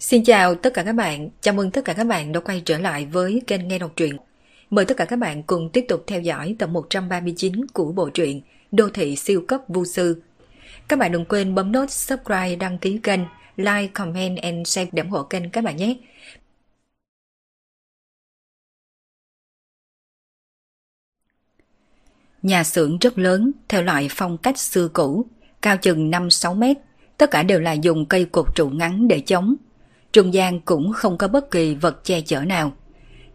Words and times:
Xin 0.00 0.24
chào 0.24 0.54
tất 0.54 0.74
cả 0.74 0.82
các 0.82 0.92
bạn, 0.92 1.30
chào 1.40 1.54
mừng 1.54 1.70
tất 1.70 1.84
cả 1.84 1.92
các 1.92 2.04
bạn 2.04 2.32
đã 2.32 2.40
quay 2.40 2.62
trở 2.64 2.78
lại 2.78 3.06
với 3.06 3.42
kênh 3.46 3.68
Nghe 3.68 3.78
Đọc 3.78 3.92
Truyện. 3.96 4.16
Mời 4.70 4.84
tất 4.84 4.96
cả 4.96 5.04
các 5.04 5.16
bạn 5.16 5.42
cùng 5.42 5.70
tiếp 5.72 5.84
tục 5.88 6.04
theo 6.06 6.20
dõi 6.20 6.56
tập 6.58 6.66
139 6.66 7.66
của 7.72 7.92
bộ 7.92 8.08
truyện 8.08 8.40
Đô 8.72 8.88
thị 8.88 9.16
siêu 9.16 9.44
cấp 9.48 9.60
vu 9.68 9.84
sư. 9.84 10.22
Các 10.88 10.98
bạn 10.98 11.12
đừng 11.12 11.24
quên 11.24 11.54
bấm 11.54 11.72
nút 11.72 11.90
subscribe, 11.90 12.56
đăng 12.56 12.78
ký 12.78 13.00
kênh, 13.02 13.20
like, 13.56 13.86
comment 13.94 14.38
and 14.38 14.68
share 14.68 14.90
để 14.92 15.02
ủng 15.02 15.10
hộ 15.10 15.22
kênh 15.22 15.50
các 15.50 15.64
bạn 15.64 15.76
nhé. 15.76 15.96
Nhà 22.42 22.64
xưởng 22.64 22.98
rất 22.98 23.18
lớn, 23.18 23.52
theo 23.68 23.82
loại 23.82 24.08
phong 24.10 24.38
cách 24.38 24.58
xưa 24.58 24.88
cũ, 24.88 25.26
cao 25.62 25.76
chừng 25.76 26.10
5-6 26.10 26.54
mét, 26.54 26.76
tất 27.18 27.30
cả 27.30 27.42
đều 27.42 27.60
là 27.60 27.72
dùng 27.72 28.06
cây 28.06 28.24
cột 28.24 28.46
trụ 28.54 28.68
ngắn 28.68 29.08
để 29.08 29.20
chống. 29.20 29.56
Trung 30.12 30.34
gian 30.34 30.60
cũng 30.60 30.92
không 30.92 31.18
có 31.18 31.28
bất 31.28 31.50
kỳ 31.50 31.74
vật 31.74 32.04
che 32.04 32.20
chở 32.20 32.40
nào. 32.40 32.72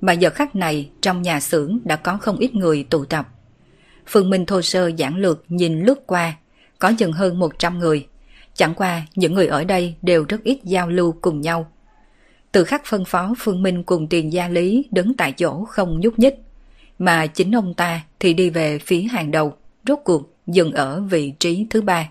Mà 0.02 0.14
giờ 0.14 0.30
khắc 0.30 0.56
này, 0.56 0.90
trong 1.02 1.22
nhà 1.22 1.40
xưởng 1.40 1.80
đã 1.84 1.96
có 1.96 2.18
không 2.18 2.38
ít 2.38 2.56
người 2.56 2.84
tụ 2.84 3.06
tập. 3.06 3.28
Phương 4.08 4.30
Minh 4.30 4.46
thô 4.46 4.62
sơ 4.62 4.92
giảng 4.98 5.16
lược 5.16 5.44
nhìn 5.48 5.82
lướt 5.82 6.08
qua, 6.08 6.34
có 6.80 6.94
chừng 6.98 7.12
hơn 7.14 7.40
100 7.40 7.80
người. 7.80 8.08
Chẳng 8.56 8.74
qua, 8.74 9.02
những 9.16 9.34
người 9.34 9.48
ở 9.48 9.64
đây 9.64 9.96
đều 10.02 10.26
rất 10.30 10.44
ít 10.44 10.60
giao 10.64 10.90
lưu 10.90 11.16
cùng 11.22 11.42
nhau. 11.42 11.72
Từ 12.52 12.64
khắc 12.64 12.86
phân 12.86 13.06
phó 13.06 13.34
Phương 13.38 13.64
Minh 13.64 13.84
cùng 13.84 14.08
tiền 14.08 14.34
gia 14.34 14.48
lý 14.48 14.86
đứng 14.92 15.14
tại 15.14 15.32
chỗ 15.32 15.66
không 15.66 16.00
nhúc 16.00 16.20
nhích 16.20 16.36
mà 17.00 17.28
chính 17.28 17.56
ông 17.56 17.74
ta 17.74 18.02
thì 18.20 18.34
đi 18.34 18.50
về 18.50 18.80
phía 18.80 19.02
hàng 19.02 19.32
đầu, 19.32 19.54
rốt 19.88 20.00
cuộc 20.04 20.30
dừng 20.48 20.72
ở 20.72 21.02
vị 21.02 21.34
trí 21.40 21.68
thứ 21.70 21.82
ba. 21.82 22.10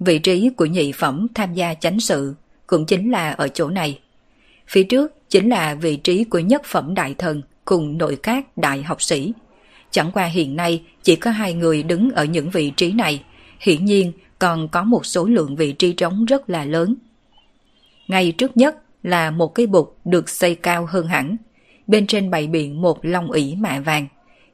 Vị 0.00 0.18
trí 0.18 0.50
của 0.56 0.66
nhị 0.66 0.92
phẩm 0.92 1.26
tham 1.34 1.54
gia 1.54 1.74
chánh 1.74 2.00
sự 2.00 2.34
cũng 2.66 2.86
chính 2.86 3.10
là 3.10 3.30
ở 3.30 3.48
chỗ 3.48 3.68
này. 3.68 3.98
Phía 4.68 4.82
trước 4.82 5.12
chính 5.28 5.48
là 5.48 5.74
vị 5.74 5.96
trí 5.96 6.24
của 6.24 6.38
nhất 6.38 6.62
phẩm 6.64 6.94
đại 6.94 7.14
thần 7.18 7.42
cùng 7.64 7.98
nội 7.98 8.18
các 8.22 8.56
đại 8.56 8.82
học 8.82 9.02
sĩ. 9.02 9.32
Chẳng 9.90 10.10
qua 10.12 10.24
hiện 10.24 10.56
nay 10.56 10.82
chỉ 11.02 11.16
có 11.16 11.30
hai 11.30 11.54
người 11.54 11.82
đứng 11.82 12.10
ở 12.10 12.24
những 12.24 12.50
vị 12.50 12.70
trí 12.70 12.92
này, 12.92 13.22
hiển 13.60 13.84
nhiên 13.84 14.12
còn 14.38 14.68
có 14.68 14.82
một 14.82 15.06
số 15.06 15.24
lượng 15.24 15.56
vị 15.56 15.72
trí 15.72 15.92
trống 15.92 16.24
rất 16.24 16.50
là 16.50 16.64
lớn. 16.64 16.94
Ngay 18.08 18.32
trước 18.32 18.56
nhất 18.56 18.76
là 19.02 19.30
một 19.30 19.54
cái 19.54 19.66
bục 19.66 19.98
được 20.04 20.28
xây 20.28 20.54
cao 20.54 20.86
hơn 20.90 21.06
hẳn, 21.06 21.36
bên 21.86 22.06
trên 22.06 22.30
bày 22.30 22.46
biện 22.46 22.82
một 22.82 22.98
long 23.02 23.30
ỷ 23.30 23.54
mạ 23.54 23.80
vàng. 23.80 24.06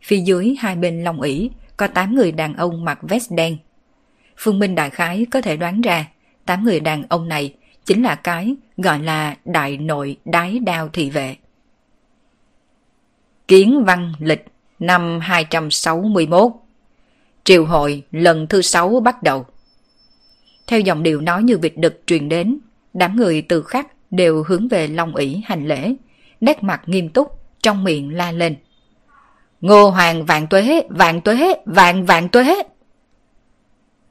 Phía 0.02 0.19
dưới 0.19 0.54
hai 0.58 0.77
bên 0.77 1.04
long 1.04 1.20
ỷ 1.20 1.50
có 1.77 1.86
8 1.86 2.14
người 2.14 2.32
đàn 2.32 2.54
ông 2.54 2.84
mặc 2.84 2.98
vest 3.02 3.32
đen. 3.32 3.56
Phương 4.36 4.58
Minh 4.58 4.75
đại 4.75 4.91
khái 4.91 5.27
có 5.30 5.41
thể 5.41 5.56
đoán 5.56 5.80
ra 5.80 6.06
8 6.47 6.64
người 6.64 6.80
đàn 6.80 7.02
ông 7.08 7.28
này 7.28 7.54
chính 7.89 8.03
là 8.03 8.14
cái 8.14 8.56
gọi 8.77 8.98
là 8.98 9.36
đại 9.44 9.77
nội 9.77 10.17
đái 10.25 10.58
đao 10.58 10.89
thị 10.89 11.11
vệ. 11.11 11.36
Kiến 13.48 13.84
văn 13.86 14.12
lịch 14.19 14.44
năm 14.78 15.20
261 15.20 16.53
Triều 17.44 17.64
hội 17.64 18.03
lần 18.11 18.47
thứ 18.47 18.62
sáu 18.62 19.00
bắt 19.00 19.22
đầu. 19.22 19.47
Theo 20.66 20.81
dòng 20.81 21.03
điệu 21.03 21.20
nói 21.20 21.42
như 21.42 21.59
vịt 21.59 21.72
đực 21.77 22.03
truyền 22.06 22.28
đến, 22.28 22.59
đám 22.94 23.16
người 23.16 23.42
từ 23.42 23.62
khắc 23.62 23.86
đều 24.11 24.44
hướng 24.47 24.69
về 24.69 24.89
Long 24.89 25.16
ỷ 25.16 25.42
hành 25.44 25.69
lễ, 25.69 25.94
nét 26.41 26.62
mặt 26.62 26.83
nghiêm 26.86 27.09
túc, 27.09 27.41
trong 27.62 27.84
miệng 27.84 28.16
la 28.16 28.33
lên. 28.33 28.56
Ngô 29.61 29.91
Hoàng 29.91 30.27
vạn 30.27 30.47
tuế, 30.47 30.83
vạn 30.89 31.20
tuế, 31.20 31.55
vạn 31.66 32.06
vạn 32.06 32.28
tuế. 32.28 32.62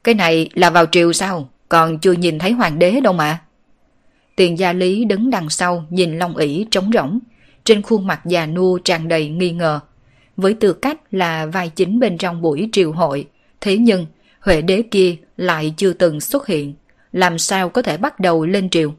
Cái 0.04 0.14
này 0.14 0.50
là 0.54 0.70
vào 0.70 0.86
triều 0.86 1.12
sao? 1.12 1.48
Còn 1.68 1.98
chưa 1.98 2.12
nhìn 2.12 2.38
thấy 2.38 2.52
hoàng 2.52 2.78
đế 2.78 3.00
đâu 3.00 3.12
mà. 3.12 3.40
Tiền 4.38 4.58
gia 4.58 4.72
lý 4.72 5.04
đứng 5.04 5.30
đằng 5.30 5.50
sau 5.50 5.84
nhìn 5.90 6.18
Long 6.18 6.36
ỷ 6.36 6.66
trống 6.70 6.90
rỗng, 6.94 7.18
trên 7.64 7.82
khuôn 7.82 8.06
mặt 8.06 8.20
già 8.26 8.46
nua 8.46 8.78
tràn 8.78 9.08
đầy 9.08 9.28
nghi 9.28 9.50
ngờ. 9.50 9.80
Với 10.36 10.54
tư 10.54 10.72
cách 10.72 11.00
là 11.10 11.46
vai 11.46 11.68
chính 11.68 12.00
bên 12.00 12.18
trong 12.18 12.42
buổi 12.42 12.68
triều 12.72 12.92
hội, 12.92 13.26
thế 13.60 13.76
nhưng 13.76 14.06
Huệ 14.40 14.62
đế 14.62 14.82
kia 14.90 15.16
lại 15.36 15.74
chưa 15.76 15.92
từng 15.92 16.20
xuất 16.20 16.46
hiện, 16.46 16.74
làm 17.12 17.38
sao 17.38 17.68
có 17.68 17.82
thể 17.82 17.96
bắt 17.96 18.20
đầu 18.20 18.44
lên 18.46 18.70
triều? 18.70 18.94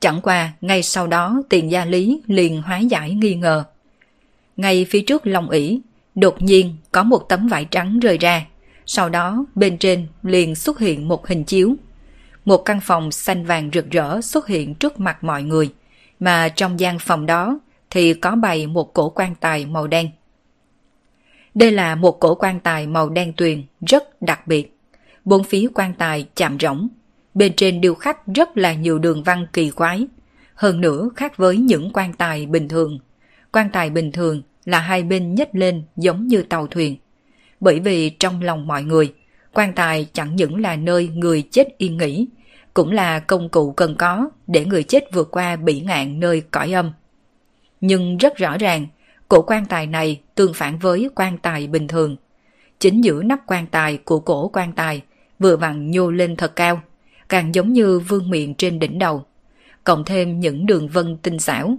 Chẳng 0.00 0.20
qua, 0.22 0.52
ngay 0.60 0.82
sau 0.82 1.06
đó 1.06 1.42
tiền 1.48 1.70
gia 1.70 1.84
lý 1.84 2.20
liền 2.26 2.62
hóa 2.62 2.78
giải 2.78 3.10
nghi 3.10 3.34
ngờ. 3.34 3.64
Ngay 4.56 4.86
phía 4.90 5.00
trước 5.00 5.26
Long 5.26 5.50
ỷ 5.50 5.80
đột 6.14 6.42
nhiên 6.42 6.76
có 6.92 7.02
một 7.02 7.28
tấm 7.28 7.48
vải 7.48 7.64
trắng 7.64 8.00
rơi 8.00 8.18
ra, 8.18 8.46
sau 8.86 9.08
đó 9.08 9.44
bên 9.54 9.78
trên 9.78 10.06
liền 10.22 10.54
xuất 10.54 10.78
hiện 10.78 11.08
một 11.08 11.26
hình 11.26 11.44
chiếu. 11.44 11.76
Một 12.46 12.58
căn 12.64 12.80
phòng 12.80 13.12
xanh 13.12 13.44
vàng 13.44 13.70
rực 13.72 13.90
rỡ 13.90 14.20
xuất 14.20 14.46
hiện 14.46 14.74
trước 14.74 15.00
mặt 15.00 15.24
mọi 15.24 15.42
người, 15.42 15.72
mà 16.20 16.48
trong 16.48 16.80
gian 16.80 16.98
phòng 16.98 17.26
đó 17.26 17.60
thì 17.90 18.14
có 18.14 18.36
bày 18.36 18.66
một 18.66 18.94
cổ 18.94 19.10
quan 19.10 19.34
tài 19.34 19.66
màu 19.66 19.86
đen. 19.86 20.10
Đây 21.54 21.72
là 21.72 21.94
một 21.94 22.20
cổ 22.20 22.34
quan 22.34 22.60
tài 22.60 22.86
màu 22.86 23.08
đen 23.08 23.32
tuyền 23.36 23.62
rất 23.86 24.22
đặc 24.22 24.46
biệt. 24.46 24.78
Bốn 25.24 25.44
phía 25.44 25.68
quan 25.74 25.94
tài 25.94 26.26
chạm 26.34 26.58
rỗng, 26.60 26.88
bên 27.34 27.52
trên 27.56 27.80
điêu 27.80 27.94
khắc 27.94 28.26
rất 28.34 28.56
là 28.56 28.74
nhiều 28.74 28.98
đường 28.98 29.22
văn 29.22 29.46
kỳ 29.52 29.70
quái. 29.70 30.06
Hơn 30.54 30.80
nữa 30.80 31.10
khác 31.16 31.36
với 31.36 31.56
những 31.56 31.90
quan 31.92 32.12
tài 32.12 32.46
bình 32.46 32.68
thường. 32.68 32.98
Quan 33.52 33.70
tài 33.70 33.90
bình 33.90 34.12
thường 34.12 34.42
là 34.64 34.78
hai 34.78 35.02
bên 35.02 35.34
nhếch 35.34 35.54
lên 35.54 35.82
giống 35.96 36.26
như 36.26 36.42
tàu 36.42 36.66
thuyền. 36.66 36.96
Bởi 37.60 37.80
vì 37.80 38.10
trong 38.10 38.42
lòng 38.42 38.66
mọi 38.66 38.82
người, 38.82 39.14
quan 39.52 39.72
tài 39.72 40.06
chẳng 40.12 40.36
những 40.36 40.60
là 40.60 40.76
nơi 40.76 41.08
người 41.08 41.42
chết 41.50 41.78
yên 41.78 41.96
nghỉ, 41.96 42.26
cũng 42.76 42.92
là 42.92 43.20
công 43.20 43.48
cụ 43.48 43.72
cần 43.72 43.96
có 43.98 44.30
để 44.46 44.64
người 44.64 44.82
chết 44.82 45.12
vượt 45.12 45.28
qua 45.30 45.56
bỉ 45.56 45.80
ngạn 45.80 46.20
nơi 46.20 46.40
cõi 46.40 46.72
âm. 46.72 46.92
Nhưng 47.80 48.16
rất 48.16 48.36
rõ 48.36 48.58
ràng, 48.58 48.86
cổ 49.28 49.42
quan 49.42 49.66
tài 49.66 49.86
này 49.86 50.20
tương 50.34 50.54
phản 50.54 50.78
với 50.78 51.10
quan 51.14 51.38
tài 51.38 51.66
bình 51.66 51.88
thường. 51.88 52.16
Chính 52.78 53.04
giữa 53.04 53.22
nắp 53.22 53.40
quan 53.46 53.66
tài 53.66 53.96
của 53.96 54.20
cổ 54.20 54.48
quan 54.48 54.72
tài 54.72 55.02
vừa 55.38 55.56
vặn 55.56 55.90
nhô 55.90 56.10
lên 56.10 56.36
thật 56.36 56.56
cao, 56.56 56.80
càng 57.28 57.54
giống 57.54 57.72
như 57.72 57.98
vương 57.98 58.30
miệng 58.30 58.54
trên 58.54 58.78
đỉnh 58.78 58.98
đầu. 58.98 59.24
Cộng 59.84 60.04
thêm 60.04 60.40
những 60.40 60.66
đường 60.66 60.88
vân 60.88 61.16
tinh 61.16 61.38
xảo, 61.38 61.76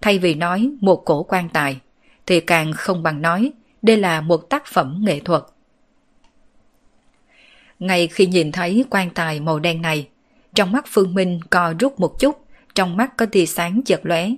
thay 0.00 0.18
vì 0.18 0.34
nói 0.34 0.70
một 0.80 1.02
cổ 1.04 1.22
quan 1.22 1.48
tài, 1.48 1.80
thì 2.26 2.40
càng 2.40 2.72
không 2.72 3.02
bằng 3.02 3.22
nói 3.22 3.52
đây 3.82 3.96
là 3.96 4.20
một 4.20 4.50
tác 4.50 4.66
phẩm 4.66 5.02
nghệ 5.06 5.20
thuật. 5.20 5.42
Ngay 7.78 8.06
khi 8.06 8.26
nhìn 8.26 8.52
thấy 8.52 8.84
quan 8.90 9.10
tài 9.10 9.40
màu 9.40 9.58
đen 9.58 9.82
này, 9.82 10.08
trong 10.54 10.72
mắt 10.72 10.84
Phương 10.88 11.14
Minh 11.14 11.40
co 11.50 11.74
rút 11.78 12.00
một 12.00 12.20
chút, 12.20 12.44
trong 12.74 12.96
mắt 12.96 13.16
có 13.16 13.26
tia 13.26 13.46
sáng 13.46 13.80
chợt 13.84 14.00
lóe. 14.02 14.30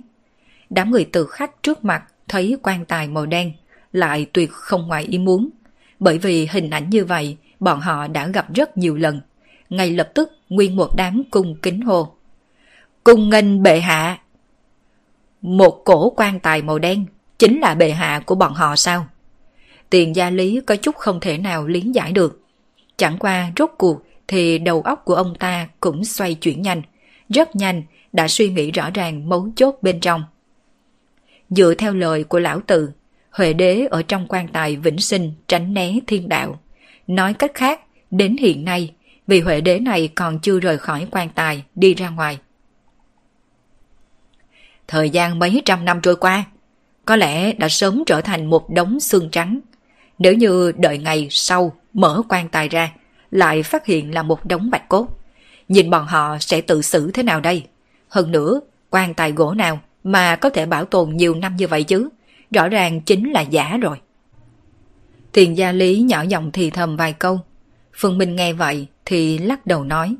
Đám 0.69 0.91
người 0.91 1.09
từ 1.11 1.25
khách 1.25 1.63
trước 1.63 1.85
mặt 1.85 2.03
thấy 2.27 2.57
quan 2.63 2.85
tài 2.85 3.07
màu 3.07 3.25
đen, 3.25 3.53
lại 3.91 4.25
tuyệt 4.33 4.51
không 4.51 4.87
ngoài 4.87 5.03
ý 5.03 5.17
muốn. 5.17 5.49
Bởi 5.99 6.17
vì 6.17 6.47
hình 6.51 6.69
ảnh 6.69 6.89
như 6.89 7.05
vậy, 7.05 7.37
bọn 7.59 7.79
họ 7.79 8.07
đã 8.07 8.27
gặp 8.27 8.53
rất 8.53 8.77
nhiều 8.77 8.95
lần. 8.95 9.21
Ngay 9.69 9.89
lập 9.91 10.11
tức, 10.13 10.31
nguyên 10.49 10.75
một 10.75 10.95
đám 10.95 11.23
cung 11.31 11.55
kính 11.61 11.81
hồ. 11.81 12.13
Cung 13.03 13.29
nghênh 13.29 13.63
bệ 13.63 13.79
hạ! 13.79 14.17
Một 15.41 15.81
cổ 15.85 16.09
quan 16.09 16.39
tài 16.39 16.61
màu 16.61 16.79
đen 16.79 17.05
chính 17.39 17.59
là 17.59 17.75
bệ 17.75 17.91
hạ 17.91 18.21
của 18.25 18.35
bọn 18.35 18.53
họ 18.53 18.75
sao? 18.75 19.07
Tiền 19.89 20.15
gia 20.15 20.29
lý 20.29 20.61
có 20.65 20.75
chút 20.75 20.95
không 20.95 21.19
thể 21.19 21.37
nào 21.37 21.67
lý 21.67 21.81
giải 21.81 22.11
được. 22.11 22.41
Chẳng 22.97 23.17
qua 23.17 23.51
rốt 23.57 23.71
cuộc 23.77 24.03
thì 24.27 24.57
đầu 24.57 24.81
óc 24.81 25.01
của 25.05 25.15
ông 25.15 25.35
ta 25.35 25.67
cũng 25.79 26.05
xoay 26.05 26.33
chuyển 26.33 26.61
nhanh, 26.61 26.81
rất 27.29 27.55
nhanh 27.55 27.83
đã 28.13 28.27
suy 28.27 28.49
nghĩ 28.49 28.71
rõ 28.71 28.89
ràng 28.89 29.29
mấu 29.29 29.49
chốt 29.55 29.75
bên 29.81 29.99
trong. 29.99 30.23
Dựa 31.49 31.73
theo 31.73 31.93
lời 31.93 32.23
của 32.23 32.39
lão 32.39 32.59
tử, 32.67 32.91
Huệ 33.31 33.53
đế 33.53 33.87
ở 33.91 34.03
trong 34.03 34.27
quan 34.29 34.47
tài 34.47 34.75
vĩnh 34.75 34.97
sinh 34.97 35.33
tránh 35.47 35.73
né 35.73 35.93
thiên 36.07 36.29
đạo. 36.29 36.59
Nói 37.07 37.33
cách 37.33 37.51
khác, 37.53 37.81
đến 38.11 38.37
hiện 38.37 38.65
nay, 38.65 38.93
vị 39.27 39.39
Huệ 39.39 39.61
đế 39.61 39.79
này 39.79 40.07
còn 40.15 40.39
chưa 40.39 40.59
rời 40.59 40.77
khỏi 40.77 41.07
quan 41.11 41.29
tài 41.29 41.63
đi 41.75 41.93
ra 41.93 42.09
ngoài. 42.09 42.37
Thời 44.87 45.09
gian 45.09 45.39
mấy 45.39 45.61
trăm 45.65 45.85
năm 45.85 46.01
trôi 46.01 46.15
qua, 46.15 46.43
có 47.05 47.15
lẽ 47.15 47.53
đã 47.53 47.69
sớm 47.69 48.03
trở 48.05 48.21
thành 48.21 48.45
một 48.45 48.69
đống 48.69 48.99
xương 48.99 49.29
trắng. 49.31 49.59
Nếu 50.19 50.33
như 50.33 50.71
đợi 50.77 50.97
ngày 50.97 51.27
sau 51.29 51.75
mở 51.93 52.21
quan 52.29 52.49
tài 52.49 52.69
ra, 52.69 52.91
lại 53.33 53.63
phát 53.63 53.85
hiện 53.85 54.13
là 54.13 54.23
một 54.23 54.45
đống 54.45 54.69
bạch 54.69 54.89
cốt. 54.89 55.07
Nhìn 55.67 55.89
bọn 55.89 56.05
họ 56.05 56.37
sẽ 56.39 56.61
tự 56.61 56.81
xử 56.81 57.11
thế 57.11 57.23
nào 57.23 57.39
đây? 57.39 57.63
Hơn 58.09 58.31
nữa, 58.31 58.61
quan 58.89 59.13
tài 59.13 59.31
gỗ 59.31 59.53
nào 59.53 59.79
mà 60.03 60.35
có 60.35 60.49
thể 60.49 60.65
bảo 60.65 60.85
tồn 60.85 61.17
nhiều 61.17 61.35
năm 61.35 61.55
như 61.55 61.67
vậy 61.67 61.83
chứ? 61.83 62.09
Rõ 62.51 62.69
ràng 62.69 63.01
chính 63.01 63.31
là 63.31 63.41
giả 63.41 63.77
rồi. 63.77 63.97
Thiền 65.33 65.53
gia 65.53 65.71
lý 65.71 65.99
nhỏ 65.99 66.21
giọng 66.21 66.51
thì 66.51 66.69
thầm 66.69 66.97
vài 66.97 67.13
câu. 67.13 67.39
Phương 67.93 68.17
Minh 68.17 68.35
nghe 68.35 68.53
vậy 68.53 68.87
thì 69.05 69.37
lắc 69.37 69.65
đầu 69.65 69.83
nói. 69.83 70.15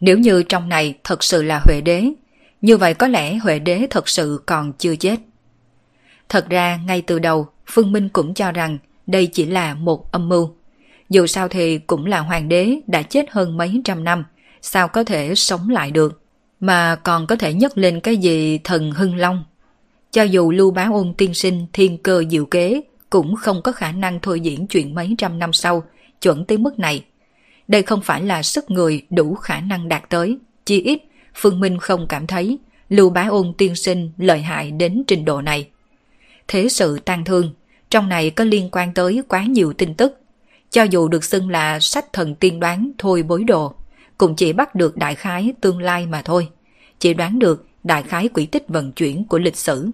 Nếu 0.00 0.18
như 0.18 0.42
trong 0.42 0.68
này 0.68 0.94
thật 1.04 1.24
sự 1.24 1.42
là 1.42 1.60
Huệ 1.64 1.80
Đế, 1.80 2.04
như 2.60 2.76
vậy 2.76 2.94
có 2.94 3.08
lẽ 3.08 3.36
Huệ 3.36 3.58
Đế 3.58 3.86
thật 3.90 4.08
sự 4.08 4.42
còn 4.46 4.72
chưa 4.72 4.96
chết. 4.96 5.16
Thật 6.28 6.48
ra 6.48 6.76
ngay 6.86 7.02
từ 7.02 7.18
đầu, 7.18 7.48
Phương 7.66 7.92
Minh 7.92 8.08
cũng 8.08 8.34
cho 8.34 8.52
rằng 8.52 8.78
đây 9.06 9.26
chỉ 9.26 9.46
là 9.46 9.74
một 9.74 10.12
âm 10.12 10.28
mưu. 10.28 10.55
Dù 11.08 11.26
sao 11.26 11.48
thì 11.48 11.78
cũng 11.78 12.06
là 12.06 12.20
hoàng 12.20 12.48
đế 12.48 12.80
đã 12.86 13.02
chết 13.02 13.26
hơn 13.30 13.56
mấy 13.56 13.80
trăm 13.84 14.04
năm, 14.04 14.24
sao 14.62 14.88
có 14.88 15.04
thể 15.04 15.34
sống 15.34 15.68
lại 15.68 15.90
được, 15.90 16.20
mà 16.60 16.96
còn 16.96 17.26
có 17.26 17.36
thể 17.36 17.54
nhấc 17.54 17.78
lên 17.78 18.00
cái 18.00 18.16
gì 18.16 18.58
thần 18.58 18.90
hưng 18.90 19.16
long. 19.16 19.44
Cho 20.10 20.22
dù 20.22 20.50
lưu 20.50 20.70
bá 20.70 20.88
ôn 20.92 21.14
tiên 21.14 21.34
sinh 21.34 21.66
thiên 21.72 21.98
cơ 21.98 22.24
diệu 22.30 22.46
kế 22.46 22.80
cũng 23.10 23.36
không 23.36 23.62
có 23.62 23.72
khả 23.72 23.92
năng 23.92 24.18
thôi 24.22 24.40
diễn 24.40 24.66
chuyện 24.66 24.94
mấy 24.94 25.14
trăm 25.18 25.38
năm 25.38 25.52
sau, 25.52 25.82
chuẩn 26.20 26.44
tới 26.44 26.58
mức 26.58 26.78
này. 26.78 27.04
Đây 27.68 27.82
không 27.82 28.00
phải 28.00 28.22
là 28.22 28.42
sức 28.42 28.70
người 28.70 29.02
đủ 29.10 29.34
khả 29.34 29.60
năng 29.60 29.88
đạt 29.88 30.10
tới, 30.10 30.38
chi 30.66 30.80
ít 30.82 31.02
Phương 31.34 31.60
Minh 31.60 31.78
không 31.78 32.06
cảm 32.08 32.26
thấy 32.26 32.58
Lưu 32.88 33.10
Bá 33.10 33.26
Ôn 33.26 33.52
tiên 33.58 33.74
sinh 33.74 34.10
lợi 34.18 34.40
hại 34.40 34.70
đến 34.70 35.04
trình 35.06 35.24
độ 35.24 35.40
này. 35.40 35.68
Thế 36.48 36.68
sự 36.68 36.98
tan 36.98 37.24
thương, 37.24 37.54
trong 37.90 38.08
này 38.08 38.30
có 38.30 38.44
liên 38.44 38.68
quan 38.72 38.94
tới 38.94 39.22
quá 39.28 39.44
nhiều 39.44 39.72
tin 39.72 39.94
tức. 39.94 40.20
Cho 40.76 40.82
dù 40.82 41.08
được 41.08 41.24
xưng 41.24 41.50
là 41.50 41.80
sách 41.80 42.12
thần 42.12 42.34
tiên 42.34 42.60
đoán 42.60 42.90
thôi 42.98 43.22
bối 43.22 43.44
đồ, 43.44 43.74
cũng 44.18 44.36
chỉ 44.36 44.52
bắt 44.52 44.74
được 44.74 44.96
đại 44.96 45.14
khái 45.14 45.52
tương 45.60 45.78
lai 45.80 46.06
mà 46.06 46.22
thôi. 46.22 46.48
Chỉ 46.98 47.14
đoán 47.14 47.38
được 47.38 47.66
đại 47.84 48.02
khái 48.02 48.28
quỹ 48.28 48.46
tích 48.46 48.68
vận 48.68 48.92
chuyển 48.92 49.24
của 49.24 49.38
lịch 49.38 49.56
sử. 49.56 49.90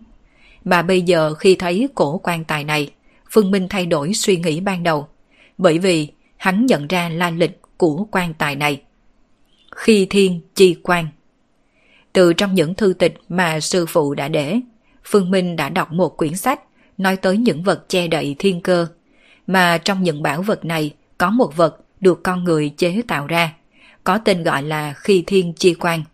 Mà 0.64 0.82
bây 0.82 1.02
giờ 1.02 1.34
khi 1.34 1.54
thấy 1.54 1.88
cổ 1.94 2.18
quan 2.18 2.44
tài 2.44 2.64
này, 2.64 2.90
Phương 3.30 3.50
Minh 3.50 3.66
thay 3.68 3.86
đổi 3.86 4.14
suy 4.14 4.36
nghĩ 4.36 4.60
ban 4.60 4.82
đầu. 4.82 5.08
Bởi 5.58 5.78
vì 5.78 6.08
hắn 6.36 6.66
nhận 6.66 6.86
ra 6.86 7.08
la 7.08 7.30
lịch 7.30 7.60
của 7.76 8.06
quan 8.10 8.34
tài 8.34 8.56
này. 8.56 8.82
Khi 9.76 10.06
thiên 10.10 10.40
chi 10.54 10.76
quan 10.82 11.06
Từ 12.12 12.32
trong 12.32 12.54
những 12.54 12.74
thư 12.74 12.92
tịch 12.92 13.14
mà 13.28 13.60
sư 13.60 13.86
phụ 13.86 14.14
đã 14.14 14.28
để, 14.28 14.60
Phương 15.04 15.30
Minh 15.30 15.56
đã 15.56 15.68
đọc 15.68 15.92
một 15.92 16.16
quyển 16.16 16.36
sách 16.36 16.60
nói 16.98 17.16
tới 17.16 17.36
những 17.36 17.62
vật 17.62 17.88
che 17.88 18.08
đậy 18.08 18.36
thiên 18.38 18.60
cơ. 18.60 18.86
Mà 19.46 19.78
trong 19.78 20.02
những 20.02 20.22
bảo 20.22 20.42
vật 20.42 20.64
này 20.64 20.94
có 21.18 21.30
một 21.30 21.56
vật 21.56 21.80
được 22.00 22.22
con 22.22 22.44
người 22.44 22.74
chế 22.76 23.02
tạo 23.08 23.26
ra, 23.26 23.52
có 24.04 24.18
tên 24.18 24.42
gọi 24.42 24.62
là 24.62 24.92
khi 24.92 25.24
thiên 25.26 25.52
chi 25.52 25.74
quan. 25.74 26.04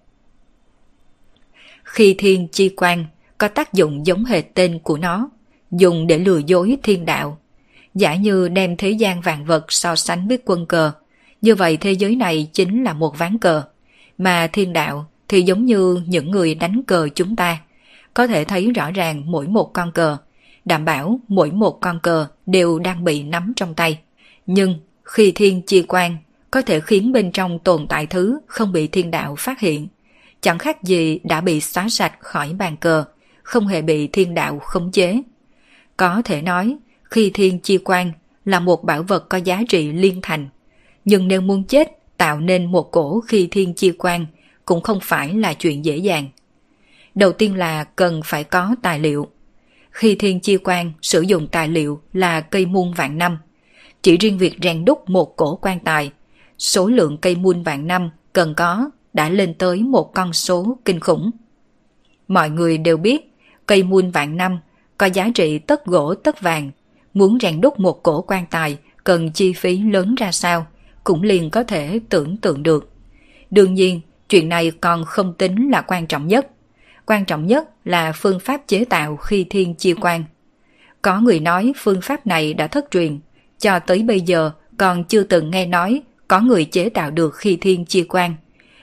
Khi 1.85 2.15
thiên 2.19 2.49
chi 2.49 2.69
quan 2.77 3.05
có 3.39 3.49
tác 3.49 3.73
dụng 3.73 4.07
giống 4.07 4.25
hệt 4.25 4.45
tên 4.55 4.79
của 4.79 4.99
nó, 4.99 5.31
dùng 5.71 6.07
để 6.07 6.19
lừa 6.19 6.41
dối 6.47 6.79
thiên 6.83 7.05
đạo. 7.05 7.39
Giả 7.95 8.15
như 8.15 8.49
đem 8.49 8.77
thế 8.77 8.91
gian 8.91 9.21
vạn 9.21 9.45
vật 9.45 9.73
so 9.73 9.97
sánh 9.97 10.29
với 10.29 10.39
quân 10.45 10.67
cờ, 10.67 10.93
như 11.41 11.55
vậy 11.55 11.77
thế 11.77 11.93
giới 11.93 12.17
này 12.17 12.51
chính 12.53 12.85
là 12.85 12.93
một 12.93 13.19
ván 13.19 13.39
cờ, 13.39 13.63
mà 14.19 14.47
thiên 14.47 14.73
đạo 14.73 15.07
thì 15.29 15.43
giống 15.43 15.67
như 15.67 16.01
những 16.07 16.31
người 16.31 16.55
đánh 16.55 16.83
cờ 16.83 17.09
chúng 17.15 17.37
ta. 17.37 17.59
Có 18.15 18.27
thể 18.27 18.45
thấy 18.45 18.73
rõ 18.73 18.91
ràng 18.91 19.31
mỗi 19.31 19.49
một 19.49 19.71
con 19.73 19.93
cờ, 19.93 20.17
đảm 20.69 20.85
bảo 20.85 21.21
mỗi 21.29 21.51
một 21.51 21.79
con 21.81 22.01
cờ 22.03 22.27
đều 22.47 22.79
đang 22.79 23.05
bị 23.05 23.23
nắm 23.23 23.53
trong 23.57 23.75
tay. 23.75 23.99
Nhưng 24.47 24.79
khi 25.05 25.33
thiên 25.33 25.63
chi 25.63 25.85
quan 25.89 26.17
có 26.51 26.63
thể 26.63 26.81
khiến 26.81 27.13
bên 27.13 27.33
trong 27.33 27.59
tồn 27.59 27.87
tại 27.89 28.07
thứ 28.07 28.41
không 28.47 28.73
bị 28.73 28.87
thiên 28.87 29.11
đạo 29.11 29.35
phát 29.39 29.61
hiện. 29.61 29.89
Chẳng 30.41 30.59
khác 30.59 30.83
gì 30.83 31.21
đã 31.25 31.41
bị 31.41 31.61
xóa 31.61 31.89
sạch 31.89 32.13
khỏi 32.21 32.53
bàn 32.53 32.77
cờ, 32.77 33.05
không 33.43 33.67
hề 33.67 33.83
bị 33.83 34.07
thiên 34.07 34.35
đạo 34.35 34.59
khống 34.59 34.93
chế. 34.93 35.23
Có 35.97 36.23
thể 36.25 36.43
nói, 36.43 36.77
khi 37.05 37.31
thiên 37.35 37.59
chi 37.59 37.79
quan 37.85 38.13
là 38.45 38.61
một 38.61 38.85
bảo 38.85 39.03
vật 39.03 39.29
có 39.29 39.39
giá 39.39 39.63
trị 39.69 39.93
liên 39.93 40.21
thành. 40.23 40.49
Nhưng 41.05 41.29
nếu 41.29 41.41
muốn 41.41 41.65
chết 41.65 41.89
tạo 42.17 42.41
nên 42.41 42.73
một 42.73 42.91
cổ 42.91 43.21
khi 43.21 43.49
thiên 43.51 43.75
chi 43.75 43.93
quan 43.99 44.27
cũng 44.65 44.81
không 44.81 44.99
phải 45.03 45.35
là 45.35 45.55
chuyện 45.55 45.85
dễ 45.85 45.97
dàng. 45.97 46.29
Đầu 47.15 47.33
tiên 47.33 47.55
là 47.55 47.85
cần 47.85 48.21
phải 48.25 48.45
có 48.45 48.75
tài 48.83 49.01
liệu. 49.01 49.29
Khi 49.99 50.15
thiên 50.15 50.41
chi 50.41 50.57
quan 50.65 50.93
sử 51.03 51.21
dụng 51.21 51.49
tài 51.49 51.69
liệu 51.69 52.01
là 52.13 52.41
cây 52.41 52.67
muôn 52.67 52.93
vạn 52.95 53.19
năm. 53.19 53.39
Chỉ 54.03 54.17
riêng 54.17 54.39
việc 54.39 54.57
rèn 54.63 54.85
đúc 54.85 55.11
một 55.11 55.37
cổ 55.37 55.57
quan 55.63 55.81
tài, 55.81 56.11
số 56.59 56.89
lượng 56.89 57.17
cây 57.17 57.37
muôn 57.37 57.63
vạn 57.63 57.87
năm 57.87 58.11
cần 58.33 58.55
có 58.55 58.91
đã 59.13 59.29
lên 59.29 59.55
tới 59.55 59.83
một 59.83 60.15
con 60.15 60.33
số 60.33 60.79
kinh 60.85 61.01
khủng. 61.01 61.31
Mọi 62.29 62.51
người 62.51 62.79
đều 62.79 62.97
biết 62.97 63.35
cây 63.67 63.83
muôn 63.83 64.11
vạn 64.11 64.37
năm 64.37 64.59
có 64.99 65.07
giá 65.07 65.31
trị 65.35 65.59
tất 65.59 65.87
gỗ 65.87 66.15
tất 66.15 66.41
vàng. 66.41 66.71
Muốn 67.15 67.39
rèn 67.41 67.61
đúc 67.61 67.81
một 67.81 68.03
cổ 68.03 68.23
quan 68.23 68.45
tài 68.51 68.79
cần 69.05 69.33
chi 69.33 69.53
phí 69.53 69.79
lớn 69.79 70.15
ra 70.15 70.33
sao, 70.33 70.67
cũng 71.05 71.23
liền 71.23 71.51
có 71.51 71.63
thể 71.65 72.01
tưởng 72.09 72.37
tượng 72.37 72.63
được. 72.63 72.93
Đương 73.51 73.75
nhiên, 73.75 74.01
chuyện 74.29 74.49
này 74.49 74.71
còn 74.71 75.05
không 75.05 75.35
tính 75.35 75.71
là 75.71 75.81
quan 75.81 76.07
trọng 76.07 76.27
nhất. 76.27 76.49
Quan 77.09 77.25
trọng 77.25 77.47
nhất 77.47 77.69
là 77.85 78.13
phương 78.13 78.41
pháp 78.41 78.61
chế 78.67 78.85
tạo 78.85 79.17
khi 79.17 79.47
thiên 79.51 79.75
chia 79.75 79.95
quan. 80.01 80.25
Có 81.03 81.21
người 81.21 81.41
nói 81.41 81.73
phương 81.77 82.01
pháp 82.03 82.27
này 82.27 82.55
đã 82.55 82.67
thất 82.67 82.91
truyền, 82.91 83.19
cho 83.59 83.79
tới 83.79 84.03
bây 84.03 84.21
giờ 84.21 84.51
còn 84.79 85.05
chưa 85.05 85.23
từng 85.23 85.51
nghe 85.51 85.67
nói 85.67 86.03
có 86.29 86.41
người 86.41 86.65
chế 86.65 86.89
tạo 86.89 87.11
được 87.11 87.35
khi 87.35 87.57
thiên 87.57 87.85
chia 87.85 88.05
quan. 88.09 88.35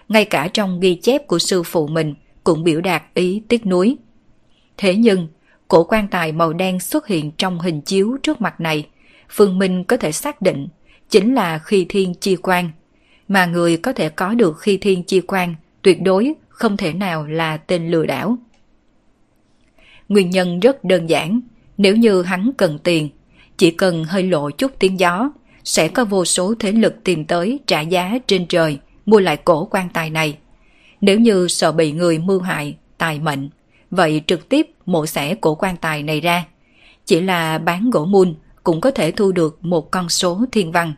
Ngay 0.09 0.25
cả 0.25 0.47
trong 0.53 0.79
ghi 0.79 0.95
chép 0.95 1.27
của 1.27 1.39
sư 1.39 1.63
phụ 1.63 1.87
mình 1.87 2.15
cũng 2.43 2.63
biểu 2.63 2.81
đạt 2.81 3.03
ý 3.13 3.41
tiếc 3.47 3.65
nuối. 3.65 3.97
Thế 4.77 4.95
nhưng, 4.95 5.27
cổ 5.67 5.83
quan 5.83 6.07
tài 6.07 6.31
màu 6.31 6.53
đen 6.53 6.79
xuất 6.79 7.07
hiện 7.07 7.31
trong 7.31 7.59
hình 7.59 7.81
chiếu 7.81 8.17
trước 8.23 8.41
mặt 8.41 8.61
này, 8.61 8.87
Phương 9.29 9.59
Minh 9.59 9.83
có 9.83 9.97
thể 9.97 10.11
xác 10.11 10.41
định 10.41 10.67
chính 11.09 11.35
là 11.35 11.59
khi 11.59 11.85
thiên 11.89 12.13
chi 12.13 12.35
quan. 12.35 12.71
Mà 13.27 13.45
người 13.45 13.77
có 13.77 13.93
thể 13.93 14.09
có 14.09 14.33
được 14.33 14.59
khi 14.59 14.77
thiên 14.77 15.03
chi 15.03 15.21
quan 15.21 15.55
tuyệt 15.81 16.01
đối 16.01 16.33
không 16.55 16.77
thể 16.77 16.93
nào 16.93 17.25
là 17.25 17.57
tên 17.57 17.91
lừa 17.91 18.05
đảo. 18.05 18.37
Nguyên 20.09 20.29
nhân 20.29 20.59
rất 20.59 20.83
đơn 20.83 21.09
giản, 21.09 21.41
nếu 21.77 21.95
như 21.95 22.21
hắn 22.21 22.51
cần 22.57 22.79
tiền, 22.79 23.09
chỉ 23.57 23.71
cần 23.71 24.03
hơi 24.03 24.23
lộ 24.23 24.49
chút 24.49 24.71
tiếng 24.79 24.99
gió, 24.99 25.29
sẽ 25.63 25.87
có 25.87 26.05
vô 26.05 26.25
số 26.25 26.53
thế 26.59 26.71
lực 26.71 27.03
tìm 27.03 27.25
tới 27.25 27.59
trả 27.67 27.81
giá 27.81 28.17
trên 28.27 28.47
trời 28.47 28.79
mua 29.05 29.19
lại 29.19 29.37
cổ 29.37 29.65
quan 29.71 29.89
tài 29.93 30.09
này. 30.09 30.37
Nếu 31.01 31.19
như 31.19 31.47
sợ 31.47 31.71
bị 31.71 31.91
người 31.91 32.19
mưu 32.19 32.41
hại, 32.41 32.77
tài 32.97 33.19
mệnh, 33.19 33.49
vậy 33.91 34.21
trực 34.27 34.49
tiếp 34.49 34.69
mổ 34.85 35.05
xẻ 35.05 35.35
cổ 35.35 35.55
quan 35.55 35.77
tài 35.77 36.03
này 36.03 36.21
ra. 36.21 36.45
Chỉ 37.05 37.21
là 37.21 37.57
bán 37.57 37.89
gỗ 37.89 38.05
mun 38.05 38.35
cũng 38.63 38.81
có 38.81 38.91
thể 38.91 39.11
thu 39.11 39.31
được 39.31 39.57
một 39.61 39.91
con 39.91 40.09
số 40.09 40.45
thiên 40.51 40.71
văn. 40.71 40.93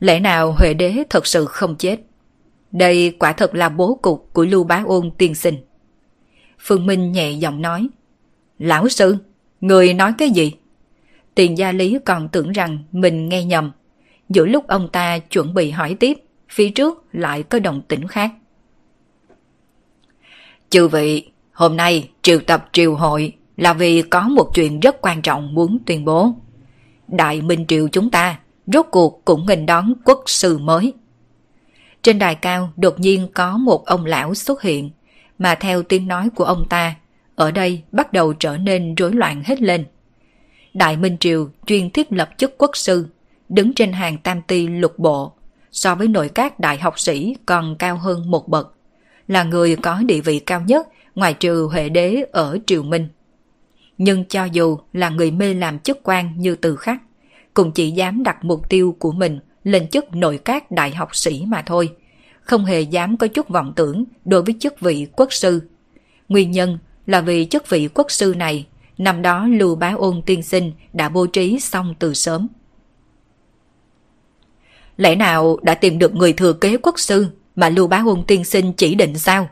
Lẽ 0.00 0.20
nào 0.20 0.52
Huệ 0.58 0.74
Đế 0.74 1.02
thật 1.10 1.26
sự 1.26 1.44
không 1.44 1.76
chết? 1.76 2.00
Đây 2.72 3.16
quả 3.18 3.32
thật 3.32 3.54
là 3.54 3.68
bố 3.68 3.98
cục 4.02 4.30
của 4.32 4.44
Lưu 4.44 4.64
Bá 4.64 4.82
Ôn 4.86 5.10
tiên 5.18 5.34
sinh. 5.34 5.56
Phương 6.58 6.86
Minh 6.86 7.12
nhẹ 7.12 7.30
giọng 7.30 7.62
nói. 7.62 7.88
Lão 8.58 8.88
sư, 8.88 9.16
người 9.60 9.94
nói 9.94 10.12
cái 10.18 10.30
gì? 10.30 10.52
Tiền 11.34 11.58
gia 11.58 11.72
lý 11.72 11.98
còn 12.04 12.28
tưởng 12.28 12.52
rằng 12.52 12.78
mình 12.92 13.28
nghe 13.28 13.44
nhầm. 13.44 13.72
Giữa 14.28 14.46
lúc 14.46 14.66
ông 14.66 14.88
ta 14.92 15.18
chuẩn 15.18 15.54
bị 15.54 15.70
hỏi 15.70 15.96
tiếp, 16.00 16.18
phía 16.48 16.70
trước 16.70 17.04
lại 17.12 17.42
có 17.42 17.58
động 17.58 17.82
tĩnh 17.88 18.08
khác. 18.08 18.32
Chư 20.70 20.88
vị, 20.88 21.30
hôm 21.52 21.76
nay 21.76 22.10
triều 22.22 22.38
tập 22.40 22.68
triều 22.72 22.94
hội 22.94 23.32
là 23.56 23.72
vì 23.72 24.02
có 24.02 24.28
một 24.28 24.50
chuyện 24.54 24.80
rất 24.80 25.00
quan 25.00 25.22
trọng 25.22 25.54
muốn 25.54 25.78
tuyên 25.86 26.04
bố. 26.04 26.34
Đại 27.08 27.42
Minh 27.42 27.64
Triều 27.68 27.88
chúng 27.88 28.10
ta 28.10 28.38
rốt 28.66 28.86
cuộc 28.90 29.24
cũng 29.24 29.46
nghênh 29.46 29.66
đón 29.66 29.92
quốc 30.04 30.22
sư 30.26 30.58
mới. 30.58 30.92
Trên 32.02 32.18
đài 32.18 32.34
cao 32.34 32.72
đột 32.76 33.00
nhiên 33.00 33.28
có 33.34 33.56
một 33.56 33.86
ông 33.86 34.04
lão 34.06 34.34
xuất 34.34 34.62
hiện, 34.62 34.90
mà 35.38 35.54
theo 35.54 35.82
tiếng 35.82 36.08
nói 36.08 36.28
của 36.34 36.44
ông 36.44 36.66
ta, 36.68 36.94
ở 37.34 37.50
đây 37.50 37.82
bắt 37.92 38.12
đầu 38.12 38.32
trở 38.32 38.56
nên 38.56 38.94
rối 38.94 39.12
loạn 39.12 39.42
hết 39.46 39.62
lên. 39.62 39.84
Đại 40.74 40.96
Minh 40.96 41.16
Triều 41.20 41.48
chuyên 41.66 41.90
thiết 41.90 42.12
lập 42.12 42.30
chức 42.36 42.58
quốc 42.58 42.70
sư, 42.76 43.08
đứng 43.48 43.74
trên 43.74 43.92
hàng 43.92 44.18
tam 44.18 44.42
ti 44.42 44.66
lục 44.66 44.98
bộ, 44.98 45.32
so 45.72 45.94
với 45.94 46.08
nội 46.08 46.28
các 46.28 46.60
đại 46.60 46.78
học 46.78 46.98
sĩ 46.98 47.36
còn 47.46 47.76
cao 47.76 47.96
hơn 47.96 48.30
một 48.30 48.48
bậc, 48.48 48.74
là 49.28 49.42
người 49.42 49.76
có 49.76 50.02
địa 50.06 50.20
vị 50.20 50.38
cao 50.38 50.60
nhất 50.60 50.88
ngoài 51.14 51.34
trừ 51.34 51.68
Huệ 51.72 51.88
Đế 51.88 52.24
ở 52.32 52.58
Triều 52.66 52.82
Minh. 52.82 53.08
Nhưng 53.98 54.24
cho 54.24 54.44
dù 54.44 54.78
là 54.92 55.08
người 55.08 55.30
mê 55.30 55.54
làm 55.54 55.78
chức 55.78 55.98
quan 56.02 56.32
như 56.36 56.56
từ 56.56 56.76
khắc, 56.76 57.02
cũng 57.54 57.72
chỉ 57.72 57.90
dám 57.90 58.22
đặt 58.22 58.44
mục 58.44 58.68
tiêu 58.68 58.96
của 58.98 59.12
mình 59.12 59.40
lên 59.64 59.88
chức 59.88 60.14
nội 60.14 60.38
các 60.44 60.70
đại 60.70 60.90
học 60.94 61.16
sĩ 61.16 61.44
mà 61.46 61.62
thôi, 61.62 61.92
không 62.40 62.64
hề 62.64 62.80
dám 62.80 63.16
có 63.16 63.26
chút 63.26 63.48
vọng 63.48 63.72
tưởng 63.76 64.04
đối 64.24 64.42
với 64.42 64.54
chức 64.60 64.80
vị 64.80 65.06
quốc 65.16 65.32
sư. 65.32 65.62
Nguyên 66.28 66.50
nhân 66.50 66.78
là 67.06 67.20
vì 67.20 67.46
chức 67.50 67.68
vị 67.68 67.88
quốc 67.94 68.10
sư 68.10 68.34
này, 68.36 68.66
năm 68.98 69.22
đó 69.22 69.46
Lưu 69.46 69.74
Bá 69.74 69.92
Ôn 69.96 70.22
tiên 70.26 70.42
sinh 70.42 70.72
đã 70.92 71.08
bố 71.08 71.26
trí 71.26 71.60
xong 71.60 71.94
từ 71.98 72.14
sớm. 72.14 72.48
Lẽ 74.96 75.14
nào 75.14 75.58
đã 75.62 75.74
tìm 75.74 75.98
được 75.98 76.14
người 76.14 76.32
thừa 76.32 76.52
kế 76.52 76.76
quốc 76.76 76.98
sư 76.98 77.26
mà 77.56 77.68
Lưu 77.68 77.86
Bá 77.86 78.02
Ôn 78.06 78.24
tiên 78.26 78.44
sinh 78.44 78.72
chỉ 78.72 78.94
định 78.94 79.18
sao? 79.18 79.48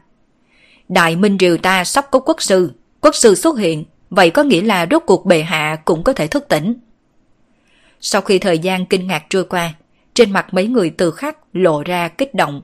Đại 0.88 1.16
Minh 1.16 1.38
Triều 1.38 1.56
ta 1.56 1.84
sắp 1.84 2.06
có 2.10 2.18
quốc 2.18 2.42
sư, 2.42 2.72
quốc 3.00 3.14
sư 3.14 3.34
xuất 3.34 3.58
hiện, 3.58 3.84
vậy 4.10 4.30
có 4.30 4.42
nghĩa 4.42 4.62
là 4.62 4.86
rốt 4.90 5.02
cuộc 5.06 5.26
bệ 5.26 5.42
hạ 5.42 5.76
cũng 5.84 6.04
có 6.04 6.12
thể 6.12 6.26
thức 6.26 6.48
tỉnh. 6.48 6.74
Sau 8.00 8.20
khi 8.20 8.38
thời 8.38 8.58
gian 8.58 8.86
kinh 8.86 9.06
ngạc 9.06 9.26
trôi 9.30 9.44
qua, 9.44 9.74
trên 10.14 10.30
mặt 10.30 10.54
mấy 10.54 10.66
người 10.66 10.90
từ 10.90 11.10
khắc 11.10 11.36
lộ 11.52 11.82
ra 11.82 12.08
kích 12.08 12.34
động. 12.34 12.62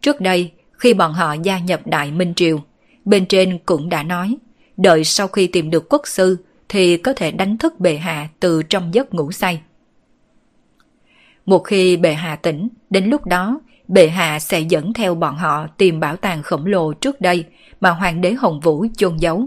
Trước 0.00 0.20
đây, 0.20 0.52
khi 0.72 0.94
bọn 0.94 1.12
họ 1.12 1.32
gia 1.32 1.58
nhập 1.58 1.80
Đại 1.84 2.10
Minh 2.10 2.34
Triều, 2.36 2.60
bên 3.04 3.26
trên 3.26 3.58
cũng 3.66 3.88
đã 3.88 4.02
nói, 4.02 4.36
đợi 4.76 5.04
sau 5.04 5.28
khi 5.28 5.46
tìm 5.46 5.70
được 5.70 5.88
quốc 5.88 6.02
sư 6.04 6.36
thì 6.68 6.96
có 6.96 7.12
thể 7.12 7.30
đánh 7.30 7.58
thức 7.58 7.80
bệ 7.80 7.96
hạ 7.96 8.28
từ 8.40 8.62
trong 8.62 8.94
giấc 8.94 9.14
ngủ 9.14 9.32
say. 9.32 9.60
Một 11.46 11.58
khi 11.58 11.96
bệ 11.96 12.14
hạ 12.14 12.36
tỉnh, 12.36 12.68
đến 12.90 13.04
lúc 13.04 13.26
đó 13.26 13.60
bệ 13.88 14.08
hạ 14.08 14.38
sẽ 14.38 14.60
dẫn 14.60 14.92
theo 14.92 15.14
bọn 15.14 15.36
họ 15.36 15.66
tìm 15.76 16.00
bảo 16.00 16.16
tàng 16.16 16.42
khổng 16.42 16.66
lồ 16.66 16.92
trước 16.92 17.20
đây 17.20 17.44
mà 17.80 17.90
hoàng 17.90 18.20
đế 18.20 18.32
Hồng 18.32 18.60
Vũ 18.60 18.86
chôn 18.96 19.16
giấu. 19.16 19.46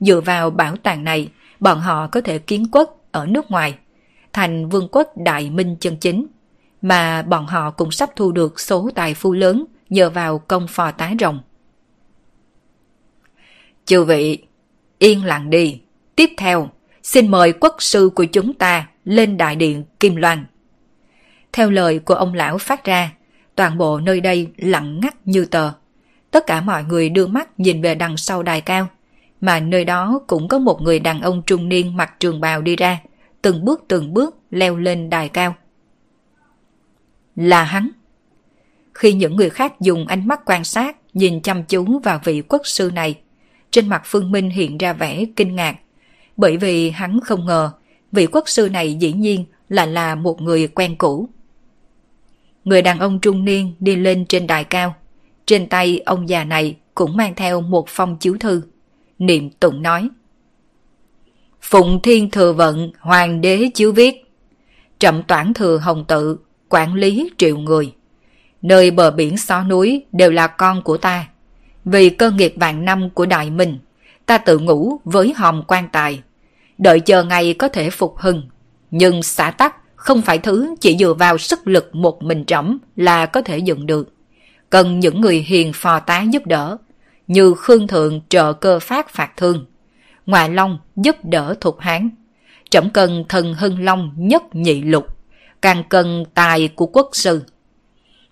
Dựa 0.00 0.20
vào 0.20 0.50
bảo 0.50 0.76
tàng 0.76 1.04
này, 1.04 1.28
bọn 1.60 1.80
họ 1.80 2.06
có 2.06 2.20
thể 2.20 2.38
kiến 2.38 2.66
quốc 2.72 3.04
ở 3.12 3.26
nước 3.26 3.50
ngoài, 3.50 3.74
thành 4.32 4.68
vương 4.68 4.88
quốc 4.92 5.12
đại 5.16 5.50
minh 5.50 5.76
chân 5.80 5.96
chính, 5.96 6.26
mà 6.82 7.22
bọn 7.22 7.46
họ 7.46 7.70
cũng 7.70 7.90
sắp 7.90 8.10
thu 8.16 8.32
được 8.32 8.60
số 8.60 8.90
tài 8.94 9.14
phu 9.14 9.32
lớn 9.32 9.64
nhờ 9.90 10.10
vào 10.10 10.38
công 10.38 10.66
phò 10.68 10.90
tá 10.90 11.12
rồng. 11.20 11.40
Chư 13.84 14.04
vị, 14.04 14.38
yên 14.98 15.24
lặng 15.24 15.50
đi. 15.50 15.80
Tiếp 16.16 16.30
theo, 16.36 16.70
xin 17.02 17.28
mời 17.30 17.52
quốc 17.52 17.76
sư 17.78 18.10
của 18.14 18.24
chúng 18.24 18.54
ta 18.54 18.88
lên 19.04 19.36
đại 19.36 19.56
điện 19.56 19.84
Kim 20.00 20.16
Loan. 20.16 20.44
Theo 21.52 21.70
lời 21.70 21.98
của 21.98 22.14
ông 22.14 22.34
lão 22.34 22.58
phát 22.58 22.84
ra, 22.84 23.12
toàn 23.54 23.78
bộ 23.78 24.00
nơi 24.00 24.20
đây 24.20 24.48
lặng 24.56 25.00
ngắt 25.00 25.14
như 25.24 25.44
tờ. 25.44 25.72
Tất 26.30 26.46
cả 26.46 26.60
mọi 26.60 26.84
người 26.84 27.08
đưa 27.08 27.26
mắt 27.26 27.60
nhìn 27.60 27.82
về 27.82 27.94
đằng 27.94 28.16
sau 28.16 28.42
đài 28.42 28.60
cao, 28.60 28.86
mà 29.40 29.60
nơi 29.60 29.84
đó 29.84 30.20
cũng 30.26 30.48
có 30.48 30.58
một 30.58 30.82
người 30.82 31.00
đàn 31.00 31.20
ông 31.22 31.42
trung 31.46 31.68
niên 31.68 31.96
mặc 31.96 32.20
trường 32.20 32.40
bào 32.40 32.62
đi 32.62 32.76
ra, 32.76 32.98
từng 33.42 33.64
bước 33.64 33.84
từng 33.88 34.14
bước 34.14 34.36
leo 34.50 34.76
lên 34.76 35.10
đài 35.10 35.28
cao. 35.28 35.54
Là 37.38 37.62
hắn. 37.64 37.90
Khi 38.94 39.12
những 39.12 39.36
người 39.36 39.50
khác 39.50 39.80
dùng 39.80 40.06
ánh 40.06 40.28
mắt 40.28 40.40
quan 40.46 40.64
sát 40.64 40.96
nhìn 41.14 41.42
chăm 41.42 41.64
chú 41.64 41.98
vào 41.98 42.20
vị 42.24 42.42
quốc 42.48 42.62
sư 42.64 42.90
này, 42.94 43.18
trên 43.70 43.88
mặt 43.88 44.02
Phương 44.04 44.30
Minh 44.30 44.50
hiện 44.50 44.78
ra 44.78 44.92
vẻ 44.92 45.24
kinh 45.36 45.56
ngạc, 45.56 45.76
bởi 46.36 46.56
vì 46.56 46.90
hắn 46.90 47.20
không 47.20 47.46
ngờ 47.46 47.70
vị 48.12 48.26
quốc 48.26 48.48
sư 48.48 48.68
này 48.72 48.94
dĩ 48.94 49.12
nhiên 49.12 49.44
là 49.68 49.86
là 49.86 50.14
một 50.14 50.40
người 50.40 50.68
quen 50.68 50.96
cũ. 50.96 51.28
Người 52.64 52.82
đàn 52.82 52.98
ông 52.98 53.20
trung 53.20 53.44
niên 53.44 53.74
đi 53.80 53.96
lên 53.96 54.26
trên 54.26 54.46
đài 54.46 54.64
cao, 54.64 54.94
trên 55.46 55.68
tay 55.68 56.00
ông 56.06 56.28
già 56.28 56.44
này 56.44 56.76
cũng 56.94 57.16
mang 57.16 57.34
theo 57.34 57.60
một 57.60 57.84
phong 57.88 58.16
chiếu 58.16 58.36
thư. 58.40 58.62
Niệm 59.18 59.50
tụng 59.50 59.82
nói. 59.82 60.08
Phụng 61.60 62.00
Thiên 62.02 62.30
Thừa 62.30 62.52
Vận 62.52 62.92
Hoàng 63.00 63.40
đế 63.40 63.70
chiếu 63.74 63.92
viết 63.92 64.24
Trậm 64.98 65.22
toản 65.22 65.54
thừa 65.54 65.78
hồng 65.78 66.04
tự 66.08 66.38
Quản 66.68 66.94
lý 66.94 67.30
triệu 67.38 67.58
người 67.58 67.94
Nơi 68.62 68.90
bờ 68.90 69.10
biển 69.10 69.36
xó 69.36 69.62
núi 69.62 70.04
đều 70.12 70.30
là 70.30 70.46
con 70.46 70.82
của 70.82 70.96
ta 70.96 71.28
Vì 71.84 72.10
cơ 72.10 72.30
nghiệp 72.30 72.54
vạn 72.56 72.84
năm 72.84 73.10
của 73.10 73.26
đại 73.26 73.50
mình, 73.50 73.78
Ta 74.26 74.38
tự 74.38 74.58
ngủ 74.58 75.00
với 75.04 75.32
hòm 75.36 75.62
quan 75.62 75.88
tài 75.92 76.22
Đợi 76.78 77.00
chờ 77.00 77.24
ngày 77.24 77.54
có 77.54 77.68
thể 77.68 77.90
phục 77.90 78.18
hưng 78.18 78.42
Nhưng 78.90 79.22
xã 79.22 79.50
tắc 79.50 79.74
không 79.98 80.22
phải 80.22 80.38
thứ 80.38 80.74
chỉ 80.80 80.96
dựa 80.96 81.14
vào 81.14 81.38
sức 81.38 81.68
lực 81.68 81.94
một 81.94 82.22
mình 82.22 82.44
trẫm 82.44 82.78
là 82.96 83.26
có 83.26 83.42
thể 83.42 83.58
dựng 83.58 83.86
được. 83.86 84.12
Cần 84.70 85.00
những 85.00 85.20
người 85.20 85.36
hiền 85.36 85.72
phò 85.72 86.00
tá 86.00 86.22
giúp 86.22 86.46
đỡ, 86.46 86.76
như 87.26 87.54
Khương 87.54 87.86
Thượng 87.86 88.20
trợ 88.28 88.52
cơ 88.52 88.78
phát 88.78 89.08
phạt 89.08 89.36
thương, 89.36 89.66
Ngoại 90.26 90.50
Long 90.50 90.78
giúp 90.96 91.16
đỡ 91.22 91.54
thuộc 91.60 91.80
Hán. 91.80 92.10
Trẫm 92.70 92.90
cần 92.90 93.24
thần 93.28 93.54
hưng 93.54 93.84
long 93.84 94.12
nhất 94.16 94.42
nhị 94.52 94.82
lục, 94.82 95.06
càng 95.62 95.82
cần 95.88 96.24
tài 96.34 96.68
của 96.68 96.86
quốc 96.86 97.10
sư. 97.12 97.44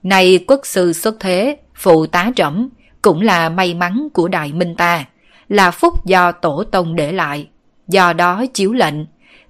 Này 0.02 0.38
quốc 0.46 0.60
sư 0.64 0.92
xuất 0.92 1.16
thế, 1.20 1.56
phụ 1.74 2.06
tá 2.06 2.30
trẫm 2.36 2.68
cũng 3.02 3.20
là 3.20 3.48
may 3.48 3.74
mắn 3.74 4.08
của 4.14 4.28
đại 4.28 4.52
minh 4.52 4.74
ta, 4.74 5.04
là 5.48 5.70
phúc 5.70 6.06
do 6.06 6.32
tổ 6.32 6.64
tông 6.64 6.96
để 6.96 7.12
lại. 7.12 7.48
Do 7.88 8.12
đó 8.12 8.44
chiếu 8.54 8.72
lệnh, 8.72 8.94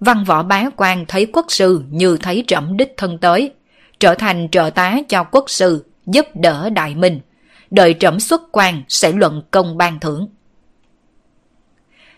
văn 0.00 0.25
võ 0.25 0.42
bá 0.42 0.64
quan 0.76 1.04
thấy 1.09 1.26
quốc 1.26 1.47
sư 1.49 1.83
như 1.90 2.16
thấy 2.16 2.45
trẫm 2.47 2.76
đích 2.76 2.95
thân 2.97 3.18
tới, 3.18 3.52
trở 4.00 4.14
thành 4.14 4.49
trợ 4.52 4.71
tá 4.75 4.99
cho 5.09 5.25
quốc 5.25 5.50
sư, 5.50 5.85
giúp 6.06 6.26
đỡ 6.35 6.71
đại 6.71 6.95
minh. 6.95 7.21
Đợi 7.71 7.95
trẫm 8.00 8.21
xuất 8.21 8.42
quan 8.52 8.83
sẽ 8.88 9.12
luận 9.12 9.42
công 9.50 9.76
ban 9.76 10.00
thưởng. 10.00 10.28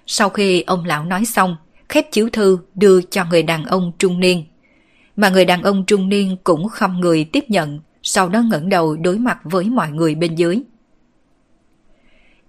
Sau 0.06 0.28
khi 0.28 0.62
ông 0.62 0.84
lão 0.84 1.04
nói 1.04 1.24
xong, 1.24 1.56
khép 1.88 2.12
chiếu 2.12 2.28
thư 2.32 2.58
đưa 2.74 3.00
cho 3.02 3.24
người 3.24 3.42
đàn 3.42 3.64
ông 3.64 3.92
trung 3.98 4.20
niên. 4.20 4.44
Mà 5.18 5.28
người 5.28 5.44
đàn 5.44 5.62
ông 5.62 5.84
trung 5.86 6.08
niên 6.08 6.36
cũng 6.44 6.68
không 6.68 7.00
người 7.00 7.24
tiếp 7.24 7.44
nhận, 7.48 7.80
sau 8.02 8.28
đó 8.28 8.42
ngẩng 8.50 8.68
đầu 8.68 8.96
đối 8.96 9.18
mặt 9.18 9.38
với 9.44 9.64
mọi 9.64 9.90
người 9.90 10.14
bên 10.14 10.34
dưới. 10.34 10.62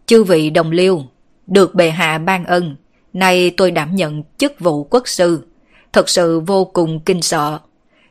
Chư 0.06 0.24
vị 0.24 0.50
đồng 0.50 0.72
liêu, 0.72 1.04
được 1.48 1.76
bệ 1.76 1.90
hạ 1.90 2.18
ban 2.18 2.46
ân, 2.46 2.76
nay 3.14 3.50
tôi 3.58 3.72
đảm 3.72 3.96
nhận 3.96 4.24
chức 4.38 4.60
vụ 4.60 4.84
quốc 4.84 5.08
sư, 5.08 5.48
thật 5.94 6.10
sự 6.10 6.40
vô 6.40 6.66
cùng 6.66 7.00
kinh 7.00 7.22
sợ. 7.22 7.60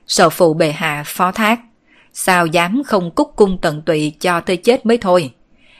Sợ 0.06 0.30
phụ 0.30 0.54
bệ 0.54 0.72
hạ 0.72 1.02
phó 1.06 1.32
thác, 1.32 1.60
sao 2.12 2.46
dám 2.46 2.82
không 2.86 3.10
cúc 3.10 3.32
cung 3.36 3.58
tận 3.58 3.82
tụy 3.82 4.12
cho 4.20 4.40
tới 4.40 4.56
chết 4.56 4.86
mới 4.86 4.98
thôi. 4.98 5.32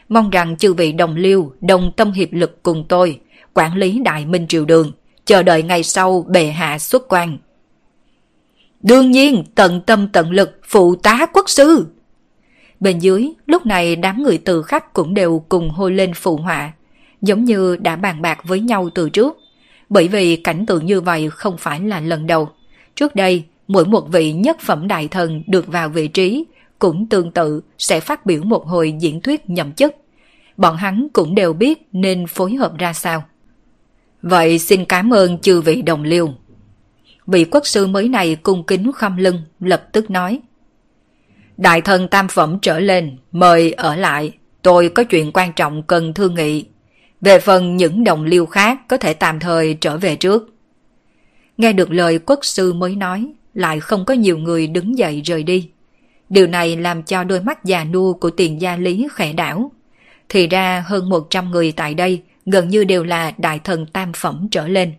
Mong 0.09 0.31
rằng 0.31 0.57
chư 0.57 0.75
vị 0.75 0.93
đồng 0.93 1.17
liêu, 1.17 1.53
đồng 1.61 1.93
tâm 1.97 2.13
hiệp 2.13 2.29
lực 2.33 2.63
cùng 2.63 2.85
tôi, 2.89 3.21
quản 3.55 3.77
lý 3.77 4.01
đại 4.05 4.27
minh 4.27 4.47
triều 4.49 4.65
đường, 4.65 4.93
chờ 5.25 5.43
đợi 5.43 5.63
ngày 5.63 5.83
sau 5.83 6.25
bệ 6.29 6.47
hạ 6.47 6.79
xuất 6.79 7.03
quan. 7.09 7.39
Đương 8.83 9.11
nhiên, 9.11 9.45
tận 9.55 9.81
tâm 9.81 10.09
tận 10.09 10.31
lực 10.31 10.61
phụ 10.69 10.95
tá 10.97 11.27
quốc 11.33 11.51
sư. 11.51 11.87
Bên 12.81 12.99
dưới, 12.99 13.33
lúc 13.47 13.67
này 13.67 13.97
đám 13.97 14.23
người 14.23 14.39
từ 14.39 14.63
khách 14.63 14.93
cũng 14.93 15.15
đều 15.15 15.45
cùng 15.49 15.71
hôi 15.71 15.93
lên 15.93 16.15
phụ 16.15 16.37
họa, 16.37 16.73
giống 17.23 17.45
như 17.45 17.77
đã 17.77 17.97
bàn 17.97 18.23
bạc 18.23 18.39
với 18.45 18.61
nhau 18.61 18.91
từ 18.95 19.11
trước. 19.11 19.37
Bởi 19.89 20.09
vì 20.09 20.37
cảnh 20.37 20.67
tượng 20.67 20.87
như 20.87 21.01
vậy 21.01 21.31
không 21.31 21.57
phải 21.59 21.81
là 21.81 22.01
lần 22.01 22.27
đầu. 22.27 22.49
Trước 22.95 23.15
đây, 23.15 23.45
mỗi 23.69 23.85
một 23.85 24.09
vị 24.13 24.33
nhất 24.33 24.61
phẩm 24.61 24.89
đại 24.89 25.09
thần 25.09 25.43
được 25.47 25.67
vào 25.67 25.89
vị 25.89 26.09
trí 26.09 26.45
cũng 26.79 27.07
tương 27.07 27.31
tự 27.31 27.61
sẽ 27.79 28.01
phát 28.01 28.27
biểu 28.27 28.43
một 28.43 28.67
hồi 28.67 28.95
diễn 29.01 29.21
thuyết 29.21 29.51
nhậm 29.51 29.73
chức. 29.73 29.95
Bọn 30.57 30.77
hắn 30.77 31.09
cũng 31.13 31.35
đều 31.35 31.53
biết 31.53 31.89
nên 31.93 32.27
phối 32.27 32.55
hợp 32.55 32.79
ra 32.79 32.93
sao. 32.93 33.25
Vậy 34.23 34.59
xin 34.59 34.85
cảm 34.85 35.15
ơn 35.15 35.39
chư 35.39 35.61
vị 35.61 35.83
đồng 35.83 36.03
liêu. 36.03 36.35
Vị 37.29 37.45
quốc 37.45 37.67
sư 37.67 37.87
mới 37.87 38.09
này 38.09 38.37
cung 38.43 38.67
kính 38.67 38.93
khâm 38.93 39.17
lưng, 39.17 39.41
lập 39.61 39.89
tức 39.93 40.11
nói. 40.11 40.41
Đại 41.57 41.81
thần 41.81 42.09
tam 42.09 42.29
phẩm 42.29 42.59
trở 42.63 42.81
lên, 42.81 43.17
mời 43.33 43.73
ở 43.73 43.97
lại, 43.97 44.33
tôi 44.63 44.89
có 44.89 45.05
chuyện 45.05 45.31
quan 45.33 45.53
trọng 45.53 45.83
cần 45.83 46.15
thương 46.15 46.35
nghị. 46.35 46.65
Về 47.21 47.39
phần 47.39 47.77
những 47.77 48.05
đồng 48.05 48.25
liêu 48.25 48.47
khác 48.47 48.79
có 48.89 48.97
thể 48.97 49.15
tạm 49.15 49.41
thời 49.41 49.75
trở 49.75 49.97
về 49.97 50.17
trước. 50.17 50.55
Nghe 51.57 51.73
được 51.73 51.91
lời 51.91 52.19
quốc 52.19 52.39
sư 52.43 52.73
mới 52.73 52.97
nói, 52.97 53.33
lại 53.55 53.81
không 53.81 54.05
có 54.05 54.15
nhiều 54.15 54.39
người 54.39 54.67
đứng 54.67 54.99
dậy 54.99 55.21
rời 55.25 55.43
đi. 55.43 55.71
Điều 56.29 56.47
này 56.47 56.77
làm 56.77 57.03
cho 57.03 57.25
đôi 57.25 57.41
mắt 57.41 57.65
già 57.65 57.85
nua 57.85 58.13
của 58.13 58.31
tiền 58.31 58.61
gia 58.61 58.77
lý 58.77 59.09
khẽ 59.13 59.33
đảo. 59.33 59.73
Thì 60.29 60.47
ra 60.47 60.85
hơn 60.87 61.09
100 61.09 61.51
người 61.51 61.73
tại 61.73 61.95
đây 61.95 62.23
gần 62.47 62.69
như 62.69 62.85
đều 62.85 63.05
là 63.05 63.33
đại 63.39 63.59
thần 63.59 63.87
tam 63.87 64.13
phẩm 64.13 64.49
trở 64.51 64.69
lên. 64.69 64.93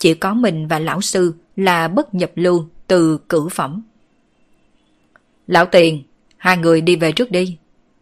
Chỉ 0.00 0.14
có 0.14 0.34
mình 0.34 0.68
và 0.68 0.78
lão 0.78 1.00
sư 1.00 1.34
là 1.56 1.88
bất 1.88 2.14
nhập 2.14 2.30
lưu 2.34 2.68
từ 2.86 3.18
cử 3.28 3.48
phẩm. 3.48 3.82
Lão 5.46 5.66
tiền, 5.66 6.02
hai 6.36 6.56
người 6.56 6.80
đi 6.80 6.96
về 6.96 7.12
trước 7.12 7.30
đi. 7.30 7.56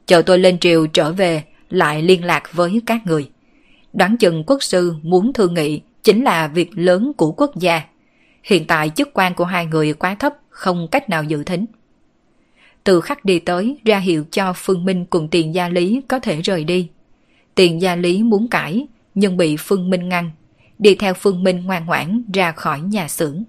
Chờ 0.07 0.23
tôi 0.23 0.39
lên 0.39 0.59
triều 0.59 0.87
trở 0.87 1.13
về 1.13 1.45
lại 1.71 2.03
liên 2.03 2.25
lạc 2.25 2.43
với 2.53 2.83
các 2.87 3.07
người. 3.07 3.31
Đoán 3.93 4.17
chừng 4.17 4.45
quốc 4.47 4.63
sư 4.63 4.95
muốn 5.03 5.33
thương 5.33 5.55
nghị 5.55 5.81
chính 6.03 6.25
là 6.25 6.49
việc 6.49 6.71
lớn 6.75 7.13
của 7.17 7.33
quốc 7.33 7.57
gia. 7.57 7.83
Hiện 8.43 8.67
tại 8.67 8.91
chức 8.91 9.11
quan 9.15 9.35
của 9.35 9.45
hai 9.45 9.67
người 9.67 9.93
quá 9.93 10.15
thấp, 10.15 10.35
không 10.51 10.89
cách 10.91 11.11
nào 11.11 11.25
dự 11.25 11.45
thính. 11.45 11.67
Từ 12.85 13.01
khắc 13.01 13.25
đi 13.25 13.39
tới 13.39 13.79
ra 13.85 13.99
hiệu 13.99 14.25
cho 14.31 14.53
Phương 14.57 14.85
Minh 14.85 15.07
cùng 15.07 15.29
tiền 15.29 15.55
gia 15.55 15.69
lý 15.69 16.01
có 16.09 16.19
thể 16.19 16.41
rời 16.41 16.65
đi. 16.65 16.89
Tiền 17.55 17.81
gia 17.81 17.97
lý 17.97 18.23
muốn 18.23 18.49
cãi, 18.49 18.87
nhưng 19.15 19.37
bị 19.37 19.57
Phương 19.59 19.91
Minh 19.91 20.09
ngăn, 20.09 20.31
đi 20.79 20.95
theo 20.95 21.15
Phương 21.15 21.43
Minh 21.43 21.65
ngoan 21.65 21.87
ngoãn 21.87 22.23
ra 22.35 22.53
khỏi 22.53 22.81
nhà 22.81 23.09
xưởng. 23.09 23.45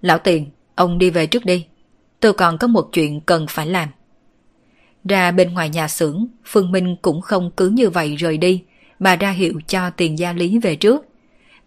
Lão 0.00 0.18
tiền, 0.18 0.50
ông 0.74 0.98
đi 0.98 1.10
về 1.10 1.26
trước 1.26 1.44
đi. 1.44 1.66
Tôi 2.20 2.32
còn 2.32 2.58
có 2.58 2.66
một 2.66 2.88
chuyện 2.92 3.20
cần 3.20 3.46
phải 3.48 3.66
làm. 3.66 3.88
Ra 5.04 5.30
bên 5.30 5.54
ngoài 5.54 5.68
nhà 5.68 5.88
xưởng, 5.88 6.26
Phương 6.44 6.72
Minh 6.72 6.96
cũng 7.02 7.20
không 7.20 7.50
cứ 7.56 7.68
như 7.68 7.90
vậy 7.90 8.16
rời 8.16 8.38
đi, 8.38 8.62
mà 8.98 9.16
ra 9.16 9.30
hiệu 9.30 9.60
cho 9.66 9.90
tiền 9.90 10.18
gia 10.18 10.32
lý 10.32 10.58
về 10.58 10.76
trước. 10.76 11.04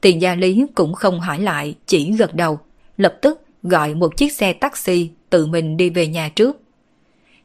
Tiền 0.02 0.22
gia 0.22 0.36
lý 0.36 0.66
cũng 0.76 0.94
không 0.94 1.20
hỏi 1.20 1.40
lại, 1.40 1.76
chỉ 1.86 2.12
gật 2.12 2.36
đầu, 2.36 2.60
lập 2.98 3.18
tức 3.22 3.42
gọi 3.64 3.96
một 3.96 4.18
chiếc 4.18 4.34
xe 4.34 4.54
taxi 4.54 5.10
tự 5.30 5.46
mình 5.46 5.78
đi 5.78 5.90
về 5.90 6.08
nhà 6.08 6.30
trước. 6.30 6.62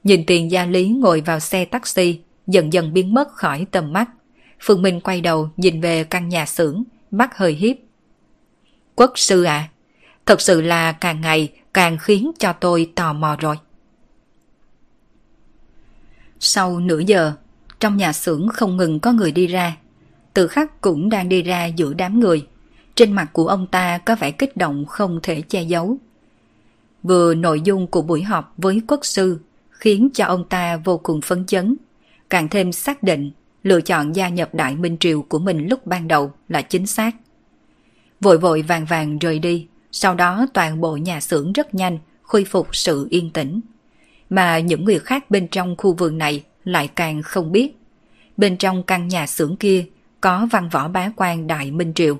Nhìn 0.05 0.27
tiền 0.27 0.51
gia 0.51 0.67
lý 0.67 0.89
ngồi 0.89 1.21
vào 1.21 1.41
xe 1.41 1.65
taxi, 1.65 2.21
dần 2.47 2.73
dần 2.73 2.93
biến 2.93 3.15
mất 3.15 3.29
khỏi 3.33 3.67
tầm 3.71 3.93
mắt. 3.93 4.11
Phương 4.61 4.83
Minh 4.83 5.01
quay 5.01 5.21
đầu 5.21 5.51
nhìn 5.57 5.81
về 5.81 6.05
căn 6.05 6.29
nhà 6.29 6.47
xưởng, 6.47 6.85
mắt 7.11 7.37
hơi 7.37 7.53
hiếp. 7.53 7.77
Quốc 8.95 9.13
sư 9.17 9.43
à, 9.43 9.69
thật 10.27 10.41
sự 10.41 10.61
là 10.61 10.93
càng 10.93 11.21
ngày 11.21 11.53
càng 11.75 11.99
khiến 11.99 12.31
cho 12.39 12.53
tôi 12.53 12.93
tò 12.95 13.13
mò 13.13 13.37
rồi. 13.41 13.57
Sau 16.41 16.81
nửa 16.81 16.99
giờ, 16.99 17.33
trong 17.81 17.97
nhà 17.97 18.13
xưởng 18.13 18.49
không 18.49 18.77
ngừng 18.77 19.01
có 19.01 19.13
người 19.13 19.33
đi 19.33 19.47
ra. 19.47 19.77
Tự 20.35 20.47
khắc 20.47 20.81
cũng 20.81 21.09
đang 21.09 21.29
đi 21.29 21.43
ra 21.43 21.67
giữa 21.67 21.95
đám 21.95 22.21
người. 22.21 22.47
Trên 22.95 23.13
mặt 23.13 23.31
của 23.33 23.47
ông 23.47 23.67
ta 23.67 23.99
có 23.99 24.17
vẻ 24.17 24.31
kích 24.31 24.57
động 24.57 24.85
không 24.87 25.21
thể 25.23 25.43
che 25.43 25.63
giấu. 25.63 25.97
Vừa 27.03 27.35
nội 27.35 27.61
dung 27.61 27.87
của 27.87 28.03
buổi 28.03 28.23
họp 28.23 28.55
với 28.57 28.83
quốc 28.89 29.05
sư 29.05 29.41
khiến 29.71 30.09
cho 30.15 30.25
ông 30.27 30.45
ta 30.49 30.77
vô 30.77 30.99
cùng 30.99 31.21
phấn 31.21 31.47
chấn, 31.47 31.77
càng 32.31 32.49
thêm 32.49 32.73
xác 32.73 33.03
định 33.03 33.31
lựa 33.63 33.81
chọn 33.81 34.17
gia 34.17 34.29
nhập 34.29 34.55
Đại 34.55 34.77
Minh 34.77 34.97
Triều 35.01 35.23
của 35.23 35.39
mình 35.39 35.69
lúc 35.69 35.87
ban 35.87 36.09
đầu 36.09 36.33
là 36.49 36.63
chính 36.63 36.87
xác. 36.87 37.11
Vội 38.21 38.39
vội 38.39 38.63
vàng 38.63 38.85
vàng 38.85 39.19
rời 39.19 39.39
đi, 39.39 39.67
sau 39.93 40.15
đó 40.15 40.47
toàn 40.55 40.81
bộ 40.81 40.97
nhà 40.97 41.21
xưởng 41.21 41.53
rất 41.53 41.75
nhanh 41.75 41.99
khôi 42.23 42.45
phục 42.45 42.77
sự 42.77 43.07
yên 43.11 43.31
tĩnh. 43.31 43.61
Mà 44.31 44.59
những 44.59 44.85
người 44.85 44.99
khác 44.99 45.31
bên 45.31 45.49
trong 45.49 45.77
khu 45.77 45.93
vườn 45.95 46.19
này 46.19 46.45
lại 46.65 46.89
càng 46.89 47.23
không 47.23 47.53
biết. 47.53 47.77
Bên 48.37 48.57
trong 48.57 48.83
căn 48.83 49.09
nhà 49.09 49.27
xưởng 49.27 49.57
kia 49.57 49.85
có 50.21 50.49
văn 50.51 50.69
võ 50.69 50.89
bá 50.89 51.13
quan 51.17 51.47
Đại 51.47 51.71
Minh 51.71 51.93
Triều. 51.95 52.19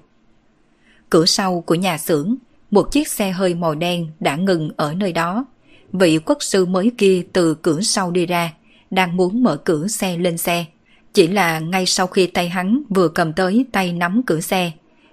Cửa 1.11 1.27
sau 1.27 1.61
của 1.61 1.75
nhà 1.75 1.99
xưởng, 1.99 2.37
một 2.71 2.93
chiếc 2.93 3.09
xe 3.09 3.31
hơi 3.31 3.55
màu 3.55 3.75
đen 3.75 4.11
đã 4.21 4.37
ngừng 4.37 4.71
ở 4.77 4.95
nơi 4.95 5.13
đó. 5.13 5.45
Vị 5.93 6.19
quốc 6.19 6.43
sư 6.43 6.67
mới 6.67 6.93
kia 6.99 7.23
từ 7.33 7.55
cửa 7.55 7.81
sau 7.81 8.11
đi 8.11 8.27
ra, 8.27 8.53
đang 8.91 9.17
muốn 9.17 9.43
mở 9.43 9.57
cửa 9.57 9.89
xe 9.89 10.19
lên 10.19 10.39
xe. 10.39 10.65
Chỉ 11.13 11.27
là 11.29 11.59
ngay 11.59 11.87
sau 11.87 12.07
khi 12.07 12.27
tay 12.27 12.49
hắn 12.49 12.83
vừa 12.89 13.09
cầm 13.09 13.33
tới 13.33 13.67
tay 13.73 13.93
nắm 13.93 14.23
cửa 14.27 14.41
xe, 14.41 14.73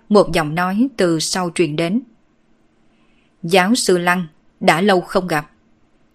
một 0.09 0.31
giọng 0.33 0.55
nói 0.55 0.87
từ 0.97 1.19
sau 1.19 1.51
truyền 1.55 1.75
đến. 1.75 2.01
Giáo 3.43 3.75
sư 3.75 3.97
Lăng, 3.97 4.27
đã 4.59 4.81
lâu 4.81 5.01
không 5.01 5.27
gặp. 5.27 5.51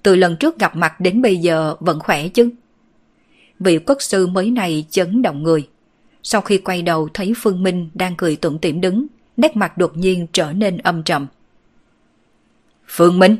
Từ 0.03 0.17
lần 0.17 0.37
trước 0.37 0.59
gặp 0.59 0.77
mặt 0.77 1.01
đến 1.01 1.23
bây 1.23 1.37
giờ 1.37 1.77
vẫn 1.81 2.01
khỏe 2.01 2.29
chứ. 2.29 2.51
Vị 3.59 3.79
quốc 3.79 4.03
sư 4.03 4.27
mới 4.27 4.51
này 4.51 4.87
chấn 4.91 5.23
động 5.23 5.43
người. 5.43 5.69
Sau 6.23 6.41
khi 6.41 6.59
quay 6.59 6.83
đầu 6.83 7.09
thấy 7.15 7.33
Phương 7.37 7.63
Minh 7.63 7.91
đang 7.95 8.17
cười 8.17 8.37
tủm 8.37 8.59
tỉm 8.59 8.81
đứng, 8.81 9.07
nét 9.37 9.57
mặt 9.57 9.79
đột 9.79 9.97
nhiên 9.97 10.27
trở 10.33 10.53
nên 10.53 10.79
âm 10.79 11.03
trầm. 11.03 11.27
Phương 12.87 13.19
Minh! 13.19 13.37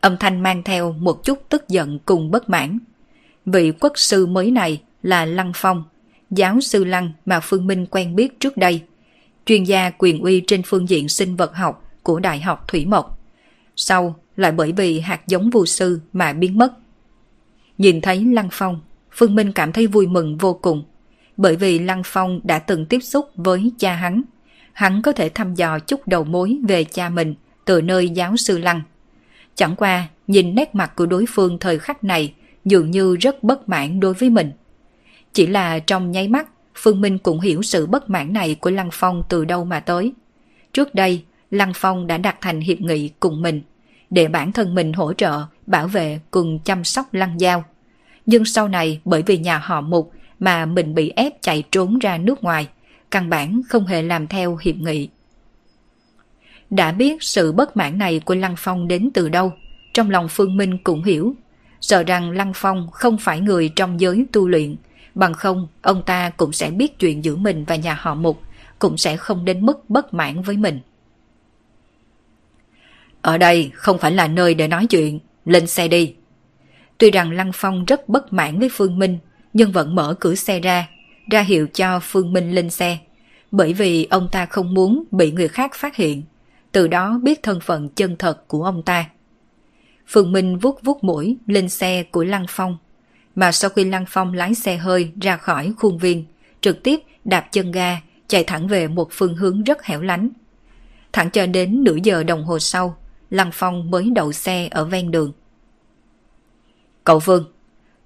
Âm 0.00 0.16
thanh 0.16 0.40
mang 0.40 0.62
theo 0.62 0.92
một 0.92 1.24
chút 1.24 1.38
tức 1.48 1.68
giận 1.68 1.98
cùng 1.98 2.30
bất 2.30 2.50
mãn. 2.50 2.78
Vị 3.46 3.72
quốc 3.80 3.92
sư 3.94 4.26
mới 4.26 4.50
này 4.50 4.82
là 5.02 5.24
Lăng 5.24 5.52
Phong, 5.54 5.84
giáo 6.30 6.60
sư 6.60 6.84
Lăng 6.84 7.12
mà 7.26 7.40
Phương 7.40 7.66
Minh 7.66 7.86
quen 7.86 8.16
biết 8.16 8.40
trước 8.40 8.56
đây, 8.56 8.82
chuyên 9.46 9.64
gia 9.64 9.90
quyền 9.90 10.22
uy 10.22 10.42
trên 10.46 10.62
phương 10.66 10.88
diện 10.88 11.08
sinh 11.08 11.36
vật 11.36 11.54
học 11.54 11.90
của 12.02 12.20
Đại 12.20 12.40
học 12.40 12.68
Thủy 12.68 12.86
Mộc. 12.86 13.18
Sau 13.76 14.16
lại 14.36 14.52
bởi 14.52 14.72
vì 14.72 15.00
hạt 15.00 15.20
giống 15.26 15.50
vô 15.50 15.66
sư 15.66 16.00
mà 16.12 16.32
biến 16.32 16.58
mất. 16.58 16.72
Nhìn 17.78 18.00
thấy 18.00 18.24
Lăng 18.24 18.48
Phong, 18.52 18.80
Phương 19.12 19.34
Minh 19.34 19.52
cảm 19.52 19.72
thấy 19.72 19.86
vui 19.86 20.06
mừng 20.06 20.38
vô 20.38 20.54
cùng, 20.62 20.84
bởi 21.36 21.56
vì 21.56 21.78
Lăng 21.78 22.02
Phong 22.04 22.40
đã 22.44 22.58
từng 22.58 22.86
tiếp 22.86 23.00
xúc 23.00 23.30
với 23.34 23.72
cha 23.78 23.94
hắn. 23.94 24.22
Hắn 24.72 25.02
có 25.02 25.12
thể 25.12 25.28
thăm 25.28 25.54
dò 25.54 25.78
chút 25.78 26.08
đầu 26.08 26.24
mối 26.24 26.58
về 26.68 26.84
cha 26.84 27.08
mình 27.08 27.34
từ 27.64 27.80
nơi 27.80 28.08
giáo 28.08 28.36
sư 28.36 28.58
Lăng. 28.58 28.82
Chẳng 29.54 29.76
qua, 29.76 30.08
nhìn 30.26 30.54
nét 30.54 30.74
mặt 30.74 30.92
của 30.96 31.06
đối 31.06 31.24
phương 31.28 31.58
thời 31.58 31.78
khắc 31.78 32.04
này 32.04 32.34
dường 32.64 32.90
như 32.90 33.16
rất 33.16 33.42
bất 33.42 33.68
mãn 33.68 34.00
đối 34.00 34.14
với 34.14 34.30
mình. 34.30 34.52
Chỉ 35.32 35.46
là 35.46 35.78
trong 35.78 36.10
nháy 36.10 36.28
mắt, 36.28 36.48
Phương 36.74 37.00
Minh 37.00 37.18
cũng 37.18 37.40
hiểu 37.40 37.62
sự 37.62 37.86
bất 37.86 38.10
mãn 38.10 38.32
này 38.32 38.54
của 38.54 38.70
Lăng 38.70 38.88
Phong 38.92 39.22
từ 39.28 39.44
đâu 39.44 39.64
mà 39.64 39.80
tới. 39.80 40.12
Trước 40.72 40.94
đây, 40.94 41.24
Lăng 41.50 41.72
Phong 41.74 42.06
đã 42.06 42.18
đặt 42.18 42.36
thành 42.40 42.60
hiệp 42.60 42.80
nghị 42.80 43.10
cùng 43.20 43.42
mình, 43.42 43.62
để 44.10 44.28
bản 44.28 44.52
thân 44.52 44.74
mình 44.74 44.92
hỗ 44.92 45.12
trợ, 45.12 45.42
bảo 45.66 45.88
vệ 45.88 46.20
cùng 46.30 46.58
chăm 46.64 46.84
sóc 46.84 47.14
Lăng 47.14 47.40
Giao. 47.40 47.64
Nhưng 48.26 48.44
sau 48.44 48.68
này 48.68 49.00
bởi 49.04 49.22
vì 49.22 49.38
nhà 49.38 49.58
họ 49.58 49.80
Mục 49.80 50.12
mà 50.38 50.66
mình 50.66 50.94
bị 50.94 51.12
ép 51.16 51.42
chạy 51.42 51.64
trốn 51.70 51.98
ra 51.98 52.18
nước 52.18 52.42
ngoài, 52.42 52.68
căn 53.10 53.30
bản 53.30 53.60
không 53.68 53.86
hề 53.86 54.02
làm 54.02 54.26
theo 54.26 54.58
hiệp 54.62 54.76
nghị. 54.76 55.08
Đã 56.70 56.92
biết 56.92 57.22
sự 57.22 57.52
bất 57.52 57.76
mãn 57.76 57.98
này 57.98 58.20
của 58.24 58.34
Lăng 58.34 58.54
Phong 58.58 58.88
đến 58.88 59.10
từ 59.14 59.28
đâu, 59.28 59.52
trong 59.94 60.10
lòng 60.10 60.28
Phương 60.28 60.56
Minh 60.56 60.78
cũng 60.78 61.04
hiểu, 61.04 61.34
sợ 61.80 62.02
rằng 62.02 62.30
Lăng 62.30 62.52
Phong 62.54 62.88
không 62.92 63.18
phải 63.18 63.40
người 63.40 63.70
trong 63.76 64.00
giới 64.00 64.26
tu 64.32 64.48
luyện, 64.48 64.76
bằng 65.14 65.34
không 65.34 65.68
ông 65.82 66.02
ta 66.02 66.30
cũng 66.30 66.52
sẽ 66.52 66.70
biết 66.70 66.98
chuyện 66.98 67.24
giữa 67.24 67.36
mình 67.36 67.64
và 67.64 67.76
nhà 67.76 67.98
họ 68.00 68.14
Mục, 68.14 68.42
cũng 68.78 68.96
sẽ 68.96 69.16
không 69.16 69.44
đến 69.44 69.66
mức 69.66 69.90
bất 69.90 70.14
mãn 70.14 70.42
với 70.42 70.56
mình. 70.56 70.80
Ở 73.22 73.38
đây 73.38 73.70
không 73.74 73.98
phải 73.98 74.12
là 74.12 74.28
nơi 74.28 74.54
để 74.54 74.68
nói 74.68 74.86
chuyện, 74.86 75.18
lên 75.44 75.66
xe 75.66 75.88
đi. 75.88 76.14
Tuy 76.98 77.10
rằng 77.10 77.30
Lăng 77.30 77.50
Phong 77.54 77.84
rất 77.84 78.08
bất 78.08 78.32
mãn 78.32 78.58
với 78.58 78.68
Phương 78.72 78.98
Minh, 78.98 79.18
nhưng 79.52 79.72
vẫn 79.72 79.94
mở 79.94 80.14
cửa 80.20 80.34
xe 80.34 80.60
ra, 80.60 80.88
ra 81.30 81.40
hiệu 81.40 81.66
cho 81.74 82.00
Phương 82.02 82.32
Minh 82.32 82.54
lên 82.54 82.70
xe, 82.70 82.98
bởi 83.50 83.72
vì 83.72 84.06
ông 84.10 84.28
ta 84.32 84.46
không 84.46 84.74
muốn 84.74 85.04
bị 85.10 85.32
người 85.32 85.48
khác 85.48 85.74
phát 85.74 85.96
hiện, 85.96 86.22
từ 86.72 86.88
đó 86.88 87.20
biết 87.22 87.42
thân 87.42 87.60
phận 87.60 87.88
chân 87.88 88.16
thật 88.16 88.48
của 88.48 88.64
ông 88.64 88.82
ta. 88.82 89.10
Phương 90.06 90.32
Minh 90.32 90.58
vuốt 90.58 90.82
vuốt 90.82 91.04
mũi 91.04 91.36
lên 91.46 91.68
xe 91.68 92.02
của 92.02 92.24
Lăng 92.24 92.46
Phong, 92.48 92.76
mà 93.34 93.52
sau 93.52 93.70
khi 93.70 93.84
Lăng 93.84 94.04
Phong 94.08 94.34
lái 94.34 94.54
xe 94.54 94.76
hơi 94.76 95.12
ra 95.20 95.36
khỏi 95.36 95.72
khuôn 95.78 95.98
viên, 95.98 96.24
trực 96.60 96.82
tiếp 96.82 97.00
đạp 97.24 97.48
chân 97.52 97.72
ga, 97.72 98.00
chạy 98.28 98.44
thẳng 98.44 98.68
về 98.68 98.88
một 98.88 99.08
phương 99.10 99.36
hướng 99.36 99.62
rất 99.62 99.84
hẻo 99.84 100.02
lánh. 100.02 100.28
Thẳng 101.12 101.30
cho 101.30 101.46
đến 101.46 101.84
nửa 101.84 101.96
giờ 102.02 102.22
đồng 102.22 102.44
hồ 102.44 102.58
sau, 102.58 102.96
Lăng 103.30 103.50
Phong 103.52 103.90
mới 103.90 104.10
đậu 104.14 104.32
xe 104.32 104.68
ở 104.70 104.84
ven 104.84 105.10
đường. 105.10 105.32
Cậu 107.04 107.18
Vương, 107.18 107.52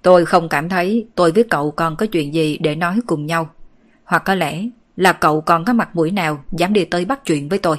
tôi 0.02 0.26
không 0.26 0.48
cảm 0.48 0.68
thấy 0.68 1.06
tôi 1.14 1.32
với 1.32 1.44
cậu 1.44 1.70
còn 1.70 1.96
có 1.96 2.06
chuyện 2.06 2.34
gì 2.34 2.58
để 2.58 2.74
nói 2.74 3.00
cùng 3.06 3.26
nhau. 3.26 3.50
Hoặc 4.04 4.22
có 4.24 4.34
lẽ 4.34 4.68
là 4.96 5.12
cậu 5.12 5.40
còn 5.40 5.64
có 5.64 5.72
mặt 5.72 5.96
mũi 5.96 6.10
nào 6.10 6.44
dám 6.52 6.72
đi 6.72 6.84
tới 6.84 7.04
bắt 7.04 7.24
chuyện 7.24 7.48
với 7.48 7.58
tôi. 7.58 7.76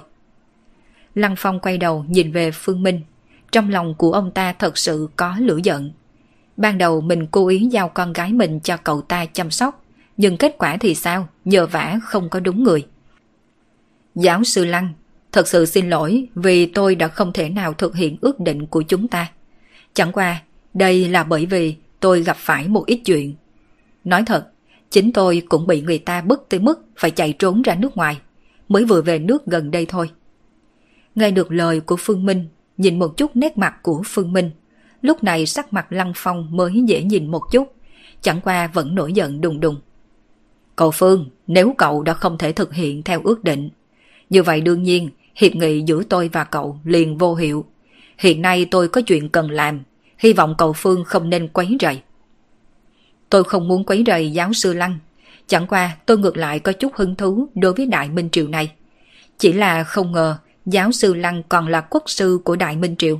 Lăng 1.15 1.35
Phong 1.37 1.59
quay 1.59 1.77
đầu 1.77 2.05
nhìn 2.09 2.31
về 2.31 2.51
Phương 2.51 2.83
Minh. 2.83 3.01
Trong 3.51 3.69
lòng 3.69 3.95
của 3.97 4.11
ông 4.11 4.31
ta 4.31 4.53
thật 4.53 4.77
sự 4.77 5.09
có 5.15 5.35
lửa 5.39 5.59
giận. 5.63 5.91
Ban 6.57 6.77
đầu 6.77 7.01
mình 7.01 7.27
cố 7.27 7.47
ý 7.47 7.59
giao 7.71 7.89
con 7.89 8.13
gái 8.13 8.33
mình 8.33 8.59
cho 8.59 8.77
cậu 8.77 9.01
ta 9.01 9.25
chăm 9.25 9.51
sóc. 9.51 9.83
Nhưng 10.17 10.37
kết 10.37 10.55
quả 10.57 10.77
thì 10.77 10.95
sao? 10.95 11.27
Nhờ 11.45 11.67
vả 11.67 11.99
không 12.03 12.29
có 12.29 12.39
đúng 12.39 12.63
người. 12.63 12.85
Giáo 14.15 14.43
sư 14.43 14.65
Lăng 14.65 14.93
Thật 15.31 15.47
sự 15.47 15.65
xin 15.65 15.89
lỗi 15.89 16.27
vì 16.35 16.65
tôi 16.65 16.95
đã 16.95 17.07
không 17.07 17.33
thể 17.33 17.49
nào 17.49 17.73
thực 17.73 17.95
hiện 17.95 18.17
ước 18.21 18.39
định 18.39 18.65
của 18.65 18.81
chúng 18.81 19.07
ta. 19.07 19.31
Chẳng 19.93 20.11
qua, 20.11 20.41
đây 20.73 21.07
là 21.09 21.23
bởi 21.23 21.45
vì 21.45 21.75
tôi 21.99 22.23
gặp 22.23 22.37
phải 22.37 22.67
một 22.67 22.85
ít 22.85 23.01
chuyện. 23.05 23.35
Nói 24.03 24.23
thật, 24.25 24.47
chính 24.89 25.13
tôi 25.13 25.43
cũng 25.49 25.67
bị 25.67 25.81
người 25.81 25.97
ta 25.97 26.21
bức 26.21 26.45
tới 26.49 26.59
mức 26.59 26.85
phải 26.97 27.11
chạy 27.11 27.33
trốn 27.33 27.61
ra 27.61 27.75
nước 27.75 27.97
ngoài, 27.97 28.17
mới 28.69 28.85
vừa 28.85 29.01
về 29.01 29.19
nước 29.19 29.45
gần 29.45 29.71
đây 29.71 29.85
thôi. 29.85 30.09
Nghe 31.15 31.31
được 31.31 31.51
lời 31.51 31.79
của 31.79 31.95
Phương 31.99 32.25
Minh, 32.25 32.47
nhìn 32.77 32.99
một 32.99 33.17
chút 33.17 33.35
nét 33.35 33.57
mặt 33.57 33.75
của 33.81 34.01
Phương 34.05 34.33
Minh, 34.33 34.51
lúc 35.01 35.23
này 35.23 35.45
sắc 35.45 35.73
mặt 35.73 35.85
Lăng 35.89 36.11
Phong 36.15 36.47
mới 36.51 36.83
dễ 36.85 37.03
nhìn 37.03 37.31
một 37.31 37.41
chút, 37.51 37.73
chẳng 38.21 38.41
qua 38.41 38.67
vẫn 38.67 38.95
nổi 38.95 39.13
giận 39.13 39.41
đùng 39.41 39.59
đùng. 39.59 39.75
Cậu 40.75 40.91
Phương, 40.91 41.29
nếu 41.47 41.73
cậu 41.77 42.03
đã 42.03 42.13
không 42.13 42.37
thể 42.37 42.51
thực 42.51 42.73
hiện 42.73 43.03
theo 43.03 43.21
ước 43.23 43.43
định, 43.43 43.69
như 44.29 44.43
vậy 44.43 44.61
đương 44.61 44.83
nhiên 44.83 45.09
hiệp 45.35 45.55
nghị 45.55 45.81
giữa 45.81 46.03
tôi 46.09 46.29
và 46.33 46.43
cậu 46.43 46.79
liền 46.83 47.17
vô 47.17 47.35
hiệu. 47.35 47.65
Hiện 48.17 48.41
nay 48.41 48.65
tôi 48.71 48.87
có 48.87 49.01
chuyện 49.01 49.29
cần 49.29 49.51
làm, 49.51 49.83
hy 50.17 50.33
vọng 50.33 50.55
cậu 50.57 50.73
Phương 50.73 51.03
không 51.03 51.29
nên 51.29 51.47
quấy 51.47 51.77
rầy. 51.81 52.01
Tôi 53.29 53.43
không 53.43 53.67
muốn 53.67 53.83
quấy 53.83 54.03
rầy 54.07 54.31
giáo 54.31 54.53
sư 54.53 54.73
Lăng, 54.73 54.99
chẳng 55.47 55.67
qua 55.67 55.97
tôi 56.05 56.17
ngược 56.17 56.37
lại 56.37 56.59
có 56.59 56.71
chút 56.71 56.95
hứng 56.95 57.15
thú 57.15 57.47
đối 57.55 57.73
với 57.73 57.85
Đại 57.85 58.09
Minh 58.09 58.29
Triều 58.31 58.47
này. 58.47 58.71
Chỉ 59.37 59.53
là 59.53 59.83
không 59.83 60.11
ngờ 60.11 60.37
giáo 60.65 60.91
sư 60.91 61.13
Lăng 61.13 61.43
còn 61.49 61.67
là 61.67 61.81
quốc 61.81 62.03
sư 62.05 62.39
của 62.43 62.55
Đại 62.55 62.75
Minh 62.75 62.95
Triều. 62.95 63.19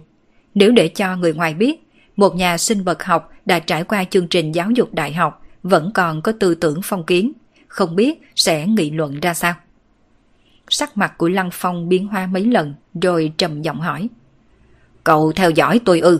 Nếu 0.60 0.72
để 0.72 0.88
cho 0.88 1.16
người 1.16 1.34
ngoài 1.34 1.54
biết, 1.54 1.90
một 2.16 2.36
nhà 2.36 2.58
sinh 2.58 2.84
vật 2.84 3.04
học 3.04 3.32
đã 3.46 3.60
trải 3.60 3.84
qua 3.84 4.04
chương 4.04 4.28
trình 4.28 4.56
giáo 4.56 4.72
dục 4.72 4.94
đại 4.94 5.14
học 5.14 5.46
vẫn 5.64 5.92
còn 5.94 6.22
có 6.22 6.32
tư 6.32 6.56
tưởng 6.56 6.80
phong 6.84 7.06
kiến, 7.06 7.32
không 7.68 7.96
biết 7.96 8.22
sẽ 8.36 8.68
nghị 8.68 8.92
luận 8.92 9.20
ra 9.20 9.34
sao. 9.34 9.54
Sắc 10.70 10.98
mặt 10.98 11.18
của 11.18 11.30
Lăng 11.30 11.50
Phong 11.54 11.90
biến 11.90 12.08
hóa 12.08 12.28
mấy 12.28 12.46
lần 12.46 12.74
rồi 13.02 13.34
trầm 13.38 13.62
giọng 13.62 13.80
hỏi. 13.80 14.10
Cậu 15.04 15.32
theo 15.32 15.50
dõi 15.50 15.82
tôi 15.86 16.00
ư? 16.00 16.20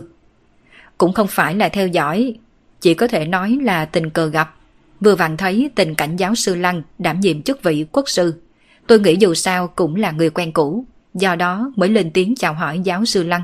Cũng 0.98 1.12
không 1.12 1.28
phải 1.28 1.54
là 1.54 1.68
theo 1.68 1.88
dõi, 1.88 2.34
chỉ 2.80 2.94
có 2.94 3.08
thể 3.08 3.24
nói 3.24 3.58
là 3.62 3.84
tình 3.84 4.10
cờ 4.10 4.26
gặp. 4.26 4.54
Vừa 5.00 5.14
vặn 5.14 5.36
thấy 5.36 5.70
tình 5.74 5.94
cảnh 5.94 6.16
giáo 6.16 6.34
sư 6.34 6.54
Lăng 6.54 6.82
đảm 6.98 7.20
nhiệm 7.20 7.42
chức 7.42 7.62
vị 7.62 7.86
quốc 7.92 8.08
sư. 8.08 8.42
Tôi 8.86 9.00
nghĩ 9.00 9.16
dù 9.16 9.34
sao 9.34 9.68
cũng 9.68 9.96
là 9.96 10.10
người 10.10 10.30
quen 10.30 10.52
cũ, 10.52 10.84
do 11.14 11.34
đó 11.34 11.72
mới 11.76 11.88
lên 11.88 12.10
tiếng 12.10 12.34
chào 12.36 12.54
hỏi 12.54 12.80
giáo 12.84 13.04
sư 13.04 13.22
Lăng. 13.22 13.42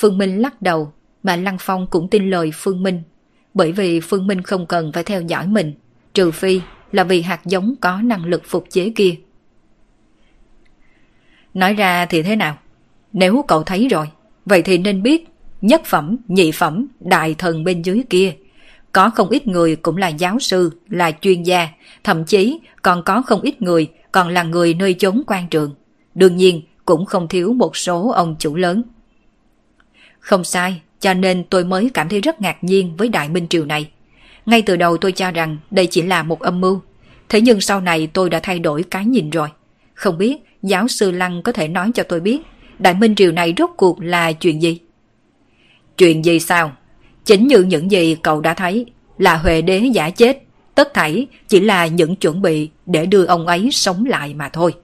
Phương 0.00 0.18
Minh 0.18 0.42
lắc 0.42 0.62
đầu, 0.62 0.92
mà 1.22 1.36
Lăng 1.36 1.56
Phong 1.60 1.86
cũng 1.86 2.08
tin 2.08 2.30
lời 2.30 2.50
Phương 2.54 2.82
Minh, 2.82 3.02
bởi 3.54 3.72
vì 3.72 4.00
Phương 4.00 4.26
Minh 4.26 4.42
không 4.42 4.66
cần 4.66 4.92
phải 4.92 5.04
theo 5.04 5.22
dõi 5.22 5.46
mình, 5.46 5.74
trừ 6.14 6.30
phi 6.30 6.60
là 6.92 7.04
vì 7.04 7.22
hạt 7.22 7.40
giống 7.44 7.74
có 7.80 8.00
năng 8.02 8.24
lực 8.24 8.42
phục 8.44 8.64
chế 8.70 8.92
kia. 8.96 9.14
Nói 11.54 11.74
ra 11.74 12.06
thì 12.06 12.22
thế 12.22 12.36
nào? 12.36 12.58
Nếu 13.12 13.44
cậu 13.48 13.62
thấy 13.62 13.88
rồi, 13.88 14.10
vậy 14.46 14.62
thì 14.62 14.78
nên 14.78 15.02
biết 15.02 15.28
nhất 15.60 15.82
phẩm, 15.84 16.16
nhị 16.28 16.52
phẩm, 16.52 16.86
đại 17.00 17.34
thần 17.38 17.64
bên 17.64 17.82
dưới 17.82 18.02
kia. 18.10 18.34
Có 18.92 19.10
không 19.10 19.28
ít 19.28 19.46
người 19.46 19.76
cũng 19.76 19.96
là 19.96 20.08
giáo 20.08 20.38
sư, 20.38 20.70
là 20.88 21.12
chuyên 21.20 21.42
gia, 21.42 21.68
thậm 22.04 22.24
chí 22.24 22.60
còn 22.82 23.02
có 23.02 23.22
không 23.22 23.40
ít 23.40 23.62
người 23.62 23.90
còn 24.12 24.28
là 24.28 24.42
người 24.42 24.74
nơi 24.74 24.94
chốn 24.94 25.22
quan 25.26 25.48
trường. 25.48 25.74
Đương 26.14 26.36
nhiên 26.36 26.62
cũng 26.84 27.06
không 27.06 27.28
thiếu 27.28 27.52
một 27.52 27.76
số 27.76 28.10
ông 28.10 28.36
chủ 28.38 28.56
lớn. 28.56 28.82
Không 30.28 30.44
sai, 30.44 30.80
cho 31.00 31.14
nên 31.14 31.44
tôi 31.44 31.64
mới 31.64 31.90
cảm 31.94 32.08
thấy 32.08 32.20
rất 32.20 32.40
ngạc 32.40 32.64
nhiên 32.64 32.96
với 32.96 33.08
Đại 33.08 33.28
Minh 33.28 33.46
Triều 33.48 33.64
này. 33.64 33.90
Ngay 34.46 34.62
từ 34.62 34.76
đầu 34.76 34.96
tôi 34.96 35.12
cho 35.12 35.30
rằng 35.30 35.56
đây 35.70 35.86
chỉ 35.86 36.02
là 36.02 36.22
một 36.22 36.40
âm 36.40 36.60
mưu. 36.60 36.80
Thế 37.28 37.40
nhưng 37.40 37.60
sau 37.60 37.80
này 37.80 38.06
tôi 38.06 38.30
đã 38.30 38.40
thay 38.42 38.58
đổi 38.58 38.82
cái 38.82 39.04
nhìn 39.04 39.30
rồi. 39.30 39.48
Không 39.94 40.18
biết 40.18 40.36
giáo 40.62 40.88
sư 40.88 41.10
Lăng 41.10 41.42
có 41.42 41.52
thể 41.52 41.68
nói 41.68 41.90
cho 41.94 42.02
tôi 42.02 42.20
biết 42.20 42.38
Đại 42.78 42.94
Minh 42.94 43.14
Triều 43.14 43.32
này 43.32 43.54
rốt 43.58 43.70
cuộc 43.76 44.00
là 44.00 44.32
chuyện 44.32 44.62
gì? 44.62 44.78
Chuyện 45.98 46.24
gì 46.24 46.40
sao? 46.40 46.72
Chính 47.24 47.46
như 47.46 47.62
những 47.62 47.90
gì 47.90 48.16
cậu 48.22 48.40
đã 48.40 48.54
thấy 48.54 48.86
là 49.18 49.36
Huệ 49.36 49.62
Đế 49.62 49.78
giả 49.78 50.10
chết. 50.10 50.42
Tất 50.74 50.94
thảy 50.94 51.26
chỉ 51.48 51.60
là 51.60 51.86
những 51.86 52.16
chuẩn 52.16 52.42
bị 52.42 52.70
để 52.86 53.06
đưa 53.06 53.24
ông 53.24 53.46
ấy 53.46 53.68
sống 53.72 54.04
lại 54.04 54.34
mà 54.34 54.48
thôi. 54.48 54.74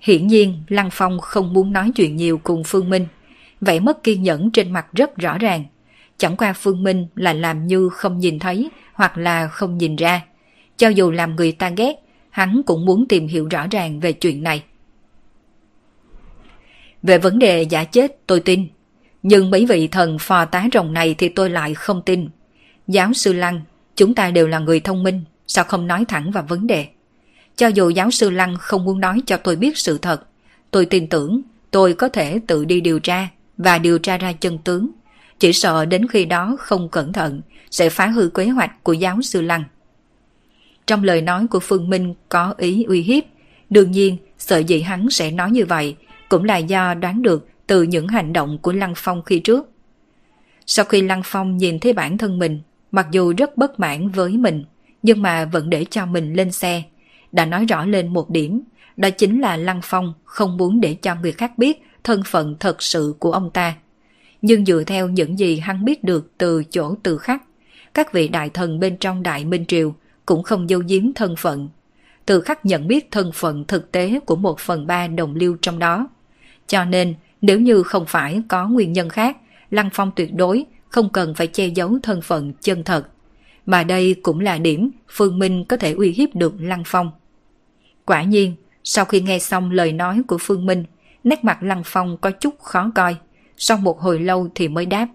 Hiển 0.00 0.26
nhiên 0.26 0.62
Lăng 0.68 0.90
Phong 0.92 1.20
không 1.20 1.52
muốn 1.52 1.72
nói 1.72 1.90
chuyện 1.94 2.16
nhiều 2.16 2.40
cùng 2.44 2.64
Phương 2.64 2.90
Minh. 2.90 3.06
Vẻ 3.60 3.80
mất 3.80 4.02
kiên 4.02 4.22
nhẫn 4.22 4.50
trên 4.50 4.72
mặt 4.72 4.86
rất 4.92 5.16
rõ 5.16 5.38
ràng. 5.38 5.64
Chẳng 6.18 6.36
qua 6.36 6.52
Phương 6.52 6.82
Minh 6.82 7.06
là 7.14 7.32
làm 7.32 7.66
như 7.66 7.88
không 7.88 8.18
nhìn 8.18 8.38
thấy 8.38 8.70
hoặc 8.92 9.18
là 9.18 9.48
không 9.48 9.78
nhìn 9.78 9.96
ra. 9.96 10.24
Cho 10.76 10.88
dù 10.88 11.10
làm 11.10 11.36
người 11.36 11.52
ta 11.52 11.70
ghét, 11.76 11.94
hắn 12.30 12.62
cũng 12.66 12.84
muốn 12.84 13.08
tìm 13.08 13.26
hiểu 13.26 13.48
rõ 13.50 13.66
ràng 13.70 14.00
về 14.00 14.12
chuyện 14.12 14.42
này. 14.42 14.62
Về 17.02 17.18
vấn 17.18 17.38
đề 17.38 17.62
giả 17.62 17.84
chết 17.84 18.26
tôi 18.26 18.40
tin, 18.40 18.66
nhưng 19.22 19.50
mấy 19.50 19.66
vị 19.66 19.88
thần 19.88 20.18
phò 20.18 20.44
tá 20.44 20.68
rồng 20.72 20.92
này 20.92 21.14
thì 21.18 21.28
tôi 21.28 21.50
lại 21.50 21.74
không 21.74 22.02
tin. 22.02 22.28
Giáo 22.88 23.12
sư 23.12 23.32
Lăng, 23.32 23.60
chúng 23.96 24.14
ta 24.14 24.30
đều 24.30 24.48
là 24.48 24.58
người 24.58 24.80
thông 24.80 25.02
minh, 25.02 25.24
sao 25.46 25.64
không 25.64 25.86
nói 25.86 26.04
thẳng 26.08 26.30
vào 26.30 26.44
vấn 26.48 26.66
đề? 26.66 26.86
Cho 27.56 27.66
dù 27.68 27.90
giáo 27.90 28.10
sư 28.10 28.30
Lăng 28.30 28.56
không 28.58 28.84
muốn 28.84 29.00
nói 29.00 29.22
cho 29.26 29.36
tôi 29.36 29.56
biết 29.56 29.78
sự 29.78 29.98
thật, 29.98 30.26
tôi 30.70 30.86
tin 30.86 31.08
tưởng 31.08 31.42
tôi 31.70 31.94
có 31.94 32.08
thể 32.08 32.40
tự 32.46 32.64
đi 32.64 32.80
điều 32.80 32.98
tra 32.98 33.28
và 33.58 33.78
điều 33.78 33.98
tra 33.98 34.18
ra 34.18 34.32
chân 34.32 34.58
tướng. 34.58 34.90
Chỉ 35.38 35.52
sợ 35.52 35.84
đến 35.84 36.08
khi 36.08 36.24
đó 36.24 36.56
không 36.58 36.88
cẩn 36.88 37.12
thận 37.12 37.40
sẽ 37.70 37.88
phá 37.88 38.06
hư 38.06 38.28
kế 38.28 38.48
hoạch 38.48 38.84
của 38.84 38.92
giáo 38.92 39.22
sư 39.22 39.40
Lăng. 39.40 39.64
Trong 40.86 41.04
lời 41.04 41.22
nói 41.22 41.46
của 41.46 41.60
Phương 41.60 41.90
Minh 41.90 42.14
có 42.28 42.54
ý 42.58 42.84
uy 42.84 43.02
hiếp, 43.02 43.24
đương 43.70 43.90
nhiên 43.90 44.16
sợ 44.38 44.58
gì 44.58 44.80
hắn 44.80 45.10
sẽ 45.10 45.30
nói 45.30 45.50
như 45.50 45.64
vậy 45.64 45.96
cũng 46.28 46.44
là 46.44 46.56
do 46.56 46.94
đoán 46.94 47.22
được 47.22 47.48
từ 47.66 47.82
những 47.82 48.08
hành 48.08 48.32
động 48.32 48.58
của 48.58 48.72
Lăng 48.72 48.92
Phong 48.96 49.22
khi 49.22 49.40
trước. 49.40 49.70
Sau 50.66 50.84
khi 50.84 51.02
Lăng 51.02 51.22
Phong 51.24 51.56
nhìn 51.56 51.78
thấy 51.78 51.92
bản 51.92 52.18
thân 52.18 52.38
mình, 52.38 52.60
mặc 52.92 53.06
dù 53.10 53.32
rất 53.38 53.56
bất 53.56 53.80
mãn 53.80 54.08
với 54.08 54.30
mình, 54.30 54.64
nhưng 55.02 55.22
mà 55.22 55.44
vẫn 55.44 55.70
để 55.70 55.84
cho 55.90 56.06
mình 56.06 56.34
lên 56.34 56.52
xe, 56.52 56.82
đã 57.32 57.44
nói 57.44 57.64
rõ 57.64 57.84
lên 57.84 58.08
một 58.08 58.30
điểm, 58.30 58.62
đó 58.96 59.10
chính 59.10 59.40
là 59.40 59.56
Lăng 59.56 59.80
Phong 59.84 60.14
không 60.24 60.56
muốn 60.56 60.80
để 60.80 60.94
cho 60.94 61.14
người 61.14 61.32
khác 61.32 61.58
biết 61.58 61.82
thân 62.06 62.22
phận 62.26 62.56
thật 62.60 62.82
sự 62.82 63.14
của 63.18 63.32
ông 63.32 63.50
ta. 63.50 63.74
Nhưng 64.42 64.66
dựa 64.66 64.82
theo 64.86 65.08
những 65.08 65.38
gì 65.38 65.58
hắn 65.58 65.84
biết 65.84 66.04
được 66.04 66.30
từ 66.38 66.64
chỗ 66.70 66.94
từ 67.02 67.18
khắc, 67.18 67.42
các 67.94 68.12
vị 68.12 68.28
đại 68.28 68.50
thần 68.50 68.80
bên 68.80 68.96
trong 68.96 69.22
Đại 69.22 69.44
Minh 69.44 69.64
Triều 69.66 69.94
cũng 70.26 70.42
không 70.42 70.68
dâu 70.68 70.82
giếm 70.88 71.12
thân 71.12 71.36
phận. 71.36 71.68
Từ 72.26 72.40
khắc 72.40 72.66
nhận 72.66 72.88
biết 72.88 73.10
thân 73.10 73.32
phận 73.34 73.64
thực 73.64 73.92
tế 73.92 74.20
của 74.26 74.36
một 74.36 74.60
phần 74.60 74.86
ba 74.86 75.06
đồng 75.06 75.34
lưu 75.36 75.56
trong 75.62 75.78
đó. 75.78 76.08
Cho 76.66 76.84
nên, 76.84 77.14
nếu 77.40 77.60
như 77.60 77.82
không 77.82 78.04
phải 78.08 78.42
có 78.48 78.68
nguyên 78.68 78.92
nhân 78.92 79.08
khác, 79.08 79.36
Lăng 79.70 79.90
Phong 79.92 80.10
tuyệt 80.16 80.34
đối 80.34 80.64
không 80.88 81.08
cần 81.12 81.34
phải 81.34 81.46
che 81.46 81.66
giấu 81.66 81.98
thân 82.02 82.20
phận 82.22 82.52
chân 82.60 82.84
thật. 82.84 83.08
Mà 83.66 83.84
đây 83.84 84.16
cũng 84.22 84.40
là 84.40 84.58
điểm 84.58 84.90
Phương 85.08 85.38
Minh 85.38 85.64
có 85.64 85.76
thể 85.76 85.92
uy 85.92 86.12
hiếp 86.12 86.34
được 86.34 86.54
Lăng 86.58 86.82
Phong. 86.86 87.10
Quả 88.04 88.22
nhiên, 88.22 88.54
sau 88.84 89.04
khi 89.04 89.20
nghe 89.20 89.38
xong 89.38 89.70
lời 89.70 89.92
nói 89.92 90.22
của 90.26 90.38
Phương 90.40 90.66
Minh, 90.66 90.84
nét 91.26 91.44
mặt 91.44 91.62
Lăng 91.62 91.82
Phong 91.84 92.16
có 92.16 92.30
chút 92.30 92.62
khó 92.62 92.90
coi. 92.94 93.16
Sau 93.56 93.76
một 93.76 94.00
hồi 94.00 94.18
lâu 94.18 94.48
thì 94.54 94.68
mới 94.68 94.86
đáp. 94.86 95.08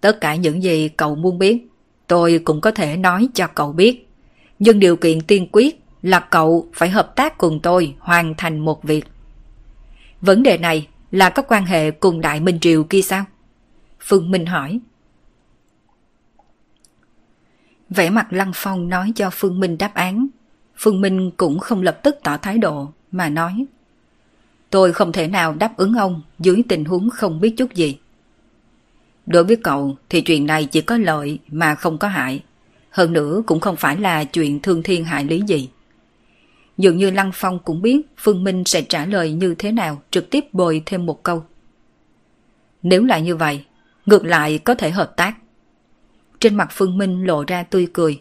Tất 0.00 0.20
cả 0.20 0.34
những 0.34 0.62
gì 0.62 0.88
cậu 0.88 1.14
muốn 1.14 1.38
biết, 1.38 1.66
tôi 2.06 2.40
cũng 2.44 2.60
có 2.60 2.70
thể 2.70 2.96
nói 2.96 3.28
cho 3.34 3.46
cậu 3.46 3.72
biết. 3.72 4.08
Nhưng 4.58 4.78
điều 4.78 4.96
kiện 4.96 5.20
tiên 5.20 5.48
quyết 5.52 5.82
là 6.02 6.20
cậu 6.20 6.68
phải 6.74 6.88
hợp 6.88 7.16
tác 7.16 7.38
cùng 7.38 7.60
tôi 7.62 7.94
hoàn 7.98 8.34
thành 8.34 8.58
một 8.58 8.82
việc. 8.82 9.04
Vấn 10.20 10.42
đề 10.42 10.58
này 10.58 10.88
là 11.10 11.30
có 11.30 11.42
quan 11.42 11.66
hệ 11.66 11.90
cùng 11.90 12.20
Đại 12.20 12.40
Minh 12.40 12.58
Triều 12.60 12.84
kia 12.84 13.02
sao? 13.02 13.24
Phương 14.00 14.30
Minh 14.30 14.46
hỏi. 14.46 14.80
Vẻ 17.90 18.10
mặt 18.10 18.26
Lăng 18.30 18.52
Phong 18.54 18.88
nói 18.88 19.12
cho 19.16 19.30
Phương 19.32 19.60
Minh 19.60 19.78
đáp 19.78 19.94
án. 19.94 20.26
Phương 20.76 21.00
Minh 21.00 21.30
cũng 21.36 21.58
không 21.58 21.82
lập 21.82 22.00
tức 22.02 22.16
tỏ 22.22 22.36
thái 22.36 22.58
độ, 22.58 22.88
mà 23.12 23.28
nói. 23.28 23.66
Tôi 24.74 24.92
không 24.92 25.12
thể 25.12 25.28
nào 25.28 25.54
đáp 25.54 25.76
ứng 25.76 25.94
ông 25.94 26.22
dưới 26.38 26.62
tình 26.68 26.84
huống 26.84 27.10
không 27.10 27.40
biết 27.40 27.54
chút 27.56 27.74
gì. 27.74 27.98
Đối 29.26 29.44
với 29.44 29.56
cậu 29.56 29.96
thì 30.08 30.20
chuyện 30.20 30.46
này 30.46 30.64
chỉ 30.64 30.80
có 30.80 30.96
lợi 30.96 31.38
mà 31.48 31.74
không 31.74 31.98
có 31.98 32.08
hại. 32.08 32.42
Hơn 32.90 33.12
nữa 33.12 33.42
cũng 33.46 33.60
không 33.60 33.76
phải 33.76 33.96
là 33.96 34.24
chuyện 34.24 34.60
thương 34.60 34.82
thiên 34.82 35.04
hại 35.04 35.24
lý 35.24 35.42
gì. 35.46 35.68
Dường 36.78 36.96
như 36.96 37.10
Lăng 37.10 37.30
Phong 37.34 37.58
cũng 37.58 37.82
biết 37.82 38.00
Phương 38.18 38.44
Minh 38.44 38.64
sẽ 38.64 38.82
trả 38.82 39.06
lời 39.06 39.32
như 39.32 39.54
thế 39.58 39.72
nào 39.72 40.02
trực 40.10 40.30
tiếp 40.30 40.44
bồi 40.52 40.82
thêm 40.86 41.06
một 41.06 41.22
câu. 41.22 41.44
Nếu 42.82 43.04
là 43.04 43.18
như 43.18 43.36
vậy, 43.36 43.64
ngược 44.06 44.24
lại 44.24 44.58
có 44.58 44.74
thể 44.74 44.90
hợp 44.90 45.16
tác. 45.16 45.34
Trên 46.40 46.54
mặt 46.54 46.68
Phương 46.72 46.98
Minh 46.98 47.24
lộ 47.24 47.44
ra 47.46 47.62
tươi 47.62 47.88
cười. 47.92 48.20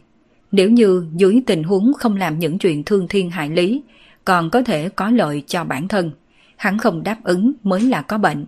Nếu 0.51 0.69
như 0.69 1.07
dưới 1.15 1.41
tình 1.45 1.63
huống 1.63 1.93
không 1.93 2.17
làm 2.17 2.39
những 2.39 2.57
chuyện 2.57 2.83
thương 2.83 3.07
thiên 3.07 3.29
hại 3.29 3.49
lý, 3.49 3.81
còn 4.25 4.49
có 4.49 4.61
thể 4.61 4.89
có 4.89 5.09
lợi 5.09 5.43
cho 5.47 5.63
bản 5.63 5.87
thân, 5.87 6.11
hắn 6.63 6.77
không 6.77 7.03
đáp 7.03 7.17
ứng 7.23 7.53
mới 7.63 7.81
là 7.81 8.01
có 8.01 8.17
bệnh. 8.17 8.45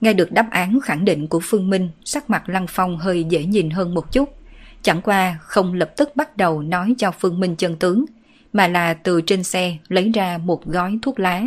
Nghe 0.00 0.12
được 0.12 0.32
đáp 0.32 0.46
án 0.50 0.78
khẳng 0.82 1.04
định 1.04 1.28
của 1.28 1.40
Phương 1.42 1.70
Minh, 1.70 1.90
sắc 2.04 2.30
mặt 2.30 2.48
Lăng 2.48 2.66
Phong 2.68 2.98
hơi 2.98 3.24
dễ 3.24 3.44
nhìn 3.44 3.70
hơn 3.70 3.94
một 3.94 4.12
chút. 4.12 4.34
Chẳng 4.82 5.02
qua 5.02 5.38
không 5.40 5.74
lập 5.74 5.92
tức 5.96 6.16
bắt 6.16 6.36
đầu 6.36 6.62
nói 6.62 6.94
cho 6.98 7.10
Phương 7.10 7.40
Minh 7.40 7.56
chân 7.56 7.76
tướng, 7.76 8.04
mà 8.52 8.68
là 8.68 8.94
từ 8.94 9.20
trên 9.20 9.44
xe 9.44 9.76
lấy 9.88 10.12
ra 10.14 10.38
một 10.38 10.66
gói 10.66 10.98
thuốc 11.02 11.20
lá, 11.20 11.44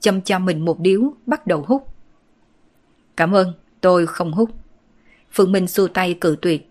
châm 0.00 0.20
cho 0.20 0.38
mình 0.38 0.64
một 0.64 0.80
điếu, 0.80 1.14
bắt 1.26 1.46
đầu 1.46 1.64
hút. 1.66 1.86
Cảm 3.16 3.34
ơn, 3.34 3.52
tôi 3.80 4.06
không 4.06 4.32
hút. 4.32 4.50
Phương 5.32 5.52
Minh 5.52 5.66
xua 5.66 5.86
tay 5.86 6.14
cự 6.14 6.36
tuyệt. 6.42 6.70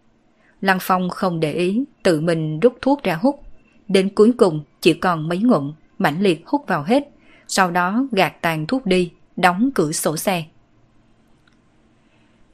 Lăng 0.62 0.80
Phong 0.82 1.10
không 1.10 1.40
để 1.40 1.54
ý, 1.54 1.84
tự 2.04 2.22
mình 2.22 2.60
rút 2.60 2.78
thuốc 2.82 3.04
ra 3.04 3.16
hút. 3.16 3.42
Đến 3.88 4.10
cuối 4.10 4.34
cùng 4.38 4.64
chỉ 4.82 4.94
còn 4.94 5.30
mấy 5.30 5.38
ngụm, 5.38 5.74
mãnh 5.98 6.22
liệt 6.22 6.44
hút 6.46 6.68
vào 6.68 6.84
hết, 6.84 7.08
sau 7.52 7.72
đó 7.72 8.08
gạt 8.12 8.42
tàn 8.42 8.68
thuốc 8.68 8.86
đi, 8.86 9.12
đóng 9.36 9.70
cửa 9.76 9.92
sổ 9.92 10.18
xe. 10.18 10.44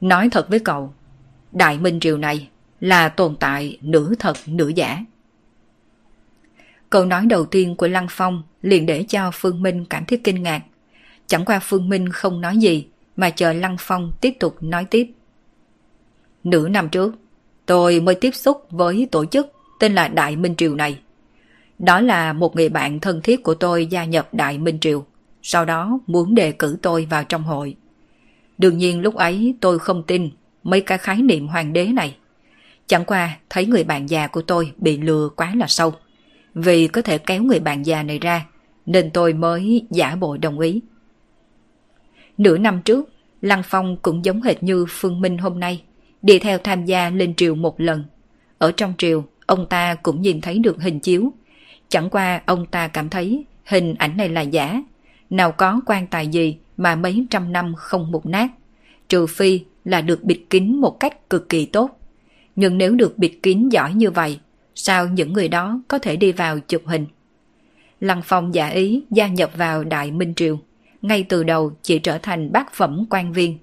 Nói 0.00 0.28
thật 0.32 0.48
với 0.48 0.58
cậu, 0.58 0.94
Đại 1.52 1.78
Minh 1.78 2.00
Triều 2.00 2.18
này 2.18 2.48
là 2.80 3.08
tồn 3.08 3.36
tại 3.36 3.78
nửa 3.80 4.14
thật 4.18 4.36
nửa 4.46 4.68
giả. 4.68 5.04
Câu 6.90 7.04
nói 7.04 7.26
đầu 7.26 7.46
tiên 7.46 7.76
của 7.76 7.88
Lăng 7.88 8.06
Phong 8.10 8.42
liền 8.62 8.86
để 8.86 9.04
cho 9.08 9.30
Phương 9.34 9.62
Minh 9.62 9.84
cảm 9.84 10.04
thấy 10.04 10.20
kinh 10.24 10.42
ngạc. 10.42 10.62
Chẳng 11.26 11.44
qua 11.44 11.60
Phương 11.62 11.88
Minh 11.88 12.08
không 12.08 12.40
nói 12.40 12.56
gì, 12.56 12.86
mà 13.16 13.30
chờ 13.30 13.52
Lăng 13.52 13.76
Phong 13.80 14.12
tiếp 14.20 14.34
tục 14.40 14.56
nói 14.60 14.84
tiếp. 14.84 15.10
Nửa 16.44 16.68
năm 16.68 16.88
trước, 16.88 17.14
tôi 17.66 18.00
mới 18.00 18.14
tiếp 18.14 18.34
xúc 18.34 18.66
với 18.70 19.08
tổ 19.10 19.24
chức 19.26 19.52
tên 19.80 19.94
là 19.94 20.08
Đại 20.08 20.36
Minh 20.36 20.54
Triều 20.56 20.74
này. 20.74 20.98
Đó 21.78 22.00
là 22.00 22.32
một 22.32 22.56
người 22.56 22.68
bạn 22.68 23.00
thân 23.00 23.20
thiết 23.22 23.42
của 23.42 23.54
tôi 23.54 23.86
gia 23.86 24.04
nhập 24.04 24.34
Đại 24.34 24.58
Minh 24.58 24.78
Triều, 24.80 25.04
sau 25.42 25.64
đó 25.64 25.98
muốn 26.06 26.34
đề 26.34 26.52
cử 26.52 26.78
tôi 26.82 27.06
vào 27.10 27.24
trong 27.24 27.42
hội. 27.42 27.76
Đương 28.58 28.78
nhiên 28.78 29.00
lúc 29.00 29.14
ấy 29.14 29.54
tôi 29.60 29.78
không 29.78 30.02
tin 30.02 30.30
mấy 30.62 30.80
cái 30.80 30.98
khái 30.98 31.22
niệm 31.22 31.48
hoàng 31.48 31.72
đế 31.72 31.86
này. 31.86 32.16
Chẳng 32.86 33.04
qua 33.04 33.38
thấy 33.50 33.66
người 33.66 33.84
bạn 33.84 34.10
già 34.10 34.26
của 34.26 34.42
tôi 34.42 34.72
bị 34.76 34.98
lừa 34.98 35.28
quá 35.36 35.54
là 35.54 35.66
sâu. 35.66 35.92
Vì 36.54 36.88
có 36.88 37.02
thể 37.02 37.18
kéo 37.18 37.42
người 37.42 37.60
bạn 37.60 37.86
già 37.86 38.02
này 38.02 38.18
ra, 38.18 38.46
nên 38.86 39.10
tôi 39.10 39.32
mới 39.32 39.86
giả 39.90 40.16
bộ 40.16 40.36
đồng 40.36 40.58
ý. 40.58 40.80
Nửa 42.38 42.58
năm 42.58 42.82
trước, 42.84 43.08
Lăng 43.42 43.62
Phong 43.64 43.96
cũng 44.02 44.24
giống 44.24 44.42
hệt 44.42 44.62
như 44.62 44.86
Phương 44.88 45.20
Minh 45.20 45.38
hôm 45.38 45.60
nay, 45.60 45.82
đi 46.22 46.38
theo 46.38 46.58
tham 46.58 46.84
gia 46.84 47.10
lên 47.10 47.34
triều 47.34 47.54
một 47.54 47.80
lần. 47.80 48.04
Ở 48.58 48.72
trong 48.72 48.94
triều, 48.98 49.24
ông 49.46 49.66
ta 49.66 49.94
cũng 49.94 50.22
nhìn 50.22 50.40
thấy 50.40 50.58
được 50.58 50.82
hình 50.82 51.00
chiếu. 51.00 51.32
Chẳng 51.88 52.10
qua 52.10 52.42
ông 52.46 52.66
ta 52.66 52.88
cảm 52.88 53.08
thấy 53.08 53.44
hình 53.64 53.94
ảnh 53.94 54.16
này 54.16 54.28
là 54.28 54.40
giả, 54.40 54.82
nào 55.30 55.52
có 55.52 55.80
quan 55.86 56.06
tài 56.06 56.28
gì 56.28 56.56
mà 56.76 56.96
mấy 56.96 57.26
trăm 57.30 57.52
năm 57.52 57.74
không 57.76 58.10
mục 58.10 58.26
nát, 58.26 58.48
trừ 59.08 59.26
phi 59.26 59.60
là 59.84 60.00
được 60.00 60.24
bịt 60.24 60.40
kín 60.50 60.80
một 60.80 61.00
cách 61.00 61.30
cực 61.30 61.48
kỳ 61.48 61.66
tốt. 61.66 62.00
Nhưng 62.56 62.78
nếu 62.78 62.94
được 62.94 63.18
bịt 63.18 63.32
kín 63.42 63.68
giỏi 63.68 63.94
như 63.94 64.10
vậy, 64.10 64.38
sao 64.74 65.08
những 65.08 65.32
người 65.32 65.48
đó 65.48 65.80
có 65.88 65.98
thể 65.98 66.16
đi 66.16 66.32
vào 66.32 66.58
chụp 66.60 66.82
hình? 66.86 67.06
Lăng 68.00 68.22
Phong 68.24 68.54
giả 68.54 68.68
ý 68.68 69.02
gia 69.10 69.28
nhập 69.28 69.50
vào 69.56 69.84
Đại 69.84 70.10
Minh 70.10 70.34
Triều, 70.34 70.58
ngay 71.02 71.22
từ 71.28 71.44
đầu 71.44 71.72
chỉ 71.82 71.98
trở 71.98 72.18
thành 72.18 72.52
bác 72.52 72.72
phẩm 72.72 73.06
quan 73.10 73.32
viên. 73.32 73.58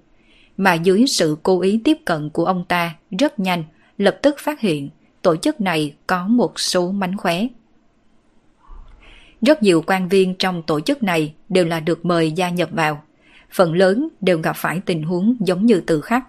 Mà 0.57 0.73
dưới 0.73 1.05
sự 1.07 1.37
cố 1.43 1.61
ý 1.61 1.81
tiếp 1.83 1.97
cận 2.05 2.29
của 2.29 2.45
ông 2.45 2.65
ta 2.67 2.95
rất 3.19 3.39
nhanh, 3.39 3.63
lập 3.97 4.19
tức 4.21 4.35
phát 4.39 4.59
hiện 4.59 4.89
tổ 5.21 5.35
chức 5.35 5.61
này 5.61 5.93
có 6.07 6.27
một 6.27 6.59
số 6.59 6.91
mánh 6.91 7.17
khóe. 7.17 7.47
Rất 9.45 9.63
nhiều 9.63 9.83
quan 9.87 10.09
viên 10.09 10.35
trong 10.35 10.63
tổ 10.63 10.79
chức 10.79 11.03
này 11.03 11.33
đều 11.49 11.65
là 11.65 11.79
được 11.79 12.05
mời 12.05 12.31
gia 12.31 12.49
nhập 12.49 12.69
vào. 12.71 13.01
phần 13.51 13.73
lớn 13.73 14.07
đều 14.21 14.39
gặp 14.39 14.55
phải 14.55 14.81
tình 14.85 15.03
huống 15.03 15.35
giống 15.39 15.65
như 15.65 15.81
từ 15.87 16.01
khắc. 16.01 16.23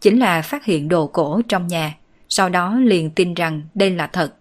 Chính 0.00 0.18
là 0.18 0.42
phát 0.42 0.64
hiện 0.64 0.88
đồ 0.88 1.06
cổ 1.06 1.40
trong 1.48 1.66
nhà, 1.66 1.96
sau 2.28 2.48
đó 2.48 2.74
liền 2.74 3.10
tin 3.10 3.34
rằng 3.34 3.62
đây 3.74 3.90
là 3.90 4.06
thật, 4.06 4.34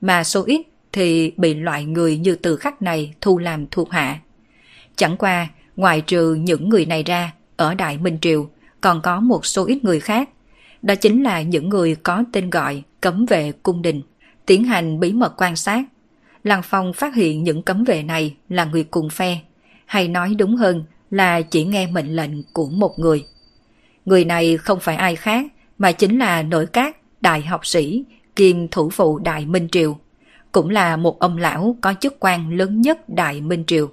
mà 0.00 0.24
số 0.24 0.44
ít 0.44 0.62
thì 0.92 1.32
bị 1.36 1.54
loại 1.54 1.84
người 1.84 2.18
như 2.18 2.34
từ 2.34 2.56
khắc 2.56 2.82
này 2.82 3.14
thu 3.20 3.38
làm 3.38 3.66
thuộc 3.70 3.90
hạ. 3.90 4.18
Chẳng 4.96 5.16
qua, 5.16 5.48
ngoài 5.76 6.00
trừ 6.00 6.34
những 6.34 6.68
người 6.68 6.86
này 6.86 7.02
ra, 7.02 7.32
ở 7.56 7.74
Đại 7.74 7.98
Minh 7.98 8.18
Triều 8.20 8.48
còn 8.80 9.02
có 9.02 9.20
một 9.20 9.46
số 9.46 9.66
ít 9.66 9.84
người 9.84 10.00
khác. 10.00 10.28
Đó 10.82 10.94
chính 10.94 11.22
là 11.22 11.42
những 11.42 11.68
người 11.68 11.94
có 11.94 12.24
tên 12.32 12.50
gọi 12.50 12.82
cấm 13.00 13.26
vệ 13.26 13.52
cung 13.62 13.82
đình, 13.82 14.02
tiến 14.46 14.64
hành 14.64 15.00
bí 15.00 15.12
mật 15.12 15.34
quan 15.36 15.56
sát. 15.56 15.84
Lăng 16.46 16.62
Phong 16.62 16.92
phát 16.92 17.14
hiện 17.14 17.42
những 17.42 17.62
cấm 17.62 17.84
vệ 17.84 18.02
này 18.02 18.36
là 18.48 18.64
người 18.64 18.84
cùng 18.84 19.10
phe, 19.10 19.38
hay 19.86 20.08
nói 20.08 20.34
đúng 20.38 20.56
hơn 20.56 20.84
là 21.10 21.42
chỉ 21.42 21.64
nghe 21.64 21.86
mệnh 21.86 22.16
lệnh 22.16 22.42
của 22.52 22.68
một 22.68 22.98
người. 22.98 23.26
Người 24.04 24.24
này 24.24 24.56
không 24.56 24.80
phải 24.80 24.96
ai 24.96 25.16
khác 25.16 25.46
mà 25.78 25.92
chính 25.92 26.18
là 26.18 26.42
nội 26.42 26.66
các 26.66 26.96
đại 27.20 27.42
học 27.42 27.66
sĩ 27.66 28.04
kiêm 28.36 28.68
thủ 28.68 28.90
phụ 28.90 29.18
Đại 29.18 29.46
Minh 29.46 29.68
Triều, 29.72 29.98
cũng 30.52 30.70
là 30.70 30.96
một 30.96 31.18
ông 31.18 31.36
lão 31.36 31.76
có 31.80 31.94
chức 32.00 32.16
quan 32.20 32.56
lớn 32.56 32.80
nhất 32.80 33.08
Đại 33.08 33.40
Minh 33.40 33.64
Triều. 33.66 33.90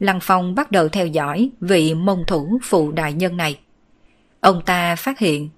Lăng 0.00 0.18
Phong 0.22 0.54
bắt 0.54 0.70
đầu 0.70 0.88
theo 0.88 1.06
dõi 1.06 1.50
vị 1.60 1.94
mông 1.94 2.24
thủ 2.26 2.58
phụ 2.62 2.92
đại 2.92 3.12
nhân 3.12 3.36
này. 3.36 3.58
Ông 4.40 4.62
ta 4.66 4.96
phát 4.96 5.18
hiện 5.18 5.48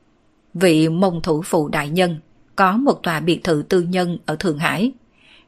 vị 0.55 0.89
mông 0.89 1.23
thủ 1.23 1.43
phụ 1.45 1.69
đại 1.69 1.89
nhân 1.89 2.21
có 2.57 2.77
một 2.77 3.03
tòa 3.03 3.21
biệt 3.21 3.45
thự 3.45 3.65
tư 3.69 3.81
nhân 3.81 4.19
ở 4.27 4.37
Thượng 4.37 4.59
Hải, 4.59 4.93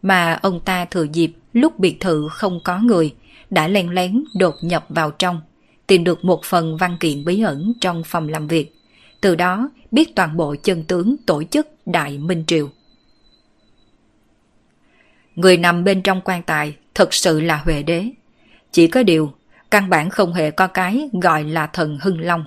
mà 0.07 0.39
ông 0.43 0.61
ta 0.61 0.85
thừa 0.85 1.07
dịp 1.13 1.33
lúc 1.53 1.79
biệt 1.79 1.97
thự 2.01 2.29
không 2.31 2.61
có 2.65 2.79
người 2.79 3.15
đã 3.51 3.69
len 3.69 3.91
lén 3.91 4.25
đột 4.35 4.55
nhập 4.61 4.85
vào 4.89 5.11
trong, 5.11 5.41
tìm 5.87 6.05
được 6.05 6.25
một 6.25 6.45
phần 6.45 6.77
văn 6.77 6.97
kiện 7.01 7.25
bí 7.25 7.43
ẩn 7.43 7.73
trong 7.81 8.03
phòng 8.05 8.29
làm 8.29 8.49
việc. 8.49 8.75
Từ 9.21 9.35
đó 9.35 9.71
biết 9.91 10.17
toàn 10.17 10.37
bộ 10.37 10.55
chân 10.63 10.85
tướng 10.85 11.17
tổ 11.27 11.43
chức 11.43 11.69
Đại 11.87 12.19
Minh 12.19 12.45
Triều. 12.47 12.71
Người 15.35 15.57
nằm 15.57 15.85
bên 15.85 16.03
trong 16.03 16.21
quan 16.25 16.43
tài 16.43 16.77
thật 16.95 17.15
sự 17.15 17.41
là 17.41 17.57
Huệ 17.57 17.83
Đế. 17.83 18.11
Chỉ 18.73 18.87
có 18.87 19.03
điều, 19.03 19.33
căn 19.71 19.91
bản 19.91 20.11
không 20.11 20.33
hề 20.33 20.51
có 20.51 20.67
cái 20.67 21.09
gọi 21.23 21.45
là 21.45 21.67
thần 21.67 21.99
hưng 22.03 22.21
long. 22.21 22.45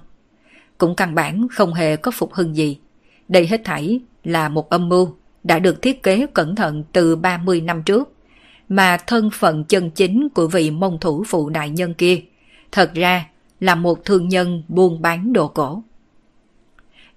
Cũng 0.77 0.95
căn 0.95 1.15
bản 1.15 1.47
không 1.51 1.73
hề 1.73 1.95
có 1.95 2.11
phục 2.11 2.33
hưng 2.33 2.55
gì. 2.55 2.79
Đây 3.27 3.47
hết 3.47 3.61
thảy 3.63 3.99
là 4.23 4.49
một 4.49 4.69
âm 4.69 4.89
mưu 4.89 5.18
đã 5.43 5.60
được 5.60 5.82
thiết 5.82 6.04
kế 6.04 6.25
cẩn 6.34 6.56
thận 6.56 6.84
từ 6.93 7.15
30 7.15 7.62
năm 7.62 7.84
trước. 7.84 8.13
Mà 8.69 8.97
thân 8.97 9.30
phận 9.34 9.63
chân 9.63 9.91
chính 9.91 10.30
của 10.30 10.47
vị 10.47 10.71
mông 10.71 10.97
thủ 10.99 11.23
phụ 11.28 11.49
đại 11.49 11.69
nhân 11.69 11.93
kia 11.93 12.21
thật 12.71 12.91
ra 12.93 13.25
là 13.60 13.75
một 13.75 14.06
thương 14.06 14.30
nhân 14.30 14.63
buôn 14.67 15.02
bán 15.02 15.34
đồ 15.34 15.47
cổ. 15.47 15.84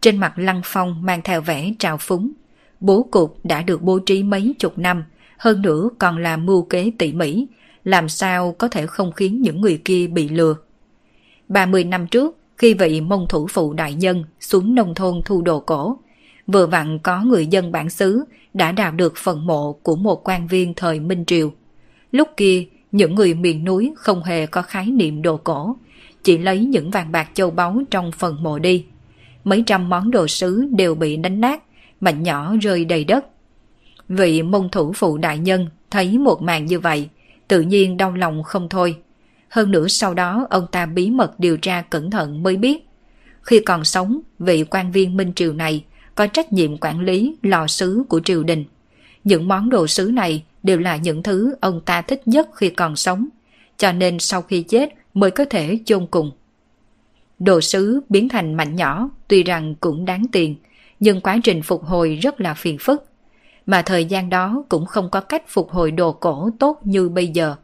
Trên 0.00 0.16
mặt 0.16 0.32
Lăng 0.36 0.60
Phong 0.64 1.06
mang 1.06 1.20
theo 1.24 1.40
vẻ 1.40 1.72
trào 1.78 1.96
phúng. 1.96 2.32
Bố 2.80 3.02
cục 3.10 3.38
đã 3.44 3.62
được 3.62 3.82
bố 3.82 3.98
trí 3.98 4.22
mấy 4.22 4.54
chục 4.58 4.78
năm, 4.78 5.04
hơn 5.38 5.62
nữa 5.62 5.88
còn 5.98 6.18
là 6.18 6.36
mưu 6.36 6.62
kế 6.62 6.92
tỉ 6.98 7.12
mỉ, 7.12 7.46
làm 7.84 8.08
sao 8.08 8.54
có 8.58 8.68
thể 8.68 8.86
không 8.86 9.12
khiến 9.12 9.42
những 9.42 9.60
người 9.60 9.80
kia 9.84 10.06
bị 10.06 10.28
lừa. 10.28 10.54
30 11.48 11.84
năm 11.84 12.06
trước, 12.06 12.36
khi 12.58 12.74
vị 12.74 13.00
mông 13.00 13.26
thủ 13.28 13.46
phụ 13.50 13.72
đại 13.72 13.94
nhân 13.94 14.24
xuống 14.40 14.74
nông 14.74 14.94
thôn 14.94 15.20
thu 15.24 15.42
đồ 15.42 15.60
cổ, 15.60 15.98
vừa 16.46 16.66
vặn 16.66 16.98
có 16.98 17.22
người 17.22 17.46
dân 17.46 17.72
bản 17.72 17.90
xứ 17.90 18.24
đã 18.54 18.72
đào 18.72 18.92
được 18.92 19.16
phần 19.16 19.46
mộ 19.46 19.72
của 19.72 19.96
một 19.96 20.28
quan 20.28 20.46
viên 20.46 20.74
thời 20.74 21.00
Minh 21.00 21.24
Triều. 21.24 21.52
Lúc 22.10 22.28
kia, 22.36 22.64
những 22.92 23.14
người 23.14 23.34
miền 23.34 23.64
núi 23.64 23.92
không 23.96 24.22
hề 24.22 24.46
có 24.46 24.62
khái 24.62 24.86
niệm 24.86 25.22
đồ 25.22 25.36
cổ, 25.36 25.76
chỉ 26.22 26.38
lấy 26.38 26.58
những 26.64 26.90
vàng 26.90 27.12
bạc 27.12 27.30
châu 27.34 27.50
báu 27.50 27.82
trong 27.90 28.12
phần 28.12 28.42
mộ 28.42 28.58
đi. 28.58 28.84
Mấy 29.44 29.62
trăm 29.66 29.88
món 29.88 30.10
đồ 30.10 30.26
sứ 30.26 30.68
đều 30.76 30.94
bị 30.94 31.16
đánh 31.16 31.40
nát, 31.40 31.62
mảnh 32.00 32.22
nhỏ 32.22 32.54
rơi 32.60 32.84
đầy 32.84 33.04
đất. 33.04 33.24
Vị 34.08 34.42
mông 34.42 34.68
thủ 34.68 34.92
phụ 34.92 35.18
đại 35.18 35.38
nhân 35.38 35.68
thấy 35.90 36.18
một 36.18 36.42
màn 36.42 36.66
như 36.66 36.80
vậy, 36.80 37.08
tự 37.48 37.60
nhiên 37.60 37.96
đau 37.96 38.12
lòng 38.12 38.42
không 38.42 38.68
thôi. 38.68 38.96
Hơn 39.48 39.70
nữa 39.70 39.88
sau 39.88 40.14
đó 40.14 40.46
ông 40.50 40.66
ta 40.72 40.86
bí 40.86 41.10
mật 41.10 41.40
điều 41.40 41.56
tra 41.56 41.82
cẩn 41.82 42.10
thận 42.10 42.42
mới 42.42 42.56
biết. 42.56 42.86
Khi 43.42 43.60
còn 43.60 43.84
sống, 43.84 44.20
vị 44.38 44.64
quan 44.64 44.92
viên 44.92 45.16
Minh 45.16 45.32
Triều 45.34 45.52
này 45.52 45.84
có 46.14 46.26
trách 46.26 46.52
nhiệm 46.52 46.78
quản 46.78 47.00
lý 47.00 47.36
lò 47.42 47.66
sứ 47.66 48.02
của 48.08 48.20
triều 48.24 48.42
đình. 48.42 48.64
Những 49.24 49.48
món 49.48 49.70
đồ 49.70 49.86
sứ 49.86 50.10
này 50.12 50.44
đều 50.62 50.78
là 50.78 50.96
những 50.96 51.22
thứ 51.22 51.54
ông 51.60 51.80
ta 51.80 52.02
thích 52.02 52.22
nhất 52.28 52.48
khi 52.54 52.70
còn 52.70 52.96
sống, 52.96 53.28
cho 53.76 53.92
nên 53.92 54.18
sau 54.18 54.42
khi 54.42 54.62
chết 54.62 54.88
mới 55.14 55.30
có 55.30 55.44
thể 55.44 55.78
chôn 55.84 56.06
cùng. 56.06 56.30
Đồ 57.38 57.60
sứ 57.60 58.00
biến 58.08 58.28
thành 58.28 58.54
mảnh 58.54 58.76
nhỏ 58.76 59.10
tuy 59.28 59.42
rằng 59.42 59.74
cũng 59.74 60.04
đáng 60.04 60.24
tiền, 60.32 60.56
nhưng 61.00 61.20
quá 61.20 61.38
trình 61.44 61.62
phục 61.62 61.84
hồi 61.84 62.18
rất 62.22 62.40
là 62.40 62.54
phiền 62.54 62.78
phức 62.80 63.04
mà 63.66 63.82
thời 63.82 64.04
gian 64.04 64.30
đó 64.30 64.64
cũng 64.68 64.86
không 64.86 65.10
có 65.10 65.20
cách 65.20 65.42
phục 65.48 65.70
hồi 65.70 65.90
đồ 65.90 66.12
cổ 66.12 66.50
tốt 66.58 66.80
như 66.84 67.08
bây 67.08 67.26
giờ. 67.26 67.54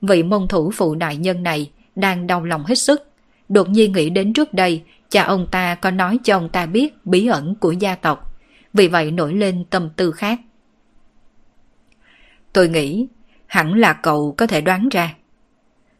Vị 0.00 0.22
môn 0.22 0.48
thủ 0.48 0.70
phụ 0.70 0.94
đại 0.94 1.16
nhân 1.16 1.42
này 1.42 1.70
đang 1.96 2.26
đau 2.26 2.44
lòng 2.44 2.64
hết 2.64 2.74
sức, 2.74 3.08
đột 3.48 3.68
nhiên 3.68 3.92
nghĩ 3.92 4.10
đến 4.10 4.32
trước 4.32 4.54
đây 4.54 4.82
cha 5.10 5.24
ông 5.24 5.46
ta 5.50 5.74
có 5.74 5.90
nói 5.90 6.18
cho 6.24 6.36
ông 6.36 6.48
ta 6.48 6.66
biết 6.66 7.06
bí 7.06 7.26
ẩn 7.26 7.54
của 7.54 7.72
gia 7.72 7.94
tộc, 7.94 8.36
vì 8.72 8.88
vậy 8.88 9.10
nổi 9.10 9.34
lên 9.34 9.64
tâm 9.70 9.90
tư 9.96 10.12
khác. 10.12 10.40
Tôi 12.52 12.68
nghĩ 12.68 13.06
hẳn 13.46 13.74
là 13.74 13.92
cậu 13.92 14.34
có 14.36 14.46
thể 14.46 14.60
đoán 14.60 14.88
ra. 14.88 15.14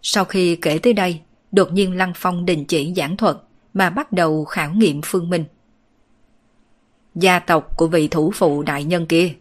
Sau 0.02 0.24
khi 0.24 0.56
kể 0.56 0.78
tới 0.78 0.92
đây, 0.92 1.20
đột 1.52 1.72
nhiên 1.72 1.96
Lăng 1.96 2.12
Phong 2.16 2.44
đình 2.44 2.64
chỉ 2.64 2.94
giảng 2.96 3.16
thuật 3.16 3.36
mà 3.74 3.90
bắt 3.90 4.12
đầu 4.12 4.44
khảo 4.44 4.72
nghiệm 4.72 5.00
Phương 5.04 5.30
Minh 5.30 5.44
gia 7.14 7.38
tộc 7.38 7.76
của 7.76 7.86
vị 7.86 8.08
thủ 8.08 8.30
phụ 8.34 8.62
đại 8.62 8.84
nhân 8.84 9.06
kia. 9.06 9.34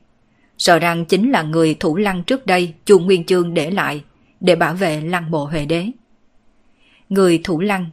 Sợ 0.58 0.80
rằng 0.80 1.06
chính 1.06 1.32
là 1.32 1.42
người 1.42 1.76
thủ 1.80 1.96
lăng 1.96 2.24
trước 2.24 2.46
đây 2.46 2.74
Chu 2.86 3.00
Nguyên 3.00 3.26
Chương 3.26 3.54
để 3.54 3.72
lại 3.72 4.04
để 4.40 4.56
bảo 4.56 4.74
vệ 4.74 5.02
lăng 5.02 5.32
mộ 5.32 5.46
Huệ 5.46 5.66
Đế. 5.66 5.88
Người 7.10 7.42
thủ 7.44 7.60
lăng, 7.60 7.90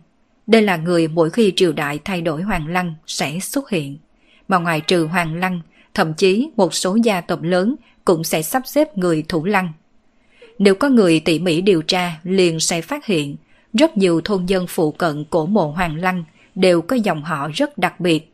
đây 0.47 0.63
là 0.63 0.77
người 0.77 1.09
mỗi 1.09 1.31
khi 1.31 1.53
triều 1.57 1.73
đại 1.73 1.99
thay 2.05 2.23
đổi 2.23 2.43
hoàng 2.43 2.67
lăng 2.67 2.95
sẽ 3.07 3.39
xuất 3.41 3.71
hiện. 3.71 3.99
Mà 4.49 4.59
ngoài 4.59 4.81
trừ 4.81 5.07
hoàng 5.07 5.35
lăng, 5.35 5.61
thậm 5.95 6.15
chí 6.15 6.51
một 6.57 6.75
số 6.75 6.99
gia 7.03 7.21
tộc 7.21 7.43
lớn 7.43 7.77
cũng 8.05 8.25
sẽ 8.25 8.43
sắp 8.43 8.63
xếp 8.67 8.99
người 8.99 9.25
thủ 9.29 9.45
lăng. 9.45 9.73
Nếu 10.59 10.75
có 10.75 10.89
người 10.89 11.21
tỉ 11.21 11.39
mỉ 11.39 11.61
điều 11.61 11.83
tra 11.83 12.21
liền 12.23 12.61
sẽ 12.61 12.81
phát 12.81 13.07
hiện 13.07 13.37
rất 13.75 13.97
nhiều 13.97 14.21
thôn 14.25 14.47
dân 14.47 14.67
phụ 14.67 14.93
cận 14.93 15.25
cổ 15.31 15.47
mộ 15.47 15.71
hoàng 15.71 15.97
lăng 15.97 16.25
đều 16.55 16.83
có 16.83 16.97
dòng 16.97 17.23
họ 17.23 17.49
rất 17.55 17.79
đặc 17.79 18.01
biệt 18.01 18.33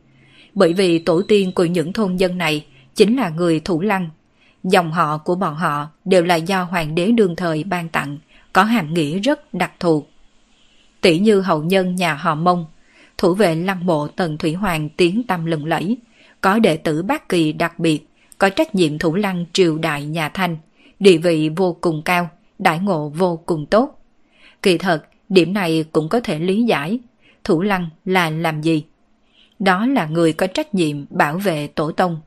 bởi 0.55 0.73
vì 0.73 0.99
tổ 0.99 1.21
tiên 1.27 1.51
của 1.51 1.65
những 1.65 1.93
thôn 1.93 2.17
dân 2.17 2.37
này 2.37 2.65
chính 2.95 3.15
là 3.15 3.29
người 3.29 3.59
thủ 3.59 3.81
lăng. 3.81 4.09
Dòng 4.63 4.91
họ 4.91 5.17
của 5.17 5.35
bọn 5.35 5.55
họ 5.55 5.87
đều 6.05 6.23
là 6.23 6.35
do 6.35 6.63
hoàng 6.63 6.95
đế 6.95 7.11
đương 7.11 7.35
thời 7.35 7.63
ban 7.63 7.89
tặng, 7.89 8.17
có 8.53 8.63
hàm 8.63 8.93
nghĩa 8.93 9.19
rất 9.19 9.53
đặc 9.53 9.71
thù. 9.79 10.05
Tỷ 11.03 11.19
như 11.19 11.41
hậu 11.41 11.63
nhân 11.63 11.95
nhà 11.95 12.13
họ 12.13 12.35
Mông, 12.35 12.65
thủ 13.17 13.33
vệ 13.33 13.55
lăng 13.55 13.85
mộ 13.85 14.07
Tần 14.07 14.37
Thủy 14.37 14.53
Hoàng 14.53 14.89
tiếng 14.89 15.23
tâm 15.27 15.45
lừng 15.45 15.65
lẫy, 15.65 15.97
có 16.41 16.59
đệ 16.59 16.77
tử 16.77 17.03
bác 17.03 17.29
kỳ 17.29 17.53
đặc 17.53 17.79
biệt, 17.79 18.07
có 18.37 18.49
trách 18.49 18.75
nhiệm 18.75 18.97
thủ 18.97 19.15
lăng 19.15 19.45
triều 19.53 19.77
đại 19.77 20.05
nhà 20.05 20.29
Thanh, 20.29 20.57
địa 20.99 21.17
vị 21.17 21.49
vô 21.55 21.77
cùng 21.81 22.01
cao, 22.05 22.29
đại 22.59 22.79
ngộ 22.79 23.09
vô 23.09 23.39
cùng 23.45 23.65
tốt. 23.65 24.01
Kỳ 24.61 24.77
thật, 24.77 25.03
điểm 25.29 25.53
này 25.53 25.85
cũng 25.91 26.09
có 26.09 26.19
thể 26.19 26.39
lý 26.39 26.63
giải. 26.63 26.99
Thủ 27.43 27.61
lăng 27.61 27.89
là 28.05 28.29
làm 28.29 28.61
gì? 28.61 28.83
Đó 29.59 29.85
là 29.85 30.05
người 30.05 30.33
có 30.33 30.47
trách 30.47 30.75
nhiệm 30.75 31.05
bảo 31.09 31.37
vệ 31.37 31.67
tổ 31.67 31.91
tông. 31.91 32.21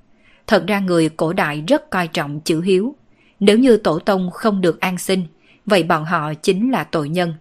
Thật 0.47 0.67
ra 0.67 0.81
người 0.81 1.09
cổ 1.09 1.33
đại 1.33 1.65
rất 1.69 1.91
coi 1.91 2.09
trọng 2.09 2.41
chữ 2.41 2.61
hiếu. 2.61 2.95
Nếu 3.41 3.59
như 3.59 3.77
tổ 3.77 3.99
tông 3.99 4.31
không 4.31 4.61
được 4.61 4.81
an 4.81 4.99
sinh, 4.99 5.23
vậy 5.67 5.83
bọn 5.83 6.05
họ 6.05 6.35
chính 6.35 6.71
là 6.71 6.85
tội 6.85 7.09
nhân. 7.09 7.35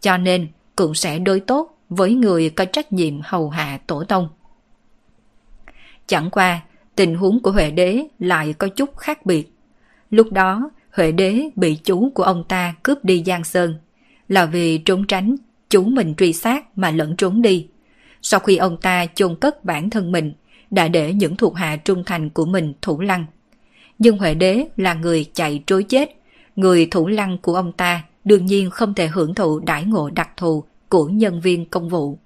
Cho 0.00 0.16
nên 0.16 0.48
cũng 0.78 0.94
sẽ 0.94 1.18
đối 1.18 1.40
tốt 1.40 1.78
với 1.88 2.14
người 2.14 2.50
có 2.50 2.64
trách 2.64 2.92
nhiệm 2.92 3.14
hầu 3.24 3.50
hạ 3.50 3.78
tổ 3.86 4.04
tông. 4.04 4.28
Chẳng 6.06 6.30
qua, 6.30 6.60
tình 6.96 7.14
huống 7.14 7.42
của 7.42 7.50
Huệ 7.50 7.70
Đế 7.70 8.06
lại 8.18 8.52
có 8.52 8.68
chút 8.68 8.96
khác 8.96 9.26
biệt. 9.26 9.52
Lúc 10.10 10.32
đó, 10.32 10.70
Huệ 10.92 11.12
Đế 11.12 11.42
bị 11.56 11.78
chú 11.84 12.10
của 12.14 12.22
ông 12.22 12.44
ta 12.48 12.74
cướp 12.82 13.04
đi 13.04 13.22
Giang 13.26 13.44
Sơn, 13.44 13.74
là 14.28 14.46
vì 14.46 14.78
trốn 14.78 15.06
tránh 15.06 15.36
chú 15.70 15.84
mình 15.84 16.14
truy 16.14 16.32
sát 16.32 16.78
mà 16.78 16.90
lẫn 16.90 17.16
trốn 17.16 17.42
đi. 17.42 17.66
Sau 18.22 18.40
khi 18.40 18.56
ông 18.56 18.76
ta 18.76 19.06
chôn 19.14 19.36
cất 19.36 19.64
bản 19.64 19.90
thân 19.90 20.12
mình, 20.12 20.32
đã 20.70 20.88
để 20.88 21.12
những 21.12 21.36
thuộc 21.36 21.56
hạ 21.56 21.76
trung 21.76 22.04
thành 22.04 22.30
của 22.30 22.44
mình 22.44 22.72
thủ 22.82 23.00
lăng. 23.00 23.24
Nhưng 23.98 24.18
Huệ 24.18 24.34
Đế 24.34 24.64
là 24.76 24.94
người 24.94 25.24
chạy 25.32 25.62
trối 25.66 25.82
chết, 25.82 26.10
người 26.56 26.86
thủ 26.86 27.06
lăng 27.06 27.38
của 27.38 27.54
ông 27.54 27.72
ta 27.72 28.02
đương 28.28 28.46
nhiên 28.46 28.70
không 28.70 28.94
thể 28.94 29.06
hưởng 29.06 29.34
thụ 29.34 29.58
đãi 29.58 29.84
ngộ 29.84 30.10
đặc 30.10 30.28
thù 30.36 30.64
của 30.88 31.08
nhân 31.08 31.40
viên 31.40 31.64
công 31.64 31.88
vụ. 31.88 32.18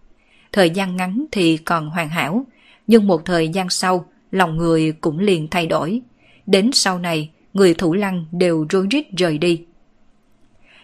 Thời 0.52 0.70
gian 0.70 0.96
ngắn 0.96 1.24
thì 1.32 1.56
còn 1.56 1.90
hoàn 1.90 2.08
hảo, 2.08 2.46
nhưng 2.86 3.06
một 3.06 3.24
thời 3.24 3.48
gian 3.48 3.70
sau, 3.70 4.04
lòng 4.30 4.56
người 4.56 4.92
cũng 4.92 5.18
liền 5.18 5.48
thay 5.48 5.66
đổi. 5.66 6.00
Đến 6.46 6.70
sau 6.72 6.98
này, 6.98 7.30
người 7.54 7.74
thủ 7.74 7.94
lăng 7.94 8.24
đều 8.32 8.66
rối 8.70 8.86
rít 8.90 9.06
rời 9.16 9.38
đi. 9.38 9.64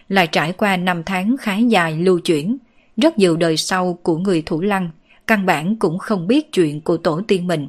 lại 0.09 0.27
trải 0.27 0.53
qua 0.53 0.77
năm 0.77 1.03
tháng 1.05 1.35
khá 1.39 1.57
dài 1.57 1.97
lưu 1.97 2.19
chuyển, 2.19 2.57
rất 2.97 3.17
nhiều 3.17 3.37
đời 3.37 3.57
sau 3.57 3.93
của 4.03 4.17
người 4.17 4.43
thủ 4.45 4.61
lăng, 4.61 4.89
căn 5.27 5.45
bản 5.45 5.75
cũng 5.75 5.97
không 5.97 6.27
biết 6.27 6.51
chuyện 6.51 6.81
của 6.81 6.97
tổ 6.97 7.21
tiên 7.27 7.47
mình. 7.47 7.67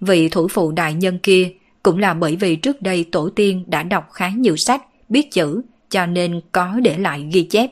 Vị 0.00 0.28
thủ 0.28 0.48
phụ 0.48 0.72
đại 0.72 0.94
nhân 0.94 1.18
kia 1.18 1.52
cũng 1.82 1.98
là 1.98 2.14
bởi 2.14 2.36
vì 2.36 2.56
trước 2.56 2.82
đây 2.82 3.04
tổ 3.12 3.28
tiên 3.28 3.64
đã 3.66 3.82
đọc 3.82 4.08
khá 4.12 4.28
nhiều 4.28 4.56
sách, 4.56 4.82
biết 5.08 5.32
chữ, 5.32 5.62
cho 5.90 6.06
nên 6.06 6.40
có 6.52 6.80
để 6.82 6.98
lại 6.98 7.28
ghi 7.32 7.42
chép. 7.42 7.70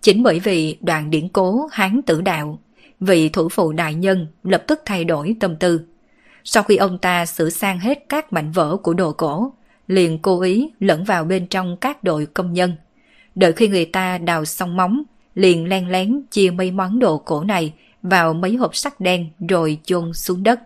Chính 0.00 0.22
bởi 0.22 0.40
vì 0.40 0.78
đoạn 0.80 1.10
điển 1.10 1.28
cố 1.28 1.68
Hán 1.72 2.02
tử 2.02 2.20
đạo, 2.20 2.58
vị 3.00 3.28
thủ 3.28 3.48
phụ 3.48 3.72
đại 3.72 3.94
nhân 3.94 4.26
lập 4.42 4.64
tức 4.66 4.82
thay 4.84 5.04
đổi 5.04 5.36
tâm 5.40 5.56
tư. 5.56 5.80
Sau 6.44 6.62
khi 6.62 6.76
ông 6.76 6.98
ta 6.98 7.26
sửa 7.26 7.50
sang 7.50 7.78
hết 7.78 8.04
các 8.08 8.32
mảnh 8.32 8.52
vỡ 8.52 8.76
của 8.76 8.94
đồ 8.94 9.12
cổ, 9.12 9.52
liền 9.86 10.18
cố 10.18 10.40
ý 10.40 10.70
lẫn 10.80 11.04
vào 11.04 11.24
bên 11.24 11.46
trong 11.46 11.76
các 11.76 12.04
đội 12.04 12.26
công 12.26 12.52
nhân. 12.52 12.72
Đợi 13.34 13.52
khi 13.52 13.68
người 13.68 13.84
ta 13.84 14.18
đào 14.18 14.44
xong 14.44 14.76
móng, 14.76 15.02
liền 15.34 15.68
len 15.68 15.88
lén 15.88 16.22
chia 16.30 16.50
mấy 16.50 16.70
món 16.70 16.98
đồ 16.98 17.18
cổ 17.18 17.44
này 17.44 17.72
vào 18.02 18.34
mấy 18.34 18.56
hộp 18.56 18.76
sắt 18.76 19.00
đen 19.00 19.28
rồi 19.48 19.78
chôn 19.84 20.12
xuống 20.12 20.42
đất. 20.42 20.60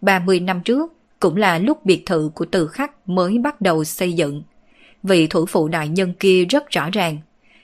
30 0.00 0.40
năm 0.40 0.60
trước 0.60 0.92
cũng 1.20 1.36
là 1.36 1.58
lúc 1.58 1.84
biệt 1.84 2.06
thự 2.06 2.30
của 2.34 2.44
từ 2.44 2.66
khắc 2.66 3.08
mới 3.08 3.38
bắt 3.38 3.60
đầu 3.60 3.84
xây 3.84 4.12
dựng. 4.12 4.42
Vị 5.06 5.26
thủ 5.26 5.46
phụ 5.46 5.68
đại 5.68 5.88
nhân 5.88 6.12
kia 6.20 6.44
rất 6.44 6.70
rõ 6.70 6.90
ràng. 6.92 7.18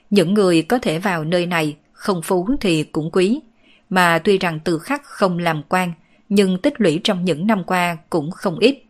Những 0.09 0.33
người 0.33 0.61
có 0.61 0.79
thể 0.79 0.99
vào 0.99 1.23
nơi 1.23 1.45
này 1.45 1.75
không 1.93 2.21
phú 2.21 2.49
thì 2.61 2.83
cũng 2.83 3.09
quý. 3.11 3.39
Mà 3.89 4.19
tuy 4.19 4.37
rằng 4.37 4.59
từ 4.63 4.79
khắc 4.79 5.03
không 5.03 5.37
làm 5.37 5.63
quan, 5.69 5.93
nhưng 6.29 6.57
tích 6.57 6.73
lũy 6.77 7.01
trong 7.03 7.25
những 7.25 7.47
năm 7.47 7.63
qua 7.63 7.97
cũng 8.09 8.31
không 8.31 8.59
ít. 8.59 8.83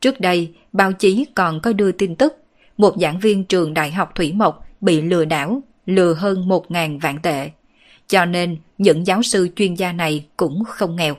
Trước 0.00 0.20
đây, 0.20 0.52
báo 0.72 0.92
chí 0.92 1.26
còn 1.34 1.60
có 1.60 1.72
đưa 1.72 1.92
tin 1.92 2.16
tức, 2.16 2.36
một 2.76 2.94
giảng 3.00 3.18
viên 3.18 3.44
trường 3.44 3.74
Đại 3.74 3.90
học 3.90 4.14
Thủy 4.14 4.32
Mộc 4.32 4.66
bị 4.80 5.00
lừa 5.00 5.24
đảo, 5.24 5.60
lừa 5.86 6.14
hơn 6.14 6.48
1.000 6.48 7.00
vạn 7.00 7.22
tệ. 7.22 7.50
Cho 8.06 8.24
nên, 8.24 8.56
những 8.78 9.06
giáo 9.06 9.22
sư 9.22 9.48
chuyên 9.56 9.74
gia 9.74 9.92
này 9.92 10.26
cũng 10.36 10.64
không 10.64 10.96
nghèo. 10.96 11.14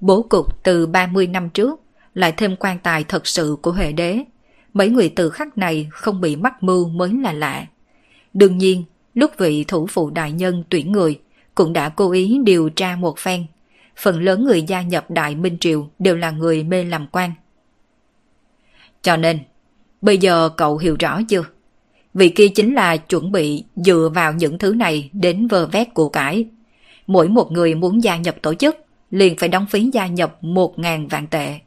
Bố 0.00 0.22
cục 0.22 0.62
từ 0.62 0.86
30 0.86 1.26
năm 1.26 1.50
trước, 1.50 1.80
lại 2.14 2.32
thêm 2.36 2.56
quan 2.56 2.78
tài 2.78 3.04
thật 3.04 3.26
sự 3.26 3.56
của 3.62 3.72
Huệ 3.72 3.92
Đế. 3.92 4.24
Mấy 4.74 4.88
người 4.88 5.12
từ 5.16 5.30
khắc 5.30 5.58
này 5.58 5.88
không 5.90 6.20
bị 6.20 6.36
mắc 6.36 6.62
mưu 6.62 6.88
mới 6.88 7.12
là 7.22 7.32
lạ. 7.32 7.66
Đương 8.34 8.58
nhiên, 8.58 8.84
lúc 9.14 9.30
vị 9.38 9.64
thủ 9.64 9.86
phụ 9.86 10.10
đại 10.10 10.32
nhân 10.32 10.64
tuyển 10.68 10.92
người, 10.92 11.20
cũng 11.54 11.72
đã 11.72 11.88
cố 11.88 12.10
ý 12.10 12.38
điều 12.44 12.68
tra 12.68 12.96
một 12.96 13.18
phen. 13.18 13.46
Phần 13.96 14.22
lớn 14.22 14.44
người 14.44 14.62
gia 14.62 14.82
nhập 14.82 15.10
Đại 15.10 15.34
Minh 15.34 15.56
Triều 15.60 15.88
đều 15.98 16.16
là 16.16 16.30
người 16.30 16.64
mê 16.64 16.84
làm 16.84 17.06
quan. 17.12 17.32
Cho 19.02 19.16
nên, 19.16 19.38
bây 20.00 20.18
giờ 20.18 20.48
cậu 20.48 20.78
hiểu 20.78 20.96
rõ 20.98 21.20
chưa? 21.28 21.44
Vị 22.14 22.28
kia 22.28 22.48
chính 22.48 22.74
là 22.74 22.96
chuẩn 22.96 23.32
bị 23.32 23.64
dựa 23.76 24.10
vào 24.14 24.32
những 24.32 24.58
thứ 24.58 24.74
này 24.74 25.10
đến 25.12 25.48
vơ 25.48 25.66
vét 25.66 25.94
của 25.94 26.08
cải. 26.08 26.46
Mỗi 27.06 27.28
một 27.28 27.52
người 27.52 27.74
muốn 27.74 28.02
gia 28.02 28.16
nhập 28.16 28.36
tổ 28.42 28.54
chức 28.54 28.76
liền 29.10 29.36
phải 29.36 29.48
đóng 29.48 29.66
phí 29.66 29.90
gia 29.92 30.06
nhập 30.06 30.38
1.000 30.42 31.08
vạn 31.08 31.26
tệ. 31.26 31.58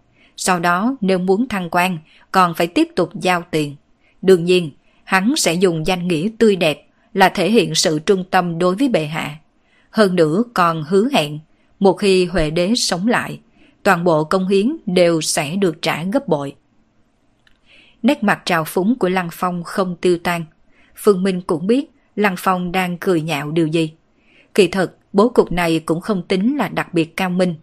Sau 0.44 0.60
đó 0.60 0.96
nếu 1.02 1.20
muốn 1.20 1.48
thăng 1.48 1.70
quan 1.70 1.98
còn 2.32 2.54
phải 2.54 2.68
tiếp 2.68 2.88
tục 2.96 3.10
giao 3.22 3.44
tiền. 3.52 3.76
Đương 4.22 4.46
nhiên, 4.46 4.72
hắn 5.04 5.34
sẽ 5.38 5.54
dùng 5.54 5.88
danh 5.88 6.08
nghĩa 6.08 6.30
tươi 6.38 6.56
đẹp 6.56 6.88
là 7.14 7.30
thể 7.30 7.52
hiện 7.52 7.76
sự 7.76 8.00
trung 8.00 8.24
tâm 8.32 8.60
đối 8.60 8.76
với 8.76 8.88
bệ 8.90 9.06
hạ. 9.06 9.36
Hơn 9.90 10.16
nữa 10.16 10.44
còn 10.54 10.84
hứa 10.84 11.10
hẹn, 11.14 11.40
một 11.80 11.94
khi 11.94 12.26
Huệ 12.26 12.50
đế 12.50 12.76
sống 12.76 13.08
lại, 13.08 13.40
toàn 13.84 14.04
bộ 14.04 14.24
công 14.24 14.48
hiến 14.48 14.78
đều 14.86 15.22
sẽ 15.22 15.56
được 15.56 15.82
trả 15.82 16.04
gấp 16.04 16.28
bội. 16.28 16.56
Nét 18.04 18.24
mặt 18.24 18.42
trào 18.46 18.64
phúng 18.64 19.00
của 19.00 19.10
Lăng 19.10 19.30
Phong 19.32 19.64
không 19.64 19.96
tiêu 20.02 20.18
tan. 20.24 20.46
Phương 20.96 21.24
Minh 21.24 21.42
cũng 21.42 21.68
biết 21.68 21.86
Lăng 22.16 22.36
Phong 22.38 22.72
đang 22.72 22.98
cười 22.98 23.22
nhạo 23.22 23.52
điều 23.52 23.68
gì. 23.68 23.94
Kỳ 24.54 24.68
thật, 24.68 24.96
bố 25.14 25.30
cục 25.30 25.52
này 25.52 25.80
cũng 25.80 26.02
không 26.02 26.22
tính 26.22 26.58
là 26.58 26.70
đặc 26.70 26.94
biệt 26.94 27.18
cao 27.18 27.30
minh. 27.30 27.56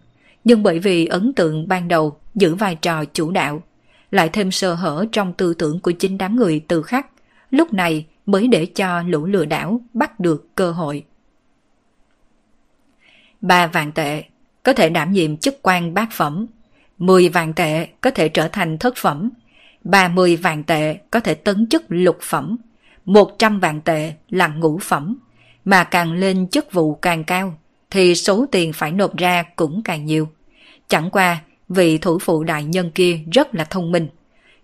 Nhưng 0.48 0.62
bởi 0.62 0.78
vì 0.78 1.06
ấn 1.06 1.32
tượng 1.32 1.68
ban 1.68 1.88
đầu 1.88 2.16
giữ 2.34 2.54
vai 2.54 2.74
trò 2.74 3.04
chủ 3.04 3.30
đạo, 3.30 3.62
lại 4.10 4.28
thêm 4.28 4.50
sơ 4.50 4.74
hở 4.74 5.04
trong 5.12 5.32
tư 5.32 5.54
tưởng 5.54 5.80
của 5.80 5.90
chính 5.90 6.18
đám 6.18 6.36
người 6.36 6.64
từ 6.68 6.82
khắc, 6.82 7.06
lúc 7.50 7.72
này 7.72 8.06
mới 8.26 8.48
để 8.48 8.66
cho 8.66 9.02
lũ 9.02 9.26
lừa 9.26 9.44
đảo 9.44 9.80
bắt 9.94 10.20
được 10.20 10.48
cơ 10.54 10.70
hội. 10.70 11.04
Ba 13.40 13.66
vạn 13.66 13.92
tệ 13.92 14.24
có 14.62 14.72
thể 14.72 14.88
đảm 14.88 15.12
nhiệm 15.12 15.36
chức 15.36 15.58
quan 15.62 15.94
bát 15.94 16.08
phẩm, 16.12 16.46
10 16.98 17.28
vạn 17.28 17.52
tệ 17.52 17.86
có 18.00 18.10
thể 18.10 18.28
trở 18.28 18.48
thành 18.48 18.78
thất 18.78 18.94
phẩm, 18.96 19.30
30 19.84 20.36
vạn 20.36 20.64
tệ 20.64 20.98
có 21.10 21.20
thể 21.20 21.34
tấn 21.34 21.68
chức 21.68 21.82
lục 21.88 22.18
phẩm, 22.22 22.56
100 23.04 23.60
vạn 23.60 23.80
tệ 23.80 24.12
là 24.28 24.48
ngũ 24.48 24.78
phẩm, 24.78 25.18
mà 25.64 25.84
càng 25.84 26.12
lên 26.12 26.48
chức 26.48 26.72
vụ 26.72 26.94
càng 26.94 27.24
cao 27.24 27.58
thì 27.90 28.14
số 28.14 28.46
tiền 28.52 28.72
phải 28.72 28.92
nộp 28.92 29.16
ra 29.16 29.42
cũng 29.56 29.82
càng 29.84 30.04
nhiều. 30.04 30.28
Chẳng 30.88 31.10
qua, 31.10 31.42
vị 31.68 31.98
thủ 31.98 32.18
phụ 32.18 32.44
đại 32.44 32.64
nhân 32.64 32.90
kia 32.90 33.20
rất 33.32 33.54
là 33.54 33.64
thông 33.64 33.92
minh. 33.92 34.08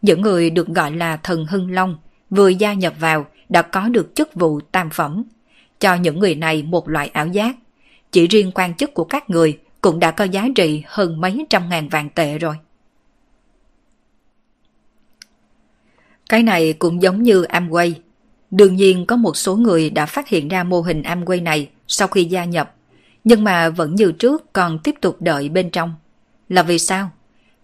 Những 0.02 0.20
người 0.20 0.50
được 0.50 0.68
gọi 0.68 0.92
là 0.92 1.16
thần 1.16 1.46
Hưng 1.46 1.70
Long 1.70 1.96
vừa 2.30 2.48
gia 2.48 2.72
nhập 2.72 2.94
vào 2.98 3.26
đã 3.48 3.62
có 3.62 3.88
được 3.88 4.14
chức 4.14 4.34
vụ 4.34 4.60
tam 4.60 4.90
phẩm, 4.90 5.24
cho 5.80 5.94
những 5.94 6.18
người 6.18 6.34
này 6.34 6.62
một 6.62 6.88
loại 6.88 7.08
ảo 7.08 7.26
giác. 7.26 7.56
Chỉ 8.12 8.26
riêng 8.26 8.50
quan 8.54 8.74
chức 8.74 8.94
của 8.94 9.04
các 9.04 9.30
người 9.30 9.58
cũng 9.80 10.00
đã 10.00 10.10
có 10.10 10.24
giá 10.24 10.48
trị 10.54 10.82
hơn 10.86 11.20
mấy 11.20 11.46
trăm 11.50 11.68
ngàn 11.68 11.88
vàng 11.88 12.10
tệ 12.10 12.38
rồi. 12.38 12.56
Cái 16.28 16.42
này 16.42 16.72
cũng 16.72 17.02
giống 17.02 17.22
như 17.22 17.44
Amway. 17.44 17.92
Đương 18.50 18.76
nhiên 18.76 19.06
có 19.06 19.16
một 19.16 19.36
số 19.36 19.56
người 19.56 19.90
đã 19.90 20.06
phát 20.06 20.28
hiện 20.28 20.48
ra 20.48 20.64
mô 20.64 20.80
hình 20.80 21.02
Amway 21.02 21.42
này 21.42 21.68
sau 21.86 22.08
khi 22.08 22.24
gia 22.24 22.44
nhập, 22.44 22.74
nhưng 23.24 23.44
mà 23.44 23.70
vẫn 23.70 23.94
như 23.94 24.12
trước 24.12 24.52
còn 24.52 24.78
tiếp 24.78 24.94
tục 25.00 25.16
đợi 25.20 25.48
bên 25.48 25.70
trong. 25.70 25.94
Là 26.54 26.62
vì 26.62 26.78
sao? 26.78 27.10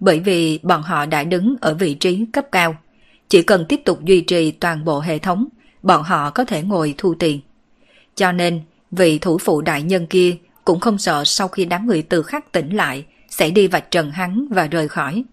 Bởi 0.00 0.20
vì 0.20 0.60
bọn 0.62 0.82
họ 0.82 1.06
đã 1.06 1.24
đứng 1.24 1.56
ở 1.60 1.74
vị 1.74 1.94
trí 1.94 2.24
cấp 2.32 2.44
cao. 2.52 2.76
Chỉ 3.28 3.42
cần 3.42 3.64
tiếp 3.68 3.80
tục 3.84 4.04
duy 4.04 4.20
trì 4.20 4.50
toàn 4.50 4.84
bộ 4.84 5.00
hệ 5.00 5.18
thống, 5.18 5.46
bọn 5.82 6.02
họ 6.02 6.30
có 6.30 6.44
thể 6.44 6.62
ngồi 6.62 6.94
thu 6.98 7.14
tiền. 7.14 7.40
Cho 8.14 8.32
nên, 8.32 8.60
vị 8.90 9.18
thủ 9.18 9.38
phụ 9.38 9.60
đại 9.60 9.82
nhân 9.82 10.06
kia 10.06 10.36
cũng 10.64 10.80
không 10.80 10.98
sợ 10.98 11.24
sau 11.24 11.48
khi 11.48 11.64
đám 11.64 11.86
người 11.86 12.02
từ 12.02 12.22
khắc 12.22 12.52
tỉnh 12.52 12.76
lại 12.76 13.04
sẽ 13.28 13.50
đi 13.50 13.66
vạch 13.66 13.90
trần 13.90 14.10
hắn 14.10 14.46
và 14.50 14.66
rời 14.66 14.88
khỏi. 14.88 15.24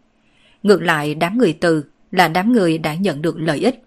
Ngược 0.63 0.82
lại 0.82 1.15
đám 1.15 1.38
người 1.38 1.54
từ 1.54 1.84
là 2.12 2.28
đám 2.28 2.54
người 2.54 2.78
đã 2.78 2.93
nhận 2.93 3.22
được 3.22 3.38
lợi 3.38 3.60
ích, 3.60 3.84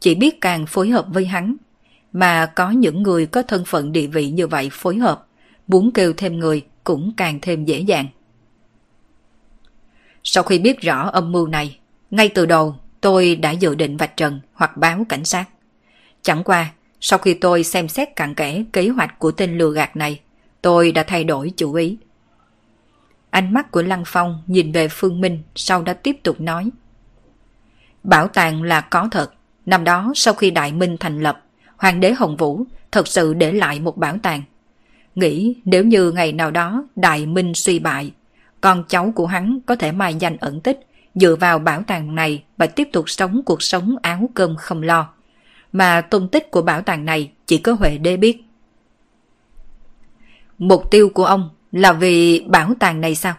chỉ 0.00 0.14
biết 0.14 0.40
càng 0.40 0.66
phối 0.66 0.88
hợp 0.88 1.06
với 1.12 1.26
hắn. 1.26 1.56
Mà 2.12 2.46
có 2.46 2.70
những 2.70 3.02
người 3.02 3.26
có 3.26 3.42
thân 3.42 3.64
phận 3.64 3.92
địa 3.92 4.06
vị 4.06 4.30
như 4.30 4.46
vậy 4.46 4.68
phối 4.72 4.96
hợp, 4.96 5.26
muốn 5.66 5.90
kêu 5.92 6.12
thêm 6.16 6.38
người 6.38 6.62
cũng 6.84 7.12
càng 7.16 7.38
thêm 7.42 7.64
dễ 7.64 7.80
dàng. 7.80 8.06
Sau 10.24 10.42
khi 10.42 10.58
biết 10.58 10.80
rõ 10.80 11.08
âm 11.08 11.32
mưu 11.32 11.46
này, 11.46 11.78
ngay 12.10 12.28
từ 12.28 12.46
đầu 12.46 12.76
tôi 13.00 13.36
đã 13.36 13.50
dự 13.50 13.74
định 13.74 13.96
vạch 13.96 14.16
trần 14.16 14.40
hoặc 14.52 14.76
báo 14.76 15.06
cảnh 15.08 15.24
sát. 15.24 15.44
Chẳng 16.22 16.44
qua, 16.44 16.72
sau 17.00 17.18
khi 17.18 17.34
tôi 17.34 17.64
xem 17.64 17.88
xét 17.88 18.16
cặn 18.16 18.34
kẽ 18.34 18.64
kế 18.72 18.88
hoạch 18.88 19.18
của 19.18 19.30
tên 19.30 19.58
lừa 19.58 19.72
gạt 19.72 19.96
này, 19.96 20.20
tôi 20.62 20.92
đã 20.92 21.02
thay 21.02 21.24
đổi 21.24 21.52
chủ 21.56 21.74
ý. 21.74 21.96
Ánh 23.30 23.52
mắt 23.52 23.70
của 23.70 23.82
Lăng 23.82 24.02
Phong 24.06 24.42
nhìn 24.46 24.72
về 24.72 24.88
Phương 24.90 25.20
Minh 25.20 25.42
sau 25.54 25.82
đó 25.82 25.92
tiếp 26.02 26.16
tục 26.22 26.40
nói. 26.40 26.70
Bảo 28.02 28.28
tàng 28.28 28.62
là 28.62 28.80
có 28.80 29.08
thật. 29.10 29.32
Năm 29.66 29.84
đó 29.84 30.12
sau 30.14 30.34
khi 30.34 30.50
Đại 30.50 30.72
Minh 30.72 30.96
thành 31.00 31.20
lập, 31.20 31.42
Hoàng 31.76 32.00
đế 32.00 32.12
Hồng 32.12 32.36
Vũ 32.36 32.64
thật 32.92 33.08
sự 33.08 33.34
để 33.34 33.52
lại 33.52 33.80
một 33.80 33.96
bảo 33.96 34.18
tàng. 34.22 34.42
Nghĩ 35.14 35.54
nếu 35.64 35.84
như 35.84 36.10
ngày 36.10 36.32
nào 36.32 36.50
đó 36.50 36.84
Đại 36.96 37.26
Minh 37.26 37.54
suy 37.54 37.78
bại, 37.78 38.12
con 38.62 38.84
cháu 38.88 39.12
của 39.14 39.26
hắn 39.26 39.58
có 39.66 39.76
thể 39.76 39.92
mai 39.92 40.14
danh 40.14 40.36
ẩn 40.36 40.60
tích, 40.60 40.80
dựa 41.14 41.36
vào 41.36 41.58
bảo 41.58 41.82
tàng 41.86 42.14
này 42.14 42.44
và 42.56 42.66
tiếp 42.66 42.88
tục 42.92 43.10
sống 43.10 43.42
cuộc 43.44 43.62
sống 43.62 43.96
áo 44.02 44.30
cơm 44.34 44.56
không 44.56 44.82
lo. 44.82 45.08
Mà 45.72 46.00
tung 46.00 46.28
tích 46.28 46.50
của 46.50 46.62
bảo 46.62 46.82
tàng 46.82 47.04
này 47.04 47.32
chỉ 47.46 47.58
có 47.58 47.72
Huệ 47.72 47.98
Đế 47.98 48.16
biết. 48.16 48.42
Mục 50.58 50.90
tiêu 50.90 51.08
của 51.08 51.24
ông 51.24 51.50
là 51.72 51.92
vì 51.92 52.44
bảo 52.48 52.72
tàng 52.80 53.00
này 53.00 53.14
sao? 53.14 53.34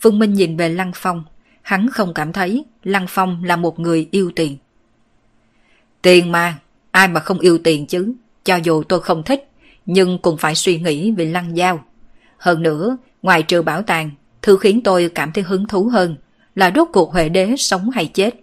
Phương 0.00 0.18
Minh 0.18 0.32
nhìn 0.32 0.56
về 0.56 0.68
Lăng 0.68 0.92
Phong, 0.94 1.24
hắn 1.62 1.88
không 1.92 2.14
cảm 2.14 2.32
thấy 2.32 2.64
Lăng 2.82 3.06
Phong 3.08 3.44
là 3.44 3.56
một 3.56 3.80
người 3.80 4.08
yêu 4.10 4.32
tiền. 4.36 4.56
Tiền 6.02 6.32
mà, 6.32 6.58
ai 6.90 7.08
mà 7.08 7.20
không 7.20 7.38
yêu 7.38 7.58
tiền 7.64 7.86
chứ, 7.86 8.14
cho 8.44 8.56
dù 8.56 8.82
tôi 8.82 9.00
không 9.00 9.22
thích, 9.22 9.50
nhưng 9.86 10.18
cũng 10.18 10.36
phải 10.36 10.54
suy 10.54 10.78
nghĩ 10.78 11.10
về 11.10 11.24
Lăng 11.24 11.56
Giao. 11.56 11.84
Hơn 12.38 12.62
nữa, 12.62 12.96
ngoài 13.22 13.42
trừ 13.42 13.62
bảo 13.62 13.82
tàng, 13.82 14.10
thứ 14.42 14.56
khiến 14.56 14.80
tôi 14.82 15.10
cảm 15.14 15.32
thấy 15.32 15.44
hứng 15.44 15.66
thú 15.66 15.84
hơn 15.84 16.16
là 16.54 16.72
rốt 16.74 16.88
cuộc 16.92 17.12
Huệ 17.12 17.28
Đế 17.28 17.54
sống 17.56 17.90
hay 17.90 18.06
chết. 18.06 18.34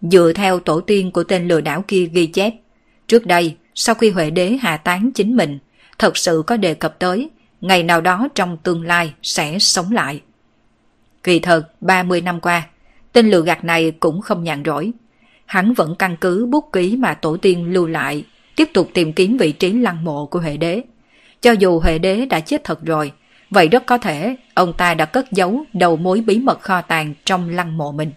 Dựa 0.00 0.32
theo 0.34 0.60
tổ 0.60 0.80
tiên 0.80 1.10
của 1.10 1.24
tên 1.24 1.48
lừa 1.48 1.60
đảo 1.60 1.84
kia 1.88 2.06
ghi 2.12 2.26
chép, 2.26 2.54
trước 3.08 3.26
đây, 3.26 3.56
sau 3.74 3.94
khi 3.94 4.10
Huệ 4.10 4.30
Đế 4.30 4.58
hạ 4.60 4.76
tán 4.76 5.10
chính 5.14 5.36
mình, 5.36 5.58
thật 5.98 6.16
sự 6.16 6.42
có 6.46 6.56
đề 6.56 6.74
cập 6.74 6.98
tới 6.98 7.30
ngày 7.60 7.82
nào 7.82 8.00
đó 8.00 8.28
trong 8.34 8.56
tương 8.56 8.82
lai 8.82 9.12
sẽ 9.22 9.58
sống 9.58 9.92
lại. 9.92 10.20
Kỳ 11.22 11.38
thật, 11.38 11.62
30 11.80 12.20
năm 12.20 12.40
qua, 12.40 12.66
tên 13.12 13.30
lừa 13.30 13.42
gạt 13.42 13.64
này 13.64 13.90
cũng 13.90 14.20
không 14.20 14.44
nhàn 14.44 14.62
rỗi. 14.64 14.92
hắn 15.46 15.74
vẫn 15.74 15.94
căn 15.98 16.16
cứ 16.20 16.46
bút 16.46 16.72
ký 16.72 16.96
mà 16.96 17.14
tổ 17.14 17.36
tiên 17.36 17.72
lưu 17.72 17.86
lại, 17.86 18.24
tiếp 18.56 18.68
tục 18.74 18.90
tìm 18.94 19.12
kiếm 19.12 19.36
vị 19.36 19.52
trí 19.52 19.72
lăng 19.72 20.04
mộ 20.04 20.26
của 20.26 20.40
Huệ 20.40 20.56
Đế. 20.56 20.82
Cho 21.40 21.52
dù 21.52 21.80
Huệ 21.80 21.98
Đế 21.98 22.26
đã 22.26 22.40
chết 22.40 22.64
thật 22.64 22.84
rồi, 22.84 23.12
vậy 23.50 23.68
rất 23.68 23.86
có 23.86 23.98
thể 23.98 24.36
ông 24.54 24.72
ta 24.72 24.94
đã 24.94 25.04
cất 25.04 25.32
giấu 25.32 25.64
đầu 25.72 25.96
mối 25.96 26.20
bí 26.20 26.38
mật 26.38 26.60
kho 26.60 26.80
tàng 26.80 27.14
trong 27.24 27.48
lăng 27.48 27.76
mộ 27.76 27.92
mình. 27.92 28.10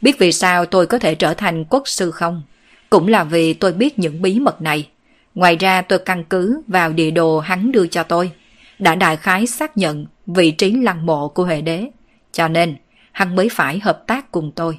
Biết 0.00 0.18
vì 0.18 0.32
sao 0.32 0.66
tôi 0.66 0.86
có 0.86 0.98
thể 0.98 1.14
trở 1.14 1.34
thành 1.34 1.64
quốc 1.64 1.88
sư 1.88 2.10
không? 2.10 2.42
Cũng 2.90 3.08
là 3.08 3.24
vì 3.24 3.54
tôi 3.54 3.72
biết 3.72 3.98
những 3.98 4.22
bí 4.22 4.40
mật 4.40 4.62
này. 4.62 4.88
Ngoài 5.34 5.56
ra 5.56 5.82
tôi 5.82 5.98
căn 5.98 6.24
cứ 6.24 6.62
vào 6.66 6.92
địa 6.92 7.10
đồ 7.10 7.40
hắn 7.40 7.72
đưa 7.72 7.86
cho 7.86 8.02
tôi, 8.02 8.30
đã 8.78 8.94
đại 8.94 9.16
khái 9.16 9.46
xác 9.46 9.76
nhận 9.76 10.06
vị 10.26 10.50
trí 10.50 10.72
lăng 10.72 11.06
mộ 11.06 11.28
của 11.28 11.44
Huệ 11.44 11.60
Đế. 11.60 11.90
Cho 12.32 12.48
nên, 12.48 12.76
hắn 13.12 13.36
mới 13.36 13.48
phải 13.48 13.78
hợp 13.78 14.02
tác 14.06 14.32
cùng 14.32 14.52
tôi. 14.52 14.78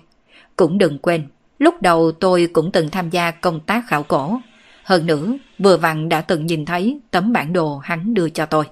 Cũng 0.55 0.78
đừng 0.78 0.97
quên, 0.97 1.28
lúc 1.59 1.82
đầu 1.82 2.11
tôi 2.11 2.47
cũng 2.53 2.72
từng 2.72 2.89
tham 2.89 3.09
gia 3.09 3.32
công 3.32 3.59
tác 3.59 3.84
khảo 3.88 4.03
cổ. 4.03 4.39
Hơn 4.84 5.05
nữa, 5.05 5.38
vừa 5.59 5.78
vặn 5.78 6.09
đã 6.09 6.22
từng 6.22 6.45
nhìn 6.45 6.66
thấy 6.66 6.99
tấm 7.11 7.34
bản 7.34 7.53
đồ 7.53 7.78
hắn 7.78 8.13
đưa 8.13 8.30
cho 8.30 8.45
tôi. 8.45 8.66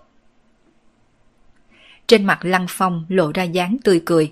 Trên 2.14 2.26
mặt 2.26 2.45
Lăng 2.45 2.66
Phong 2.70 3.05
lộ 3.09 3.32
ra 3.34 3.43
dáng 3.43 3.78
tươi 3.84 4.01
cười. 4.05 4.32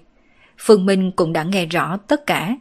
Phương 0.57 0.85
Minh 0.85 1.11
cũng 1.11 1.33
đã 1.33 1.43
nghe 1.43 1.65
rõ 1.65 1.97
tất 1.97 2.25
cả. 2.25 2.57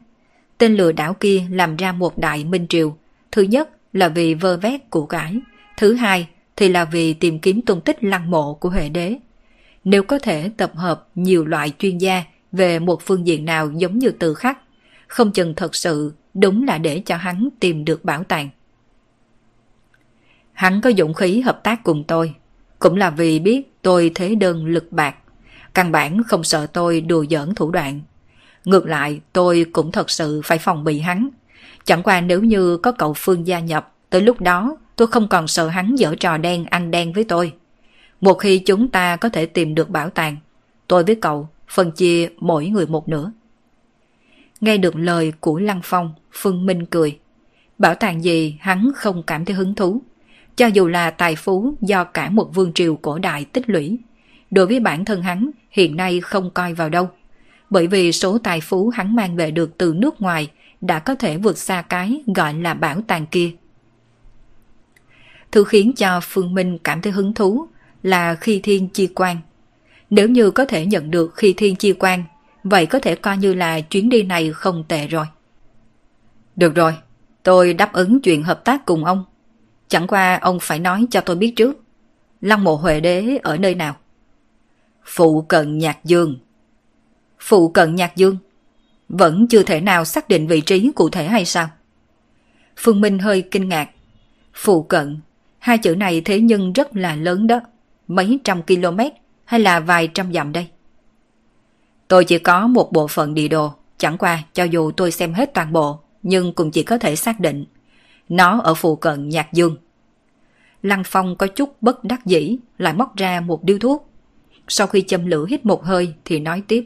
Tên 0.58 0.74
lừa 0.74 0.92
đảo 0.92 1.14
kia 1.14 1.42
làm 1.50 1.76
ra 1.76 1.92
một 1.92 2.18
đại 2.18 2.44
minh 2.44 2.66
triều. 2.68 2.96
Thứ 3.32 3.42
nhất 3.42 3.70
là 3.92 4.08
vì 4.08 4.34
vơ 4.34 4.56
vét 4.56 4.90
của 4.90 5.06
cải. 5.06 5.40
Thứ 5.76 5.94
hai 5.94 6.28
thì 6.56 6.68
là 6.68 6.84
vì 6.84 7.14
tìm 7.14 7.38
kiếm 7.38 7.62
tung 7.62 7.80
tích 7.80 8.04
lăng 8.04 8.30
mộ 8.30 8.54
của 8.54 8.68
Huệ 8.68 8.88
Đế. 8.88 9.16
Nếu 9.84 10.02
có 10.02 10.18
thể 10.18 10.50
tập 10.56 10.72
hợp 10.74 11.08
nhiều 11.14 11.44
loại 11.44 11.72
chuyên 11.78 11.98
gia 11.98 12.22
về 12.52 12.78
một 12.78 13.02
phương 13.02 13.26
diện 13.26 13.44
nào 13.44 13.70
giống 13.70 13.98
như 13.98 14.10
từ 14.10 14.34
khắc, 14.34 14.58
không 15.06 15.32
chừng 15.32 15.54
thật 15.54 15.74
sự 15.74 16.12
đúng 16.34 16.66
là 16.66 16.78
để 16.78 17.02
cho 17.06 17.16
hắn 17.16 17.48
tìm 17.60 17.84
được 17.84 18.04
bảo 18.04 18.24
tàng. 18.24 18.48
Hắn 20.52 20.80
có 20.80 20.92
dũng 20.98 21.14
khí 21.14 21.40
hợp 21.40 21.60
tác 21.64 21.82
cùng 21.82 22.04
tôi, 22.04 22.34
cũng 22.80 22.96
là 22.96 23.10
vì 23.10 23.38
biết 23.38 23.82
tôi 23.82 24.12
thế 24.14 24.34
đơn 24.34 24.66
lực 24.66 24.92
bạc, 24.92 25.14
căn 25.74 25.92
bản 25.92 26.22
không 26.22 26.44
sợ 26.44 26.66
tôi 26.66 27.00
đùa 27.00 27.24
giỡn 27.30 27.54
thủ 27.54 27.70
đoạn. 27.70 28.00
Ngược 28.64 28.86
lại, 28.86 29.20
tôi 29.32 29.66
cũng 29.72 29.92
thật 29.92 30.10
sự 30.10 30.40
phải 30.44 30.58
phòng 30.58 30.84
bị 30.84 31.00
hắn. 31.00 31.28
Chẳng 31.84 32.02
qua 32.02 32.20
nếu 32.20 32.40
như 32.40 32.76
có 32.76 32.92
cậu 32.92 33.14
Phương 33.16 33.46
gia 33.46 33.60
nhập, 33.60 33.94
tới 34.10 34.20
lúc 34.20 34.40
đó 34.40 34.76
tôi 34.96 35.08
không 35.08 35.28
còn 35.28 35.48
sợ 35.48 35.68
hắn 35.68 35.96
dở 35.96 36.14
trò 36.20 36.36
đen 36.36 36.64
ăn 36.64 36.90
đen 36.90 37.12
với 37.12 37.24
tôi. 37.24 37.52
Một 38.20 38.34
khi 38.34 38.58
chúng 38.58 38.88
ta 38.88 39.16
có 39.16 39.28
thể 39.28 39.46
tìm 39.46 39.74
được 39.74 39.90
bảo 39.90 40.10
tàng, 40.10 40.36
tôi 40.88 41.04
với 41.04 41.14
cậu 41.14 41.48
phân 41.68 41.90
chia 41.90 42.28
mỗi 42.38 42.66
người 42.66 42.86
một 42.86 43.08
nửa. 43.08 43.32
Nghe 44.60 44.76
được 44.76 44.96
lời 44.96 45.32
của 45.40 45.58
Lăng 45.58 45.80
Phong, 45.84 46.14
Phương 46.32 46.66
Minh 46.66 46.86
cười. 46.86 47.18
Bảo 47.78 47.94
tàng 47.94 48.24
gì 48.24 48.56
hắn 48.60 48.90
không 48.96 49.22
cảm 49.22 49.44
thấy 49.44 49.56
hứng 49.56 49.74
thú. 49.74 50.02
Cho 50.56 50.66
dù 50.66 50.88
là 50.88 51.10
tài 51.10 51.36
phú 51.36 51.74
do 51.80 52.04
cả 52.04 52.30
một 52.30 52.54
vương 52.54 52.72
triều 52.72 52.96
cổ 52.96 53.18
đại 53.18 53.44
tích 53.44 53.70
lũy, 53.70 53.98
đối 54.50 54.66
với 54.66 54.80
bản 54.80 55.04
thân 55.04 55.22
hắn 55.22 55.50
hiện 55.70 55.96
nay 55.96 56.20
không 56.20 56.50
coi 56.50 56.74
vào 56.74 56.88
đâu. 56.88 57.08
Bởi 57.70 57.86
vì 57.86 58.12
số 58.12 58.38
tài 58.38 58.60
phú 58.60 58.88
hắn 58.88 59.16
mang 59.16 59.36
về 59.36 59.50
được 59.50 59.78
từ 59.78 59.94
nước 59.96 60.20
ngoài 60.20 60.50
đã 60.80 60.98
có 60.98 61.14
thể 61.14 61.36
vượt 61.38 61.58
xa 61.58 61.82
cái 61.82 62.22
gọi 62.34 62.54
là 62.54 62.74
bảo 62.74 63.00
tàng 63.06 63.26
kia. 63.26 63.50
Thứ 65.52 65.64
khiến 65.64 65.92
cho 65.96 66.20
Phương 66.22 66.54
Minh 66.54 66.78
cảm 66.84 67.02
thấy 67.02 67.12
hứng 67.12 67.34
thú 67.34 67.66
là 68.02 68.34
khi 68.34 68.60
thiên 68.62 68.88
chi 68.88 69.08
quan. 69.14 69.36
Nếu 70.10 70.28
như 70.28 70.50
có 70.50 70.64
thể 70.64 70.86
nhận 70.86 71.10
được 71.10 71.34
khi 71.34 71.54
thiên 71.56 71.76
chi 71.76 71.92
quan, 71.92 72.24
vậy 72.64 72.86
có 72.86 72.98
thể 72.98 73.14
coi 73.14 73.36
như 73.36 73.54
là 73.54 73.80
chuyến 73.80 74.08
đi 74.08 74.22
này 74.22 74.52
không 74.52 74.84
tệ 74.88 75.06
rồi. 75.06 75.26
Được 76.56 76.74
rồi, 76.74 76.94
tôi 77.42 77.74
đáp 77.74 77.92
ứng 77.92 78.20
chuyện 78.20 78.42
hợp 78.42 78.64
tác 78.64 78.86
cùng 78.86 79.04
ông. 79.04 79.24
Chẳng 79.90 80.06
qua 80.06 80.38
ông 80.42 80.58
phải 80.60 80.78
nói 80.78 81.06
cho 81.10 81.20
tôi 81.20 81.36
biết 81.36 81.52
trước. 81.56 81.82
Lăng 82.40 82.64
mộ 82.64 82.76
Huệ 82.76 83.00
Đế 83.00 83.38
ở 83.42 83.56
nơi 83.56 83.74
nào? 83.74 83.96
Phụ 85.04 85.42
cận 85.42 85.78
Nhạc 85.78 86.04
Dương. 86.04 86.38
Phụ 87.40 87.68
cận 87.68 87.94
Nhạc 87.94 88.16
Dương? 88.16 88.36
Vẫn 89.08 89.46
chưa 89.46 89.62
thể 89.62 89.80
nào 89.80 90.04
xác 90.04 90.28
định 90.28 90.46
vị 90.46 90.60
trí 90.60 90.92
cụ 90.94 91.08
thể 91.08 91.26
hay 91.26 91.44
sao? 91.44 91.68
Phương 92.76 93.00
Minh 93.00 93.18
hơi 93.18 93.42
kinh 93.42 93.68
ngạc. 93.68 93.90
Phụ 94.54 94.82
cận, 94.82 95.20
hai 95.58 95.78
chữ 95.78 95.94
này 95.96 96.20
thế 96.20 96.40
nhưng 96.40 96.72
rất 96.72 96.96
là 96.96 97.14
lớn 97.16 97.46
đó. 97.46 97.60
Mấy 98.08 98.38
trăm 98.44 98.62
km 98.62 98.98
hay 99.44 99.60
là 99.60 99.80
vài 99.80 100.08
trăm 100.14 100.32
dặm 100.32 100.52
đây? 100.52 100.68
Tôi 102.08 102.24
chỉ 102.24 102.38
có 102.38 102.66
một 102.66 102.92
bộ 102.92 103.06
phận 103.06 103.34
địa 103.34 103.48
đồ, 103.48 103.72
chẳng 103.98 104.18
qua 104.18 104.42
cho 104.52 104.64
dù 104.64 104.90
tôi 104.90 105.12
xem 105.12 105.32
hết 105.32 105.54
toàn 105.54 105.72
bộ, 105.72 106.00
nhưng 106.22 106.52
cũng 106.52 106.70
chỉ 106.70 106.82
có 106.82 106.98
thể 106.98 107.16
xác 107.16 107.40
định. 107.40 107.64
Nó 108.30 108.60
ở 108.60 108.74
phụ 108.74 108.96
cận 108.96 109.28
Nhạc 109.28 109.52
Dương. 109.52 109.76
Lăng 110.82 111.02
Phong 111.06 111.36
có 111.36 111.46
chút 111.46 111.82
bất 111.82 112.04
đắc 112.04 112.26
dĩ, 112.26 112.56
lại 112.78 112.94
móc 112.94 113.16
ra 113.16 113.40
một 113.40 113.64
điếu 113.64 113.78
thuốc. 113.78 114.10
Sau 114.68 114.86
khi 114.86 115.02
châm 115.02 115.26
lửa 115.26 115.46
hít 115.48 115.66
một 115.66 115.84
hơi 115.84 116.14
thì 116.24 116.38
nói 116.38 116.62
tiếp. 116.68 116.84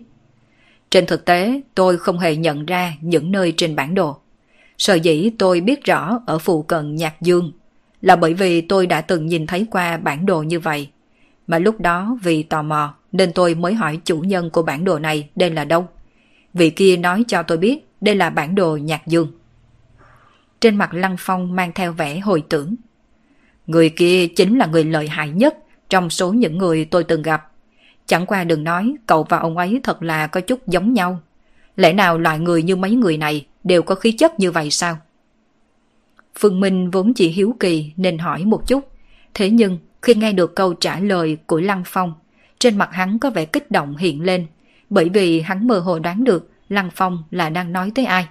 Trên 0.91 1.07
thực 1.07 1.25
tế, 1.25 1.61
tôi 1.75 1.99
không 1.99 2.19
hề 2.19 2.37
nhận 2.37 2.67
ra 2.67 2.93
những 3.01 3.33
nơi 3.33 3.55
trên 3.57 3.77
bản 3.77 3.95
đồ. 3.95 4.17
Sở 4.79 4.95
dĩ 4.95 5.31
tôi 5.39 5.61
biết 5.61 5.85
rõ 5.85 6.21
ở 6.27 6.39
phụ 6.39 6.63
cận 6.63 6.97
Nhạc 6.97 7.21
Dương 7.21 7.53
là 8.01 8.17
bởi 8.17 8.35
vì 8.35 8.61
tôi 8.61 8.87
đã 8.87 9.01
từng 9.01 9.27
nhìn 9.27 9.47
thấy 9.47 9.67
qua 9.71 9.97
bản 9.97 10.27
đồ 10.27 10.43
như 10.43 10.61
vậy. 10.61 10.89
Mà 11.47 11.59
lúc 11.59 11.81
đó 11.81 12.19
vì 12.23 12.43
tò 12.43 12.63
mò 12.63 12.95
nên 13.13 13.33
tôi 13.33 13.55
mới 13.55 13.75
hỏi 13.75 14.01
chủ 14.05 14.19
nhân 14.19 14.51
của 14.51 14.63
bản 14.63 14.85
đồ 14.85 14.99
này 14.99 15.29
đây 15.37 15.51
là 15.51 15.65
đâu. 15.65 15.87
Vị 16.55 16.71
kia 16.71 16.97
nói 16.97 17.25
cho 17.29 17.43
tôi 17.43 17.59
biết 17.59 17.87
đây 18.01 18.15
là 18.15 18.31
bản 18.31 18.55
đồ 18.55 18.77
Nhạc 18.77 19.07
Dương. 19.07 19.33
Trên 20.65 20.77
mặt 20.77 20.95
Lăng 20.95 21.17
Phong 21.19 21.57
mang 21.57 21.73
theo 21.75 21.93
vẻ 21.93 22.19
hồi 22.19 22.45
tưởng. 22.49 22.75
Người 23.67 23.91
kia 23.91 24.27
chính 24.27 24.59
là 24.59 24.67
người 24.67 24.85
lợi 24.85 25.09
hại 25.09 25.31
nhất 25.31 25.59
trong 25.89 26.11
số 26.11 26.33
những 26.33 26.59
người 26.59 26.85
tôi 26.85 27.05
từng 27.05 27.23
gặp. 27.23 27.51
Chẳng 28.07 28.27
qua 28.27 28.45
đừng 28.45 28.65
nói 28.65 28.95
cậu 29.07 29.27
và 29.29 29.39
ông 29.39 29.59
ấy 29.59 29.81
thật 29.83 30.03
là 30.03 30.27
có 30.27 30.41
chút 30.41 30.67
giống 30.67 30.93
nhau. 30.93 31.21
Lẽ 31.77 31.93
nào 31.93 32.19
loại 32.19 32.39
người 32.39 32.63
như 32.63 32.77
mấy 32.77 32.91
người 32.91 33.17
này 33.17 33.47
đều 33.65 33.83
có 33.83 33.95
khí 33.95 34.13
chất 34.13 34.41
như 34.41 34.51
vậy 34.51 34.71
sao? 34.71 34.99
Phương 36.39 36.61
Minh 36.61 36.91
vốn 36.91 37.15
chỉ 37.15 37.29
hiếu 37.29 37.57
kỳ 37.61 37.93
nên 37.97 38.19
hỏi 38.19 38.45
một 38.45 38.69
chút. 38.69 38.89
Thế 39.35 39.51
nhưng 39.51 39.79
khi 40.03 40.15
nghe 40.15 40.33
được 40.33 40.55
câu 40.55 40.75
trả 40.75 41.01
lời 41.01 41.37
của 41.47 41.61
Lăng 41.61 41.83
Phong, 41.87 42.15
trên 42.59 42.79
mặt 42.79 42.89
hắn 42.93 43.19
có 43.19 43.31
vẻ 43.31 43.45
kích 43.45 43.71
động 43.71 43.97
hiện 43.97 44.23
lên, 44.23 44.47
bởi 44.91 45.09
vì 45.09 45.41
hắn 45.41 45.67
mơ 45.67 45.79
hồ 45.79 45.99
đoán 45.99 46.25
được 46.25 46.51
Lăng 46.69 46.91
Phong 46.95 47.25
là 47.31 47.51
đang 47.51 47.73
nói 47.73 47.93
tới 47.95 48.05
ai. 48.05 48.27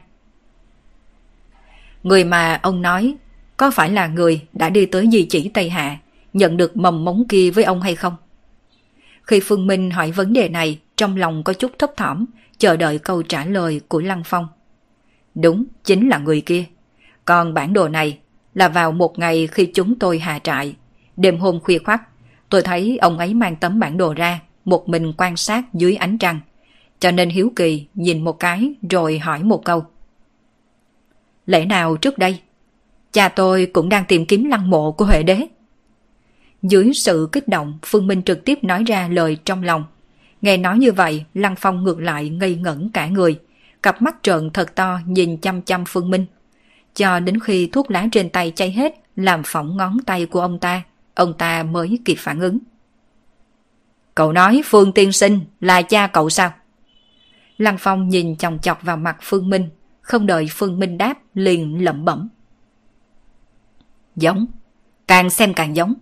Người 2.04 2.24
mà 2.24 2.60
ông 2.64 2.82
nói 2.82 3.16
có 3.58 3.72
phải 3.72 3.89
là 3.89 4.08
người 4.08 4.41
đã 4.54 4.70
đi 4.70 4.86
tới 4.86 5.10
di 5.12 5.26
chỉ 5.30 5.49
Tây 5.49 5.70
Hạ, 5.70 5.97
nhận 6.34 6.58
được 6.58 6.78
mầm 6.78 7.06
móng 7.06 7.24
kia 7.30 7.51
với 7.51 7.64
ông 7.64 7.82
hay 7.82 7.95
không? 7.95 8.16
Khi 9.24 9.39
Phương 9.39 9.68
Minh 9.68 9.91
hỏi 9.91 10.12
vấn 10.12 10.34
đề 10.34 10.49
này, 10.49 10.80
trong 10.97 11.18
lòng 11.18 11.43
có 11.43 11.54
chút 11.54 11.72
thấp 11.80 11.91
thỏm, 11.97 12.26
chờ 12.58 12.78
đợi 12.78 12.99
câu 12.99 13.24
trả 13.24 13.45
lời 13.45 13.82
của 13.88 13.99
Lăng 13.99 14.22
Phong. 14.26 14.47
Đúng, 15.36 15.66
chính 15.84 16.10
là 16.10 16.18
người 16.18 16.41
kia. 16.41 16.64
Còn 17.26 17.54
bản 17.54 17.74
đồ 17.74 17.88
này 17.88 18.20
là 18.54 18.68
vào 18.68 18.91
một 18.91 19.20
ngày 19.20 19.47
khi 19.47 19.66
chúng 19.66 19.99
tôi 19.99 20.20
hạ 20.20 20.39
trại. 20.39 20.76
Đêm 21.18 21.39
hôm 21.39 21.60
khuya 21.60 21.78
khoắt, 21.78 22.01
tôi 22.49 22.62
thấy 22.62 22.97
ông 23.01 23.18
ấy 23.18 23.34
mang 23.34 23.56
tấm 23.56 23.80
bản 23.80 23.97
đồ 23.97 24.14
ra, 24.14 24.39
một 24.66 24.89
mình 24.89 25.14
quan 25.18 25.38
sát 25.38 25.74
dưới 25.74 25.95
ánh 25.95 26.18
trăng. 26.18 26.39
Cho 26.99 27.12
nên 27.12 27.30
hiếu 27.30 27.51
kỳ 27.56 27.88
nhìn 27.93 28.24
một 28.24 28.39
cái 28.39 28.74
rồi 28.89 29.20
hỏi 29.20 29.43
một 29.43 29.66
câu. 29.66 29.86
Lẽ 31.46 31.66
nào 31.66 31.98
trước 31.98 32.18
đây, 32.18 32.41
cha 33.12 33.30
tôi 33.30 33.66
cũng 33.74 33.89
đang 33.89 34.06
tìm 34.08 34.26
kiếm 34.26 34.44
lăng 34.44 34.70
mộ 34.70 34.91
của 34.91 35.06
Huệ 35.06 35.24
Đế? 35.24 35.48
Dưới 36.62 36.91
sự 36.94 37.30
kích 37.32 37.48
động, 37.48 37.80
Phương 37.86 38.08
Minh 38.08 38.22
trực 38.22 38.46
tiếp 38.46 38.60
nói 38.64 38.84
ra 38.84 39.08
lời 39.08 39.38
trong 39.46 39.64
lòng. 39.64 39.86
Nghe 40.41 40.58
nói 40.58 40.78
như 40.78 40.91
vậy, 40.91 41.26
Lăng 41.34 41.56
Phong 41.56 41.84
ngược 41.84 42.00
lại 42.00 42.30
ngây 42.30 42.56
ngẩn 42.56 42.89
cả 42.94 43.08
người, 43.08 43.39
cặp 43.84 44.02
mắt 44.02 44.16
trợn 44.22 44.50
thật 44.50 44.76
to 44.76 45.00
nhìn 45.06 45.38
chăm 45.38 45.62
chăm 45.62 45.84
Phương 45.88 46.10
Minh. 46.10 46.26
Cho 46.96 47.20
đến 47.20 47.39
khi 47.39 47.68
thuốc 47.68 47.91
lá 47.91 48.08
trên 48.12 48.30
tay 48.30 48.52
cháy 48.56 48.72
hết, 48.72 48.96
làm 49.16 49.41
phỏng 49.46 49.78
ngón 49.78 49.98
tay 50.06 50.26
của 50.26 50.41
ông 50.41 50.60
ta, 50.60 50.82
ông 51.16 51.34
ta 51.34 51.64
mới 51.64 52.00
kịp 52.06 52.16
phản 52.20 52.39
ứng. 52.39 52.60
Cậu 54.16 54.32
nói 54.32 54.62
Phương 54.66 54.91
Tiên 54.91 55.12
Sinh 55.12 55.39
là 55.60 55.82
cha 55.82 56.08
cậu 56.08 56.30
sao? 56.30 56.54
Lăng 57.58 57.78
Phong 57.80 58.10
nhìn 58.10 58.36
chòng 58.36 58.60
chọc 58.60 58.84
vào 58.84 58.98
mặt 58.98 59.18
Phương 59.22 59.50
Minh, 59.50 59.70
không 60.04 60.26
đợi 60.26 60.47
Phương 60.51 60.80
Minh 60.80 60.97
đáp, 60.97 61.18
liền 61.34 61.84
lẩm 61.84 62.06
bẩm. 62.06 62.30
Giống, 64.16 64.45
càng 65.08 65.30
xem 65.30 65.54
càng 65.54 65.76
giống. 65.76 65.93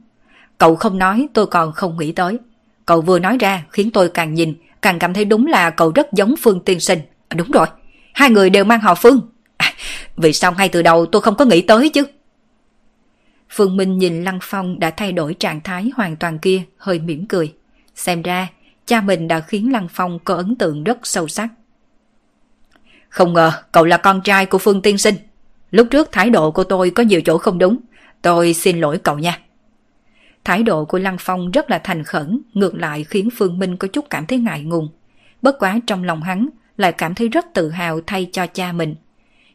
Cậu 0.57 0.75
không 0.75 0.97
nói 0.97 1.27
tôi 1.33 1.47
còn 1.47 1.71
không 1.71 1.97
nghĩ 1.97 2.11
tới. 2.11 2.39
Cậu 2.85 3.01
vừa 3.01 3.19
nói 3.19 3.37
ra 3.37 3.65
khiến 3.69 3.91
tôi 3.91 4.09
càng 4.09 4.33
nhìn, 4.33 4.53
càng 4.81 4.99
cảm 4.99 5.13
thấy 5.13 5.25
đúng 5.25 5.47
là 5.47 5.69
cậu 5.69 5.91
rất 5.95 6.13
giống 6.13 6.35
Phương 6.41 6.59
Tiên 6.59 6.79
Sinh. 6.79 6.99
À, 7.27 7.35
đúng 7.35 7.51
rồi, 7.51 7.67
hai 8.13 8.29
người 8.29 8.49
đều 8.49 8.63
mang 8.63 8.79
họ 8.79 8.95
Phương. 8.95 9.21
À, 9.57 9.73
vì 10.17 10.33
sao 10.33 10.51
ngay 10.51 10.69
từ 10.69 10.81
đầu 10.81 11.05
tôi 11.05 11.21
không 11.21 11.35
có 11.35 11.45
nghĩ 11.45 11.61
tới 11.61 11.89
chứ? 11.89 12.03
Phương 13.49 13.77
Minh 13.77 13.97
nhìn 13.97 14.23
Lăng 14.23 14.39
Phong 14.41 14.79
đã 14.79 14.91
thay 14.91 15.11
đổi 15.11 15.33
trạng 15.33 15.61
thái 15.61 15.91
hoàn 15.95 16.15
toàn 16.15 16.39
kia, 16.39 16.61
hơi 16.77 16.99
mỉm 16.99 17.25
cười. 17.25 17.53
Xem 17.95 18.21
ra, 18.21 18.47
cha 18.85 19.01
mình 19.01 19.27
đã 19.27 19.39
khiến 19.39 19.71
Lăng 19.71 19.87
Phong 19.91 20.19
có 20.19 20.35
ấn 20.35 20.55
tượng 20.55 20.83
rất 20.83 20.97
sâu 21.03 21.27
sắc. 21.27 21.49
Không 23.11 23.33
ngờ 23.33 23.51
cậu 23.71 23.85
là 23.85 23.97
con 23.97 24.21
trai 24.21 24.45
của 24.45 24.57
Phương 24.57 24.81
Tiên 24.81 24.97
Sinh. 24.97 25.15
Lúc 25.71 25.87
trước 25.91 26.11
thái 26.11 26.29
độ 26.29 26.51
của 26.51 26.63
tôi 26.63 26.89
có 26.89 27.03
nhiều 27.03 27.21
chỗ 27.21 27.37
không 27.37 27.57
đúng. 27.57 27.77
Tôi 28.21 28.53
xin 28.53 28.79
lỗi 28.79 28.97
cậu 28.97 29.19
nha. 29.19 29.39
Thái 30.43 30.63
độ 30.63 30.85
của 30.85 30.99
Lăng 30.99 31.17
Phong 31.19 31.51
rất 31.51 31.69
là 31.69 31.79
thành 31.79 32.03
khẩn, 32.03 32.41
ngược 32.53 32.75
lại 32.75 33.03
khiến 33.03 33.29
Phương 33.37 33.59
Minh 33.59 33.77
có 33.77 33.87
chút 33.87 34.05
cảm 34.09 34.25
thấy 34.25 34.39
ngại 34.39 34.63
ngùng. 34.63 34.89
Bất 35.41 35.59
quá 35.59 35.79
trong 35.87 36.03
lòng 36.03 36.21
hắn 36.21 36.49
lại 36.77 36.91
cảm 36.91 37.15
thấy 37.15 37.29
rất 37.29 37.45
tự 37.53 37.69
hào 37.69 38.01
thay 38.07 38.29
cho 38.31 38.47
cha 38.47 38.71
mình. 38.71 38.95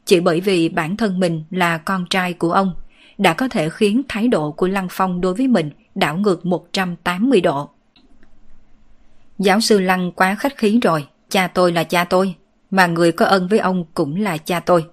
Chỉ 0.04 0.20
bởi 0.20 0.40
vì 0.40 0.68
bản 0.68 0.96
thân 0.96 1.20
mình 1.20 1.44
là 1.50 1.78
con 1.78 2.06
trai 2.10 2.32
của 2.32 2.52
ông, 2.52 2.74
đã 3.18 3.32
có 3.32 3.48
thể 3.48 3.68
khiến 3.68 4.02
thái 4.08 4.28
độ 4.28 4.52
của 4.52 4.68
Lăng 4.68 4.88
Phong 4.90 5.20
đối 5.20 5.34
với 5.34 5.48
mình 5.48 5.70
đảo 5.94 6.16
ngược 6.16 6.46
180 6.46 7.40
độ. 7.40 7.70
Giáo 9.38 9.60
sư 9.60 9.80
Lăng 9.80 10.12
quá 10.12 10.34
khách 10.34 10.56
khí 10.56 10.80
rồi, 10.82 11.06
cha 11.28 11.46
tôi 11.46 11.72
là 11.72 11.84
cha 11.84 12.04
tôi, 12.04 12.34
mà 12.70 12.86
người 12.86 13.12
có 13.12 13.26
ân 13.26 13.48
với 13.48 13.58
ông 13.58 13.84
cũng 13.94 14.20
là 14.20 14.36
cha 14.36 14.60
tôi. 14.60 14.84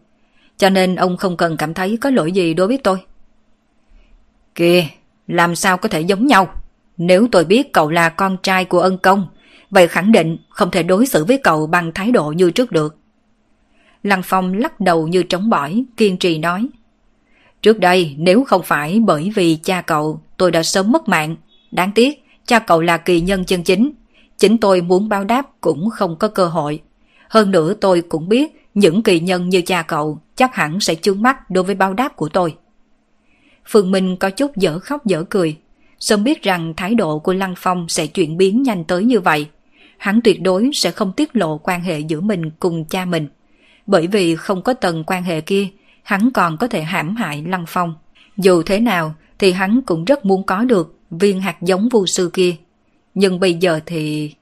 Cho 0.58 0.70
nên 0.70 0.96
ông 0.96 1.18
không 1.18 1.38
cần 1.38 1.58
cảm 1.58 1.74
thấy 1.74 1.98
có 2.02 2.10
lỗi 2.10 2.32
gì 2.32 2.54
đối 2.54 2.68
với 2.68 2.78
tôi. 2.78 2.98
Kìa, 4.56 4.86
làm 5.28 5.56
sao 5.56 5.78
có 5.78 5.90
thể 5.90 6.02
giống 6.02 6.28
nhau? 6.28 6.48
Nếu 6.98 7.28
tôi 7.32 7.46
biết 7.46 7.74
cậu 7.74 7.90
là 7.90 8.10
con 8.10 8.38
trai 8.44 8.66
của 8.66 8.80
ân 8.80 8.98
công, 8.98 9.28
vậy 9.70 9.88
khẳng 9.88 10.12
định 10.12 10.38
không 10.50 10.72
thể 10.72 10.84
đối 10.84 11.06
xử 11.06 11.26
với 11.26 11.38
cậu 11.38 11.68
bằng 11.68 11.92
thái 11.94 12.12
độ 12.12 12.32
như 12.32 12.52
trước 12.52 12.72
được. 12.72 12.98
Lăng 14.04 14.22
Phong 14.24 14.54
lắc 14.54 14.80
đầu 14.80 15.08
như 15.08 15.24
trống 15.24 15.50
bỏi, 15.50 15.86
kiên 15.98 16.18
trì 16.18 16.38
nói. 16.38 16.70
Trước 17.62 17.80
đây 17.80 18.16
nếu 18.18 18.44
không 18.44 18.64
phải 18.64 19.00
bởi 19.00 19.32
vì 19.36 19.56
cha 19.56 19.82
cậu 19.82 20.22
tôi 20.38 20.52
đã 20.52 20.64
sớm 20.64 20.92
mất 20.92 21.10
mạng. 21.10 21.36
Đáng 21.72 21.92
tiếc, 21.96 22.24
cha 22.46 22.60
cậu 22.60 22.82
là 22.82 22.98
kỳ 22.98 23.22
nhân 23.22 23.46
chân 23.46 23.64
chính. 23.64 23.92
Chính 24.38 24.58
tôi 24.58 24.82
muốn 24.82 25.10
báo 25.10 25.24
đáp 25.24 25.46
cũng 25.62 25.90
không 25.90 26.16
có 26.20 26.28
cơ 26.28 26.46
hội. 26.46 26.82
Hơn 27.34 27.52
nữa 27.52 27.74
tôi 27.82 28.02
cũng 28.02 28.30
biết 28.30 28.70
những 28.74 29.04
kỳ 29.04 29.20
nhân 29.20 29.50
như 29.50 29.62
cha 29.62 29.82
cậu 29.82 30.20
chắc 30.36 30.56
hẳn 30.56 30.80
sẽ 30.80 30.96
chướng 30.96 31.22
mắt 31.22 31.50
đối 31.50 31.64
với 31.64 31.76
báo 31.76 31.94
đáp 31.94 32.16
của 32.16 32.30
tôi. 32.30 32.56
Phương 33.66 33.92
Minh 33.92 34.18
có 34.18 34.30
chút 34.30 34.58
dở 34.58 34.80
khóc 34.80 35.06
dở 35.06 35.24
cười. 35.24 35.58
Sớm 36.00 36.24
biết 36.24 36.44
rằng 36.44 36.74
thái 36.78 36.96
độ 36.96 37.20
của 37.20 37.34
Lăng 37.34 37.54
Phong 37.58 37.90
sẽ 37.90 38.08
chuyển 38.08 38.38
biến 38.38 38.64
nhanh 38.64 38.84
tới 38.84 39.04
như 39.04 39.20
vậy. 39.20 39.48
Hắn 39.98 40.22
tuyệt 40.22 40.42
đối 40.42 40.70
sẽ 40.74 40.92
không 40.92 41.12
tiết 41.12 41.36
lộ 41.36 41.58
quan 41.58 41.82
hệ 41.82 42.00
giữa 42.00 42.22
mình 42.22 42.52
cùng 42.60 42.86
cha 42.86 43.06
mình. 43.06 43.28
Bởi 43.88 44.08
vì 44.08 44.36
không 44.36 44.62
có 44.62 44.74
tầng 44.74 45.04
quan 45.08 45.24
hệ 45.24 45.42
kia, 45.42 45.68
hắn 46.04 46.30
còn 46.34 46.58
có 46.58 46.68
thể 46.68 46.82
hãm 46.82 47.16
hại 47.16 47.44
Lăng 47.48 47.66
Phong. 47.68 47.96
Dù 48.38 48.64
thế 48.64 48.80
nào 48.80 49.16
thì 49.40 49.52
hắn 49.52 49.82
cũng 49.86 50.06
rất 50.06 50.26
muốn 50.26 50.44
có 50.44 50.64
được 50.64 50.96
viên 51.12 51.42
hạt 51.42 51.62
giống 51.62 51.90
vô 51.90 52.06
sư 52.06 52.30
kia. 52.34 52.56
Nhưng 53.14 53.40
bây 53.40 53.54
giờ 53.54 53.80
thì... 53.86 54.34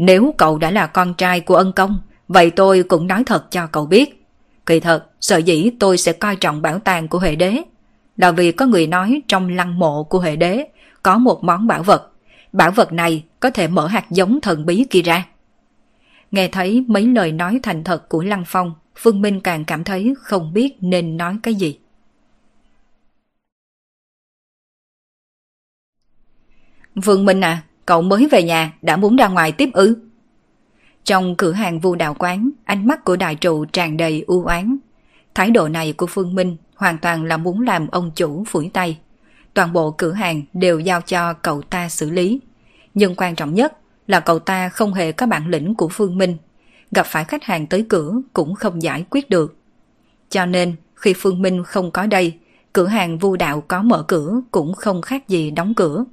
Nếu 0.00 0.34
cậu 0.38 0.58
đã 0.58 0.70
là 0.70 0.86
con 0.86 1.14
trai 1.14 1.40
của 1.40 1.54
ân 1.54 1.72
công, 1.72 2.00
vậy 2.28 2.50
tôi 2.50 2.82
cũng 2.82 3.06
nói 3.06 3.24
thật 3.26 3.50
cho 3.50 3.66
cậu 3.66 3.86
biết. 3.86 4.26
Kỳ 4.66 4.80
thật, 4.80 5.06
sợ 5.20 5.36
dĩ 5.36 5.70
tôi 5.80 5.98
sẽ 5.98 6.12
coi 6.12 6.36
trọng 6.36 6.62
bảo 6.62 6.78
tàng 6.78 7.08
của 7.08 7.18
hệ 7.18 7.36
đế. 7.36 7.62
Là 8.16 8.30
vì 8.32 8.52
có 8.52 8.66
người 8.66 8.86
nói 8.86 9.22
trong 9.28 9.48
lăng 9.48 9.78
mộ 9.78 10.04
của 10.04 10.20
hệ 10.20 10.36
đế 10.36 10.68
có 11.02 11.18
một 11.18 11.44
món 11.44 11.66
bảo 11.66 11.82
vật. 11.82 12.12
Bảo 12.52 12.70
vật 12.70 12.92
này 12.92 13.24
có 13.40 13.50
thể 13.50 13.68
mở 13.68 13.86
hạt 13.86 14.10
giống 14.10 14.40
thần 14.40 14.66
bí 14.66 14.86
kia 14.90 15.02
ra. 15.02 15.26
Nghe 16.30 16.48
thấy 16.48 16.84
mấy 16.88 17.06
lời 17.06 17.32
nói 17.32 17.60
thành 17.62 17.84
thật 17.84 18.08
của 18.08 18.22
Lăng 18.22 18.44
Phong, 18.46 18.74
Phương 18.96 19.22
Minh 19.22 19.40
càng 19.40 19.64
cảm 19.64 19.84
thấy 19.84 20.14
không 20.22 20.52
biết 20.52 20.76
nên 20.80 21.16
nói 21.16 21.38
cái 21.42 21.54
gì. 21.54 21.78
Phương 27.02 27.24
Minh 27.24 27.40
à, 27.40 27.62
cậu 27.88 28.02
mới 28.02 28.28
về 28.30 28.42
nhà 28.42 28.72
đã 28.82 28.96
muốn 28.96 29.16
ra 29.16 29.28
ngoài 29.28 29.52
tiếp 29.52 29.70
ư? 29.72 29.96
Trong 31.04 31.36
cửa 31.36 31.52
hàng 31.52 31.80
vu 31.80 31.94
đạo 31.94 32.14
quán, 32.18 32.50
ánh 32.64 32.86
mắt 32.86 33.04
của 33.04 33.16
đại 33.16 33.34
trụ 33.34 33.64
tràn 33.64 33.96
đầy 33.96 34.24
u 34.26 34.44
oán. 34.44 34.76
Thái 35.34 35.50
độ 35.50 35.68
này 35.68 35.92
của 35.92 36.06
Phương 36.06 36.34
Minh 36.34 36.56
hoàn 36.74 36.98
toàn 36.98 37.24
là 37.24 37.36
muốn 37.36 37.60
làm 37.60 37.88
ông 37.88 38.10
chủ 38.14 38.44
phủi 38.44 38.70
tay. 38.72 38.98
Toàn 39.54 39.72
bộ 39.72 39.90
cửa 39.90 40.12
hàng 40.12 40.42
đều 40.52 40.78
giao 40.78 41.00
cho 41.00 41.32
cậu 41.32 41.62
ta 41.62 41.88
xử 41.88 42.10
lý. 42.10 42.40
Nhưng 42.94 43.14
quan 43.14 43.34
trọng 43.34 43.54
nhất 43.54 43.72
là 44.06 44.20
cậu 44.20 44.38
ta 44.38 44.68
không 44.68 44.94
hề 44.94 45.12
có 45.12 45.26
bản 45.26 45.48
lĩnh 45.48 45.74
của 45.74 45.88
Phương 45.88 46.18
Minh. 46.18 46.36
Gặp 46.90 47.06
phải 47.06 47.24
khách 47.24 47.44
hàng 47.44 47.66
tới 47.66 47.86
cửa 47.88 48.12
cũng 48.32 48.54
không 48.54 48.82
giải 48.82 49.04
quyết 49.10 49.30
được. 49.30 49.56
Cho 50.30 50.46
nên 50.46 50.76
khi 50.94 51.14
Phương 51.16 51.42
Minh 51.42 51.64
không 51.64 51.90
có 51.90 52.06
đây, 52.06 52.38
cửa 52.72 52.86
hàng 52.86 53.18
vu 53.18 53.36
đạo 53.36 53.60
có 53.68 53.82
mở 53.82 54.04
cửa 54.08 54.40
cũng 54.50 54.74
không 54.74 55.02
khác 55.02 55.28
gì 55.28 55.50
đóng 55.50 55.74
cửa. 55.74 56.04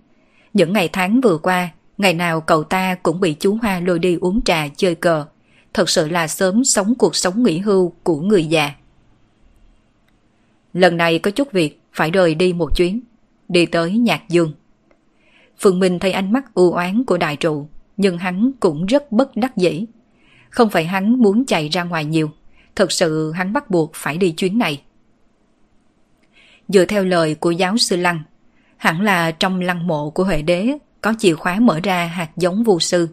Những 0.56 0.74
ngày 0.74 0.89
tháng 0.93 1.22
vừa 1.22 1.38
qua, 1.38 1.70
ngày 1.97 2.14
nào 2.14 2.41
cậu 2.41 2.64
ta 2.64 2.95
cũng 3.03 3.20
bị 3.20 3.36
chú 3.39 3.58
Hoa 3.62 3.80
lôi 3.80 3.99
đi 3.99 4.18
uống 4.22 4.41
trà 4.41 4.68
chơi 4.68 4.95
cờ. 4.95 5.26
Thật 5.74 5.89
sự 5.89 6.08
là 6.08 6.28
sớm 6.28 6.64
sống 6.64 6.95
cuộc 6.95 7.16
sống 7.16 7.43
nghỉ 7.43 7.58
hưu 7.58 7.93
của 8.03 8.20
người 8.22 8.45
già. 8.45 8.72
Lần 10.74 10.97
này 10.97 11.20
có 11.20 11.32
chút 11.32 11.51
việc, 11.51 11.82
phải 11.93 12.12
rời 12.12 12.36
đi 12.36 12.53
một 12.53 12.78
chuyến. 12.78 13.01
Đi 13.49 13.66
tới 13.66 13.97
Nhạc 13.97 14.30
Dương. 14.30 14.53
Phương 15.60 15.80
Minh 15.80 15.99
thấy 15.99 16.12
ánh 16.12 16.34
mắt 16.34 16.53
u 16.53 16.72
oán 16.72 17.03
của 17.03 17.18
đại 17.18 17.36
trụ, 17.36 17.68
nhưng 17.97 18.18
hắn 18.18 18.51
cũng 18.60 18.86
rất 18.86 19.12
bất 19.12 19.36
đắc 19.36 19.58
dĩ. 19.58 19.86
Không 20.49 20.70
phải 20.70 20.86
hắn 20.86 21.22
muốn 21.22 21.45
chạy 21.45 21.70
ra 21.70 21.84
ngoài 21.84 22.06
nhiều, 22.06 22.32
thật 22.76 22.91
sự 22.91 23.32
hắn 23.32 23.53
bắt 23.53 23.70
buộc 23.70 23.91
phải 23.93 24.18
đi 24.18 24.32
chuyến 24.32 24.58
này. 24.58 24.82
Dựa 26.68 26.86
theo 26.86 27.06
lời 27.06 27.36
của 27.36 27.51
giáo 27.51 27.78
sư 27.78 27.95
Lăng, 27.95 28.20
hẳn 28.78 29.01
là 29.01 29.32
trong 29.32 29.61
lăng 29.61 29.88
mộ 29.88 30.09
của 30.09 30.23
Huệ 30.23 30.41
Đế 30.41 30.78
có 31.01 31.13
chìa 31.19 31.34
khóa 31.34 31.59
mở 31.59 31.80
ra 31.84 32.05
hạt 32.05 32.30
giống 32.38 32.63
vô 32.63 32.80
sư. 32.80 33.09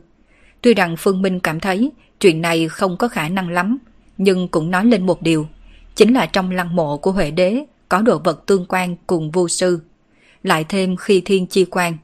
Tuy 0.60 0.74
rằng 0.74 0.96
Phương 0.98 1.22
Minh 1.22 1.40
cảm 1.40 1.60
thấy 1.60 1.90
chuyện 2.20 2.40
này 2.40 2.68
không 2.68 2.96
có 2.96 3.08
khả 3.08 3.28
năng 3.28 3.48
lắm, 3.48 3.78
nhưng 4.18 4.48
cũng 4.48 4.70
nói 4.70 4.84
lên 4.84 5.06
một 5.06 5.22
điều, 5.22 5.46
chính 5.94 6.14
là 6.14 6.26
trong 6.26 6.50
lăng 6.50 6.76
mộ 6.76 6.96
của 6.96 7.12
Huệ 7.12 7.30
Đế 7.30 7.64
có 7.88 8.00
đồ 8.00 8.18
vật 8.18 8.46
tương 8.46 8.66
quan 8.68 8.96
cùng 9.06 9.30
vô 9.30 9.48
sư. 9.48 9.80
Lại 10.42 10.64
thêm 10.68 10.96
khi 10.96 11.22
thiên 11.24 11.46
chi 11.46 11.64
quan, 11.64 11.98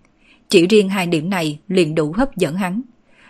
chỉ 0.48 0.66
riêng 0.66 0.88
hai 0.88 1.06
điểm 1.06 1.30
này 1.30 1.58
liền 1.68 1.94
đủ 1.94 2.12
hấp 2.16 2.36
dẫn 2.36 2.56
hắn. 2.56 2.82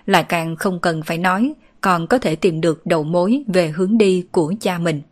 Lại 0.07 0.25
càng 0.25 0.57
không 0.57 0.81
cần 0.81 1.03
phải 1.03 1.19
nói, 1.19 1.53
còn 1.81 2.07
có 2.07 2.19
thể 2.19 2.37
tìm 2.37 2.61
được 2.61 2.87
đầu 2.87 3.05
mối 3.05 3.45
về 3.47 3.69
hướng 3.69 3.99
đi 3.99 4.25
của 4.33 4.55
cha 4.61 4.79
mình. 4.79 5.03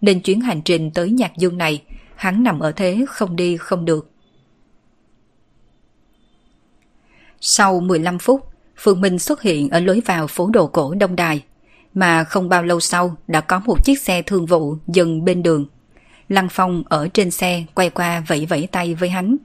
Nên 0.00 0.20
chuyến 0.20 0.40
hành 0.40 0.62
trình 0.62 0.90
tới 0.90 1.10
Nhạc 1.10 1.36
Dương 1.36 1.58
này, 1.58 1.82
hắn 2.16 2.42
nằm 2.42 2.60
ở 2.60 2.72
thế 2.72 3.04
không 3.08 3.36
đi 3.36 3.56
không 3.56 3.84
được. 3.84 4.10
Sau 7.40 7.80
15 7.80 8.18
phút, 8.18 8.40
Phương 8.76 9.00
Minh 9.00 9.18
xuất 9.18 9.42
hiện 9.42 9.68
ở 9.68 9.80
lối 9.80 10.02
vào 10.06 10.26
phố 10.26 10.50
đồ 10.52 10.66
cổ 10.66 10.94
Đông 10.94 11.16
Đài, 11.16 11.42
mà 11.94 12.24
không 12.24 12.48
bao 12.48 12.62
lâu 12.62 12.80
sau 12.80 13.16
đã 13.28 13.40
có 13.40 13.60
một 13.64 13.84
chiếc 13.84 14.00
xe 14.00 14.22
thương 14.22 14.46
vụ 14.46 14.76
dừng 14.86 15.24
bên 15.24 15.42
đường. 15.42 15.66
Lăng 16.28 16.48
Phong 16.50 16.82
ở 16.88 17.08
trên 17.08 17.30
xe 17.30 17.64
quay 17.74 17.90
qua 17.90 18.24
vẫy 18.28 18.46
vẫy 18.46 18.68
tay 18.72 18.94
với 18.94 19.08
hắn, 19.08 19.36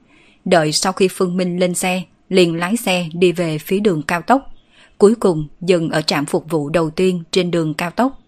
đợi 0.44 0.72
sau 0.72 0.92
khi 0.92 1.08
Phương 1.08 1.36
Minh 1.36 1.58
lên 1.58 1.74
xe, 1.74 2.02
liền 2.28 2.58
lái 2.58 2.76
xe 2.76 3.08
đi 3.12 3.32
về 3.32 3.58
phía 3.58 3.80
đường 3.80 4.02
cao 4.02 4.22
tốc, 4.22 4.54
cuối 4.98 5.14
cùng 5.14 5.48
dừng 5.60 5.90
ở 5.90 6.02
trạm 6.02 6.26
phục 6.26 6.50
vụ 6.50 6.68
đầu 6.68 6.90
tiên 6.90 7.22
trên 7.30 7.50
đường 7.50 7.74
cao 7.74 7.90
tốc. 7.90 8.18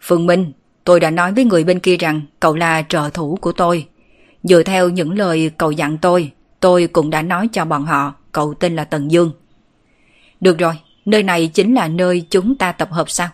Phương 0.00 0.26
Minh, 0.26 0.52
tôi 0.84 1.00
đã 1.00 1.10
nói 1.10 1.32
với 1.32 1.44
người 1.44 1.64
bên 1.64 1.80
kia 1.80 1.96
rằng 1.96 2.20
cậu 2.40 2.56
là 2.56 2.82
trợ 2.88 3.10
thủ 3.14 3.38
của 3.40 3.52
tôi. 3.52 3.86
Dựa 4.42 4.62
theo 4.62 4.88
những 4.88 5.18
lời 5.18 5.50
cậu 5.58 5.70
dặn 5.70 5.98
tôi, 5.98 6.32
Tôi 6.60 6.86
cũng 6.86 7.10
đã 7.10 7.22
nói 7.22 7.48
cho 7.52 7.64
bọn 7.64 7.84
họ 7.84 8.14
cậu 8.32 8.54
tên 8.54 8.76
là 8.76 8.84
Tần 8.84 9.10
Dương. 9.10 9.32
Được 10.40 10.58
rồi, 10.58 10.74
nơi 11.04 11.22
này 11.22 11.46
chính 11.46 11.74
là 11.74 11.88
nơi 11.88 12.26
chúng 12.30 12.58
ta 12.58 12.72
tập 12.72 12.88
hợp 12.90 13.10
sao? 13.10 13.28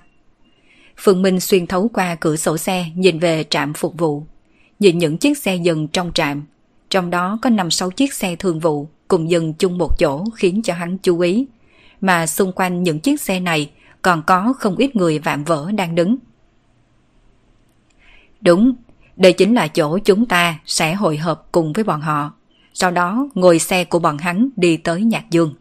Phương 0.97 1.23
Minh 1.23 1.41
xuyên 1.41 1.67
thấu 1.67 1.91
qua 1.95 2.15
cửa 2.15 2.37
sổ 2.37 2.57
xe 2.57 2.87
nhìn 2.95 3.19
về 3.19 3.45
trạm 3.51 3.73
phục 3.75 3.99
vụ. 3.99 4.27
Nhìn 4.79 4.99
những 4.99 5.19
chiếc 5.19 5.39
xe 5.39 5.57
dừng 5.57 5.89
trong 5.89 6.13
trạm. 6.13 6.43
Trong 6.91 7.11
đó 7.11 7.39
có 7.43 7.51
5-6 7.51 7.91
chiếc 7.91 8.13
xe 8.13 8.37
thương 8.37 8.61
vụ 8.61 8.89
cùng 9.09 9.31
dừng 9.31 9.55
chung 9.55 9.79
một 9.79 9.99
chỗ 9.99 10.25
khiến 10.35 10.63
cho 10.63 10.75
hắn 10.75 10.99
chú 10.99 11.21
ý. 11.21 11.47
Mà 12.01 12.27
xung 12.27 12.53
quanh 12.53 12.83
những 12.83 13.01
chiếc 13.01 13.21
xe 13.21 13.41
này 13.41 13.71
còn 14.03 14.23
có 14.27 14.55
không 14.59 14.77
ít 14.77 14.97
người 14.97 15.19
vạm 15.19 15.45
vỡ 15.45 15.71
đang 15.73 15.95
đứng. 15.95 16.17
Đúng, 18.41 18.75
đây 19.17 19.33
chính 19.33 19.55
là 19.55 19.69
chỗ 19.69 19.99
chúng 19.99 20.27
ta 20.27 20.59
sẽ 20.67 20.95
hội 20.95 21.17
hợp 21.17 21.43
cùng 21.53 21.73
với 21.73 21.85
bọn 21.85 22.01
họ 22.01 22.33
sau 22.75 22.91
đó 22.91 23.29
ngồi 23.35 23.59
xe 23.59 23.85
của 23.85 23.99
bọn 23.99 24.19
hắn 24.19 24.49
đi 24.57 24.77
tới 24.77 25.03
Nhạc 25.03 25.31
Dương. 25.31 25.55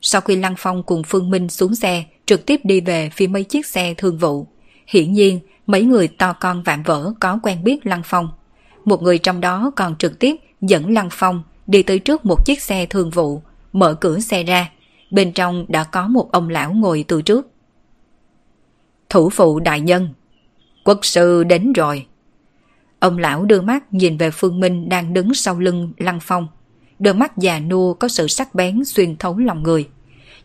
Sau 0.00 0.20
khi 0.20 0.36
Lăng 0.36 0.54
Phong 0.58 0.82
cùng 0.82 1.02
Phương 1.06 1.30
Minh 1.30 1.48
xuống 1.48 1.74
xe, 1.74 2.04
trực 2.26 2.46
tiếp 2.46 2.60
đi 2.64 2.80
về 2.80 3.10
phía 3.12 3.26
mấy 3.26 3.44
chiếc 3.44 3.66
xe 3.66 3.94
thương 3.94 4.18
vụ. 4.18 4.46
Hiển 4.86 5.12
nhiên, 5.12 5.40
mấy 5.66 5.82
người 5.82 6.08
to 6.08 6.32
con 6.32 6.62
vạm 6.62 6.82
vỡ 6.82 7.12
có 7.20 7.38
quen 7.42 7.64
biết 7.64 7.86
Lăng 7.86 8.02
Phong. 8.04 8.28
Một 8.84 9.02
người 9.02 9.18
trong 9.18 9.40
đó 9.40 9.70
còn 9.76 9.96
trực 9.96 10.18
tiếp 10.18 10.36
dẫn 10.60 10.92
Lăng 10.92 11.08
Phong 11.12 11.42
đi 11.66 11.82
tới 11.82 11.98
trước 11.98 12.26
một 12.26 12.46
chiếc 12.46 12.62
xe 12.62 12.86
thương 12.86 13.10
vụ, 13.10 13.42
mở 13.72 13.94
cửa 13.94 14.18
xe 14.18 14.42
ra. 14.42 14.70
Bên 15.10 15.32
trong 15.32 15.64
đã 15.68 15.84
có 15.84 16.08
một 16.08 16.32
ông 16.32 16.48
lão 16.48 16.72
ngồi 16.72 17.04
từ 17.08 17.22
trước. 17.22 17.48
Thủ 19.10 19.30
phụ 19.30 19.60
đại 19.60 19.80
nhân, 19.80 20.08
quốc 20.84 20.98
sư 21.02 21.44
đến 21.44 21.72
rồi. 21.72 22.06
Ông 23.04 23.18
lão 23.18 23.44
đưa 23.44 23.60
mắt 23.60 23.94
nhìn 23.94 24.16
về 24.16 24.30
Phương 24.30 24.60
Minh 24.60 24.88
đang 24.88 25.12
đứng 25.12 25.34
sau 25.34 25.58
lưng 25.58 25.92
Lăng 25.98 26.20
Phong. 26.22 26.48
Đôi 26.98 27.14
mắt 27.14 27.38
già 27.38 27.60
nua 27.60 27.94
có 27.94 28.08
sự 28.08 28.28
sắc 28.28 28.54
bén 28.54 28.84
xuyên 28.84 29.16
thấu 29.16 29.38
lòng 29.38 29.62
người. 29.62 29.88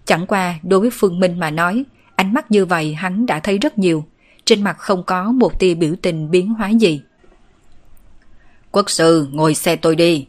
Chẳng 0.06 0.26
qua 0.28 0.60
đối 0.64 0.80
với 0.80 0.90
Phương 0.94 1.20
Minh 1.20 1.40
mà 1.40 1.52
nói, 1.52 1.84
Ánh 2.16 2.34
mắt 2.34 2.52
như 2.52 2.66
vậy 2.66 2.94
hắn 2.94 3.26
đã 3.26 3.40
thấy 3.40 3.58
rất 3.58 3.78
nhiều, 3.78 4.06
trên 4.46 4.64
mặt 4.64 4.78
không 4.78 5.04
có 5.04 5.32
một 5.32 5.60
tia 5.60 5.74
biểu 5.74 5.96
tình 6.02 6.32
biến 6.32 6.54
hóa 6.54 6.70
gì. 6.70 7.02
Quốc 8.72 8.90
sư, 8.90 9.28
ngồi 9.32 9.56
xe 9.56 9.76
tôi 9.76 9.96
đi. 9.96 10.28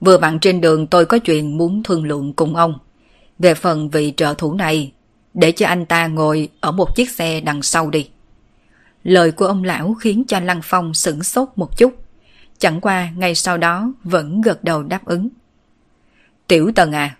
Vừa 0.00 0.18
vặn 0.18 0.38
trên 0.38 0.60
đường 0.60 0.86
tôi 0.86 1.06
có 1.06 1.18
chuyện 1.18 1.58
muốn 1.58 1.82
thương 1.82 2.04
lượng 2.04 2.32
cùng 2.32 2.56
ông. 2.56 2.78
Về 3.38 3.54
phần 3.54 3.90
vị 3.90 4.12
trợ 4.16 4.34
thủ 4.38 4.54
này, 4.54 4.92
để 5.34 5.52
cho 5.52 5.66
anh 5.66 5.86
ta 5.86 6.06
ngồi 6.06 6.48
ở 6.60 6.72
một 6.72 6.96
chiếc 6.96 7.10
xe 7.10 7.40
đằng 7.40 7.62
sau 7.62 7.90
đi. 7.90 8.08
Lời 9.02 9.32
của 9.32 9.46
ông 9.46 9.64
lão 9.64 9.94
khiến 9.94 10.24
cho 10.28 10.40
Lăng 10.40 10.60
Phong 10.62 10.94
sửng 10.94 11.22
sốt 11.22 11.48
một 11.56 11.78
chút. 11.78 11.94
Chẳng 12.58 12.80
qua 12.80 13.10
ngay 13.16 13.34
sau 13.34 13.58
đó 13.58 13.92
vẫn 14.04 14.40
gật 14.40 14.64
đầu 14.64 14.82
đáp 14.82 15.04
ứng. 15.04 15.28
Tiểu 16.46 16.72
Tần 16.74 16.92
à, 16.92 17.16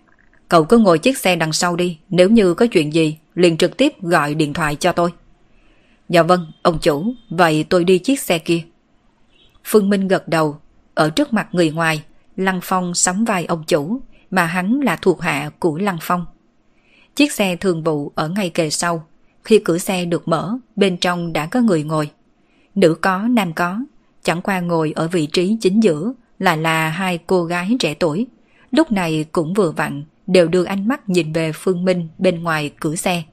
cậu 0.49 0.63
cứ 0.63 0.77
ngồi 0.77 0.99
chiếc 0.99 1.17
xe 1.17 1.35
đằng 1.35 1.53
sau 1.53 1.75
đi, 1.75 1.97
nếu 2.09 2.29
như 2.29 2.53
có 2.53 2.65
chuyện 2.65 2.93
gì 2.93 3.17
liền 3.35 3.57
trực 3.57 3.77
tiếp 3.77 4.01
gọi 4.01 4.35
điện 4.35 4.53
thoại 4.53 4.75
cho 4.75 4.91
tôi. 4.91 5.09
Dạ 6.09 6.23
vâng, 6.23 6.51
ông 6.61 6.79
chủ, 6.81 7.13
vậy 7.29 7.65
tôi 7.69 7.83
đi 7.83 7.97
chiếc 7.97 8.19
xe 8.19 8.39
kia. 8.39 8.63
Phương 9.63 9.89
Minh 9.89 10.07
gật 10.07 10.27
đầu, 10.27 10.57
ở 10.93 11.09
trước 11.09 11.33
mặt 11.33 11.47
người 11.51 11.71
ngoài, 11.71 12.03
Lăng 12.35 12.59
Phong 12.63 12.93
sắm 12.93 13.25
vai 13.25 13.45
ông 13.45 13.63
chủ, 13.67 14.01
mà 14.31 14.45
hắn 14.45 14.79
là 14.79 14.95
thuộc 14.95 15.21
hạ 15.21 15.51
của 15.59 15.77
Lăng 15.77 15.97
Phong. 16.01 16.25
Chiếc 17.15 17.31
xe 17.31 17.55
thường 17.55 17.83
vụ 17.83 18.11
ở 18.15 18.29
ngay 18.29 18.49
kề 18.49 18.69
sau, 18.69 19.07
khi 19.43 19.59
cửa 19.59 19.77
xe 19.77 20.05
được 20.05 20.27
mở, 20.27 20.57
bên 20.75 20.97
trong 20.97 21.33
đã 21.33 21.45
có 21.45 21.61
người 21.61 21.83
ngồi. 21.83 22.09
Nữ 22.75 22.95
có, 23.01 23.27
nam 23.29 23.53
có, 23.53 23.79
chẳng 24.23 24.41
qua 24.41 24.59
ngồi 24.59 24.91
ở 24.95 25.07
vị 25.07 25.25
trí 25.25 25.57
chính 25.61 25.83
giữa 25.83 26.13
là 26.39 26.55
là 26.55 26.89
hai 26.89 27.19
cô 27.27 27.43
gái 27.43 27.75
trẻ 27.79 27.93
tuổi. 27.93 28.27
Lúc 28.71 28.91
này 28.91 29.25
cũng 29.31 29.53
vừa 29.53 29.71
vặn, 29.71 30.03
đều 30.27 30.47
đưa 30.47 30.63
ánh 30.63 30.87
mắt 30.87 31.09
nhìn 31.09 31.33
về 31.33 31.51
Phương 31.51 31.85
Minh 31.85 32.07
bên 32.17 32.43
ngoài 32.43 32.71
cửa 32.79 32.95
xe. 32.95 33.23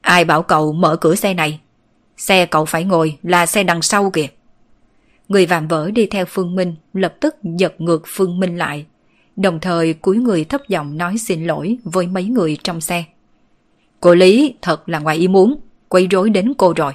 Ai 0.00 0.24
bảo 0.24 0.42
cậu 0.42 0.72
mở 0.72 0.96
cửa 0.96 1.14
xe 1.14 1.34
này? 1.34 1.60
Xe 2.16 2.46
cậu 2.46 2.64
phải 2.64 2.84
ngồi 2.84 3.18
là 3.22 3.46
xe 3.46 3.64
đằng 3.64 3.82
sau 3.82 4.10
kìa. 4.10 4.26
Người 5.28 5.46
vạm 5.46 5.68
vỡ 5.68 5.90
đi 5.90 6.06
theo 6.06 6.24
Phương 6.28 6.54
Minh 6.54 6.74
lập 6.92 7.14
tức 7.20 7.36
giật 7.42 7.74
ngược 7.78 8.02
Phương 8.06 8.40
Minh 8.40 8.56
lại, 8.56 8.86
đồng 9.36 9.60
thời 9.60 9.94
cúi 9.94 10.16
người 10.16 10.44
thấp 10.44 10.60
giọng 10.68 10.98
nói 10.98 11.18
xin 11.18 11.46
lỗi 11.46 11.78
với 11.84 12.06
mấy 12.06 12.24
người 12.24 12.58
trong 12.62 12.80
xe. 12.80 13.04
Cô 14.00 14.14
Lý 14.14 14.54
thật 14.62 14.88
là 14.88 14.98
ngoài 14.98 15.16
ý 15.16 15.28
muốn, 15.28 15.60
quấy 15.88 16.06
rối 16.06 16.30
đến 16.30 16.52
cô 16.58 16.72
rồi. 16.76 16.92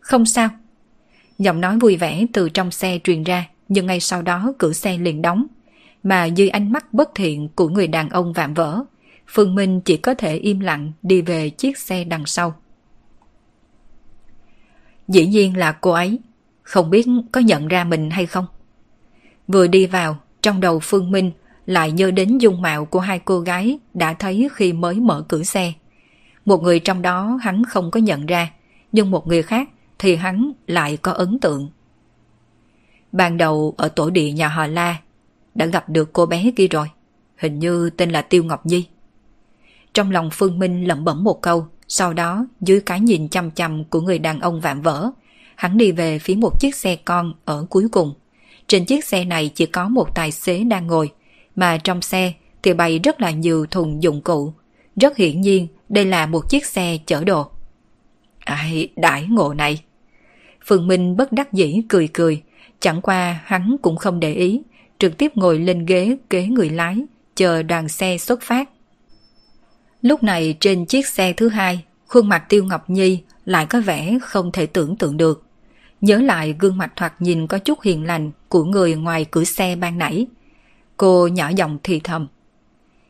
Không 0.00 0.26
sao. 0.26 0.48
Giọng 1.38 1.60
nói 1.60 1.78
vui 1.78 1.96
vẻ 1.96 2.26
từ 2.32 2.48
trong 2.48 2.70
xe 2.70 2.98
truyền 3.04 3.22
ra, 3.22 3.46
nhưng 3.68 3.86
ngay 3.86 4.00
sau 4.00 4.22
đó 4.22 4.52
cửa 4.58 4.72
xe 4.72 4.98
liền 4.98 5.22
đóng. 5.22 5.46
Mà 6.02 6.24
dưới 6.24 6.48
ánh 6.48 6.72
mắt 6.72 6.92
bất 6.94 7.10
thiện 7.14 7.48
của 7.48 7.68
người 7.68 7.86
đàn 7.86 8.08
ông 8.08 8.32
vạm 8.32 8.54
vỡ, 8.54 8.84
Phương 9.26 9.54
Minh 9.54 9.80
chỉ 9.80 9.96
có 9.96 10.14
thể 10.14 10.36
im 10.36 10.60
lặng 10.60 10.92
đi 11.02 11.22
về 11.22 11.50
chiếc 11.50 11.78
xe 11.78 12.04
đằng 12.04 12.26
sau. 12.26 12.54
Dĩ 15.08 15.26
nhiên 15.26 15.56
là 15.56 15.72
cô 15.72 15.90
ấy, 15.90 16.18
không 16.62 16.90
biết 16.90 17.06
có 17.32 17.40
nhận 17.40 17.68
ra 17.68 17.84
mình 17.84 18.10
hay 18.10 18.26
không. 18.26 18.46
Vừa 19.48 19.66
đi 19.66 19.86
vào, 19.86 20.18
trong 20.42 20.60
đầu 20.60 20.80
Phương 20.82 21.10
Minh 21.10 21.30
lại 21.66 21.92
nhớ 21.92 22.10
đến 22.10 22.38
dung 22.38 22.62
mạo 22.62 22.84
của 22.84 23.00
hai 23.00 23.18
cô 23.18 23.40
gái 23.40 23.78
đã 23.94 24.14
thấy 24.14 24.48
khi 24.52 24.72
mới 24.72 24.94
mở 24.94 25.24
cửa 25.28 25.42
xe. 25.42 25.72
Một 26.46 26.62
người 26.62 26.80
trong 26.80 27.02
đó 27.02 27.38
hắn 27.42 27.64
không 27.64 27.90
có 27.90 28.00
nhận 28.00 28.26
ra, 28.26 28.50
nhưng 28.92 29.10
một 29.10 29.26
người 29.26 29.42
khác 29.42 29.68
thì 29.98 30.16
hắn 30.16 30.52
lại 30.66 30.96
có 30.96 31.12
ấn 31.12 31.38
tượng. 31.38 31.70
Ban 33.12 33.36
đầu 33.36 33.74
ở 33.76 33.88
tổ 33.88 34.10
địa 34.10 34.32
nhà 34.32 34.48
họ 34.48 34.66
La 34.66 34.96
đã 35.54 35.66
gặp 35.66 35.88
được 35.88 36.12
cô 36.12 36.26
bé 36.26 36.50
kia 36.56 36.66
rồi, 36.68 36.90
hình 37.36 37.58
như 37.58 37.90
tên 37.90 38.10
là 38.10 38.22
Tiêu 38.22 38.44
Ngọc 38.44 38.66
Nhi. 38.66 38.86
Trong 39.94 40.10
lòng 40.10 40.30
Phương 40.32 40.58
Minh 40.58 40.84
lẩm 40.88 41.04
bẩm 41.04 41.24
một 41.24 41.42
câu, 41.42 41.66
sau 41.88 42.12
đó 42.12 42.46
dưới 42.60 42.80
cái 42.80 43.00
nhìn 43.00 43.28
chăm 43.28 43.50
chăm 43.50 43.84
của 43.84 44.00
người 44.00 44.18
đàn 44.18 44.40
ông 44.40 44.60
vạm 44.60 44.82
vỡ, 44.82 45.10
hắn 45.54 45.78
đi 45.78 45.92
về 45.92 46.18
phía 46.18 46.34
một 46.34 46.60
chiếc 46.60 46.74
xe 46.74 46.96
con 46.96 47.32
ở 47.44 47.66
cuối 47.70 47.88
cùng. 47.92 48.14
Trên 48.66 48.84
chiếc 48.84 49.04
xe 49.04 49.24
này 49.24 49.50
chỉ 49.54 49.66
có 49.66 49.88
một 49.88 50.14
tài 50.14 50.32
xế 50.32 50.64
đang 50.64 50.86
ngồi, 50.86 51.12
mà 51.56 51.78
trong 51.78 52.02
xe 52.02 52.32
thì 52.62 52.74
bày 52.74 52.98
rất 52.98 53.20
là 53.20 53.30
nhiều 53.30 53.66
thùng 53.66 54.02
dụng 54.02 54.20
cụ. 54.20 54.52
Rất 54.96 55.16
hiển 55.16 55.40
nhiên 55.40 55.68
đây 55.88 56.04
là 56.04 56.26
một 56.26 56.50
chiếc 56.50 56.66
xe 56.66 56.98
chở 57.06 57.24
đồ. 57.24 57.50
Ai, 58.38 58.88
đãi 58.96 59.26
ngộ 59.28 59.54
này. 59.54 59.82
Phương 60.66 60.88
Minh 60.88 61.16
bất 61.16 61.32
đắc 61.32 61.52
dĩ 61.52 61.82
cười 61.88 62.08
cười, 62.08 62.42
chẳng 62.80 63.00
qua 63.00 63.40
hắn 63.44 63.76
cũng 63.82 63.96
không 63.96 64.20
để 64.20 64.34
ý, 64.34 64.62
trực 64.98 65.18
tiếp 65.18 65.32
ngồi 65.34 65.58
lên 65.58 65.86
ghế 65.86 66.16
kế 66.30 66.46
người 66.46 66.70
lái, 66.70 66.96
chờ 67.34 67.62
đoàn 67.62 67.88
xe 67.88 68.18
xuất 68.18 68.42
phát. 68.42 68.70
Lúc 70.02 70.22
này 70.22 70.56
trên 70.60 70.86
chiếc 70.86 71.06
xe 71.06 71.32
thứ 71.32 71.48
hai, 71.48 71.84
khuôn 72.06 72.28
mặt 72.28 72.44
Tiêu 72.48 72.64
Ngọc 72.64 72.90
Nhi 72.90 73.22
lại 73.44 73.66
có 73.66 73.80
vẻ 73.80 74.18
không 74.22 74.52
thể 74.52 74.66
tưởng 74.66 74.96
tượng 74.96 75.16
được. 75.16 75.42
Nhớ 76.00 76.18
lại 76.18 76.54
gương 76.58 76.78
mặt 76.78 76.92
thoạt 76.96 77.22
nhìn 77.22 77.46
có 77.46 77.58
chút 77.58 77.82
hiền 77.82 78.04
lành 78.04 78.30
của 78.48 78.64
người 78.64 78.94
ngoài 78.94 79.26
cửa 79.30 79.44
xe 79.44 79.76
ban 79.76 79.98
nãy. 79.98 80.26
Cô 80.96 81.26
nhỏ 81.26 81.48
giọng 81.56 81.78
thì 81.82 82.00
thầm. 82.00 82.26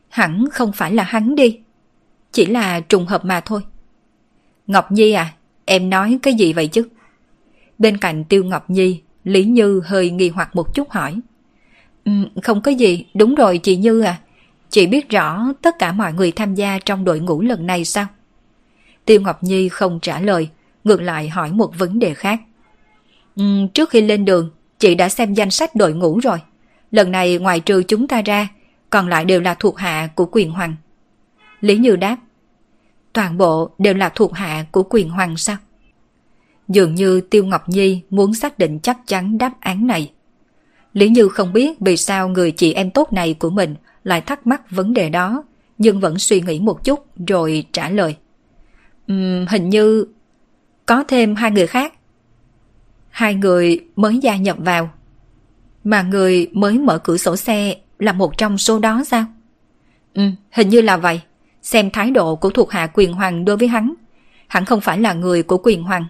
Hẳn 0.09 0.45
không 0.51 0.71
phải 0.71 0.93
là 0.93 1.03
hắn 1.03 1.35
đi. 1.35 1.59
Chỉ 2.37 2.45
là 2.45 2.79
trùng 2.79 3.05
hợp 3.05 3.25
mà 3.25 3.39
thôi. 3.39 3.61
Ngọc 4.67 4.91
Nhi 4.91 5.11
à, 5.11 5.33
em 5.65 5.89
nói 5.89 6.19
cái 6.23 6.33
gì 6.33 6.53
vậy 6.53 6.67
chứ? 6.67 6.87
Bên 7.77 7.97
cạnh 7.97 8.23
Tiêu 8.23 8.43
Ngọc 8.43 8.69
Nhi, 8.69 9.01
Lý 9.23 9.43
Như 9.43 9.81
hơi 9.85 10.09
nghi 10.09 10.29
hoặc 10.29 10.55
một 10.55 10.75
chút 10.75 10.89
hỏi. 10.89 11.19
Um, 12.05 12.25
không 12.43 12.61
có 12.61 12.71
gì, 12.71 13.05
đúng 13.13 13.35
rồi 13.35 13.57
chị 13.57 13.75
Như 13.75 14.01
à. 14.01 14.17
Chị 14.69 14.87
biết 14.87 15.09
rõ 15.09 15.53
tất 15.61 15.75
cả 15.79 15.91
mọi 15.91 16.13
người 16.13 16.31
tham 16.31 16.55
gia 16.55 16.79
trong 16.79 17.05
đội 17.05 17.19
ngũ 17.19 17.41
lần 17.41 17.67
này 17.67 17.85
sao? 17.85 18.07
Tiêu 19.05 19.21
Ngọc 19.21 19.43
Nhi 19.43 19.69
không 19.69 19.99
trả 20.01 20.19
lời, 20.19 20.49
ngược 20.83 21.01
lại 21.01 21.29
hỏi 21.29 21.51
một 21.51 21.71
vấn 21.77 21.99
đề 21.99 22.13
khác. 22.13 22.39
Um, 23.35 23.67
trước 23.67 23.89
khi 23.89 24.01
lên 24.01 24.25
đường, 24.25 24.51
chị 24.79 24.95
đã 24.95 25.09
xem 25.09 25.33
danh 25.33 25.51
sách 25.51 25.75
đội 25.75 25.93
ngũ 25.93 26.19
rồi. 26.19 26.37
Lần 26.91 27.11
này 27.11 27.37
ngoài 27.37 27.59
trừ 27.59 27.83
chúng 27.83 28.07
ta 28.07 28.21
ra, 28.21 28.47
còn 28.89 29.07
lại 29.07 29.25
đều 29.25 29.41
là 29.41 29.53
thuộc 29.53 29.77
hạ 29.77 30.09
của 30.15 30.29
quyền 30.31 30.51
hoàng. 30.51 30.75
Lý 31.61 31.77
Như 31.77 31.95
đáp, 31.95 32.17
toàn 33.17 33.37
bộ 33.37 33.69
đều 33.77 33.93
là 33.93 34.09
thuộc 34.09 34.33
hạ 34.33 34.65
của 34.71 34.83
quyền 34.89 35.09
hoàng 35.09 35.37
sao? 35.37 35.57
Dường 36.67 36.95
như 36.95 37.21
Tiêu 37.21 37.45
Ngọc 37.45 37.69
Nhi 37.69 38.01
muốn 38.09 38.33
xác 38.33 38.59
định 38.59 38.79
chắc 38.79 38.97
chắn 39.07 39.37
đáp 39.37 39.53
án 39.59 39.87
này. 39.87 40.11
Lý 40.93 41.09
Như 41.09 41.29
không 41.29 41.53
biết 41.53 41.79
vì 41.79 41.97
sao 41.97 42.29
người 42.29 42.51
chị 42.51 42.73
em 42.73 42.91
tốt 42.91 43.13
này 43.13 43.33
của 43.33 43.49
mình 43.49 43.75
lại 44.03 44.21
thắc 44.21 44.47
mắc 44.47 44.71
vấn 44.71 44.93
đề 44.93 45.09
đó, 45.09 45.43
nhưng 45.77 45.99
vẫn 45.99 46.17
suy 46.17 46.41
nghĩ 46.41 46.59
một 46.59 46.83
chút 46.83 47.05
rồi 47.27 47.65
trả 47.71 47.89
lời. 47.89 48.15
Uhm, 49.13 49.45
hình 49.49 49.69
như 49.69 50.05
có 50.85 51.03
thêm 51.07 51.35
hai 51.35 51.51
người 51.51 51.67
khác. 51.67 51.93
Hai 53.09 53.35
người 53.35 53.85
mới 53.95 54.17
gia 54.17 54.37
nhập 54.37 54.57
vào. 54.59 54.89
Mà 55.83 56.01
người 56.01 56.47
mới 56.53 56.79
mở 56.79 56.97
cửa 56.97 57.17
sổ 57.17 57.35
xe 57.35 57.75
là 57.99 58.13
một 58.13 58.37
trong 58.37 58.57
số 58.57 58.79
đó 58.79 59.03
sao? 59.03 59.25
Ừ, 60.13 60.23
hình 60.51 60.69
như 60.69 60.81
là 60.81 60.97
vậy. 60.97 61.21
Xem 61.61 61.89
thái 61.89 62.11
độ 62.11 62.35
của 62.35 62.49
thuộc 62.49 62.71
hạ 62.71 62.87
quyền 62.93 63.13
hoàng 63.13 63.45
đối 63.45 63.57
với 63.57 63.67
hắn. 63.67 63.93
Hắn 64.47 64.65
không 64.65 64.81
phải 64.81 64.99
là 64.99 65.13
người 65.13 65.43
của 65.43 65.57
quyền 65.57 65.83
hoàng. 65.83 66.05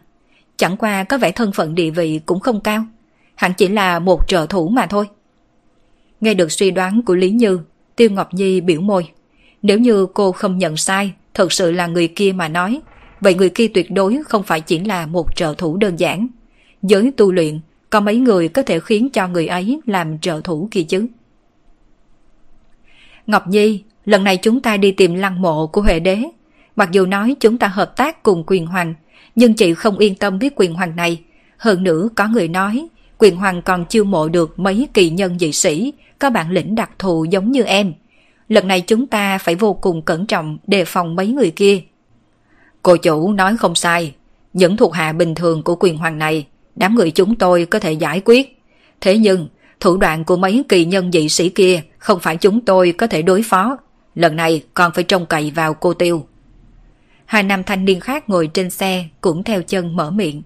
Chẳng 0.58 0.78
qua 0.78 1.04
có 1.04 1.18
vẻ 1.18 1.32
thân 1.32 1.52
phận 1.52 1.76
địa 1.76 1.90
vị 1.90 2.20
cũng 2.26 2.40
không 2.40 2.62
cao. 2.62 2.86
Hắn 3.36 3.54
chỉ 3.58 3.68
là 3.68 4.00
một 4.00 4.28
trợ 4.28 4.46
thủ 4.50 4.68
mà 4.68 4.86
thôi. 4.86 5.06
Nghe 6.22 6.34
được 6.34 6.52
suy 6.52 6.72
đoán 6.72 7.02
của 7.02 7.16
Lý 7.16 7.32
Như, 7.32 7.60
Tiêu 7.96 8.10
Ngọc 8.10 8.34
Nhi 8.34 8.62
biểu 8.62 8.82
môi. 8.82 9.10
Nếu 9.62 9.80
như 9.80 10.08
cô 10.14 10.32
không 10.32 10.58
nhận 10.58 10.78
sai, 10.78 11.14
thật 11.34 11.52
sự 11.52 11.72
là 11.72 11.88
người 11.88 12.08
kia 12.08 12.32
mà 12.32 12.48
nói, 12.48 12.82
vậy 13.22 13.34
người 13.34 13.50
kia 13.50 13.68
tuyệt 13.68 13.92
đối 13.92 14.20
không 14.30 14.44
phải 14.44 14.62
chỉ 14.62 14.80
là 14.80 15.06
một 15.06 15.36
trợ 15.36 15.54
thủ 15.58 15.78
đơn 15.78 16.00
giản. 16.00 16.28
Giới 16.82 17.12
tu 17.18 17.32
luyện, 17.32 17.60
có 17.90 18.00
mấy 18.00 18.18
người 18.18 18.48
có 18.48 18.64
thể 18.64 18.80
khiến 18.80 19.10
cho 19.10 19.28
người 19.28 19.48
ấy 19.48 19.80
làm 19.86 20.20
trợ 20.20 20.42
thủ 20.44 20.68
kia 20.72 20.84
chứ. 20.84 21.08
Ngọc 23.28 23.48
Nhi, 23.48 23.84
lần 24.08 24.24
này 24.24 24.38
chúng 24.38 24.62
ta 24.62 24.78
đi 24.78 24.92
tìm 24.92 25.14
lăng 25.14 25.42
mộ 25.42 25.68
của 25.68 25.82
Huệ 25.82 26.00
Đế. 26.00 26.24
Mặc 26.76 26.92
dù 26.92 27.06
nói 27.06 27.36
chúng 27.40 27.58
ta 27.58 27.68
hợp 27.68 27.98
tác 27.98 28.24
cùng 28.24 28.44
quyền 28.48 28.66
hoàng, 28.66 28.94
nhưng 29.36 29.54
chị 29.54 29.74
không 29.74 29.98
yên 29.98 30.16
tâm 30.16 30.40
với 30.40 30.52
quyền 30.56 30.74
hoàng 30.74 30.96
này. 30.96 31.22
Hơn 31.58 31.84
nữa 31.84 32.10
có 32.16 32.28
người 32.28 32.48
nói, 32.48 32.88
quyền 33.18 33.36
hoàng 33.36 33.62
còn 33.62 33.86
chiêu 33.86 34.04
mộ 34.04 34.30
được 34.30 34.60
mấy 34.60 34.88
kỳ 34.94 35.10
nhân 35.10 35.40
dị 35.40 35.52
sĩ, 35.52 35.94
có 36.20 36.30
bản 36.30 36.52
lĩnh 36.52 36.76
đặc 36.76 36.92
thù 37.00 37.24
giống 37.24 37.52
như 37.52 37.64
em. 37.64 37.94
Lần 38.50 38.68
này 38.68 38.82
chúng 38.82 39.08
ta 39.08 39.38
phải 39.38 39.56
vô 39.56 39.74
cùng 39.74 40.02
cẩn 40.02 40.26
trọng 40.26 40.58
đề 40.68 40.86
phòng 40.86 41.16
mấy 41.16 41.28
người 41.28 41.52
kia. 41.52 41.82
Cô 42.84 42.98
chủ 42.98 43.34
nói 43.34 43.58
không 43.58 43.76
sai, 43.76 44.16
những 44.54 44.78
thuộc 44.78 44.94
hạ 44.94 45.14
bình 45.14 45.36
thường 45.36 45.64
của 45.64 45.76
quyền 45.80 45.98
hoàng 45.98 46.18
này, 46.18 46.48
đám 46.76 46.96
người 46.96 47.12
chúng 47.12 47.36
tôi 47.36 47.66
có 47.66 47.80
thể 47.80 47.92
giải 47.92 48.22
quyết. 48.26 48.64
Thế 49.02 49.18
nhưng, 49.18 49.48
thủ 49.80 49.98
đoạn 49.98 50.24
của 50.24 50.38
mấy 50.38 50.64
kỳ 50.70 50.86
nhân 50.86 51.12
dị 51.12 51.30
sĩ 51.30 51.50
kia 51.50 51.82
không 51.98 52.20
phải 52.20 52.38
chúng 52.38 52.62
tôi 52.62 52.94
có 52.98 53.08
thể 53.08 53.22
đối 53.22 53.42
phó. 53.44 53.78
Lần 54.18 54.36
này 54.36 54.64
còn 54.74 54.92
phải 54.96 55.04
trông 55.04 55.26
cậy 55.26 55.52
vào 55.56 55.74
cô 55.74 55.94
Tiêu. 55.94 56.26
Hai 57.26 57.44
nam 57.44 57.64
thanh 57.64 57.86
niên 57.86 58.00
khác 58.00 58.30
ngồi 58.30 58.48
trên 58.48 58.70
xe 58.70 59.06
cũng 59.22 59.44
theo 59.44 59.62
chân 59.62 59.96
mở 59.96 60.12
miệng. 60.12 60.42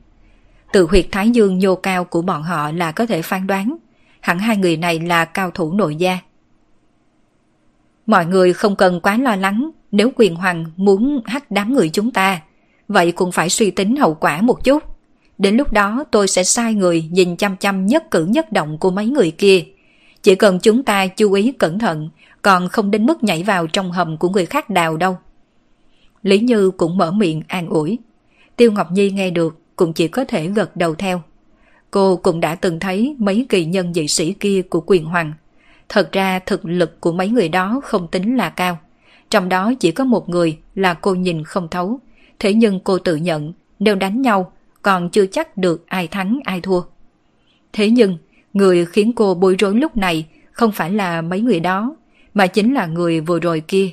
Từ 0.73 0.87
huyệt 0.89 1.05
thái 1.11 1.29
dương 1.29 1.59
nhô 1.59 1.75
cao 1.75 2.03
của 2.03 2.21
bọn 2.21 2.43
họ 2.43 2.71
là 2.71 2.91
có 2.91 3.05
thể 3.05 3.21
phán 3.21 3.47
đoán 3.47 3.77
hẳn 4.19 4.39
hai 4.39 4.57
người 4.57 4.77
này 4.77 4.99
là 4.99 5.25
cao 5.25 5.51
thủ 5.51 5.73
nội 5.73 5.95
gia. 5.95 6.17
Mọi 8.05 8.25
người 8.25 8.53
không 8.53 8.75
cần 8.75 8.99
quá 9.01 9.17
lo 9.17 9.35
lắng, 9.35 9.71
nếu 9.91 10.11
quyền 10.15 10.35
hoàng 10.35 10.65
muốn 10.75 11.21
hắt 11.25 11.51
đám 11.51 11.73
người 11.73 11.89
chúng 11.89 12.11
ta, 12.11 12.41
vậy 12.87 13.11
cũng 13.11 13.31
phải 13.31 13.49
suy 13.49 13.71
tính 13.71 13.95
hậu 13.95 14.13
quả 14.13 14.41
một 14.41 14.63
chút. 14.63 14.83
Đến 15.37 15.57
lúc 15.57 15.73
đó 15.73 16.03
tôi 16.11 16.27
sẽ 16.27 16.43
sai 16.43 16.73
người 16.73 17.03
nhìn 17.11 17.35
chăm 17.35 17.57
chăm 17.57 17.85
nhất 17.85 18.11
cử 18.11 18.25
nhất 18.25 18.51
động 18.51 18.77
của 18.77 18.91
mấy 18.91 19.05
người 19.05 19.31
kia. 19.31 19.63
Chỉ 20.23 20.35
cần 20.35 20.59
chúng 20.59 20.83
ta 20.83 21.07
chú 21.07 21.33
ý 21.33 21.51
cẩn 21.51 21.79
thận, 21.79 22.09
còn 22.41 22.69
không 22.69 22.91
đến 22.91 23.05
mức 23.05 23.23
nhảy 23.23 23.43
vào 23.43 23.67
trong 23.67 23.91
hầm 23.91 24.17
của 24.17 24.29
người 24.29 24.45
khác 24.45 24.69
đào 24.69 24.97
đâu. 24.97 25.17
Lý 26.23 26.39
Như 26.39 26.71
cũng 26.71 26.97
mở 26.97 27.11
miệng 27.11 27.41
an 27.47 27.69
ủi. 27.69 27.99
Tiêu 28.55 28.71
Ngọc 28.71 28.91
Nhi 28.91 29.11
nghe 29.11 29.29
được 29.29 29.59
cũng 29.75 29.93
chỉ 29.93 30.07
có 30.07 30.25
thể 30.25 30.47
gật 30.47 30.75
đầu 30.75 30.95
theo. 30.95 31.21
Cô 31.91 32.15
cũng 32.15 32.39
đã 32.39 32.55
từng 32.55 32.79
thấy 32.79 33.15
mấy 33.19 33.45
kỳ 33.49 33.65
nhân 33.65 33.93
dị 33.93 34.07
sĩ 34.07 34.33
kia 34.33 34.61
của 34.61 34.83
quyền 34.85 35.05
hoàng. 35.05 35.33
Thật 35.89 36.11
ra 36.11 36.39
thực 36.39 36.65
lực 36.65 37.01
của 37.01 37.11
mấy 37.11 37.29
người 37.29 37.49
đó 37.49 37.81
không 37.83 38.07
tính 38.07 38.37
là 38.37 38.49
cao. 38.49 38.77
Trong 39.29 39.49
đó 39.49 39.73
chỉ 39.79 39.91
có 39.91 40.03
một 40.03 40.29
người 40.29 40.57
là 40.75 40.93
cô 40.93 41.15
nhìn 41.15 41.43
không 41.43 41.67
thấu. 41.71 41.99
Thế 42.39 42.53
nhưng 42.53 42.79
cô 42.79 42.97
tự 42.97 43.15
nhận, 43.15 43.53
nếu 43.79 43.95
đánh 43.95 44.21
nhau, 44.21 44.51
còn 44.81 45.09
chưa 45.09 45.25
chắc 45.25 45.57
được 45.57 45.87
ai 45.87 46.07
thắng, 46.07 46.39
ai 46.43 46.61
thua. 46.61 46.81
Thế 47.73 47.89
nhưng, 47.89 48.17
người 48.53 48.85
khiến 48.85 49.13
cô 49.13 49.33
bối 49.33 49.55
rối 49.59 49.75
lúc 49.75 49.97
này 49.97 50.27
không 50.51 50.71
phải 50.71 50.91
là 50.91 51.21
mấy 51.21 51.41
người 51.41 51.59
đó 51.59 51.95
mà 52.33 52.47
chính 52.47 52.73
là 52.73 52.85
người 52.85 53.21
vừa 53.21 53.39
rồi 53.39 53.61
kia. 53.67 53.89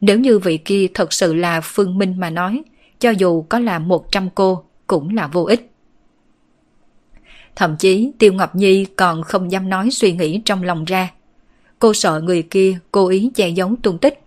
Nếu 0.00 0.18
như 0.18 0.38
vị 0.38 0.56
kia 0.56 0.86
thật 0.94 1.12
sự 1.12 1.34
là 1.34 1.60
Phương 1.60 1.98
Minh 1.98 2.20
mà 2.20 2.30
nói 2.30 2.62
cho 2.98 3.10
dù 3.10 3.42
có 3.42 3.58
là 3.58 3.78
100 3.78 4.28
cô 4.34 4.64
cũng 4.86 5.14
là 5.14 5.26
vô 5.26 5.44
ích. 5.44 5.70
Thậm 7.56 7.76
chí 7.76 8.12
Tiêu 8.18 8.32
Ngọc 8.32 8.56
Nhi 8.56 8.84
còn 8.84 9.22
không 9.22 9.52
dám 9.52 9.68
nói 9.68 9.90
suy 9.90 10.12
nghĩ 10.12 10.42
trong 10.44 10.62
lòng 10.62 10.84
ra. 10.84 11.10
Cô 11.78 11.94
sợ 11.94 12.20
người 12.20 12.42
kia 12.42 12.78
cố 12.92 13.08
ý 13.08 13.30
che 13.34 13.48
giấu 13.48 13.74
tung 13.82 13.98
tích, 13.98 14.22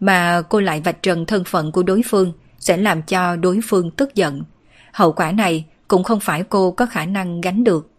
mà 0.00 0.42
cô 0.48 0.60
lại 0.60 0.80
vạch 0.80 1.02
trần 1.02 1.26
thân 1.26 1.44
phận 1.44 1.72
của 1.72 1.82
đối 1.82 2.02
phương 2.06 2.32
sẽ 2.58 2.76
làm 2.76 3.02
cho 3.02 3.36
đối 3.36 3.60
phương 3.64 3.90
tức 3.90 4.14
giận. 4.14 4.42
Hậu 4.92 5.12
quả 5.12 5.32
này 5.32 5.64
cũng 5.88 6.04
không 6.04 6.20
phải 6.20 6.44
cô 6.48 6.70
có 6.70 6.86
khả 6.86 7.06
năng 7.06 7.40
gánh 7.40 7.64
được. 7.64 7.90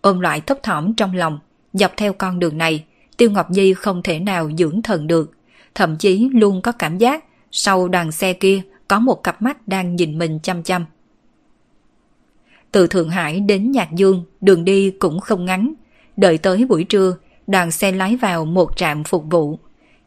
Ôm 0.00 0.20
loại 0.20 0.40
thấp 0.40 0.62
thỏm 0.62 0.94
trong 0.94 1.14
lòng, 1.14 1.38
dọc 1.72 1.92
theo 1.96 2.12
con 2.12 2.38
đường 2.38 2.58
này, 2.58 2.84
Tiêu 3.16 3.30
Ngọc 3.30 3.50
Nhi 3.50 3.74
không 3.74 4.02
thể 4.02 4.20
nào 4.20 4.50
dưỡng 4.58 4.82
thần 4.82 5.06
được, 5.06 5.30
thậm 5.74 5.96
chí 5.96 6.28
luôn 6.32 6.62
có 6.62 6.72
cảm 6.72 6.98
giác 6.98 7.24
sau 7.52 7.88
đoàn 7.88 8.12
xe 8.12 8.32
kia 8.32 8.62
có 8.88 8.98
một 8.98 9.22
cặp 9.22 9.42
mắt 9.42 9.68
đang 9.68 9.96
nhìn 9.96 10.18
mình 10.18 10.38
chăm 10.42 10.62
chăm. 10.62 10.84
Từ 12.72 12.86
Thượng 12.86 13.08
Hải 13.08 13.40
đến 13.40 13.70
Nhạc 13.70 13.92
Dương, 13.92 14.24
đường 14.40 14.64
đi 14.64 14.90
cũng 14.90 15.20
không 15.20 15.44
ngắn. 15.44 15.74
Đợi 16.16 16.38
tới 16.38 16.64
buổi 16.64 16.84
trưa, 16.84 17.16
đoàn 17.46 17.70
xe 17.70 17.92
lái 17.92 18.16
vào 18.16 18.44
một 18.44 18.76
trạm 18.76 19.04
phục 19.04 19.24
vụ. 19.30 19.58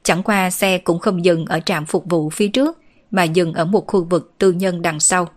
Chẳng 0.03 0.23
qua 0.23 0.49
xe 0.49 0.77
cũng 0.77 0.99
không 0.99 1.25
dừng 1.25 1.45
ở 1.45 1.59
trạm 1.59 1.85
phục 1.85 2.05
vụ 2.09 2.29
phía 2.29 2.47
trước, 2.47 2.77
mà 3.11 3.23
dừng 3.23 3.53
ở 3.53 3.65
một 3.65 3.87
khu 3.87 4.03
vực 4.03 4.33
tư 4.37 4.51
nhân 4.51 4.81
đằng 4.81 4.99
sau. 4.99 5.27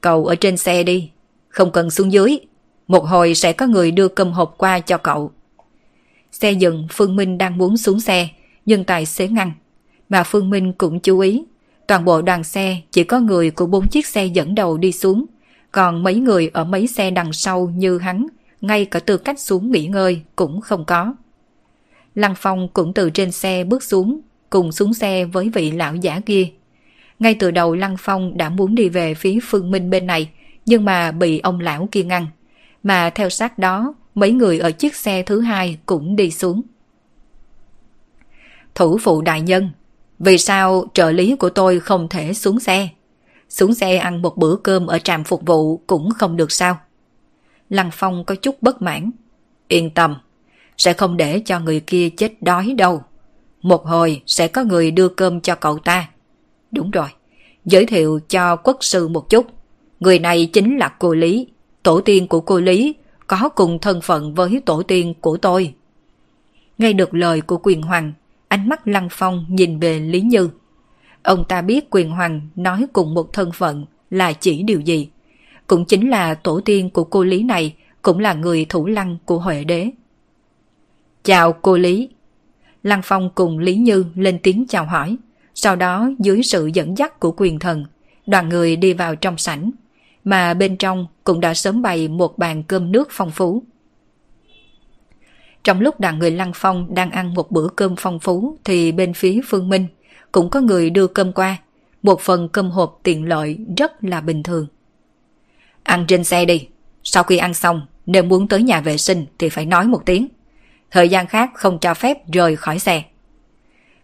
Cậu 0.00 0.26
ở 0.26 0.34
trên 0.34 0.56
xe 0.56 0.82
đi, 0.82 1.10
không 1.48 1.72
cần 1.72 1.90
xuống 1.90 2.12
dưới. 2.12 2.38
Một 2.88 3.04
hồi 3.04 3.34
sẽ 3.34 3.52
có 3.52 3.66
người 3.66 3.90
đưa 3.90 4.08
cơm 4.08 4.32
hộp 4.32 4.54
qua 4.58 4.80
cho 4.80 4.98
cậu. 4.98 5.32
Xe 6.32 6.52
dừng, 6.52 6.86
Phương 6.90 7.16
Minh 7.16 7.38
đang 7.38 7.58
muốn 7.58 7.76
xuống 7.76 8.00
xe, 8.00 8.28
nhưng 8.66 8.84
tài 8.84 9.06
xế 9.06 9.28
ngăn. 9.28 9.52
Mà 10.08 10.22
Phương 10.22 10.50
Minh 10.50 10.72
cũng 10.72 11.00
chú 11.00 11.18
ý, 11.18 11.44
Toàn 11.86 12.04
bộ 12.04 12.22
đoàn 12.22 12.44
xe 12.44 12.76
chỉ 12.90 13.04
có 13.04 13.20
người 13.20 13.50
của 13.50 13.66
bốn 13.66 13.88
chiếc 13.88 14.06
xe 14.06 14.26
dẫn 14.26 14.54
đầu 14.54 14.78
đi 14.78 14.92
xuống, 14.92 15.26
còn 15.72 16.02
mấy 16.02 16.14
người 16.14 16.50
ở 16.52 16.64
mấy 16.64 16.86
xe 16.86 17.10
đằng 17.10 17.32
sau 17.32 17.72
như 17.76 17.98
hắn, 17.98 18.26
ngay 18.60 18.84
cả 18.84 19.00
tư 19.00 19.16
cách 19.16 19.40
xuống 19.40 19.72
nghỉ 19.72 19.86
ngơi 19.86 20.22
cũng 20.36 20.60
không 20.60 20.84
có. 20.84 21.14
Lăng 22.14 22.34
Phong 22.36 22.68
cũng 22.68 22.92
từ 22.92 23.10
trên 23.10 23.32
xe 23.32 23.64
bước 23.64 23.82
xuống, 23.82 24.20
cùng 24.50 24.72
xuống 24.72 24.94
xe 24.94 25.24
với 25.24 25.48
vị 25.48 25.70
lão 25.70 25.96
giả 25.96 26.20
kia. 26.26 26.46
Ngay 27.18 27.34
từ 27.34 27.50
đầu 27.50 27.74
Lăng 27.74 27.96
Phong 27.98 28.36
đã 28.36 28.48
muốn 28.48 28.74
đi 28.74 28.88
về 28.88 29.14
phía 29.14 29.38
Phương 29.42 29.70
Minh 29.70 29.90
bên 29.90 30.06
này, 30.06 30.28
nhưng 30.66 30.84
mà 30.84 31.12
bị 31.12 31.38
ông 31.38 31.60
lão 31.60 31.88
kia 31.92 32.04
ngăn. 32.04 32.26
Mà 32.82 33.10
theo 33.10 33.28
sát 33.28 33.58
đó, 33.58 33.94
mấy 34.14 34.32
người 34.32 34.58
ở 34.58 34.70
chiếc 34.70 34.96
xe 34.96 35.22
thứ 35.22 35.40
hai 35.40 35.78
cũng 35.86 36.16
đi 36.16 36.30
xuống. 36.30 36.62
Thủ 38.74 38.98
phụ 38.98 39.22
đại 39.22 39.40
nhân, 39.40 39.70
vì 40.18 40.38
sao 40.38 40.84
trợ 40.94 41.10
lý 41.10 41.36
của 41.36 41.50
tôi 41.50 41.80
không 41.80 42.08
thể 42.08 42.34
xuống 42.34 42.60
xe? 42.60 42.88
Xuống 43.48 43.74
xe 43.74 43.96
ăn 43.96 44.22
một 44.22 44.36
bữa 44.36 44.56
cơm 44.56 44.86
ở 44.86 44.98
trạm 44.98 45.24
phục 45.24 45.46
vụ 45.46 45.76
cũng 45.76 46.10
không 46.10 46.36
được 46.36 46.52
sao? 46.52 46.78
Lăng 47.70 47.90
Phong 47.92 48.24
có 48.24 48.34
chút 48.34 48.62
bất 48.62 48.82
mãn. 48.82 49.10
Yên 49.68 49.90
tâm, 49.90 50.16
sẽ 50.78 50.92
không 50.92 51.16
để 51.16 51.42
cho 51.44 51.60
người 51.60 51.80
kia 51.80 52.08
chết 52.16 52.42
đói 52.42 52.74
đâu. 52.78 53.02
Một 53.62 53.86
hồi 53.86 54.22
sẽ 54.26 54.48
có 54.48 54.64
người 54.64 54.90
đưa 54.90 55.08
cơm 55.08 55.40
cho 55.40 55.54
cậu 55.54 55.78
ta. 55.78 56.08
Đúng 56.70 56.90
rồi, 56.90 57.08
giới 57.64 57.86
thiệu 57.86 58.20
cho 58.28 58.56
quốc 58.56 58.76
sư 58.80 59.08
một 59.08 59.30
chút. 59.30 59.46
Người 60.00 60.18
này 60.18 60.46
chính 60.46 60.76
là 60.76 60.88
cô 60.98 61.14
Lý, 61.14 61.46
tổ 61.82 62.00
tiên 62.00 62.28
của 62.28 62.40
cô 62.40 62.60
Lý, 62.60 62.94
có 63.26 63.48
cùng 63.48 63.78
thân 63.78 64.00
phận 64.00 64.34
với 64.34 64.62
tổ 64.66 64.82
tiên 64.82 65.14
của 65.20 65.36
tôi. 65.36 65.74
Nghe 66.78 66.92
được 66.92 67.14
lời 67.14 67.40
của 67.40 67.58
quyền 67.62 67.82
hoàng, 67.82 68.12
ánh 68.48 68.68
mắt 68.68 68.88
Lăng 68.88 69.08
Phong 69.10 69.44
nhìn 69.48 69.78
về 69.78 70.00
Lý 70.00 70.20
Như. 70.20 70.50
Ông 71.22 71.44
ta 71.48 71.62
biết 71.62 71.90
quyền 71.90 72.10
hoàng 72.10 72.40
nói 72.56 72.86
cùng 72.92 73.14
một 73.14 73.32
thân 73.32 73.52
phận 73.52 73.86
là 74.10 74.32
chỉ 74.32 74.62
điều 74.62 74.80
gì. 74.80 75.08
Cũng 75.66 75.84
chính 75.84 76.10
là 76.10 76.34
tổ 76.34 76.60
tiên 76.64 76.90
của 76.90 77.04
cô 77.04 77.24
Lý 77.24 77.42
này 77.42 77.74
cũng 78.02 78.18
là 78.18 78.34
người 78.34 78.66
thủ 78.68 78.86
lăng 78.86 79.16
của 79.24 79.38
Huệ 79.38 79.64
Đế. 79.64 79.90
Chào 81.22 81.52
cô 81.52 81.76
Lý. 81.76 82.08
Lăng 82.82 83.00
Phong 83.04 83.30
cùng 83.34 83.58
Lý 83.58 83.76
Như 83.76 84.04
lên 84.14 84.38
tiếng 84.42 84.66
chào 84.68 84.84
hỏi. 84.84 85.16
Sau 85.54 85.76
đó 85.76 86.10
dưới 86.18 86.42
sự 86.42 86.66
dẫn 86.66 86.98
dắt 86.98 87.20
của 87.20 87.34
quyền 87.36 87.58
thần, 87.58 87.84
đoàn 88.26 88.48
người 88.48 88.76
đi 88.76 88.92
vào 88.92 89.16
trong 89.16 89.38
sảnh. 89.38 89.70
Mà 90.24 90.54
bên 90.54 90.76
trong 90.76 91.06
cũng 91.24 91.40
đã 91.40 91.54
sớm 91.54 91.82
bày 91.82 92.08
một 92.08 92.38
bàn 92.38 92.62
cơm 92.62 92.92
nước 92.92 93.08
phong 93.10 93.30
phú. 93.30 93.62
Trong 95.64 95.80
lúc 95.80 96.00
đoàn 96.00 96.18
người 96.18 96.30
Lăng 96.30 96.52
Phong 96.54 96.94
đang 96.94 97.10
ăn 97.10 97.34
một 97.34 97.50
bữa 97.50 97.68
cơm 97.68 97.94
phong 97.96 98.18
phú 98.18 98.58
thì 98.64 98.92
bên 98.92 99.14
phía 99.14 99.40
Phương 99.46 99.68
Minh 99.68 99.86
cũng 100.32 100.50
có 100.50 100.60
người 100.60 100.90
đưa 100.90 101.06
cơm 101.06 101.32
qua. 101.32 101.56
Một 102.02 102.20
phần 102.20 102.48
cơm 102.48 102.70
hộp 102.70 103.00
tiện 103.02 103.28
lợi 103.28 103.58
rất 103.76 104.04
là 104.04 104.20
bình 104.20 104.42
thường. 104.42 104.66
Ăn 105.82 106.04
trên 106.08 106.24
xe 106.24 106.44
đi. 106.44 106.68
Sau 107.04 107.22
khi 107.22 107.36
ăn 107.36 107.54
xong, 107.54 107.86
nếu 108.06 108.22
muốn 108.22 108.48
tới 108.48 108.62
nhà 108.62 108.80
vệ 108.80 108.96
sinh 108.96 109.26
thì 109.38 109.48
phải 109.48 109.66
nói 109.66 109.86
một 109.86 110.02
tiếng. 110.06 110.28
Thời 110.90 111.08
gian 111.08 111.26
khác 111.26 111.50
không 111.54 111.78
cho 111.78 111.94
phép 111.94 112.18
rời 112.32 112.56
khỏi 112.56 112.78
xe. 112.78 113.02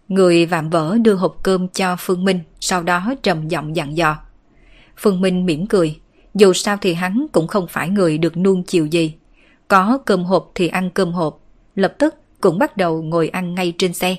Người 0.09 0.47
vạm 0.47 0.71
vỡ 0.71 0.97
đưa 1.03 1.14
hộp 1.14 1.37
cơm 1.43 1.69
cho 1.69 1.97
Phương 1.99 2.25
Minh, 2.25 2.41
sau 2.61 2.83
đó 2.83 3.14
trầm 3.23 3.49
giọng 3.49 3.77
dặn 3.77 3.97
dò. 3.97 4.16
Phương 4.97 5.21
Minh 5.21 5.47
mỉm 5.47 5.66
cười, 5.66 6.01
dù 6.39 6.53
sao 6.53 6.76
thì 6.80 6.95
hắn 6.95 7.26
cũng 7.32 7.47
không 7.47 7.66
phải 7.68 7.89
người 7.89 8.18
được 8.18 8.36
nuông 8.36 8.62
chiều 8.62 8.86
gì. 8.86 9.14
Có 9.68 9.99
cơm 10.07 10.24
hộp 10.24 10.53
thì 10.55 10.68
ăn 10.68 10.91
cơm 10.91 11.12
hộp, 11.12 11.41
lập 11.74 11.95
tức 11.99 12.14
cũng 12.41 12.59
bắt 12.59 12.76
đầu 12.76 13.03
ngồi 13.03 13.28
ăn 13.28 13.55
ngay 13.55 13.72
trên 13.78 13.93
xe. 13.93 14.16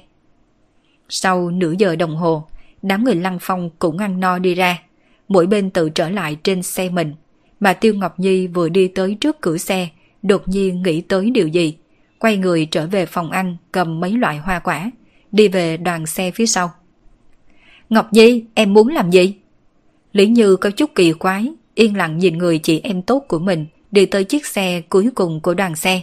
Sau 1.09 1.51
nửa 1.51 1.73
giờ 1.77 1.95
đồng 1.95 2.15
hồ, 2.15 2.47
đám 2.81 3.03
người 3.03 3.15
lăng 3.15 3.37
phong 3.41 3.69
cũng 3.79 3.97
ăn 3.97 4.19
no 4.19 4.39
đi 4.39 4.55
ra, 4.55 4.79
mỗi 5.27 5.47
bên 5.47 5.69
tự 5.69 5.89
trở 5.89 6.09
lại 6.09 6.37
trên 6.43 6.63
xe 6.63 6.89
mình. 6.89 7.13
Mà 7.59 7.73
Tiêu 7.73 7.93
Ngọc 7.93 8.19
Nhi 8.19 8.47
vừa 8.47 8.69
đi 8.69 8.87
tới 8.87 9.17
trước 9.21 9.41
cửa 9.41 9.57
xe, 9.57 9.87
đột 10.21 10.47
nhiên 10.47 10.83
nghĩ 10.83 11.01
tới 11.01 11.29
điều 11.31 11.47
gì. 11.47 11.77
Quay 12.19 12.37
người 12.37 12.65
trở 12.65 12.87
về 12.87 13.05
phòng 13.05 13.31
ăn 13.31 13.57
cầm 13.71 13.99
mấy 13.99 14.11
loại 14.11 14.37
hoa 14.37 14.59
quả, 14.59 14.91
đi 15.31 15.47
về 15.47 15.77
đoàn 15.77 16.05
xe 16.05 16.31
phía 16.31 16.45
sau. 16.45 16.71
Ngọc 17.89 18.13
Nhi, 18.13 18.45
em 18.53 18.73
muốn 18.73 18.87
làm 18.87 19.11
gì? 19.11 19.35
Lý 20.13 20.27
Như 20.27 20.55
có 20.55 20.69
chút 20.71 20.95
kỳ 20.95 21.13
quái, 21.13 21.53
yên 21.79 21.97
lặng 21.97 22.17
nhìn 22.17 22.37
người 22.37 22.59
chị 22.59 22.81
em 22.83 23.01
tốt 23.01 23.25
của 23.27 23.39
mình 23.39 23.65
đi 23.91 24.05
tới 24.05 24.23
chiếc 24.23 24.45
xe 24.45 24.81
cuối 24.89 25.09
cùng 25.15 25.39
của 25.39 25.53
đoàn 25.53 25.75
xe 25.75 26.01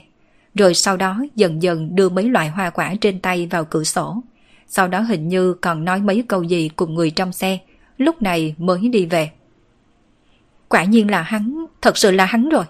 rồi 0.55 0.75
sau 0.75 0.97
đó 0.97 1.25
dần 1.35 1.63
dần 1.63 1.97
đưa 1.97 2.09
mấy 2.09 2.25
loại 2.25 2.49
hoa 2.49 2.71
quả 2.71 2.95
trên 3.01 3.21
tay 3.21 3.47
vào 3.51 3.65
cửa 3.65 3.85
sổ. 3.85 4.23
Sau 4.67 4.89
đó 4.89 5.01
hình 5.01 5.29
như 5.29 5.55
còn 5.55 5.85
nói 5.85 6.01
mấy 6.01 6.25
câu 6.29 6.43
gì 6.43 6.71
cùng 6.77 6.95
người 6.95 7.11
trong 7.11 7.33
xe, 7.33 7.59
lúc 7.99 8.23
này 8.23 8.55
mới 8.59 8.89
đi 8.89 9.07
về. 9.07 9.31
Quả 10.69 10.85
nhiên 10.85 11.11
là 11.11 11.23
hắn, 11.23 11.67
thật 11.83 11.99
sự 11.99 12.11
là 12.11 12.25
hắn 12.25 12.49
rồi. 12.49 12.65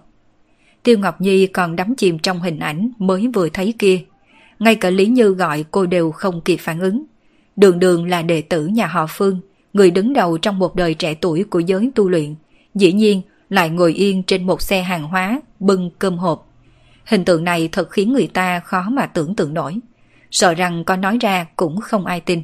Tiêu 0.82 0.98
Ngọc 0.98 1.20
Nhi 1.20 1.46
còn 1.46 1.76
đắm 1.76 1.94
chìm 1.94 2.18
trong 2.18 2.40
hình 2.40 2.58
ảnh 2.58 2.90
mới 2.98 3.28
vừa 3.34 3.48
thấy 3.48 3.74
kia. 3.78 4.00
Ngay 4.58 4.74
cả 4.74 4.90
Lý 4.90 5.06
Như 5.06 5.28
gọi 5.28 5.64
cô 5.70 5.86
đều 5.86 6.10
không 6.10 6.40
kịp 6.40 6.56
phản 6.56 6.80
ứng. 6.80 7.04
Đường 7.56 7.78
đường 7.78 8.08
là 8.08 8.22
đệ 8.22 8.42
tử 8.42 8.66
nhà 8.66 8.86
họ 8.86 9.06
Phương, 9.08 9.40
người 9.72 9.90
đứng 9.90 10.12
đầu 10.12 10.38
trong 10.38 10.58
một 10.58 10.74
đời 10.76 10.94
trẻ 10.94 11.14
tuổi 11.14 11.44
của 11.44 11.60
giới 11.60 11.90
tu 11.94 12.08
luyện. 12.08 12.34
Dĩ 12.76 12.92
nhiên 12.92 13.22
lại 13.50 13.70
ngồi 13.70 13.92
yên 13.92 14.22
trên 14.22 14.46
một 14.46 14.62
xe 14.62 14.82
hàng 14.82 15.02
hóa, 15.02 15.40
bưng 15.60 15.90
cơm 15.98 16.18
hộp 16.18 16.46
Hình 17.06 17.24
tượng 17.24 17.44
này 17.44 17.68
thật 17.72 17.90
khiến 17.90 18.12
người 18.12 18.26
ta 18.26 18.60
khó 18.60 18.88
mà 18.90 19.06
tưởng 19.06 19.34
tượng 19.34 19.54
nổi. 19.54 19.78
Sợ 20.30 20.54
rằng 20.54 20.84
có 20.84 20.96
nói 20.96 21.18
ra 21.20 21.46
cũng 21.56 21.80
không 21.80 22.06
ai 22.06 22.20
tin. 22.20 22.42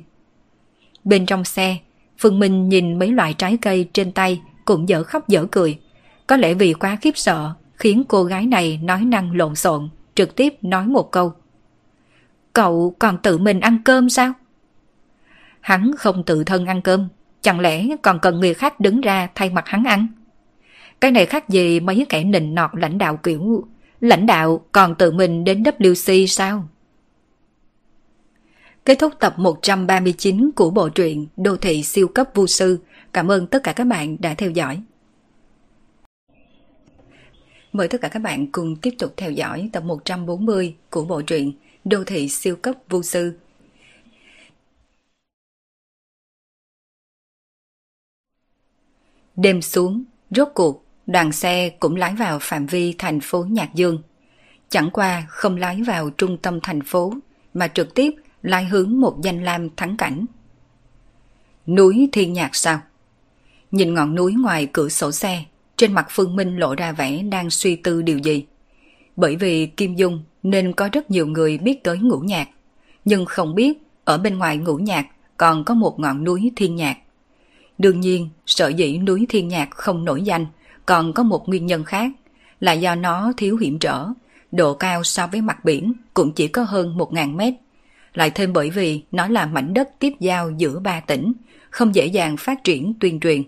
Bên 1.04 1.26
trong 1.26 1.44
xe, 1.44 1.76
Phương 2.18 2.38
Minh 2.38 2.68
nhìn 2.68 2.98
mấy 2.98 3.08
loại 3.08 3.34
trái 3.34 3.58
cây 3.62 3.88
trên 3.92 4.12
tay 4.12 4.40
cũng 4.64 4.88
dở 4.88 5.02
khóc 5.02 5.28
dở 5.28 5.46
cười. 5.50 5.78
Có 6.26 6.36
lẽ 6.36 6.54
vì 6.54 6.72
quá 6.72 6.96
khiếp 7.00 7.16
sợ 7.16 7.54
khiến 7.74 8.04
cô 8.08 8.24
gái 8.24 8.46
này 8.46 8.80
nói 8.82 9.04
năng 9.04 9.36
lộn 9.36 9.54
xộn, 9.54 9.88
trực 10.14 10.36
tiếp 10.36 10.54
nói 10.62 10.86
một 10.86 11.12
câu. 11.12 11.32
Cậu 12.52 12.94
còn 12.98 13.18
tự 13.18 13.38
mình 13.38 13.60
ăn 13.60 13.78
cơm 13.84 14.08
sao? 14.08 14.32
Hắn 15.60 15.90
không 15.98 16.22
tự 16.24 16.44
thân 16.44 16.66
ăn 16.66 16.82
cơm, 16.82 17.08
chẳng 17.42 17.60
lẽ 17.60 17.86
còn 18.02 18.18
cần 18.18 18.40
người 18.40 18.54
khác 18.54 18.80
đứng 18.80 19.00
ra 19.00 19.28
thay 19.34 19.50
mặt 19.50 19.68
hắn 19.68 19.84
ăn? 19.84 20.06
Cái 21.02 21.10
này 21.10 21.26
khác 21.26 21.48
gì 21.48 21.80
mấy 21.80 22.06
kẻ 22.08 22.24
nịnh 22.24 22.54
nọt 22.54 22.70
lãnh 22.74 22.98
đạo 22.98 23.16
kiểu 23.16 23.64
lãnh 24.00 24.26
đạo 24.26 24.66
còn 24.72 24.94
tự 24.94 25.10
mình 25.10 25.44
đến 25.44 25.62
WC 25.62 26.26
sao? 26.26 26.68
Kết 28.84 28.98
thúc 28.98 29.12
tập 29.20 29.34
139 29.36 30.50
của 30.56 30.70
bộ 30.70 30.88
truyện 30.88 31.26
Đô 31.36 31.56
thị 31.56 31.82
siêu 31.82 32.08
cấp 32.08 32.28
vu 32.34 32.46
sư. 32.46 32.78
Cảm 33.12 33.30
ơn 33.30 33.46
tất 33.46 33.62
cả 33.62 33.72
các 33.72 33.84
bạn 33.84 34.16
đã 34.20 34.34
theo 34.34 34.50
dõi. 34.50 34.82
Mời 37.72 37.88
tất 37.88 38.00
cả 38.00 38.08
các 38.08 38.18
bạn 38.18 38.52
cùng 38.52 38.76
tiếp 38.76 38.94
tục 38.98 39.14
theo 39.16 39.30
dõi 39.30 39.70
tập 39.72 39.84
140 39.84 40.76
của 40.90 41.04
bộ 41.04 41.22
truyện 41.22 41.52
Đô 41.84 42.04
thị 42.04 42.28
siêu 42.28 42.56
cấp 42.56 42.74
vu 42.88 43.02
sư. 43.02 43.38
Đêm 49.36 49.62
xuống, 49.62 50.04
rốt 50.30 50.48
cuộc, 50.54 50.81
đoàn 51.12 51.32
xe 51.32 51.70
cũng 51.70 51.96
lái 51.96 52.14
vào 52.14 52.38
phạm 52.40 52.66
vi 52.66 52.94
thành 52.98 53.20
phố 53.20 53.44
Nhạc 53.50 53.74
Dương. 53.74 54.02
Chẳng 54.68 54.90
qua 54.90 55.26
không 55.28 55.56
lái 55.56 55.82
vào 55.82 56.10
trung 56.10 56.36
tâm 56.36 56.60
thành 56.62 56.80
phố, 56.82 57.12
mà 57.54 57.68
trực 57.68 57.94
tiếp 57.94 58.14
lái 58.42 58.64
hướng 58.64 59.00
một 59.00 59.16
danh 59.22 59.44
lam 59.44 59.68
thắng 59.76 59.96
cảnh. 59.96 60.26
Núi 61.66 62.08
Thiên 62.12 62.32
Nhạc 62.32 62.56
sao? 62.56 62.80
Nhìn 63.70 63.94
ngọn 63.94 64.14
núi 64.14 64.34
ngoài 64.34 64.68
cửa 64.72 64.88
sổ 64.88 65.12
xe, 65.12 65.44
trên 65.76 65.92
mặt 65.92 66.06
Phương 66.10 66.36
Minh 66.36 66.56
lộ 66.56 66.74
ra 66.74 66.92
vẻ 66.92 67.22
đang 67.22 67.50
suy 67.50 67.76
tư 67.76 68.02
điều 68.02 68.18
gì. 68.18 68.46
Bởi 69.16 69.36
vì 69.36 69.66
Kim 69.66 69.96
Dung 69.96 70.22
nên 70.42 70.72
có 70.72 70.88
rất 70.92 71.10
nhiều 71.10 71.26
người 71.26 71.58
biết 71.58 71.84
tới 71.84 71.98
ngũ 71.98 72.18
nhạc, 72.18 72.48
nhưng 73.04 73.24
không 73.24 73.54
biết 73.54 73.78
ở 74.04 74.18
bên 74.18 74.38
ngoài 74.38 74.56
ngũ 74.56 74.76
nhạc 74.76 75.06
còn 75.36 75.64
có 75.64 75.74
một 75.74 76.00
ngọn 76.00 76.24
núi 76.24 76.52
Thiên 76.56 76.76
Nhạc. 76.76 76.96
Đương 77.78 78.00
nhiên, 78.00 78.28
sở 78.46 78.68
dĩ 78.68 78.98
núi 78.98 79.26
Thiên 79.28 79.48
Nhạc 79.48 79.70
không 79.70 80.04
nổi 80.04 80.22
danh 80.22 80.46
còn 80.86 81.12
có 81.12 81.22
một 81.22 81.48
nguyên 81.48 81.66
nhân 81.66 81.84
khác 81.84 82.12
là 82.60 82.72
do 82.72 82.94
nó 82.94 83.32
thiếu 83.36 83.56
hiểm 83.56 83.78
trở, 83.78 84.08
độ 84.52 84.74
cao 84.74 85.04
so 85.04 85.26
với 85.26 85.40
mặt 85.40 85.64
biển 85.64 85.92
cũng 86.14 86.32
chỉ 86.32 86.48
có 86.48 86.62
hơn 86.62 86.96
1.000 86.96 87.36
mét. 87.36 87.54
Lại 88.14 88.30
thêm 88.30 88.52
bởi 88.52 88.70
vì 88.70 89.02
nó 89.12 89.28
là 89.28 89.46
mảnh 89.46 89.74
đất 89.74 89.88
tiếp 89.98 90.12
giao 90.20 90.50
giữa 90.50 90.78
ba 90.78 91.00
tỉnh, 91.00 91.32
không 91.70 91.94
dễ 91.94 92.06
dàng 92.06 92.36
phát 92.36 92.64
triển 92.64 92.94
tuyên 93.00 93.20
truyền. 93.20 93.42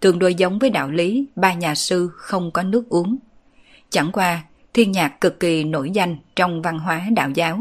Tương 0.00 0.18
đối 0.18 0.34
giống 0.34 0.58
với 0.58 0.70
đạo 0.70 0.90
lý 0.90 1.26
ba 1.36 1.54
nhà 1.54 1.74
sư 1.74 2.10
không 2.12 2.50
có 2.50 2.62
nước 2.62 2.88
uống. 2.88 3.16
Chẳng 3.90 4.12
qua, 4.12 4.42
thiên 4.74 4.92
nhạc 4.92 5.20
cực 5.20 5.40
kỳ 5.40 5.64
nổi 5.64 5.90
danh 5.90 6.16
trong 6.36 6.62
văn 6.62 6.78
hóa 6.78 7.02
đạo 7.16 7.30
giáo. 7.34 7.60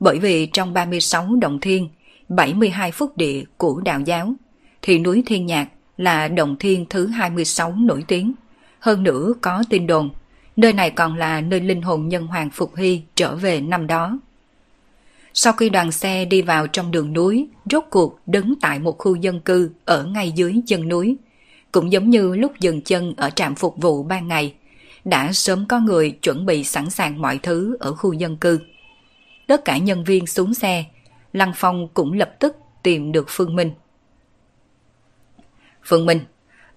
Bởi 0.00 0.18
vì 0.18 0.46
trong 0.46 0.74
36 0.74 1.36
đồng 1.40 1.60
thiên, 1.60 1.88
72 2.28 2.92
phúc 2.92 3.16
địa 3.16 3.44
của 3.56 3.80
đạo 3.84 4.00
giáo, 4.00 4.34
thì 4.82 4.98
núi 4.98 5.22
thiên 5.26 5.46
nhạc 5.46 5.68
là 5.98 6.28
đồng 6.28 6.56
thiên 6.56 6.86
thứ 6.90 7.06
26 7.06 7.74
nổi 7.76 8.04
tiếng. 8.08 8.32
Hơn 8.80 9.02
nữa 9.02 9.32
có 9.40 9.64
tin 9.70 9.86
đồn, 9.86 10.10
nơi 10.56 10.72
này 10.72 10.90
còn 10.90 11.16
là 11.16 11.40
nơi 11.40 11.60
linh 11.60 11.82
hồn 11.82 12.08
nhân 12.08 12.26
hoàng 12.26 12.50
Phục 12.50 12.76
Hy 12.76 13.02
trở 13.14 13.36
về 13.36 13.60
năm 13.60 13.86
đó. 13.86 14.18
Sau 15.34 15.52
khi 15.52 15.68
đoàn 15.68 15.92
xe 15.92 16.24
đi 16.24 16.42
vào 16.42 16.66
trong 16.66 16.90
đường 16.90 17.12
núi, 17.12 17.48
rốt 17.70 17.84
cuộc 17.90 18.20
đứng 18.26 18.54
tại 18.60 18.78
một 18.78 18.98
khu 18.98 19.14
dân 19.14 19.40
cư 19.40 19.70
ở 19.84 20.04
ngay 20.04 20.32
dưới 20.32 20.54
chân 20.66 20.88
núi. 20.88 21.16
Cũng 21.72 21.92
giống 21.92 22.10
như 22.10 22.36
lúc 22.36 22.52
dừng 22.60 22.82
chân 22.82 23.14
ở 23.16 23.30
trạm 23.30 23.54
phục 23.54 23.76
vụ 23.76 24.02
ban 24.02 24.28
ngày, 24.28 24.54
đã 25.04 25.32
sớm 25.32 25.66
có 25.68 25.80
người 25.80 26.10
chuẩn 26.10 26.46
bị 26.46 26.64
sẵn 26.64 26.90
sàng 26.90 27.22
mọi 27.22 27.38
thứ 27.38 27.76
ở 27.80 27.94
khu 27.94 28.12
dân 28.12 28.36
cư. 28.36 28.60
Tất 29.46 29.64
cả 29.64 29.78
nhân 29.78 30.04
viên 30.04 30.26
xuống 30.26 30.54
xe, 30.54 30.84
Lăng 31.32 31.52
Phong 31.56 31.88
cũng 31.94 32.12
lập 32.12 32.30
tức 32.40 32.56
tìm 32.82 33.12
được 33.12 33.26
Phương 33.28 33.56
Minh. 33.56 33.70
Phương 35.88 36.06
Minh, 36.06 36.20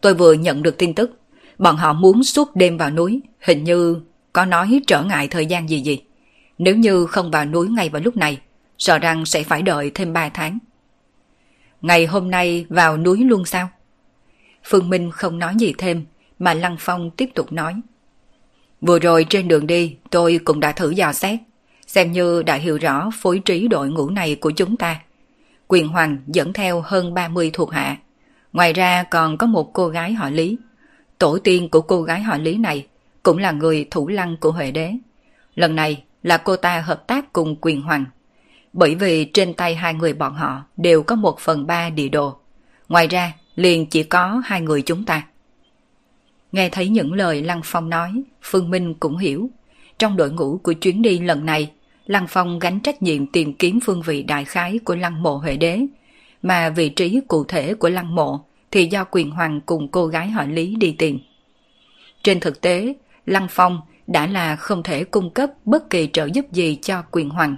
tôi 0.02 0.14
vừa 0.14 0.34
nhận 0.34 0.64
được 0.64 0.78
tin 0.78 0.94
tức, 0.94 1.20
bọn 1.58 1.78
họ 1.78 1.94
muốn 1.94 2.24
suốt 2.24 2.56
đêm 2.56 2.78
vào 2.78 2.90
núi, 2.90 3.22
hình 3.40 3.64
như 3.64 4.02
có 4.34 4.46
nói 4.46 4.82
trở 4.88 5.04
ngại 5.04 5.28
thời 5.28 5.46
gian 5.46 5.70
gì 5.70 5.82
gì. 5.82 6.02
Nếu 6.58 6.76
như 6.76 7.06
không 7.06 7.32
vào 7.32 7.46
núi 7.46 7.70
ngay 7.70 7.90
vào 7.90 8.02
lúc 8.02 8.18
này, 8.18 8.40
sợ 8.78 9.00
rằng 9.00 9.26
sẽ 9.26 9.44
phải 9.44 9.62
đợi 9.62 9.92
thêm 9.96 10.14
3 10.14 10.30
tháng. 10.30 10.58
Ngày 11.82 12.06
hôm 12.06 12.32
nay 12.32 12.66
vào 12.70 12.98
núi 12.98 13.24
luôn 13.24 13.46
sao? 13.46 13.70
Phương 14.64 14.90
Minh 14.90 15.12
không 15.12 15.40
nói 15.40 15.54
gì 15.58 15.74
thêm, 15.78 16.06
mà 16.40 16.54
Lăng 16.54 16.76
Phong 16.80 17.12
tiếp 17.12 17.30
tục 17.36 17.52
nói. 17.52 17.74
Vừa 18.82 19.00
rồi 19.00 19.26
trên 19.30 19.48
đường 19.48 19.68
đi, 19.68 19.96
tôi 20.10 20.40
cũng 20.46 20.60
đã 20.60 20.72
thử 20.72 20.90
dò 20.90 21.14
xét, 21.14 21.40
xem 21.88 22.12
như 22.12 22.44
đã 22.44 22.56
hiểu 22.56 22.78
rõ 22.78 23.10
phối 23.22 23.42
trí 23.46 23.68
đội 23.68 23.90
ngũ 23.90 24.10
này 24.10 24.36
của 24.36 24.52
chúng 24.52 24.78
ta. 24.78 25.02
Quyền 25.68 25.88
Hoàng 25.88 26.18
dẫn 26.28 26.54
theo 26.54 26.82
hơn 26.82 27.14
30 27.14 27.50
thuộc 27.54 27.72
hạ. 27.72 27.98
Ngoài 28.54 28.74
ra 28.74 29.04
còn 29.04 29.38
có 29.38 29.48
một 29.48 29.74
cô 29.74 29.88
gái 29.88 30.14
họ 30.14 30.30
Lý. 30.30 30.58
Tổ 31.18 31.38
tiên 31.44 31.70
của 31.70 31.82
cô 31.82 32.02
gái 32.02 32.22
họ 32.22 32.38
Lý 32.38 32.58
này 32.58 32.88
cũng 33.24 33.38
là 33.38 33.52
người 33.52 33.88
thủ 33.92 34.08
lăng 34.08 34.38
của 34.38 34.52
Huệ 34.52 34.72
Đế. 34.72 34.94
Lần 35.56 35.76
này 35.76 36.04
là 36.24 36.38
cô 36.38 36.56
ta 36.56 36.82
hợp 36.82 37.08
tác 37.08 37.34
cùng 37.34 37.56
Quyền 37.62 37.82
Hoàng 37.82 38.06
bởi 38.74 38.96
vì 38.96 39.26
trên 39.26 39.54
tay 39.54 39.76
hai 39.76 39.94
người 39.94 40.14
bọn 40.14 40.34
họ 40.34 40.64
đều 40.78 41.04
có 41.04 41.16
một 41.16 41.40
phần 41.40 41.68
ba 41.68 41.90
địa 41.90 42.10
đồ. 42.10 42.36
Ngoài 42.90 43.08
ra, 43.08 43.34
liền 43.56 43.86
chỉ 43.86 44.04
có 44.04 44.42
hai 44.46 44.62
người 44.62 44.82
chúng 44.82 45.06
ta. 45.06 45.24
Nghe 46.52 46.70
thấy 46.70 46.90
những 46.90 47.14
lời 47.14 47.42
Lăng 47.42 47.62
Phong 47.64 47.90
nói, 47.90 48.24
Phương 48.42 48.70
Minh 48.70 48.94
cũng 48.94 49.18
hiểu. 49.18 49.50
Trong 50.00 50.18
đội 50.18 50.32
ngũ 50.32 50.58
của 50.64 50.74
chuyến 50.74 51.02
đi 51.02 51.20
lần 51.20 51.46
này, 51.46 51.72
Lăng 52.06 52.28
Phong 52.30 52.60
gánh 52.60 52.80
trách 52.80 53.02
nhiệm 53.02 53.28
tìm 53.28 53.54
kiếm 53.54 53.80
phương 53.86 54.02
vị 54.02 54.24
đại 54.24 54.46
khái 54.46 54.80
của 54.80 54.96
Lăng 54.96 55.24
Mộ 55.24 55.36
Huệ 55.36 55.58
Đế, 55.58 55.86
mà 56.42 56.70
vị 56.70 56.90
trí 56.90 57.22
cụ 57.28 57.44
thể 57.44 57.74
của 57.74 57.90
Lăng 57.90 58.16
Mộ 58.16 58.46
thì 58.72 58.86
do 58.86 59.04
quyền 59.12 59.32
hoàng 59.32 59.62
cùng 59.66 59.88
cô 59.88 60.08
gái 60.08 60.30
họ 60.30 60.44
Lý 60.44 60.76
đi 60.76 60.96
tìm. 60.98 61.20
Trên 62.24 62.40
thực 62.40 62.62
tế, 62.62 62.94
Lăng 63.26 63.48
Phong 63.50 63.82
đã 64.08 64.28
là 64.28 64.56
không 64.56 64.84
thể 64.84 65.04
cung 65.04 65.30
cấp 65.30 65.50
bất 65.66 65.90
kỳ 65.90 66.10
trợ 66.14 66.28
giúp 66.34 66.46
gì 66.52 66.78
cho 66.82 67.04
quyền 67.12 67.30
hoàng 67.30 67.56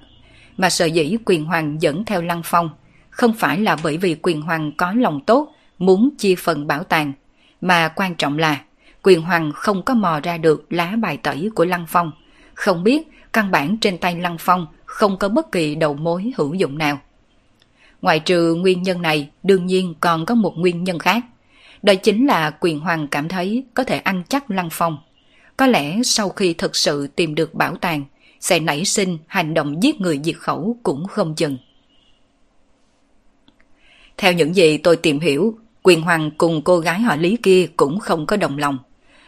mà 0.57 0.69
sở 0.69 0.86
dĩ 0.86 1.17
quyền 1.25 1.45
hoàng 1.45 1.81
dẫn 1.81 2.05
theo 2.05 2.21
Lăng 2.21 2.41
Phong 2.43 2.69
không 3.09 3.34
phải 3.34 3.59
là 3.59 3.77
bởi 3.84 3.97
vì 3.97 4.15
quyền 4.21 4.41
hoàng 4.41 4.71
có 4.77 4.93
lòng 4.93 5.19
tốt 5.25 5.51
muốn 5.77 6.09
chia 6.17 6.36
phần 6.36 6.67
bảo 6.67 6.84
tàng, 6.84 7.13
mà 7.61 7.88
quan 7.88 8.15
trọng 8.15 8.38
là 8.38 8.61
quyền 9.03 9.21
hoàng 9.21 9.51
không 9.55 9.84
có 9.84 9.93
mò 9.93 10.19
ra 10.23 10.38
được 10.38 10.73
lá 10.73 10.95
bài 11.01 11.17
tẩy 11.17 11.49
của 11.55 11.65
Lăng 11.65 11.86
Phong, 11.88 12.11
không 12.53 12.84
biết 12.84 13.07
căn 13.34 13.51
bản 13.51 13.77
trên 13.77 13.97
tay 13.97 14.15
Lăng 14.15 14.38
Phong 14.39 14.67
không 14.86 15.17
có 15.17 15.29
bất 15.29 15.51
kỳ 15.51 15.75
đầu 15.75 15.93
mối 15.93 16.31
hữu 16.38 16.53
dụng 16.53 16.77
nào. 16.77 16.99
Ngoại 18.03 18.19
trừ 18.19 18.55
nguyên 18.55 18.83
nhân 18.83 19.01
này, 19.01 19.29
đương 19.43 19.65
nhiên 19.65 19.93
còn 19.99 20.25
có 20.25 20.35
một 20.35 20.53
nguyên 20.57 20.83
nhân 20.83 20.99
khác. 20.99 21.23
Đó 21.83 21.93
chính 21.95 22.27
là 22.27 22.51
quyền 22.59 22.79
hoàng 22.79 23.07
cảm 23.07 23.27
thấy 23.27 23.63
có 23.73 23.83
thể 23.83 23.97
ăn 23.97 24.23
chắc 24.29 24.51
Lăng 24.51 24.69
Phong. 24.71 24.97
Có 25.57 25.67
lẽ 25.67 26.03
sau 26.03 26.29
khi 26.29 26.53
thực 26.53 26.75
sự 26.75 27.07
tìm 27.07 27.35
được 27.35 27.53
bảo 27.53 27.75
tàng, 27.75 28.03
sẽ 28.39 28.59
nảy 28.59 28.85
sinh 28.85 29.17
hành 29.27 29.53
động 29.53 29.83
giết 29.83 30.01
người 30.01 30.19
diệt 30.23 30.35
khẩu 30.37 30.77
cũng 30.83 31.07
không 31.07 31.35
chừng. 31.35 31.57
Theo 34.17 34.33
những 34.33 34.55
gì 34.55 34.77
tôi 34.77 34.95
tìm 34.95 35.19
hiểu, 35.19 35.57
quyền 35.83 36.01
hoàng 36.01 36.31
cùng 36.37 36.61
cô 36.61 36.79
gái 36.79 36.99
họ 36.99 37.15
Lý 37.15 37.37
kia 37.43 37.67
cũng 37.77 37.99
không 37.99 38.25
có 38.25 38.37
đồng 38.37 38.57
lòng. 38.57 38.77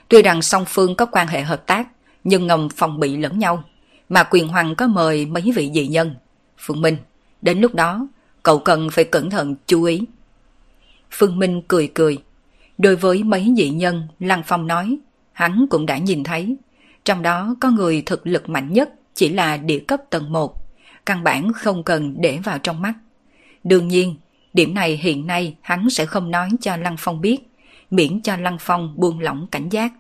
Tuy 0.09 0.21
rằng 0.21 0.41
song 0.41 0.65
phương 0.67 0.95
có 0.95 1.05
quan 1.05 1.27
hệ 1.27 1.41
hợp 1.41 1.67
tác, 1.67 1.87
nhưng 2.23 2.47
ngầm 2.47 2.69
phòng 2.69 2.99
bị 2.99 3.17
lẫn 3.17 3.39
nhau, 3.39 3.63
mà 4.09 4.23
quyền 4.23 4.47
hoàng 4.47 4.75
có 4.75 4.87
mời 4.87 5.25
mấy 5.25 5.51
vị 5.55 5.71
dị 5.73 5.87
nhân. 5.87 6.15
Phương 6.57 6.81
Minh, 6.81 6.97
đến 7.41 7.61
lúc 7.61 7.75
đó, 7.75 8.07
cậu 8.45 8.59
cần 8.59 8.89
phải 8.91 9.05
cẩn 9.05 9.29
thận 9.29 9.55
chú 9.67 9.83
ý. 9.83 10.01
Phương 11.11 11.39
Minh 11.39 11.61
cười 11.67 11.87
cười. 11.87 12.17
Đối 12.77 12.95
với 12.95 13.23
mấy 13.23 13.53
dị 13.57 13.69
nhân, 13.69 14.07
Lăng 14.19 14.43
Phong 14.45 14.67
nói, 14.67 14.97
hắn 15.31 15.65
cũng 15.69 15.85
đã 15.85 15.97
nhìn 15.97 16.23
thấy. 16.23 16.55
Trong 17.05 17.21
đó 17.21 17.55
có 17.61 17.71
người 17.71 18.03
thực 18.05 18.27
lực 18.27 18.49
mạnh 18.49 18.73
nhất 18.73 18.89
chỉ 19.13 19.29
là 19.29 19.57
địa 19.57 19.79
cấp 19.79 20.01
tầng 20.09 20.31
1, 20.31 20.55
căn 21.05 21.23
bản 21.23 21.53
không 21.53 21.83
cần 21.83 22.15
để 22.21 22.39
vào 22.43 22.59
trong 22.59 22.81
mắt. 22.81 22.93
Đương 23.63 23.87
nhiên, 23.87 24.15
điểm 24.53 24.73
này 24.73 24.97
hiện 24.97 25.27
nay 25.27 25.55
hắn 25.61 25.89
sẽ 25.89 26.05
không 26.05 26.31
nói 26.31 26.49
cho 26.61 26.77
Lăng 26.77 26.95
Phong 26.99 27.21
biết, 27.21 27.37
miễn 27.91 28.21
cho 28.21 28.37
Lăng 28.37 28.57
Phong 28.59 28.93
buông 28.97 29.19
lỏng 29.19 29.47
cảnh 29.51 29.69
giác. 29.69 29.93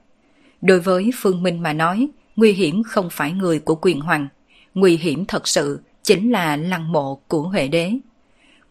Đối 0.61 0.79
với 0.79 1.11
Phương 1.15 1.43
Minh 1.43 1.63
mà 1.63 1.73
nói, 1.73 2.07
nguy 2.35 2.51
hiểm 2.51 2.83
không 2.83 3.09
phải 3.11 3.31
người 3.31 3.59
của 3.59 3.75
quyền 3.75 3.99
hoàng, 3.99 4.27
nguy 4.73 4.97
hiểm 4.97 5.25
thật 5.25 5.47
sự 5.47 5.79
chính 6.03 6.31
là 6.31 6.57
lăng 6.57 6.91
mộ 6.91 7.15
của 7.27 7.41
Huệ 7.41 7.67
Đế. 7.67 7.91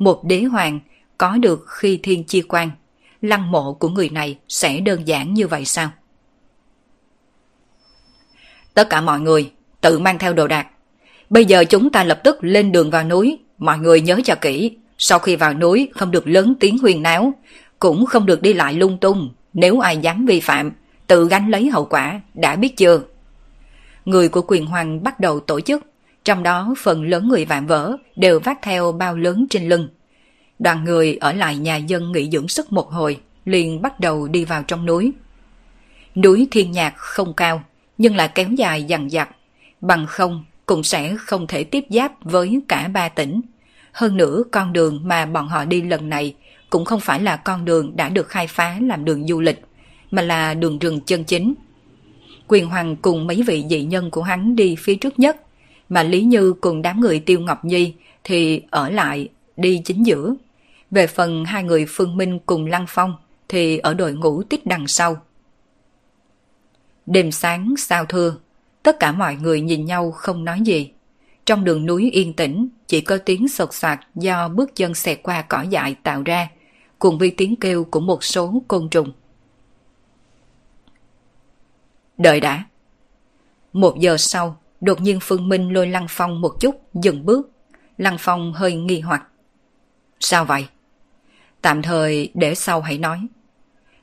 Một 0.05 0.25
đế 0.25 0.43
hoàng 0.43 0.81
có 1.19 1.37
được 1.37 1.65
khi 1.69 2.01
thiên 2.03 2.25
chi 2.25 2.43
quan, 2.49 2.71
lăng 3.23 3.51
mộ 3.51 3.73
của 3.75 3.89
người 3.89 4.09
này 4.09 4.39
sẽ 4.49 4.81
đơn 4.81 5.09
giản 5.09 5.35
như 5.35 5.47
vậy 5.47 5.65
sao? 5.65 5.91
Tất 8.75 8.91
cả 8.91 9.01
mọi 9.01 9.21
người 9.21 9.53
tự 9.81 9.99
mang 9.99 10.19
theo 10.19 10.33
đồ 10.33 10.47
đạc. 10.47 10.67
Bây 11.31 11.45
giờ 11.45 11.65
chúng 11.65 11.91
ta 11.91 12.05
lập 12.05 12.21
tức 12.25 12.37
lên 12.41 12.73
đường 12.73 12.91
vào 12.91 13.05
núi, 13.05 13.39
mọi 13.59 13.79
người 13.79 14.01
nhớ 14.01 14.21
cho 14.25 14.35
kỹ, 14.41 14.77
sau 14.99 15.19
khi 15.19 15.37
vào 15.37 15.55
núi 15.55 15.89
không 15.95 16.11
được 16.11 16.29
lớn 16.29 16.55
tiếng 16.61 16.79
huyền 16.79 17.03
náo, 17.03 17.33
cũng 17.79 18.07
không 18.07 18.27
được 18.27 18.43
đi 18.43 18.53
lại 18.53 18.75
lung 18.75 18.99
tung, 18.99 19.35
nếu 19.53 19.81
ai 19.81 19.97
dám 19.97 20.27
vi 20.27 20.41
phạm, 20.41 20.73
tự 21.07 21.29
gánh 21.29 21.51
lấy 21.51 21.69
hậu 21.69 21.85
quả, 21.85 22.21
đã 22.35 22.57
biết 22.57 22.77
chưa? 22.77 23.01
Người 24.05 24.29
của 24.29 24.43
quyền 24.43 24.67
hoàng 24.67 25.03
bắt 25.03 25.21
đầu 25.21 25.41
tổ 25.41 25.61
chức, 25.61 25.83
trong 26.25 26.43
đó 26.43 26.75
phần 26.79 27.05
lớn 27.05 27.29
người 27.29 27.45
vạm 27.45 27.67
vỡ 27.67 27.97
đều 28.17 28.41
vác 28.41 28.59
theo 28.63 28.93
bao 28.93 29.17
lớn 29.17 29.47
trên 29.51 29.69
lưng. 29.69 29.89
Đoàn 30.59 30.85
người 30.85 31.17
ở 31.17 31.33
lại 31.33 31.57
nhà 31.57 31.77
dân 31.77 32.13
nghỉ 32.13 32.31
dưỡng 32.31 32.49
sức 32.49 32.73
một 32.73 32.91
hồi, 32.91 33.21
liền 33.45 33.83
bắt 33.83 34.01
đầu 34.01 34.29
đi 34.29 34.45
vào 34.45 34.63
trong 34.63 34.87
núi. 34.87 35.13
Núi 36.15 36.49
Thiên 36.51 36.73
Nhạc 36.73 36.97
không 36.97 37.35
cao, 37.35 37.63
nhưng 37.99 38.17
là 38.17 38.27
kéo 38.27 38.49
dài 38.49 38.85
dằn 38.85 39.11
dặt, 39.11 39.29
bằng 39.81 40.07
không 40.07 40.45
cũng 40.67 40.83
sẽ 40.83 41.17
không 41.19 41.47
thể 41.47 41.65
tiếp 41.65 41.85
giáp 41.91 42.13
với 42.25 42.61
cả 42.69 42.89
ba 42.89 43.09
tỉnh. 43.09 43.41
Hơn 43.93 44.17
nữa 44.17 44.43
con 44.53 44.73
đường 44.73 45.01
mà 45.05 45.27
bọn 45.27 45.49
họ 45.49 45.65
đi 45.65 45.83
lần 45.83 46.09
này 46.09 46.35
cũng 46.71 46.85
không 46.85 47.01
phải 47.01 47.21
là 47.21 47.37
con 47.37 47.65
đường 47.65 47.97
đã 47.97 48.09
được 48.09 48.29
khai 48.29 48.47
phá 48.47 48.79
làm 48.83 49.05
đường 49.05 49.27
du 49.27 49.41
lịch, 49.41 49.65
mà 50.11 50.23
là 50.23 50.55
đường 50.55 50.79
rừng 50.79 51.01
chân 51.01 51.25
chính. 51.25 51.55
Quyền 52.49 52.67
Hoàng 52.67 52.97
cùng 52.97 53.27
mấy 53.27 53.43
vị 53.43 53.65
dị 53.71 53.83
nhân 53.83 54.11
của 54.11 54.23
hắn 54.23 54.57
đi 54.57 54.77
phía 54.79 54.95
trước 54.95 55.19
nhất, 55.19 55.37
mà 55.95 56.03
Lý 56.03 56.23
Như 56.23 56.53
cùng 56.53 56.83
đám 56.83 57.01
người 57.01 57.21
Tiêu 57.21 57.41
Ngọc 57.41 57.65
Nhi 57.65 57.95
thì 58.25 58.63
ở 58.71 58.91
lại 58.91 59.29
đi 59.57 59.83
chính 59.85 60.07
giữa. 60.07 60.35
Về 60.91 61.07
phần 61.07 61.45
hai 61.45 61.63
người 61.63 61.87
Phương 61.89 62.17
Minh 62.17 62.39
cùng 62.47 62.67
Lăng 62.67 62.85
Phong 62.89 63.15
thì 63.49 63.79
ở 63.79 63.95
đội 63.95 64.13
ngũ 64.13 64.43
tích 64.43 64.67
đằng 64.67 64.87
sau. 64.87 65.17
Đêm 67.07 67.33
sáng 67.33 67.75
sao 67.79 68.05
thưa, 68.05 68.37
tất 68.83 68.97
cả 69.01 69.13
mọi 69.13 69.35
người 69.37 69.61
nhìn 69.61 69.85
nhau 69.85 70.11
không 70.11 70.45
nói 70.45 70.61
gì. 70.61 70.91
Trong 71.47 71.65
đường 71.65 71.87
núi 71.87 72.11
yên 72.11 72.33
tĩnh, 72.33 72.69
chỉ 72.87 73.01
có 73.01 73.19
tiếng 73.19 73.49
sột 73.49 73.75
soạt 73.75 74.01
do 74.15 74.49
bước 74.49 74.75
chân 74.75 74.95
xẹt 74.95 75.21
qua 75.23 75.43
cỏ 75.43 75.63
dại 75.63 75.97
tạo 76.03 76.23
ra, 76.23 76.49
cùng 76.99 77.19
với 77.19 77.35
tiếng 77.37 77.57
kêu 77.57 77.85
của 77.85 78.01
một 78.01 78.25
số 78.25 78.63
côn 78.69 78.89
trùng. 78.91 79.13
Đợi 82.19 82.41
đã. 82.41 82.65
Một 83.73 83.99
giờ 83.99 84.17
sau, 84.17 84.57
đột 84.81 85.01
nhiên 85.01 85.19
Phương 85.23 85.49
Minh 85.49 85.73
lôi 85.73 85.87
Lăng 85.87 86.07
Phong 86.09 86.41
một 86.41 86.61
chút, 86.61 86.95
dừng 86.95 87.27
bước. 87.27 87.51
Lăng 87.99 88.17
Phong 88.19 88.53
hơi 88.53 88.75
nghi 88.75 89.01
hoặc. 89.01 89.27
Sao 90.21 90.45
vậy? 90.45 90.67
Tạm 91.63 91.83
thời 91.83 92.31
để 92.35 92.55
sau 92.55 92.81
hãy 92.81 92.99
nói. 92.99 93.27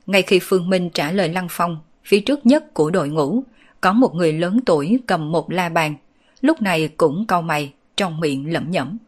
Ngay 0.06 0.22
khi 0.22 0.38
Phương 0.42 0.70
Minh 0.70 0.90
trả 0.90 1.12
lời 1.12 1.28
Lăng 1.28 1.46
Phong, 1.50 1.78
phía 2.04 2.20
trước 2.20 2.46
nhất 2.46 2.74
của 2.74 2.90
đội 2.90 3.08
ngũ, 3.08 3.42
có 3.80 3.92
một 3.92 4.14
người 4.14 4.32
lớn 4.32 4.60
tuổi 4.66 5.00
cầm 5.06 5.32
một 5.32 5.50
la 5.50 5.68
bàn, 5.68 5.94
lúc 6.40 6.62
này 6.62 6.88
cũng 6.96 7.26
cau 7.26 7.42
mày, 7.42 7.72
trong 7.96 8.20
miệng 8.20 8.52
lẩm 8.52 8.70
nhẩm. 8.70 8.98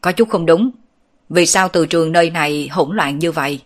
Có 0.00 0.12
chút 0.12 0.28
không 0.28 0.46
đúng, 0.46 0.70
vì 1.28 1.46
sao 1.46 1.68
từ 1.68 1.86
trường 1.86 2.12
nơi 2.12 2.30
này 2.30 2.68
hỗn 2.68 2.96
loạn 2.96 3.18
như 3.18 3.32
vậy? 3.32 3.60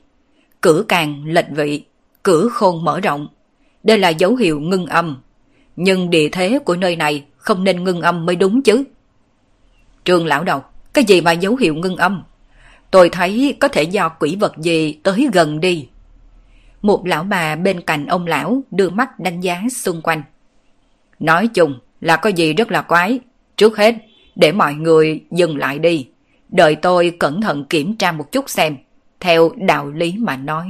Cử 0.63 0.85
càng 0.89 1.25
lệch 1.27 1.51
vị, 1.51 1.85
cử 2.25 2.51
khôn 2.53 2.85
mở 2.85 3.01
rộng. 3.01 3.29
Đây 3.83 3.99
là 3.99 4.09
dấu 4.09 4.37
hiệu 4.37 4.61
ngưng 4.61 4.87
âm. 4.87 5.17
Nhưng 5.81 6.11
địa 6.11 6.29
thế 6.29 6.59
của 6.65 6.77
nơi 6.77 6.97
này 6.97 7.25
không 7.37 7.65
nên 7.65 7.85
ngưng 7.85 8.01
âm 8.01 8.27
mới 8.27 8.37
đúng 8.37 8.63
chứ. 8.63 8.85
Trường 10.05 10.27
lão 10.27 10.45
đầu, 10.45 10.63
cái 10.93 11.05
gì 11.05 11.21
mà 11.21 11.33
dấu 11.33 11.57
hiệu 11.57 11.75
ngưng 11.75 11.97
âm? 11.97 12.23
Tôi 12.91 13.09
thấy 13.09 13.57
có 13.61 13.69
thể 13.69 13.83
do 13.83 14.09
quỷ 14.09 14.37
vật 14.41 14.57
gì 14.59 14.93
tới 15.03 15.29
gần 15.33 15.61
đi. 15.61 15.89
Một 16.83 17.07
lão 17.07 17.25
bà 17.25 17.57
bên 17.57 17.81
cạnh 17.81 18.07
ông 18.07 18.27
lão 18.27 18.63
đưa 18.71 18.91
mắt 18.91 19.21
đánh 19.21 19.41
giá 19.41 19.63
xung 19.71 20.03
quanh. 20.03 20.23
Nói 21.19 21.49
chung 21.49 21.79
là 22.01 22.17
có 22.17 22.31
gì 22.31 22.53
rất 22.53 22.71
là 22.71 22.83
quái. 22.83 23.21
Trước 23.57 23.77
hết, 23.77 23.95
để 24.37 24.53
mọi 24.53 24.75
người 24.75 25.25
dừng 25.31 25.57
lại 25.57 25.79
đi. 25.79 26.09
Đợi 26.49 26.75
tôi 26.75 27.17
cẩn 27.19 27.41
thận 27.41 27.65
kiểm 27.65 27.97
tra 27.97 28.13
một 28.13 28.33
chút 28.33 28.51
xem. 28.51 28.77
Theo 29.21 29.51
đạo 29.57 29.91
lý 29.91 30.15
mà 30.19 30.37
nói... 30.37 30.67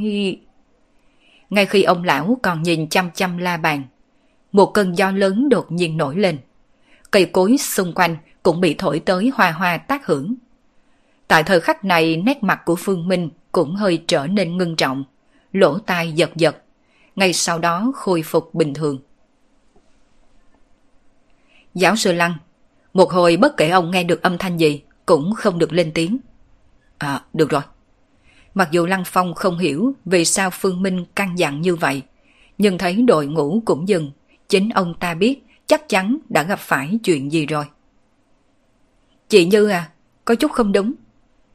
Ngay 1.50 1.66
khi 1.66 1.82
ông 1.82 2.04
lão 2.04 2.38
còn 2.42 2.62
nhìn 2.62 2.88
chăm 2.88 3.10
chăm 3.14 3.38
la 3.38 3.56
bàn, 3.56 3.82
một 4.52 4.66
cơn 4.74 4.98
gió 4.98 5.10
lớn 5.10 5.48
đột 5.48 5.72
nhiên 5.72 5.96
nổi 5.96 6.16
lên. 6.16 6.38
Cây 7.10 7.24
cối 7.24 7.56
xung 7.58 7.92
quanh 7.94 8.16
cũng 8.42 8.60
bị 8.60 8.74
thổi 8.74 9.00
tới 9.00 9.30
hoa 9.34 9.50
hoa 9.50 9.76
tác 9.76 10.06
hưởng. 10.06 10.34
Tại 11.28 11.42
thời 11.42 11.60
khắc 11.60 11.84
này 11.84 12.16
nét 12.16 12.42
mặt 12.42 12.60
của 12.64 12.76
Phương 12.76 13.08
Minh 13.08 13.30
cũng 13.52 13.74
hơi 13.74 14.04
trở 14.06 14.26
nên 14.26 14.56
ngưng 14.56 14.76
trọng, 14.76 15.04
lỗ 15.52 15.78
tai 15.78 16.12
giật 16.12 16.30
giật, 16.36 16.56
ngay 17.16 17.32
sau 17.32 17.58
đó 17.58 17.92
khôi 17.94 18.22
phục 18.22 18.54
bình 18.54 18.74
thường. 18.74 18.98
Giáo 21.74 21.96
sư 21.96 22.12
Lăng, 22.12 22.34
một 22.94 23.12
hồi 23.12 23.36
bất 23.36 23.56
kể 23.56 23.68
ông 23.68 23.90
nghe 23.90 24.04
được 24.04 24.22
âm 24.22 24.38
thanh 24.38 24.56
gì, 24.56 24.82
cũng 25.06 25.34
không 25.34 25.58
được 25.58 25.72
lên 25.72 25.90
tiếng. 25.94 26.18
À, 26.98 27.22
được 27.32 27.50
rồi. 27.50 27.62
Mặc 28.54 28.68
dù 28.70 28.86
Lăng 28.86 29.02
Phong 29.06 29.34
không 29.34 29.58
hiểu 29.58 29.92
vì 30.04 30.24
sao 30.24 30.50
Phương 30.52 30.82
Minh 30.82 31.04
căng 31.14 31.38
dặn 31.38 31.60
như 31.60 31.76
vậy, 31.76 32.02
nhưng 32.58 32.78
thấy 32.78 33.02
đội 33.02 33.26
ngũ 33.26 33.62
cũng 33.64 33.88
dừng, 33.88 34.10
chính 34.48 34.68
ông 34.68 34.94
ta 35.00 35.14
biết 35.14 35.42
chắc 35.66 35.88
chắn 35.88 36.18
đã 36.28 36.42
gặp 36.42 36.58
phải 36.58 36.98
chuyện 37.04 37.32
gì 37.32 37.46
rồi. 37.46 37.64
Chị 39.28 39.44
Như 39.44 39.68
à, 39.68 39.90
có 40.24 40.34
chút 40.34 40.52
không 40.52 40.72
đúng. 40.72 40.94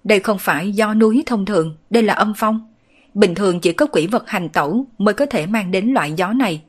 Đây 0.04 0.20
không 0.20 0.38
phải 0.40 0.72
do 0.72 0.94
núi 0.94 1.24
thông 1.26 1.46
thường, 1.46 1.76
đây 1.90 2.04
là 2.04 2.14
âm 2.14 2.34
phong. 2.38 2.74
Bình 3.14 3.36
thường 3.36 3.60
chỉ 3.60 3.74
có 3.74 3.86
quỷ 3.86 4.08
vật 4.08 4.30
hành 4.30 4.50
tẩu 4.50 4.86
mới 4.98 5.14
có 5.14 5.26
thể 5.26 5.46
mang 5.46 5.72
đến 5.72 5.94
loại 5.94 6.14
gió 6.18 6.34
này. 6.34 6.64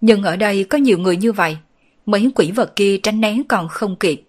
Nhưng 0.00 0.22
ở 0.22 0.36
đây 0.36 0.64
có 0.64 0.78
nhiều 0.78 0.98
người 0.98 1.16
như 1.16 1.32
vậy. 1.32 1.56
Mấy 2.06 2.30
quỷ 2.34 2.50
vật 2.50 2.76
kia 2.76 2.98
tránh 3.02 3.20
né 3.20 3.36
còn 3.48 3.68
không 3.68 3.96
kịp. 3.96 4.22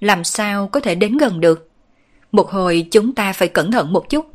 Làm 0.00 0.24
sao 0.24 0.68
có 0.68 0.80
thể 0.80 0.94
đến 0.94 1.16
gần 1.16 1.40
được? 1.40 1.70
Một 2.32 2.50
hồi 2.50 2.86
chúng 2.90 3.14
ta 3.14 3.32
phải 3.32 3.48
cẩn 3.48 3.70
thận 3.72 3.92
một 3.92 4.08
chút. 4.10 4.26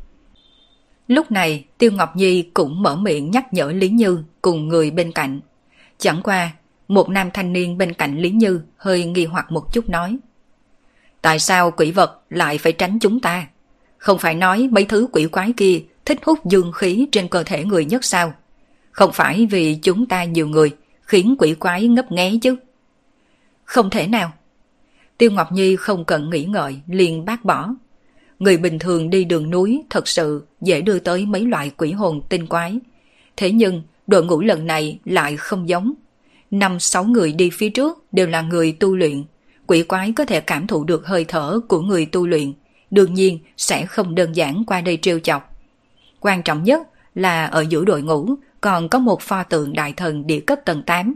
Lúc 1.08 1.30
này 1.30 1.64
Tiêu 1.78 1.90
Ngọc 1.92 2.16
Nhi 2.16 2.42
cũng 2.42 2.82
mở 2.82 2.96
miệng 2.96 3.30
nhắc 3.30 3.54
nhở 3.54 3.72
Lý 3.72 3.88
Như 3.88 4.22
cùng 4.42 4.68
người 4.68 4.90
bên 4.90 5.12
cạnh. 5.12 5.40
Chẳng 5.98 6.20
qua, 6.22 6.50
một 6.88 7.08
nam 7.08 7.30
thanh 7.34 7.52
niên 7.52 7.78
bên 7.78 7.92
cạnh 7.92 8.18
Lý 8.18 8.30
Như 8.30 8.60
hơi 8.76 9.04
nghi 9.04 9.24
hoặc 9.24 9.52
một 9.52 9.72
chút 9.72 9.88
nói. 9.88 10.18
Tại 11.22 11.38
sao 11.38 11.70
quỷ 11.70 11.90
vật 11.90 12.20
lại 12.30 12.58
phải 12.58 12.72
tránh 12.72 12.98
chúng 12.98 13.20
ta? 13.20 13.46
Không 13.98 14.18
phải 14.18 14.34
nói 14.34 14.68
mấy 14.72 14.84
thứ 14.84 15.08
quỷ 15.12 15.26
quái 15.26 15.52
kia 15.56 15.82
thích 16.04 16.18
hút 16.22 16.46
dương 16.46 16.72
khí 16.72 17.08
trên 17.12 17.28
cơ 17.28 17.42
thể 17.42 17.64
người 17.64 17.84
nhất 17.84 18.04
sao? 18.04 18.32
Không 18.90 19.12
phải 19.12 19.46
vì 19.50 19.74
chúng 19.82 20.06
ta 20.06 20.24
nhiều 20.24 20.48
người 20.48 20.70
khiến 21.02 21.34
quỷ 21.38 21.54
quái 21.54 21.88
ngấp 21.88 22.12
nghé 22.12 22.32
chứ? 22.42 22.56
Không 23.64 23.90
thể 23.90 24.06
nào. 24.06 24.32
Tiêu 25.18 25.30
Ngọc 25.30 25.52
Nhi 25.52 25.76
không 25.76 26.04
cần 26.04 26.30
nghĩ 26.30 26.44
ngợi, 26.44 26.80
liền 26.86 27.24
bác 27.24 27.44
bỏ. 27.44 27.68
Người 28.38 28.56
bình 28.56 28.78
thường 28.78 29.10
đi 29.10 29.24
đường 29.24 29.50
núi 29.50 29.82
thật 29.90 30.08
sự 30.08 30.46
dễ 30.60 30.80
đưa 30.80 30.98
tới 30.98 31.26
mấy 31.26 31.40
loại 31.40 31.70
quỷ 31.76 31.92
hồn 31.92 32.20
tinh 32.28 32.46
quái. 32.46 32.78
Thế 33.36 33.50
nhưng 33.50 33.82
đội 34.08 34.24
ngũ 34.24 34.40
lần 34.40 34.66
này 34.66 34.98
lại 35.04 35.36
không 35.36 35.68
giống. 35.68 35.94
Năm 36.50 36.80
sáu 36.80 37.04
người 37.04 37.32
đi 37.32 37.50
phía 37.50 37.68
trước 37.68 38.04
đều 38.12 38.26
là 38.26 38.42
người 38.42 38.72
tu 38.72 38.96
luyện. 38.96 39.24
Quỷ 39.66 39.82
quái 39.82 40.12
có 40.12 40.24
thể 40.24 40.40
cảm 40.40 40.66
thụ 40.66 40.84
được 40.84 41.06
hơi 41.06 41.24
thở 41.24 41.60
của 41.68 41.80
người 41.80 42.06
tu 42.06 42.26
luyện. 42.26 42.52
Đương 42.90 43.14
nhiên 43.14 43.38
sẽ 43.56 43.86
không 43.86 44.14
đơn 44.14 44.36
giản 44.36 44.64
qua 44.66 44.80
đây 44.80 44.98
trêu 45.02 45.18
chọc. 45.18 45.54
Quan 46.20 46.42
trọng 46.42 46.64
nhất 46.64 46.82
là 47.14 47.46
ở 47.46 47.64
giữa 47.68 47.84
đội 47.84 48.02
ngũ 48.02 48.34
còn 48.60 48.88
có 48.88 48.98
một 48.98 49.22
pho 49.22 49.42
tượng 49.42 49.72
đại 49.72 49.92
thần 49.92 50.26
địa 50.26 50.40
cấp 50.40 50.58
tầng 50.64 50.82
8. 50.82 51.14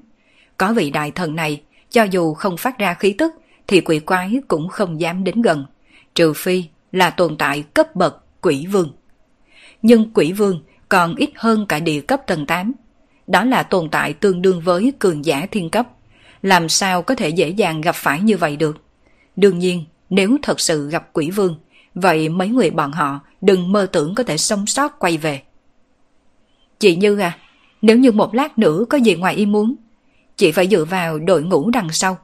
Có 0.57 0.73
vị 0.73 0.91
đại 0.91 1.11
thần 1.11 1.37
này, 1.37 1.63
cho 1.91 2.03
dù 2.03 2.35
không 2.35 2.57
phát 2.57 2.79
ra 2.79 2.95
khí 2.95 3.15
tức, 3.19 3.33
thì 3.67 3.81
quỷ 3.81 3.99
quái 3.99 4.41
cũng 4.49 4.69
không 4.69 5.01
dám 5.01 5.25
đến 5.25 5.43
gần, 5.43 5.67
trừ 6.15 6.33
phi 6.33 6.65
là 6.93 7.11
tồn 7.11 7.37
tại 7.37 7.65
cấp 7.75 7.97
bậc 7.97 8.25
quỷ 8.41 8.67
vương. 8.67 8.93
Nhưng 9.83 10.11
quỷ 10.15 10.33
vương 10.33 10.63
còn 10.89 11.15
ít 11.15 11.31
hơn 11.35 11.67
cả 11.67 11.81
địa 11.81 12.01
cấp 12.01 12.21
tầng 12.27 12.47
8. 12.47 12.73
Đó 13.33 13.45
là 13.45 13.63
tồn 13.63 13.89
tại 13.89 14.13
tương 14.13 14.43
đương 14.43 14.61
với 14.61 14.93
cường 14.99 15.25
giả 15.25 15.47
thiên 15.51 15.71
cấp. 15.71 15.89
Làm 16.43 16.69
sao 16.69 17.03
có 17.03 17.15
thể 17.15 17.29
dễ 17.29 17.49
dàng 17.49 17.81
gặp 17.81 17.95
phải 17.95 18.21
như 18.21 18.37
vậy 18.37 18.57
được? 18.57 18.77
Đương 19.37 19.59
nhiên, 19.59 19.85
nếu 20.11 20.37
thật 20.43 20.61
sự 20.61 20.91
gặp 20.91 21.09
quỷ 21.13 21.31
vương, 21.31 21.57
vậy 21.95 22.29
mấy 22.29 22.49
người 22.49 22.71
bọn 22.71 22.93
họ 22.93 23.21
đừng 23.41 23.73
mơ 23.73 23.87
tưởng 23.93 24.15
có 24.15 24.23
thể 24.23 24.37
sống 24.37 24.67
sót 24.67 24.99
quay 24.99 25.17
về. 25.17 25.43
Chị 26.79 26.97
Như 26.97 27.19
à, 27.19 27.39
nếu 27.83 27.99
như 27.99 28.13
một 28.13 28.35
lát 28.35 28.59
nữa 28.59 28.85
có 28.91 28.99
gì 28.99 29.15
ngoài 29.15 29.35
ý 29.35 29.47
muốn, 29.47 29.75
chị 30.37 30.53
phải 30.53 30.69
dựa 30.69 30.85
vào 30.85 31.19
đội 31.19 31.43
ngũ 31.43 31.71
đằng 31.71 31.93
sau. 31.93 32.19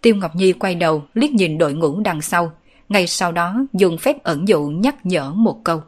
Tiêu 0.00 0.14
Ngọc 0.14 0.36
Nhi 0.36 0.52
quay 0.52 0.74
đầu 0.74 1.04
liếc 1.14 1.30
nhìn 1.30 1.58
đội 1.58 1.74
ngũ 1.74 2.00
đằng 2.00 2.22
sau, 2.22 2.52
ngay 2.88 3.06
sau 3.06 3.32
đó 3.32 3.66
dùng 3.72 3.98
phép 3.98 4.22
ẩn 4.22 4.48
dụ 4.48 4.66
nhắc 4.66 5.06
nhở 5.06 5.30
một 5.30 5.60
câu. 5.64 5.82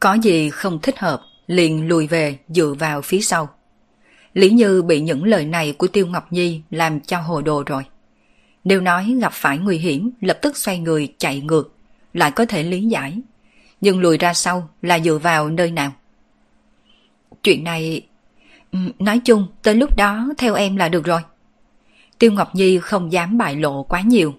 Có 0.00 0.14
gì 0.14 0.50
không 0.50 0.78
thích 0.82 0.98
hợp, 0.98 1.22
liền 1.46 1.88
lùi 1.88 2.06
về 2.06 2.38
dựa 2.48 2.74
vào 2.78 3.02
phía 3.02 3.20
sau. 3.20 3.48
Lý 4.34 4.50
Như 4.50 4.82
bị 4.82 5.00
những 5.00 5.24
lời 5.24 5.44
này 5.44 5.72
của 5.72 5.86
Tiêu 5.86 6.06
Ngọc 6.06 6.32
Nhi 6.32 6.60
làm 6.70 7.00
cho 7.00 7.18
hồ 7.20 7.42
đồ 7.42 7.62
rồi. 7.66 7.82
Nếu 8.64 8.80
nói 8.80 9.16
gặp 9.20 9.32
phải 9.32 9.58
nguy 9.58 9.78
hiểm 9.78 10.10
lập 10.20 10.38
tức 10.42 10.56
xoay 10.56 10.78
người 10.78 11.14
chạy 11.18 11.40
ngược, 11.40 11.74
lại 12.14 12.30
có 12.30 12.44
thể 12.44 12.62
lý 12.62 12.82
giải. 12.82 13.18
Nhưng 13.80 14.00
lùi 14.00 14.18
ra 14.18 14.34
sau 14.34 14.68
là 14.82 14.98
dựa 14.98 15.18
vào 15.18 15.48
nơi 15.48 15.70
nào? 15.70 15.92
Chuyện 17.42 17.64
này... 17.64 18.06
Nói 18.98 19.20
chung, 19.24 19.46
tới 19.62 19.74
lúc 19.74 19.96
đó 19.96 20.28
theo 20.38 20.54
em 20.54 20.76
là 20.76 20.88
được 20.88 21.04
rồi. 21.04 21.20
Tiêu 22.18 22.32
Ngọc 22.32 22.54
Nhi 22.54 22.78
không 22.78 23.12
dám 23.12 23.38
bại 23.38 23.56
lộ 23.56 23.82
quá 23.82 24.00
nhiều. 24.00 24.34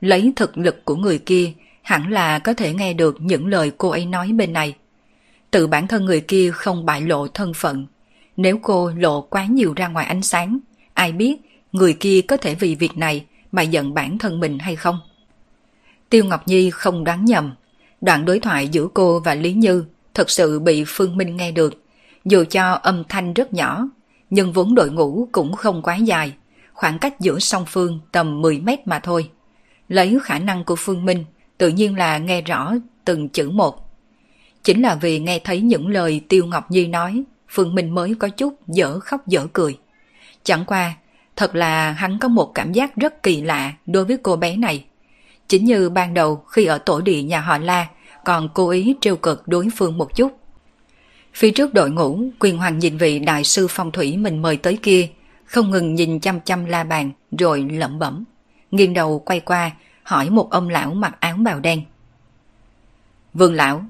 Lấy 0.00 0.32
thực 0.36 0.58
lực 0.58 0.84
của 0.84 0.96
người 0.96 1.18
kia, 1.18 1.52
hẳn 1.82 2.12
là 2.12 2.38
có 2.38 2.54
thể 2.54 2.74
nghe 2.74 2.92
được 2.92 3.16
những 3.20 3.46
lời 3.46 3.72
cô 3.78 3.88
ấy 3.88 4.06
nói 4.06 4.32
bên 4.32 4.52
này. 4.52 4.74
Tự 5.54 5.66
bản 5.66 5.86
thân 5.86 6.04
người 6.04 6.20
kia 6.20 6.50
không 6.50 6.86
bại 6.86 7.00
lộ 7.00 7.28
thân 7.28 7.54
phận. 7.54 7.86
Nếu 8.36 8.58
cô 8.62 8.90
lộ 8.96 9.20
quá 9.20 9.44
nhiều 9.44 9.72
ra 9.76 9.88
ngoài 9.88 10.06
ánh 10.06 10.22
sáng, 10.22 10.58
ai 10.94 11.12
biết 11.12 11.36
người 11.72 11.92
kia 11.92 12.20
có 12.28 12.36
thể 12.36 12.54
vì 12.54 12.74
việc 12.74 12.98
này 12.98 13.24
mà 13.52 13.62
giận 13.62 13.94
bản 13.94 14.18
thân 14.18 14.40
mình 14.40 14.58
hay 14.58 14.76
không? 14.76 15.00
Tiêu 16.10 16.24
Ngọc 16.24 16.48
Nhi 16.48 16.70
không 16.70 17.04
đoán 17.04 17.24
nhầm. 17.24 17.54
Đoạn 18.00 18.24
đối 18.24 18.40
thoại 18.40 18.68
giữa 18.68 18.88
cô 18.94 19.20
và 19.20 19.34
Lý 19.34 19.52
Như 19.52 19.84
thật 20.14 20.30
sự 20.30 20.60
bị 20.60 20.84
Phương 20.86 21.16
Minh 21.16 21.36
nghe 21.36 21.52
được. 21.52 21.84
Dù 22.24 22.44
cho 22.50 22.72
âm 22.72 23.04
thanh 23.08 23.34
rất 23.34 23.52
nhỏ, 23.52 23.88
nhưng 24.30 24.52
vốn 24.52 24.74
đội 24.74 24.90
ngũ 24.90 25.28
cũng 25.32 25.52
không 25.52 25.82
quá 25.82 25.96
dài. 25.96 26.32
Khoảng 26.72 26.98
cách 26.98 27.20
giữa 27.20 27.38
song 27.38 27.64
phương 27.68 28.00
tầm 28.12 28.42
10 28.42 28.60
mét 28.60 28.86
mà 28.86 28.98
thôi. 28.98 29.30
Lấy 29.88 30.18
khả 30.22 30.38
năng 30.38 30.64
của 30.64 30.76
Phương 30.76 31.04
Minh, 31.04 31.24
tự 31.58 31.68
nhiên 31.68 31.96
là 31.96 32.18
nghe 32.18 32.40
rõ 32.40 32.74
từng 33.04 33.28
chữ 33.28 33.50
một. 33.50 33.83
Chính 34.64 34.82
là 34.82 34.94
vì 34.94 35.18
nghe 35.18 35.38
thấy 35.38 35.60
những 35.60 35.88
lời 35.88 36.20
Tiêu 36.28 36.46
Ngọc 36.46 36.70
Nhi 36.70 36.86
nói, 36.86 37.22
Phương 37.48 37.74
Minh 37.74 37.94
mới 37.94 38.14
có 38.18 38.28
chút 38.28 38.54
dở 38.68 38.98
khóc 38.98 39.26
dở 39.26 39.46
cười. 39.52 39.78
Chẳng 40.42 40.64
qua, 40.64 40.94
thật 41.36 41.54
là 41.54 41.92
hắn 41.92 42.18
có 42.18 42.28
một 42.28 42.52
cảm 42.54 42.72
giác 42.72 42.96
rất 42.96 43.22
kỳ 43.22 43.42
lạ 43.42 43.72
đối 43.86 44.04
với 44.04 44.16
cô 44.22 44.36
bé 44.36 44.56
này. 44.56 44.84
Chính 45.48 45.64
như 45.64 45.90
ban 45.90 46.14
đầu 46.14 46.36
khi 46.36 46.64
ở 46.64 46.78
tổ 46.78 47.00
địa 47.00 47.22
nhà 47.22 47.40
họ 47.40 47.58
La, 47.58 47.86
còn 48.24 48.48
cố 48.54 48.70
ý 48.70 48.94
trêu 49.00 49.16
cực 49.16 49.48
đối 49.48 49.68
phương 49.76 49.98
một 49.98 50.16
chút. 50.16 50.38
Phía 51.34 51.50
trước 51.50 51.74
đội 51.74 51.90
ngũ, 51.90 52.20
quyền 52.40 52.58
hoàng 52.58 52.78
nhìn 52.78 52.98
vị 52.98 53.18
đại 53.18 53.44
sư 53.44 53.66
phong 53.70 53.90
thủy 53.90 54.16
mình 54.16 54.42
mời 54.42 54.56
tới 54.56 54.78
kia, 54.82 55.08
không 55.44 55.70
ngừng 55.70 55.94
nhìn 55.94 56.20
chăm 56.20 56.40
chăm 56.40 56.64
la 56.64 56.84
bàn 56.84 57.10
rồi 57.38 57.66
lẩm 57.70 57.98
bẩm. 57.98 58.24
Nghiêng 58.70 58.94
đầu 58.94 59.18
quay 59.18 59.40
qua, 59.40 59.70
hỏi 60.02 60.30
một 60.30 60.50
ông 60.50 60.68
lão 60.68 60.94
mặc 60.94 61.16
áo 61.20 61.36
bào 61.36 61.60
đen. 61.60 61.82
Vương 63.34 63.54
lão, 63.54 63.84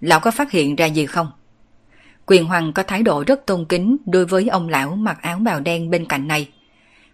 lão 0.00 0.20
có 0.20 0.30
phát 0.30 0.50
hiện 0.50 0.76
ra 0.76 0.86
gì 0.86 1.06
không? 1.06 1.30
Quyền 2.26 2.44
Hoàng 2.44 2.72
có 2.72 2.82
thái 2.82 3.02
độ 3.02 3.24
rất 3.26 3.46
tôn 3.46 3.64
kính 3.64 3.96
đối 4.06 4.26
với 4.26 4.48
ông 4.48 4.68
lão 4.68 4.96
mặc 4.96 5.18
áo 5.22 5.38
bào 5.38 5.60
đen 5.60 5.90
bên 5.90 6.04
cạnh 6.04 6.28
này. 6.28 6.48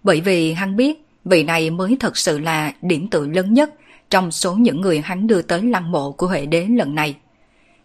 Bởi 0.03 0.21
vì 0.21 0.53
hắn 0.53 0.77
biết 0.77 1.07
vị 1.25 1.43
này 1.43 1.71
mới 1.71 1.97
thật 2.01 2.17
sự 2.17 2.39
là 2.39 2.73
điểm 2.83 3.09
tự 3.09 3.27
lớn 3.27 3.55
nhất 3.55 3.75
trong 4.11 4.31
số 4.31 4.55
những 4.55 4.81
người 4.81 5.01
hắn 5.01 5.27
đưa 5.27 5.43
tới 5.43 5.63
lăng 5.63 5.93
mộ 5.93 6.13
của 6.13 6.27
Huệ 6.27 6.47
Đế 6.47 6.67
lần 6.67 6.95
này. 6.95 7.17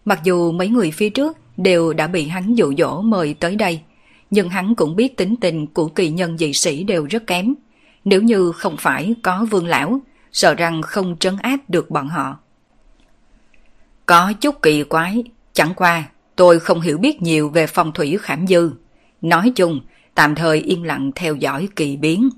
Mặc 0.06 0.20
dù 0.24 0.52
mấy 0.52 0.68
người 0.68 0.92
phía 0.92 1.10
trước 1.10 1.38
đều 1.58 1.94
đã 1.94 2.08
bị 2.08 2.28
hắn 2.28 2.56
dụ 2.56 2.74
dỗ 2.78 3.02
mời 3.02 3.34
tới 3.34 3.56
đây, 3.56 3.82
nhưng 4.32 4.50
hắn 4.50 4.76
cũng 4.76 4.96
biết 4.96 5.18
tính 5.18 5.36
tình 5.42 5.68
của 5.68 5.88
kỳ 5.88 6.10
nhân 6.10 6.38
dị 6.38 6.54
sĩ 6.54 6.84
đều 6.84 7.08
rất 7.10 7.28
kém. 7.28 7.56
Nếu 8.06 8.22
như 8.22 8.52
không 8.52 8.78
phải 8.78 9.16
có 9.24 9.46
vương 9.52 9.68
lão, 9.68 10.00
sợ 10.32 10.54
rằng 10.56 10.82
không 10.82 11.16
trấn 11.20 11.38
áp 11.42 11.58
được 11.68 11.90
bọn 11.90 12.08
họ. 12.08 12.38
Có 14.10 14.34
chút 14.42 14.62
kỳ 14.62 14.84
quái, 14.84 15.24
chẳng 15.54 15.74
qua 15.76 16.04
tôi 16.36 16.60
không 16.60 16.82
hiểu 16.82 16.98
biết 16.98 17.22
nhiều 17.22 17.50
về 17.50 17.68
phong 17.68 17.92
thủy 17.92 18.18
khảm 18.22 18.48
dư. 18.48 18.72
Nói 19.22 19.52
chung, 19.56 19.82
tạm 20.16 20.36
thời 20.36 20.58
yên 20.58 20.84
lặng 20.84 21.12
theo 21.16 21.36
dõi 21.36 21.70
kỳ 21.76 21.98
biến. 21.98 22.30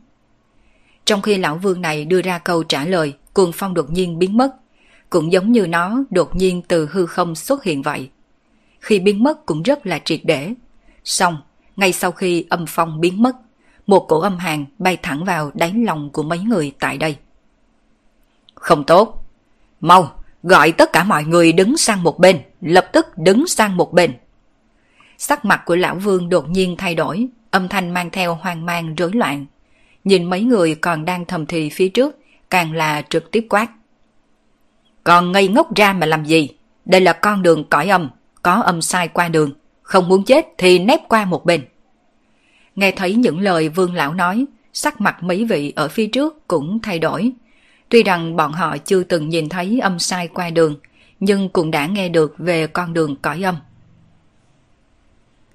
Trong 1.05 1.22
khi 1.22 1.38
lão 1.38 1.55
vương 1.55 1.82
này 1.82 2.05
đưa 2.05 2.22
ra 2.22 2.39
câu 2.39 2.63
trả 2.63 2.86
lời, 2.86 3.13
cuồng 3.34 3.51
phong 3.53 3.74
đột 3.74 3.91
nhiên 3.91 4.19
biến 4.19 4.38
mất, 4.38 4.55
cũng 5.09 5.32
giống 5.32 5.51
như 5.51 5.67
nó 5.67 6.03
đột 6.09 6.36
nhiên 6.36 6.61
từ 6.67 6.89
hư 6.91 7.05
không 7.05 7.36
xuất 7.36 7.63
hiện 7.63 7.82
vậy. 7.82 8.09
Khi 8.80 8.99
biến 8.99 9.24
mất 9.24 9.45
cũng 9.45 9.63
rất 9.63 9.86
là 9.86 9.99
triệt 10.05 10.19
để. 10.24 10.53
Xong, 11.03 11.38
ngay 11.76 11.93
sau 11.93 12.11
khi 12.11 12.45
âm 12.49 12.65
phong 12.67 13.01
biến 13.01 13.24
mất, 13.24 13.36
một 13.88 14.05
cổ 14.09 14.19
âm 14.19 14.38
hàng 14.38 14.65
bay 14.80 14.97
thẳng 15.01 15.26
vào 15.26 15.51
đáy 15.53 15.74
lòng 15.74 16.09
của 16.09 16.24
mấy 16.24 16.39
người 16.39 16.74
tại 16.80 16.97
đây. 16.97 17.15
Không 18.55 18.84
tốt. 18.84 19.26
Mau, 19.82 20.20
gọi 20.44 20.72
tất 20.72 20.94
cả 20.94 21.04
mọi 21.04 21.24
người 21.24 21.52
đứng 21.52 21.78
sang 21.78 22.04
một 22.04 22.20
bên, 22.20 22.39
lập 22.62 22.88
tức 22.94 23.18
đứng 23.18 23.48
sang 23.48 23.78
một 23.78 23.94
bên. 23.94 24.14
Sắc 25.18 25.46
mặt 25.46 25.62
của 25.66 25.76
lão 25.76 25.96
vương 25.96 26.30
đột 26.30 26.50
nhiên 26.50 26.76
thay 26.78 26.96
đổi, 26.96 27.28
âm 27.52 27.68
thanh 27.68 27.94
mang 27.94 28.10
theo 28.10 28.36
hoang 28.36 28.66
mang 28.66 28.96
rối 28.96 29.12
loạn. 29.14 29.46
Nhìn 30.04 30.30
mấy 30.30 30.42
người 30.42 30.76
còn 30.76 31.06
đang 31.06 31.26
thầm 31.26 31.46
thì 31.46 31.70
phía 31.70 31.89
trước, 31.89 32.18
càng 32.50 32.74
là 32.74 33.02
trực 33.10 33.32
tiếp 33.32 33.46
quát. 33.50 33.68
Còn 35.04 35.32
ngây 35.32 35.48
ngốc 35.48 35.76
ra 35.76 35.94
mà 35.94 36.06
làm 36.06 36.26
gì? 36.26 36.50
Đây 36.86 37.02
là 37.02 37.14
con 37.14 37.42
đường 37.42 37.64
cõi 37.70 37.89
âm, 37.89 38.10
có 38.42 38.54
âm 38.54 38.82
sai 38.82 39.08
qua 39.08 39.30
đường. 39.30 39.54
Không 39.82 40.08
muốn 40.08 40.24
chết 40.24 40.48
thì 40.58 40.80
nép 40.80 41.00
qua 41.10 41.26
một 41.26 41.46
bên. 41.46 41.62
Nghe 42.76 42.92
thấy 42.92 43.14
những 43.16 43.39
lời 43.39 43.70
vương 43.70 43.94
lão 43.94 44.14
nói, 44.14 44.46
sắc 44.74 45.02
mặt 45.02 45.24
mấy 45.24 45.46
vị 45.46 45.74
ở 45.76 45.88
phía 45.88 46.08
trước 46.08 46.48
cũng 46.48 46.80
thay 46.80 47.00
đổi. 47.00 47.32
Tuy 47.92 48.04
rằng 48.04 48.36
bọn 48.36 48.52
họ 48.52 48.78
chưa 48.78 49.04
từng 49.04 49.30
nhìn 49.30 49.50
thấy 49.50 49.80
âm 49.80 50.00
sai 50.00 50.28
qua 50.28 50.50
đường, 50.50 50.76
nhưng 51.20 51.50
cũng 51.50 51.72
đã 51.72 51.86
nghe 51.86 52.10
được 52.10 52.36
về 52.38 52.68
con 52.68 52.94
đường 52.94 53.16
cõi 53.16 53.44
âm. 53.44 53.56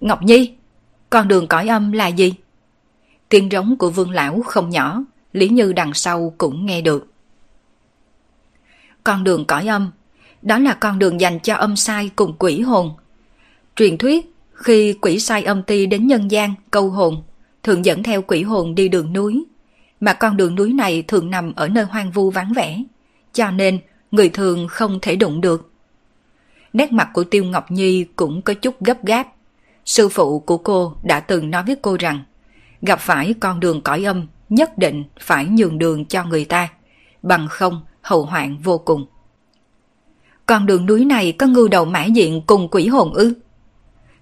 Ngọc 0.01 0.23
Nhi, 0.23 0.55
con 1.11 1.29
đường 1.29 1.47
cõi 1.47 1.69
âm 1.69 1.93
là 1.93 2.07
gì? 2.07 2.35
Tiếng 3.29 3.49
rống 3.51 3.77
của 3.79 3.91
vương 3.91 4.11
lão 4.11 4.43
không 4.43 4.71
nhỏ, 4.71 5.05
Lý 5.33 5.49
Như 5.49 5.73
đằng 5.73 5.95
sau 5.95 6.35
cũng 6.39 6.67
nghe 6.67 6.81
được. 6.81 7.07
Con 9.05 9.25
đường 9.25 9.45
cõi 9.45 9.67
âm, 9.67 9.91
đó 10.43 10.59
là 10.59 10.75
con 10.75 10.99
đường 10.99 11.21
dành 11.21 11.39
cho 11.41 11.55
âm 11.55 11.77
sai 11.77 12.11
cùng 12.17 12.37
quỷ 12.39 12.61
hồn. 12.61 12.93
Truyền 13.77 13.99
thuyết, 13.99 14.35
khi 14.53 14.93
quỷ 14.93 15.19
sai 15.19 15.43
âm 15.43 15.63
ti 15.63 15.87
đến 15.87 16.07
nhân 16.07 16.31
gian 16.31 16.55
câu 16.71 16.91
hồn, 16.91 17.23
thường 17.63 17.85
dẫn 17.85 18.03
theo 18.03 18.23
quỷ 18.23 18.43
hồn 18.43 18.75
đi 18.75 18.89
đường 18.89 19.13
núi, 19.13 19.45
mà 20.01 20.13
con 20.13 20.37
đường 20.37 20.55
núi 20.55 20.73
này 20.73 21.03
thường 21.03 21.31
nằm 21.31 21.53
ở 21.55 21.69
nơi 21.69 21.85
hoang 21.85 22.11
vu 22.11 22.31
vắng 22.31 22.53
vẻ, 22.53 22.83
cho 23.33 23.51
nên 23.51 23.79
người 24.11 24.29
thường 24.29 24.69
không 24.69 24.99
thể 25.03 25.17
đụng 25.17 25.41
được. 25.41 25.71
Nét 26.73 26.93
mặt 26.93 27.09
của 27.13 27.25
Tiêu 27.25 27.45
Ngọc 27.45 27.71
Nhi 27.71 28.05
cũng 28.17 28.43
có 28.43 28.55
chút 28.55 28.83
gấp 28.85 29.05
gáp. 29.05 29.27
Sư 29.85 30.09
phụ 30.09 30.39
của 30.39 30.59
cô 30.59 30.97
đã 31.03 31.21
từng 31.21 31.51
nói 31.51 31.63
với 31.67 31.77
cô 31.83 31.97
rằng, 32.01 32.25
gặp 32.83 33.01
phải 33.01 33.35
con 33.41 33.61
đường 33.61 33.81
cõi 33.81 34.05
âm 34.05 34.27
nhất 34.49 34.79
định 34.79 35.05
phải 35.21 35.47
nhường 35.47 35.79
đường 35.79 36.05
cho 36.05 36.25
người 36.25 36.45
ta, 36.45 36.69
bằng 37.23 37.49
không 37.49 37.81
hậu 38.03 38.25
hoạn 38.25 38.59
vô 38.63 38.79
cùng. 38.79 39.07
Con 40.47 40.67
đường 40.67 40.87
núi 40.87 41.05
này 41.05 41.33
có 41.33 41.47
ngưu 41.47 41.69
đầu 41.69 41.85
mã 41.85 42.05
diện 42.05 42.43
cùng 42.47 42.69
quỷ 42.71 42.87
hồn 42.87 43.13
ư? 43.15 43.35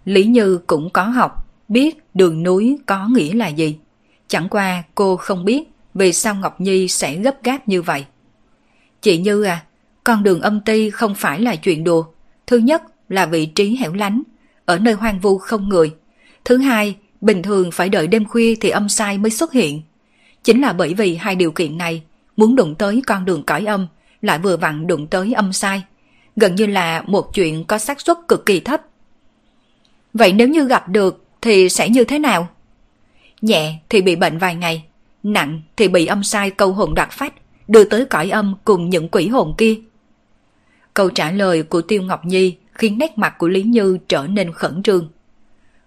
Lý 0.04 0.24
Như 0.24 0.58
cũng 0.66 0.90
có 0.90 1.02
học, 1.02 1.46
biết 1.68 2.04
đường 2.14 2.42
núi 2.42 2.78
có 2.86 3.08
nghĩa 3.08 3.34
là 3.34 3.48
gì. 3.48 3.78
Chẳng 4.28 4.48
qua 4.48 4.82
cô 4.94 5.16
không 5.16 5.44
biết 5.44 5.64
vì 5.94 6.12
sao 6.12 6.34
Ngọc 6.34 6.60
Nhi 6.60 6.88
sẽ 6.88 7.16
gấp 7.16 7.42
gáp 7.42 7.68
như 7.68 7.82
vậy. 7.82 8.04
Chị 9.00 9.18
Như 9.18 9.42
à, 9.42 9.64
con 10.04 10.22
đường 10.22 10.40
âm 10.40 10.60
ti 10.60 10.90
không 10.90 11.14
phải 11.14 11.40
là 11.40 11.56
chuyện 11.56 11.84
đùa. 11.84 12.04
Thứ 12.46 12.58
nhất 12.58 12.82
là 13.08 13.26
vị 13.26 13.46
trí 13.46 13.76
hẻo 13.76 13.92
lánh, 13.92 14.22
ở 14.64 14.78
nơi 14.78 14.94
hoang 14.94 15.20
vu 15.20 15.38
không 15.38 15.68
người. 15.68 15.94
Thứ 16.44 16.56
hai, 16.56 16.96
bình 17.20 17.42
thường 17.42 17.70
phải 17.70 17.88
đợi 17.88 18.06
đêm 18.06 18.24
khuya 18.24 18.54
thì 18.60 18.70
âm 18.70 18.88
sai 18.88 19.18
mới 19.18 19.30
xuất 19.30 19.52
hiện. 19.52 19.82
Chính 20.44 20.60
là 20.60 20.72
bởi 20.72 20.94
vì 20.94 21.16
hai 21.16 21.36
điều 21.36 21.52
kiện 21.52 21.78
này, 21.78 22.02
muốn 22.36 22.56
đụng 22.56 22.74
tới 22.74 23.02
con 23.06 23.24
đường 23.24 23.42
cõi 23.42 23.64
âm, 23.66 23.86
lại 24.22 24.38
vừa 24.38 24.56
vặn 24.56 24.86
đụng 24.86 25.06
tới 25.06 25.32
âm 25.32 25.52
sai. 25.52 25.82
Gần 26.36 26.54
như 26.54 26.66
là 26.66 27.02
một 27.06 27.34
chuyện 27.34 27.64
có 27.64 27.78
xác 27.78 28.00
suất 28.00 28.16
cực 28.28 28.46
kỳ 28.46 28.60
thấp. 28.60 28.82
Vậy 30.14 30.32
nếu 30.32 30.48
như 30.48 30.68
gặp 30.68 30.88
được 30.88 31.24
thì 31.40 31.68
sẽ 31.68 31.88
như 31.88 32.04
thế 32.04 32.18
nào? 32.18 32.48
Nhẹ 33.44 33.78
thì 33.88 34.02
bị 34.02 34.16
bệnh 34.16 34.38
vài 34.38 34.54
ngày, 34.54 34.84
nặng 35.22 35.62
thì 35.76 35.88
bị 35.88 36.06
âm 36.06 36.22
sai 36.22 36.50
câu 36.50 36.72
hồn 36.72 36.94
đoạt 36.94 37.10
phách, 37.10 37.34
đưa 37.68 37.84
tới 37.84 38.04
cõi 38.04 38.30
âm 38.30 38.54
cùng 38.64 38.90
những 38.90 39.08
quỷ 39.08 39.28
hồn 39.28 39.54
kia. 39.58 39.74
Câu 40.94 41.10
trả 41.10 41.30
lời 41.30 41.62
của 41.62 41.82
Tiêu 41.82 42.02
Ngọc 42.02 42.24
Nhi 42.24 42.56
khiến 42.72 42.98
nét 42.98 43.18
mặt 43.18 43.34
của 43.38 43.48
Lý 43.48 43.62
Như 43.62 43.98
trở 44.08 44.26
nên 44.26 44.52
khẩn 44.52 44.82
trương. 44.82 45.10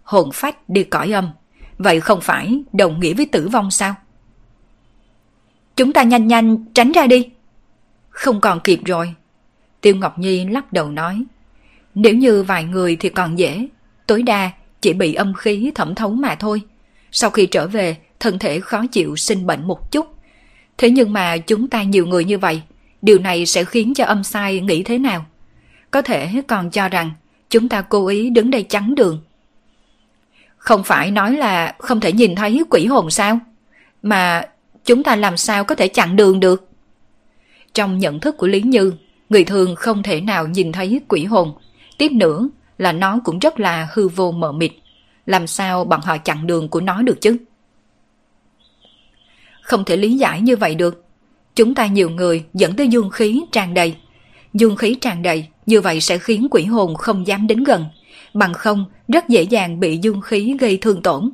Hồn 0.04 0.30
phách 0.34 0.70
đi 0.70 0.84
cõi 0.84 1.12
âm, 1.12 1.30
vậy 1.78 2.00
không 2.00 2.22
phải 2.22 2.64
đồng 2.74 3.00
nghĩa 3.00 3.14
với 3.14 3.26
tử 3.26 3.48
vong 3.48 3.72
sao? 3.72 3.96
Chúng 5.76 5.94
ta 5.94 6.04
nhanh 6.04 6.28
nhanh 6.28 6.66
tránh 6.74 6.92
ra 6.92 7.08
đi. 7.08 7.30
Không 8.10 8.42
còn 8.42 8.60
kịp 8.64 8.80
rồi. 8.86 9.14
Tiêu 9.82 9.96
Ngọc 9.96 10.20
Nhi 10.20 10.46
lắc 10.46 10.74
đầu 10.74 10.92
nói. 10.92 11.24
Nếu 11.96 12.14
như 12.14 12.44
vài 12.44 12.64
người 12.64 12.96
thì 12.96 13.10
còn 13.10 13.40
dễ, 13.40 13.68
tối 14.08 14.24
đa 14.24 14.52
chỉ 14.82 14.94
bị 14.94 15.14
âm 15.14 15.34
khí 15.34 15.72
thẩm 15.76 15.96
thấu 15.96 16.10
mà 16.10 16.36
thôi. 16.36 16.62
Sau 17.12 17.30
khi 17.30 17.46
trở 17.46 17.68
về, 17.68 17.98
thân 18.20 18.40
thể 18.40 18.60
khó 18.60 18.86
chịu 18.92 19.16
sinh 19.16 19.46
bệnh 19.46 19.68
một 19.68 19.92
chút. 19.92 20.08
Thế 20.78 20.90
nhưng 20.90 21.14
mà 21.14 21.38
chúng 21.38 21.68
ta 21.68 21.84
nhiều 21.84 22.06
người 22.06 22.26
như 22.26 22.38
vậy, 22.38 22.62
điều 23.02 23.20
này 23.20 23.46
sẽ 23.46 23.64
khiến 23.64 23.94
cho 23.94 24.06
âm 24.06 24.24
sai 24.24 24.60
nghĩ 24.60 24.84
thế 24.84 24.98
nào? 24.98 25.26
Có 25.92 26.02
thể 26.02 26.42
còn 26.48 26.70
cho 26.70 26.90
rằng 26.90 27.12
chúng 27.50 27.70
ta 27.70 27.82
cố 27.82 28.08
ý 28.08 28.30
đứng 28.30 28.52
đây 28.52 28.64
chắn 28.64 28.96
đường. 28.96 29.22
Không 30.58 30.84
phải 30.84 31.12
nói 31.12 31.34
là 31.38 31.76
không 31.80 32.00
thể 32.00 32.12
nhìn 32.12 32.36
thấy 32.36 32.64
quỷ 32.70 32.86
hồn 32.86 33.10
sao? 33.12 33.40
Mà 34.02 34.46
chúng 34.86 35.04
ta 35.04 35.16
làm 35.16 35.38
sao 35.38 35.64
có 35.64 35.76
thể 35.76 35.88
chặn 35.88 36.16
đường 36.16 36.40
được? 36.40 36.70
Trong 37.74 37.98
nhận 37.98 38.20
thức 38.20 38.38
của 38.38 38.48
Lý 38.48 38.62
Như, 38.62 38.94
người 39.30 39.44
thường 39.44 39.76
không 39.76 40.04
thể 40.04 40.22
nào 40.22 40.48
nhìn 40.48 40.72
thấy 40.72 41.02
quỷ 41.08 41.26
hồn. 41.26 41.54
Tiếp 41.98 42.12
nữa 42.12 42.50
là 42.78 42.92
nó 42.92 43.20
cũng 43.24 43.40
rất 43.40 43.60
là 43.60 43.90
hư 43.94 44.08
vô 44.08 44.32
mờ 44.32 44.52
mịt. 44.52 44.72
Làm 45.28 45.48
sao 45.48 45.84
bọn 45.84 46.02
họ 46.04 46.18
chặn 46.18 46.48
đường 46.48 46.70
của 46.70 46.82
nó 46.82 47.02
được 47.02 47.22
chứ? 47.22 47.38
Không 49.62 49.86
thể 49.86 49.98
lý 49.98 50.18
giải 50.18 50.42
như 50.42 50.56
vậy 50.56 50.76
được. 50.76 51.04
Chúng 51.56 51.76
ta 51.76 51.88
nhiều 51.88 52.10
người 52.10 52.44
dẫn 52.54 52.76
tới 52.76 52.88
dương 52.88 53.10
khí 53.10 53.42
tràn 53.52 53.74
đầy. 53.74 53.96
Dương 54.54 54.76
khí 54.76 54.96
tràn 55.02 55.22
đầy, 55.22 55.48
như 55.66 55.82
vậy 55.82 56.02
sẽ 56.02 56.18
khiến 56.18 56.48
quỷ 56.52 56.64
hồn 56.64 56.96
không 56.96 57.28
dám 57.28 57.48
đến 57.48 57.64
gần. 57.64 57.86
Bằng 58.34 58.54
không, 58.54 58.86
rất 59.08 59.30
dễ 59.30 59.42
dàng 59.42 59.80
bị 59.80 59.98
dương 59.98 60.22
khí 60.22 60.58
gây 60.60 60.78
thương 60.78 61.02
tổn. 61.02 61.30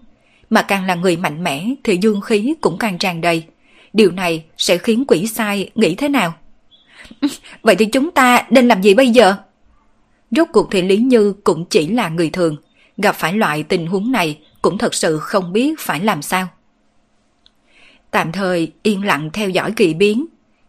Mà 0.49 0.61
càng 0.61 0.86
là 0.86 0.95
người 0.95 1.18
mạnh 1.18 1.44
mẽ 1.44 1.70
thì 1.84 1.98
dương 2.02 2.22
khí 2.22 2.53
cũng 2.61 2.78
càng 2.78 2.98
tràn 2.98 3.22
đầy. 3.22 3.44
Điều 3.94 4.11
này 4.11 4.44
sẽ 4.57 4.78
khiến 4.78 5.03
quỷ 5.07 5.28
sai 5.28 5.70
nghĩ 5.76 5.95
thế 5.95 6.10
nào? 6.10 6.34
Vậy 7.61 7.76
thì 7.76 7.86
chúng 7.86 8.11
ta 8.11 8.45
nên 8.49 8.68
làm 8.68 8.82
gì 8.82 8.94
bây 8.94 9.10
giờ? 9.10 9.36
Rốt 10.32 10.48
cuộc 10.53 10.68
thì 10.72 10.82
Lý 10.82 10.98
Như 10.98 11.34
cũng 11.44 11.65
chỉ 11.65 11.88
là 11.88 12.10
người 12.10 12.30
thường, 12.30 12.56
gặp 12.98 13.15
phải 13.15 13.34
loại 13.34 13.64
tình 13.64 13.88
huống 13.88 14.11
này 14.11 14.40
cũng 14.61 14.78
thật 14.78 14.94
sự 14.94 15.20
không 15.20 15.53
biết 15.53 15.80
phải 15.80 15.99
làm 15.99 16.22
sao. 16.22 16.48
Tạm 18.11 18.32
thời 18.32 18.72
yên 18.84 19.06
lặng 19.06 19.30
theo 19.34 19.49
dõi 19.49 19.74
kỳ 19.76 19.94
biến, 19.94 20.26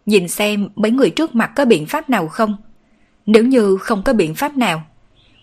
nhìn 0.06 0.28
xem 0.28 0.68
mấy 0.76 0.90
người 0.90 1.10
trước 1.10 1.34
mặt 1.34 1.50
có 1.56 1.64
biện 1.64 1.86
pháp 1.86 2.10
nào 2.10 2.28
không. 2.28 2.56
Nếu 3.26 3.44
như 3.44 3.76
không 3.76 4.02
có 4.02 4.12
biện 4.12 4.34
pháp 4.34 4.56
nào, 4.56 4.82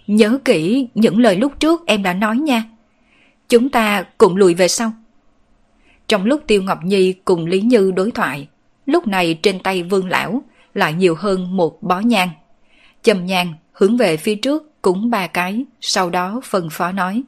nhớ 0.07 0.39
kỹ 0.45 0.87
những 0.95 1.19
lời 1.19 1.35
lúc 1.35 1.59
trước 1.59 1.85
em 1.85 2.03
đã 2.03 2.13
nói 2.13 2.37
nha. 2.37 2.63
Chúng 3.49 3.69
ta 3.69 4.03
cùng 4.17 4.35
lùi 4.35 4.53
về 4.53 4.67
sau. 4.67 4.93
Trong 6.07 6.25
lúc 6.25 6.41
Tiêu 6.47 6.63
Ngọc 6.63 6.79
Nhi 6.83 7.13
cùng 7.13 7.45
Lý 7.45 7.61
Như 7.61 7.91
đối 7.91 8.11
thoại, 8.11 8.47
lúc 8.85 9.07
này 9.07 9.39
trên 9.43 9.59
tay 9.59 9.83
Vương 9.83 10.09
Lão 10.09 10.43
lại 10.73 10.93
nhiều 10.93 11.15
hơn 11.15 11.57
một 11.57 11.83
bó 11.83 11.99
nhang. 11.99 12.29
chầm 13.01 13.25
nhang 13.25 13.53
hướng 13.71 13.97
về 13.97 14.17
phía 14.17 14.35
trước 14.35 14.70
cúng 14.81 15.09
ba 15.09 15.27
cái, 15.27 15.65
sau 15.81 16.09
đó 16.09 16.41
phân 16.43 16.69
phó 16.69 16.91
nói. 16.91 17.23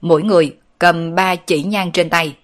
Mỗi 0.00 0.22
người 0.22 0.56
cầm 0.78 1.14
ba 1.14 1.36
chỉ 1.36 1.62
nhang 1.62 1.92
trên 1.92 2.10
tay. 2.10 2.36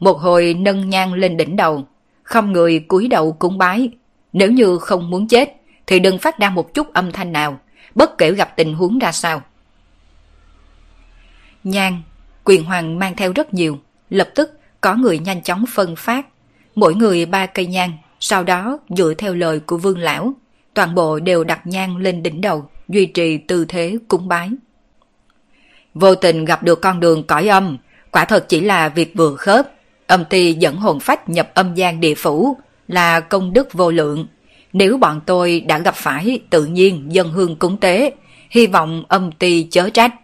Một 0.00 0.18
hồi 0.18 0.54
nâng 0.54 0.90
nhang 0.90 1.14
lên 1.14 1.36
đỉnh 1.36 1.56
đầu, 1.56 1.86
không 2.22 2.52
người 2.52 2.80
cúi 2.88 3.08
đầu 3.08 3.32
cúng 3.32 3.58
bái. 3.58 3.90
Nếu 4.32 4.50
như 4.50 4.78
không 4.78 5.10
muốn 5.10 5.28
chết, 5.28 5.56
thì 5.86 5.98
đừng 5.98 6.18
phát 6.18 6.38
ra 6.38 6.50
một 6.50 6.74
chút 6.74 6.92
âm 6.92 7.12
thanh 7.12 7.32
nào, 7.32 7.58
bất 7.94 8.18
kể 8.18 8.32
gặp 8.32 8.56
tình 8.56 8.74
huống 8.74 8.98
ra 8.98 9.12
sao. 9.12 9.42
Nhang, 11.64 12.02
quyền 12.44 12.64
hoàng 12.64 12.98
mang 12.98 13.16
theo 13.16 13.32
rất 13.32 13.54
nhiều, 13.54 13.78
lập 14.10 14.28
tức 14.34 14.60
có 14.80 14.94
người 14.94 15.18
nhanh 15.18 15.42
chóng 15.42 15.64
phân 15.66 15.96
phát, 15.96 16.26
mỗi 16.74 16.94
người 16.94 17.26
ba 17.26 17.46
cây 17.46 17.66
nhang, 17.66 17.92
sau 18.20 18.44
đó 18.44 18.78
dựa 18.88 19.14
theo 19.18 19.34
lời 19.34 19.60
của 19.60 19.76
vương 19.76 19.98
lão, 19.98 20.34
toàn 20.74 20.94
bộ 20.94 21.20
đều 21.20 21.44
đặt 21.44 21.66
nhang 21.66 21.96
lên 21.96 22.22
đỉnh 22.22 22.40
đầu, 22.40 22.68
duy 22.90 23.06
trì 23.06 23.38
tư 23.38 23.64
thế 23.64 23.96
cúng 24.08 24.28
bái. 24.28 24.50
Vô 25.94 26.14
tình 26.14 26.44
gặp 26.44 26.62
được 26.62 26.80
con 26.80 27.00
đường 27.00 27.22
cõi 27.22 27.48
âm, 27.48 27.78
quả 28.10 28.24
thật 28.24 28.48
chỉ 28.48 28.60
là 28.60 28.88
việc 28.88 29.12
vừa 29.16 29.36
khớp. 29.36 29.72
Âm 30.06 30.24
ti 30.24 30.52
dẫn 30.52 30.76
hồn 30.76 31.00
phách 31.00 31.28
nhập 31.28 31.50
âm 31.54 31.74
gian 31.74 32.00
địa 32.00 32.14
phủ 32.14 32.56
là 32.88 33.20
công 33.20 33.52
đức 33.52 33.72
vô 33.72 33.90
lượng. 33.90 34.26
Nếu 34.72 34.98
bọn 34.98 35.20
tôi 35.26 35.60
đã 35.60 35.78
gặp 35.78 35.94
phải 35.94 36.40
tự 36.50 36.66
nhiên 36.66 37.06
dân 37.08 37.32
hương 37.32 37.56
cúng 37.56 37.76
tế, 37.80 38.12
hy 38.50 38.66
vọng 38.66 39.04
âm 39.08 39.32
ti 39.32 39.66
chớ 39.70 39.90
trách. 39.90 40.14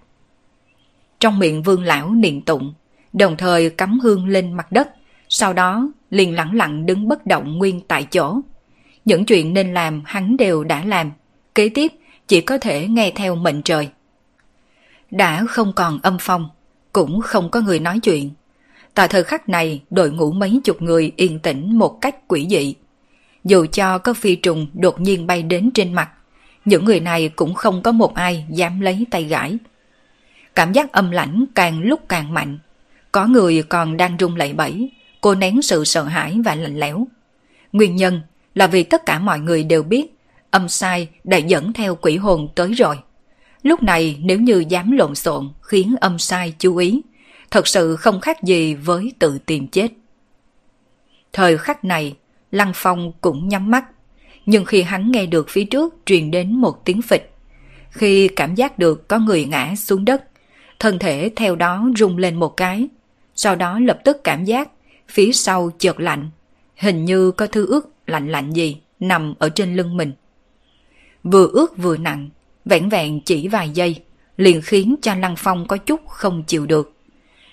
Trong 1.20 1.38
miệng 1.38 1.62
vương 1.62 1.82
lão 1.82 2.10
niệm 2.10 2.42
tụng, 2.42 2.74
đồng 3.12 3.36
thời 3.36 3.70
cắm 3.70 4.00
hương 4.00 4.28
lên 4.28 4.52
mặt 4.52 4.72
đất, 4.72 4.88
sau 5.28 5.52
đó 5.52 5.88
liền 6.10 6.34
lặng 6.34 6.54
lặng 6.54 6.86
đứng 6.86 7.08
bất 7.08 7.26
động 7.26 7.58
nguyên 7.58 7.80
tại 7.80 8.06
chỗ. 8.10 8.40
Những 9.04 9.24
chuyện 9.24 9.54
nên 9.54 9.74
làm 9.74 10.02
hắn 10.06 10.36
đều 10.36 10.64
đã 10.64 10.84
làm, 10.84 11.12
kế 11.54 11.68
tiếp 11.68 11.92
chỉ 12.28 12.40
có 12.40 12.58
thể 12.58 12.88
nghe 12.88 13.12
theo 13.14 13.34
mệnh 13.34 13.62
trời. 13.62 13.88
Đã 15.10 15.44
không 15.48 15.72
còn 15.72 15.98
âm 16.02 16.16
phong, 16.20 16.48
cũng 16.92 17.20
không 17.20 17.50
có 17.50 17.60
người 17.60 17.80
nói 17.80 17.98
chuyện. 17.98 18.30
Tại 18.94 19.08
thời 19.08 19.24
khắc 19.24 19.48
này, 19.48 19.82
đội 19.90 20.10
ngũ 20.10 20.32
mấy 20.32 20.60
chục 20.64 20.82
người 20.82 21.12
yên 21.16 21.38
tĩnh 21.38 21.78
một 21.78 21.98
cách 22.00 22.28
quỷ 22.28 22.46
dị. 22.50 22.74
Dù 23.44 23.66
cho 23.72 23.98
có 23.98 24.14
phi 24.14 24.36
trùng 24.36 24.66
đột 24.74 25.00
nhiên 25.00 25.26
bay 25.26 25.42
đến 25.42 25.70
trên 25.74 25.92
mặt, 25.92 26.10
những 26.64 26.84
người 26.84 27.00
này 27.00 27.28
cũng 27.28 27.54
không 27.54 27.82
có 27.82 27.92
một 27.92 28.14
ai 28.14 28.44
dám 28.50 28.80
lấy 28.80 29.06
tay 29.10 29.24
gãi. 29.24 29.58
Cảm 30.54 30.72
giác 30.72 30.92
âm 30.92 31.10
lãnh 31.10 31.44
càng 31.54 31.80
lúc 31.82 32.00
càng 32.08 32.34
mạnh. 32.34 32.58
Có 33.12 33.26
người 33.26 33.62
còn 33.62 33.96
đang 33.96 34.16
rung 34.20 34.36
lẩy 34.36 34.52
bẩy, 34.52 34.90
cô 35.20 35.34
nén 35.34 35.62
sự 35.62 35.84
sợ 35.84 36.02
hãi 36.02 36.36
và 36.44 36.54
lạnh 36.54 36.80
lẽo. 36.80 37.06
Nguyên 37.72 37.96
nhân 37.96 38.20
là 38.54 38.66
vì 38.66 38.82
tất 38.82 39.06
cả 39.06 39.18
mọi 39.18 39.40
người 39.40 39.64
đều 39.64 39.82
biết 39.82 40.15
âm 40.56 40.68
sai 40.68 41.08
đã 41.24 41.36
dẫn 41.36 41.72
theo 41.72 41.94
quỷ 41.94 42.16
hồn 42.16 42.48
tới 42.54 42.72
rồi. 42.72 42.96
Lúc 43.62 43.82
này 43.82 44.18
nếu 44.22 44.40
như 44.40 44.64
dám 44.68 44.90
lộn 44.90 45.14
xộn 45.14 45.50
khiến 45.62 45.94
âm 46.00 46.18
sai 46.18 46.54
chú 46.58 46.76
ý, 46.76 47.02
thật 47.50 47.66
sự 47.66 47.96
không 47.96 48.20
khác 48.20 48.42
gì 48.42 48.74
với 48.74 49.12
tự 49.18 49.38
tìm 49.46 49.68
chết. 49.68 49.88
Thời 51.32 51.58
khắc 51.58 51.84
này, 51.84 52.16
Lăng 52.50 52.72
Phong 52.74 53.12
cũng 53.20 53.48
nhắm 53.48 53.70
mắt, 53.70 53.84
nhưng 54.46 54.64
khi 54.64 54.82
hắn 54.82 55.10
nghe 55.10 55.26
được 55.26 55.46
phía 55.48 55.64
trước 55.64 55.94
truyền 56.06 56.30
đến 56.30 56.52
một 56.60 56.84
tiếng 56.84 57.02
phịch, 57.02 57.32
khi 57.90 58.28
cảm 58.28 58.54
giác 58.54 58.78
được 58.78 59.08
có 59.08 59.18
người 59.18 59.44
ngã 59.44 59.74
xuống 59.76 60.04
đất, 60.04 60.24
thân 60.78 60.98
thể 60.98 61.30
theo 61.36 61.56
đó 61.56 61.88
rung 61.96 62.18
lên 62.18 62.34
một 62.34 62.56
cái, 62.56 62.88
sau 63.34 63.56
đó 63.56 63.78
lập 63.78 63.98
tức 64.04 64.24
cảm 64.24 64.44
giác 64.44 64.68
phía 65.08 65.32
sau 65.32 65.70
chợt 65.78 66.00
lạnh, 66.00 66.30
hình 66.76 67.04
như 67.04 67.30
có 67.30 67.46
thứ 67.46 67.66
ướt 67.66 67.88
lạnh 68.06 68.28
lạnh 68.28 68.52
gì 68.52 68.80
nằm 69.00 69.34
ở 69.38 69.48
trên 69.48 69.76
lưng 69.76 69.96
mình. 69.96 70.12
Vừa 71.32 71.48
ướt 71.52 71.76
vừa 71.76 71.96
nặng, 71.96 72.28
vẹn 72.64 72.88
vẹn 72.88 73.20
chỉ 73.20 73.48
vài 73.48 73.70
giây, 73.70 73.96
liền 74.36 74.62
khiến 74.62 74.96
cho 75.02 75.14
Lăng 75.14 75.34
Phong 75.38 75.66
có 75.66 75.76
chút 75.76 76.08
không 76.08 76.42
chịu 76.46 76.66
được. 76.66 76.92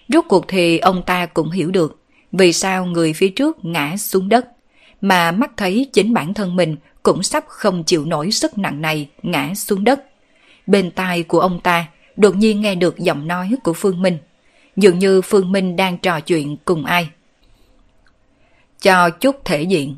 Rốt 0.08 0.26
cuộc 0.30 0.48
thì 0.48 0.78
ông 0.78 1.04
ta 1.06 1.26
cũng 1.26 1.52
hiểu 1.52 1.72
được 1.72 2.00
vì 2.32 2.54
sao 2.54 2.86
người 2.86 3.14
phía 3.14 3.30
trước 3.30 3.66
ngã 3.66 3.98
xuống 3.98 4.30
đất, 4.30 4.48
mà 5.02 5.32
mắt 5.32 5.52
thấy 5.58 5.90
chính 5.94 6.14
bản 6.14 6.34
thân 6.34 6.56
mình 6.56 6.76
cũng 7.04 7.24
sắp 7.24 7.46
không 7.48 7.84
chịu 7.84 8.06
nổi 8.06 8.32
sức 8.32 8.58
nặng 8.58 8.82
này 8.82 9.10
ngã 9.24 9.54
xuống 9.56 9.84
đất. 9.84 10.04
Bên 10.68 10.92
tai 10.92 11.24
của 11.24 11.40
ông 11.40 11.60
ta 11.60 11.88
đột 12.16 12.36
nhiên 12.36 12.62
nghe 12.62 12.76
được 12.76 13.00
giọng 13.00 13.28
nói 13.28 13.56
của 13.64 13.74
Phương 13.74 14.02
Minh. 14.02 14.18
Dường 14.76 15.00
như 15.00 15.22
Phương 15.22 15.52
Minh 15.52 15.76
đang 15.76 15.98
trò 15.98 16.20
chuyện 16.20 16.58
cùng 16.66 16.86
ai. 16.86 17.10
Cho 18.82 19.10
chút 19.10 19.46
thể 19.46 19.62
diện. 19.62 19.96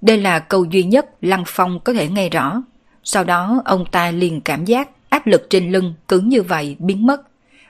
Đây 0.00 0.18
là 0.18 0.38
câu 0.38 0.64
duy 0.64 0.82
nhất 0.82 1.06
Lăng 1.20 1.44
Phong 1.46 1.80
có 1.80 1.92
thể 1.92 2.08
nghe 2.08 2.28
rõ. 2.28 2.62
Sau 3.08 3.24
đó 3.24 3.62
ông 3.64 3.84
ta 3.90 4.10
liền 4.10 4.40
cảm 4.40 4.64
giác 4.64 4.88
áp 5.08 5.26
lực 5.26 5.46
trên 5.50 5.72
lưng 5.72 5.94
cứng 6.08 6.28
như 6.28 6.42
vậy 6.42 6.76
biến 6.78 7.06
mất. 7.06 7.22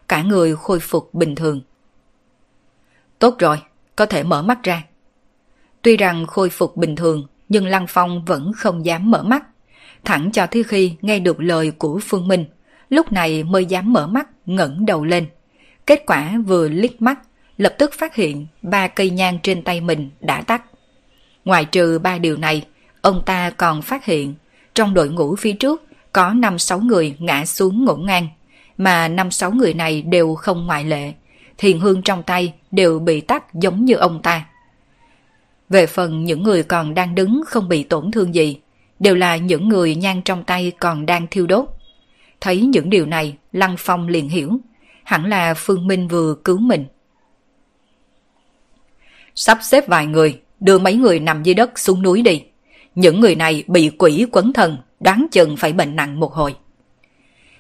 Cả 0.09 0.23
người 0.23 0.57
khôi 0.57 0.81
phục 0.81 1.15
bình 1.15 1.35
thường. 1.35 1.61
Tốt 3.19 3.37
rồi, 3.39 3.59
có 3.97 4.07
thể 4.07 4.23
mở 4.23 4.43
mắt 4.43 4.63
ra. 4.63 4.83
Tuy 5.83 5.97
rằng 5.97 6.27
khôi 6.27 6.51
phục 6.51 6.77
bình 6.77 6.97
thường, 6.97 7.27
nhưng 7.49 7.67
Lăng 7.67 7.87
Phong 7.89 8.25
vẫn 8.25 8.53
không 8.57 8.87
dám 8.87 9.11
mở 9.11 9.23
mắt. 9.23 9.45
Thẳng 10.05 10.31
cho 10.33 10.47
tới 10.47 10.63
khi 10.63 10.97
nghe 11.01 11.19
được 11.19 11.41
lời 11.41 11.73
của 11.79 12.01
Phương 12.03 12.29
Minh, 12.29 12.45
lúc 12.89 13.13
này 13.13 13.43
mới 13.43 13.67
dám 13.67 13.93
mở 13.93 14.07
mắt 14.07 14.29
ngẩng 14.47 14.87
đầu 14.87 15.05
lên. 15.05 15.27
Kết 15.87 16.03
quả 16.07 16.33
vừa 16.47 16.69
liếc 16.69 17.03
mắt, 17.03 17.19
lập 17.57 17.75
tức 17.79 17.93
phát 17.93 18.15
hiện 18.15 18.47
ba 18.63 18.89
cây 18.89 19.11
nhang 19.11 19.39
trên 19.43 19.63
tay 19.63 19.81
mình 19.81 20.11
đã 20.21 20.41
tắt. 20.41 20.63
Ngoài 21.45 21.65
trừ 21.65 21.99
ba 21.99 22.19
điều 22.19 22.37
này, 22.37 22.67
ông 23.01 23.23
ta 23.27 23.51
còn 23.51 23.83
phát 23.83 24.05
hiện 24.05 24.35
trong 24.77 24.95
đội 24.95 25.09
ngũ 25.09 25.37
phía 25.37 25.53
trước 25.53 25.83
có 26.13 26.31
5-6 26.31 26.87
người 26.87 27.17
ngã 27.19 27.47
xuống 27.47 27.85
ngổn 27.85 28.07
ngang, 28.07 28.29
mà 28.79 29.09
5-6 29.09 29.57
người 29.57 29.75
này 29.75 30.03
đều 30.03 30.35
không 30.35 30.67
ngoại 30.67 30.85
lệ. 30.85 31.13
Thiền 31.59 31.81
hương 31.81 32.03
trong 32.03 32.23
tay 32.23 32.55
đều 32.71 32.99
bị 32.99 33.21
tắt 33.21 33.55
giống 33.55 33.85
như 33.85 33.95
ông 33.95 34.23
ta. 34.23 34.47
Về 35.69 35.87
phần 35.87 36.25
những 36.25 36.43
người 36.43 36.63
còn 36.63 36.95
đang 36.95 37.15
đứng 37.15 37.43
không 37.47 37.69
bị 37.69 37.83
tổn 37.83 38.11
thương 38.11 38.35
gì, 38.35 38.61
đều 38.99 39.15
là 39.15 39.37
những 39.37 39.69
người 39.69 39.95
nhang 39.95 40.23
trong 40.23 40.45
tay 40.45 40.73
còn 40.79 41.07
đang 41.07 41.27
thiêu 41.31 41.47
đốt. 41.47 41.69
Thấy 42.41 42.61
những 42.61 42.91
điều 42.91 43.07
này, 43.07 43.37
Lăng 43.53 43.75
Phong 43.79 44.09
liền 44.09 44.29
hiểu, 44.29 44.59
hẳn 45.05 45.27
là 45.27 45.55
Phương 45.55 45.87
Minh 45.87 46.09
vừa 46.09 46.35
cứu 46.45 46.59
mình. 46.59 46.85
Sắp 49.35 49.59
xếp 49.63 49.89
vài 49.89 50.07
người, 50.07 50.41
đưa 50.61 50.79
mấy 50.79 50.95
người 50.95 51.21
nằm 51.21 51.43
dưới 51.43 51.55
đất 51.55 51.79
xuống 51.79 52.03
núi 52.03 52.23
đi. 52.23 52.43
Những 52.97 53.21
người 53.21 53.35
này 53.35 53.65
bị 53.67 53.91
quỷ 53.99 54.27
quấn 54.33 54.53
thần, 54.53 54.77
đoán 55.01 55.27
chừng 55.33 55.57
phải 55.57 55.73
bệnh 55.73 55.97
nặng 55.97 56.21
một 56.21 56.33
hồi. 56.33 56.57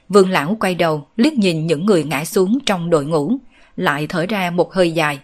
Vương 0.08 0.30
lão 0.30 0.56
quay 0.60 0.74
đầu, 0.74 1.06
liếc 1.16 1.32
nhìn 1.32 1.66
những 1.66 1.86
người 1.86 2.04
ngã 2.04 2.24
xuống 2.24 2.58
trong 2.66 2.90
đội 2.90 3.04
ngũ, 3.04 3.36
lại 3.76 4.06
thở 4.06 4.26
ra 4.26 4.50
một 4.50 4.72
hơi 4.74 4.92
dài, 4.92 5.18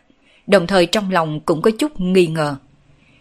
đồng 0.47 0.67
thời 0.67 0.87
trong 0.87 1.11
lòng 1.11 1.41
cũng 1.41 1.63
có 1.63 1.71
chút 1.79 2.01
nghi 2.01 2.27
ngờ. 2.27 2.57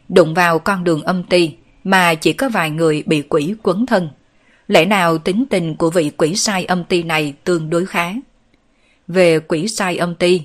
Đụng 0.09 0.33
vào 0.33 0.59
con 0.59 0.83
đường 0.83 1.03
âm 1.03 1.23
ti 1.23 1.55
mà 1.83 2.15
chỉ 2.15 2.33
có 2.33 2.49
vài 2.49 2.69
người 2.69 3.03
bị 3.05 3.21
quỷ 3.21 3.55
quấn 3.63 3.85
thân. 3.85 4.09
Lẽ 4.67 4.85
nào 4.85 5.17
tính 5.17 5.45
tình 5.49 5.75
của 5.75 5.89
vị 5.89 6.11
quỷ 6.17 6.35
sai 6.35 6.65
âm 6.65 6.83
ti 6.83 7.03
này 7.03 7.33
tương 7.43 7.69
đối 7.69 7.85
khá? 7.85 8.13
Về 9.07 9.39
quỷ 9.39 9.67
sai 9.67 9.97
âm 9.97 10.15
ti, 10.15 10.41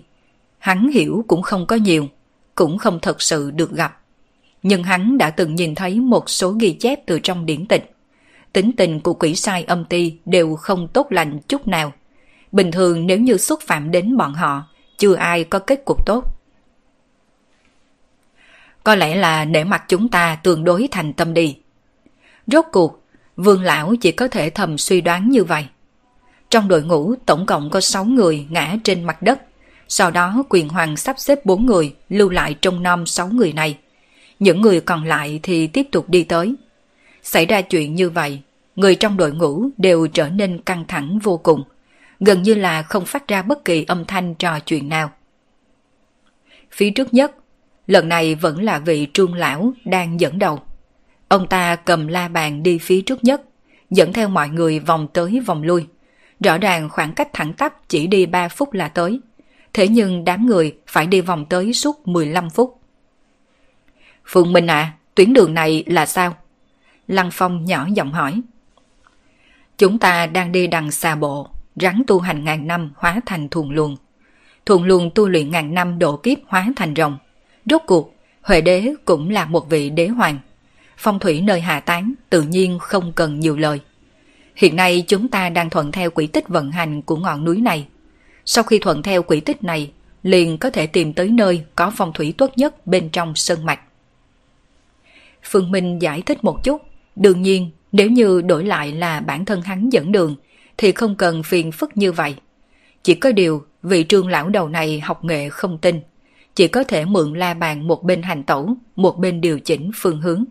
hắn 0.59 0.89
hiểu 0.89 1.24
cũng 1.28 1.43
không 1.43 1.66
có 1.66 1.77
nhiều, 1.77 2.09
cũng 2.55 2.78
không 2.78 2.98
thật 3.02 3.23
sự 3.23 3.51
được 3.51 3.73
gặp. 3.73 4.01
Nhưng 4.68 4.82
hắn 4.82 5.18
đã 5.18 5.30
từng 5.30 5.55
nhìn 5.55 5.74
thấy 5.74 6.01
một 6.01 6.30
số 6.30 6.51
ghi 6.51 6.72
chép 6.72 7.06
từ 7.06 7.18
trong 7.18 7.47
điển 7.47 7.66
tịch. 7.66 7.94
Tính 8.52 8.72
tình 8.76 9.01
của 9.01 9.14
quỷ 9.14 9.34
sai 9.34 9.64
âm 9.64 9.84
ti 9.84 10.18
đều 10.24 10.56
không 10.56 10.88
tốt 10.88 11.06
lành 11.10 11.38
chút 11.48 11.68
nào. 11.68 11.93
Bình 12.52 12.70
thường 12.70 13.06
nếu 13.06 13.18
như 13.18 13.36
xúc 13.36 13.60
phạm 13.66 13.90
đến 13.90 14.16
bọn 14.16 14.34
họ, 14.34 14.62
chưa 14.98 15.14
ai 15.14 15.44
có 15.44 15.59
kết 15.59 15.82
cục 15.84 16.06
tốt. 16.06 16.24
Có 18.84 18.94
lẽ 18.94 19.16
là 19.16 19.44
để 19.44 19.64
mặt 19.64 19.84
chúng 19.88 20.09
ta 20.09 20.38
tương 20.43 20.64
đối 20.64 20.88
thành 20.90 21.12
tâm 21.12 21.34
đi. 21.34 21.56
Rốt 22.47 22.64
cuộc, 22.72 23.05
vương 23.36 23.62
lão 23.62 23.94
chỉ 24.01 24.12
có 24.12 24.28
thể 24.28 24.51
thầm 24.51 24.78
suy 24.78 25.01
đoán 25.01 25.30
như 25.30 25.44
vậy. 25.44 25.66
Trong 26.51 26.68
đội 26.68 26.82
ngũ 26.82 27.14
tổng 27.26 27.47
cộng 27.47 27.70
có 27.70 27.80
6 27.80 28.05
người 28.05 28.47
ngã 28.51 28.76
trên 28.84 29.05
mặt 29.05 29.22
đất. 29.22 29.43
Sau 29.88 30.10
đó 30.10 30.44
quyền 30.48 30.68
hoàng 30.68 30.97
sắp 30.97 31.16
xếp 31.18 31.47
4 31.47 31.66
người 31.66 31.94
lưu 32.09 32.30
lại 32.30 32.55
trong 32.55 32.82
nom 32.82 33.06
6 33.06 33.28
người 33.28 33.52
này. 33.52 33.78
Những 34.38 34.60
người 34.60 34.80
còn 34.80 35.04
lại 35.04 35.40
thì 35.42 35.66
tiếp 35.66 35.86
tục 35.92 36.08
đi 36.08 36.24
tới. 36.24 36.54
Xảy 37.22 37.46
ra 37.46 37.60
chuyện 37.60 37.94
như 37.94 38.10
vậy, 38.10 38.40
người 38.76 38.94
trong 38.94 39.16
đội 39.16 39.32
ngũ 39.32 39.68
đều 39.76 40.06
trở 40.06 40.28
nên 40.28 40.58
căng 40.62 40.84
thẳng 40.88 41.18
vô 41.18 41.36
cùng, 41.36 41.62
gần 42.20 42.42
như 42.42 42.54
là 42.54 42.82
không 42.82 43.04
phát 43.04 43.28
ra 43.28 43.42
bất 43.42 43.64
kỳ 43.64 43.84
âm 43.84 44.04
thanh 44.04 44.34
trò 44.34 44.58
chuyện 44.58 44.88
nào. 44.88 45.10
Phía 46.70 46.90
trước 46.90 47.14
nhất, 47.14 47.32
lần 47.86 48.08
này 48.08 48.34
vẫn 48.34 48.62
là 48.62 48.78
vị 48.78 49.06
trung 49.06 49.34
lão 49.34 49.72
đang 49.84 50.20
dẫn 50.20 50.38
đầu. 50.38 50.60
Ông 51.28 51.46
ta 51.46 51.76
cầm 51.76 52.06
la 52.06 52.28
bàn 52.28 52.62
đi 52.62 52.78
phía 52.78 53.00
trước 53.00 53.24
nhất, 53.24 53.42
dẫn 53.90 54.12
theo 54.12 54.28
mọi 54.28 54.48
người 54.48 54.78
vòng 54.78 55.08
tới 55.12 55.40
vòng 55.46 55.62
lui. 55.62 55.86
Rõ 56.40 56.58
ràng 56.58 56.88
khoảng 56.88 57.12
cách 57.12 57.28
thẳng 57.32 57.52
tắp 57.52 57.88
chỉ 57.88 58.06
đi 58.06 58.26
3 58.26 58.48
phút 58.48 58.72
là 58.72 58.88
tới. 58.88 59.20
Thế 59.72 59.88
nhưng 59.88 60.24
đám 60.24 60.46
người 60.46 60.76
phải 60.86 61.06
đi 61.06 61.20
vòng 61.20 61.46
tới 61.48 61.72
suốt 61.72 62.08
15 62.08 62.50
phút. 62.50 62.75
Phương 64.26 64.52
Minh 64.52 64.66
à, 64.66 64.92
tuyến 65.14 65.32
đường 65.32 65.54
này 65.54 65.84
là 65.86 66.06
sao? 66.06 66.36
Lăng 67.08 67.30
Phong 67.32 67.64
nhỏ 67.64 67.86
giọng 67.94 68.12
hỏi. 68.12 68.40
Chúng 69.78 69.98
ta 69.98 70.26
đang 70.26 70.52
đi 70.52 70.66
đằng 70.66 70.90
xa 70.90 71.14
bộ, 71.14 71.48
rắn 71.76 72.02
tu 72.06 72.20
hành 72.20 72.44
ngàn 72.44 72.66
năm 72.66 72.92
hóa 72.96 73.20
thành 73.26 73.48
thuần 73.48 73.68
luồng. 73.68 73.96
Thuần 74.66 74.84
luồng 74.86 75.10
tu 75.14 75.28
luyện 75.28 75.50
ngàn 75.50 75.74
năm 75.74 75.98
độ 75.98 76.16
kiếp 76.16 76.38
hóa 76.46 76.66
thành 76.76 76.94
rồng. 76.96 77.18
Rốt 77.70 77.82
cuộc, 77.86 78.14
Huệ 78.42 78.60
đế 78.60 78.94
cũng 79.04 79.30
là 79.30 79.44
một 79.44 79.68
vị 79.70 79.90
đế 79.90 80.08
hoàng. 80.08 80.38
Phong 80.96 81.18
thủy 81.18 81.40
nơi 81.40 81.60
hạ 81.60 81.80
tán 81.80 82.14
tự 82.30 82.42
nhiên 82.42 82.78
không 82.80 83.12
cần 83.12 83.40
nhiều 83.40 83.56
lời. 83.56 83.80
Hiện 84.56 84.76
nay 84.76 85.04
chúng 85.08 85.28
ta 85.28 85.48
đang 85.48 85.70
thuận 85.70 85.92
theo 85.92 86.10
quỹ 86.10 86.26
tích 86.26 86.48
vận 86.48 86.70
hành 86.70 87.02
của 87.02 87.16
ngọn 87.16 87.44
núi 87.44 87.60
này. 87.60 87.86
Sau 88.44 88.64
khi 88.64 88.78
thuận 88.78 89.02
theo 89.02 89.22
quỹ 89.22 89.40
tích 89.40 89.64
này, 89.64 89.92
liền 90.22 90.58
có 90.58 90.70
thể 90.70 90.86
tìm 90.86 91.12
tới 91.12 91.28
nơi 91.28 91.64
có 91.74 91.92
phong 91.96 92.12
thủy 92.12 92.34
tốt 92.38 92.52
nhất 92.56 92.86
bên 92.86 93.08
trong 93.08 93.34
sơn 93.34 93.64
mạch. 93.64 93.80
Phương 95.51 95.70
Minh 95.70 95.98
giải 96.02 96.23
thích 96.23 96.44
một 96.44 96.64
chút, 96.64 96.82
đương 97.16 97.43
nhiên 97.43 97.70
nếu 97.93 98.10
như 98.10 98.43
đổi 98.43 98.64
lại 98.64 98.93
là 98.93 99.20
bản 99.20 99.44
thân 99.44 99.62
hắn 99.62 99.89
dẫn 99.90 100.12
đường 100.12 100.36
thì 100.78 100.93
không 100.93 101.16
cần 101.16 101.43
phiền 101.43 101.73
phức 101.73 101.97
như 101.97 102.12
vậy. 102.12 102.35
Chỉ 103.02 103.14
có 103.14 103.32
điều 103.32 103.64
vị 103.82 104.05
trương 104.09 104.28
lão 104.28 104.48
đầu 104.48 104.68
này 104.68 105.01
học 105.01 105.24
nghệ 105.24 105.48
không 105.48 105.78
tin, 105.78 106.01
chỉ 106.55 106.68
có 106.68 106.85
thể 106.85 107.05
mượn 107.05 107.35
la 107.35 107.55
bàn 107.55 107.89
một 107.89 108.02
bên 108.05 108.23
hành 108.23 108.43
tẩu, 108.43 108.77
một 108.97 109.18
bên 109.18 109.40
điều 109.40 109.60
chỉnh 109.60 109.90
phương 109.94 110.20
hướng. 110.20 110.44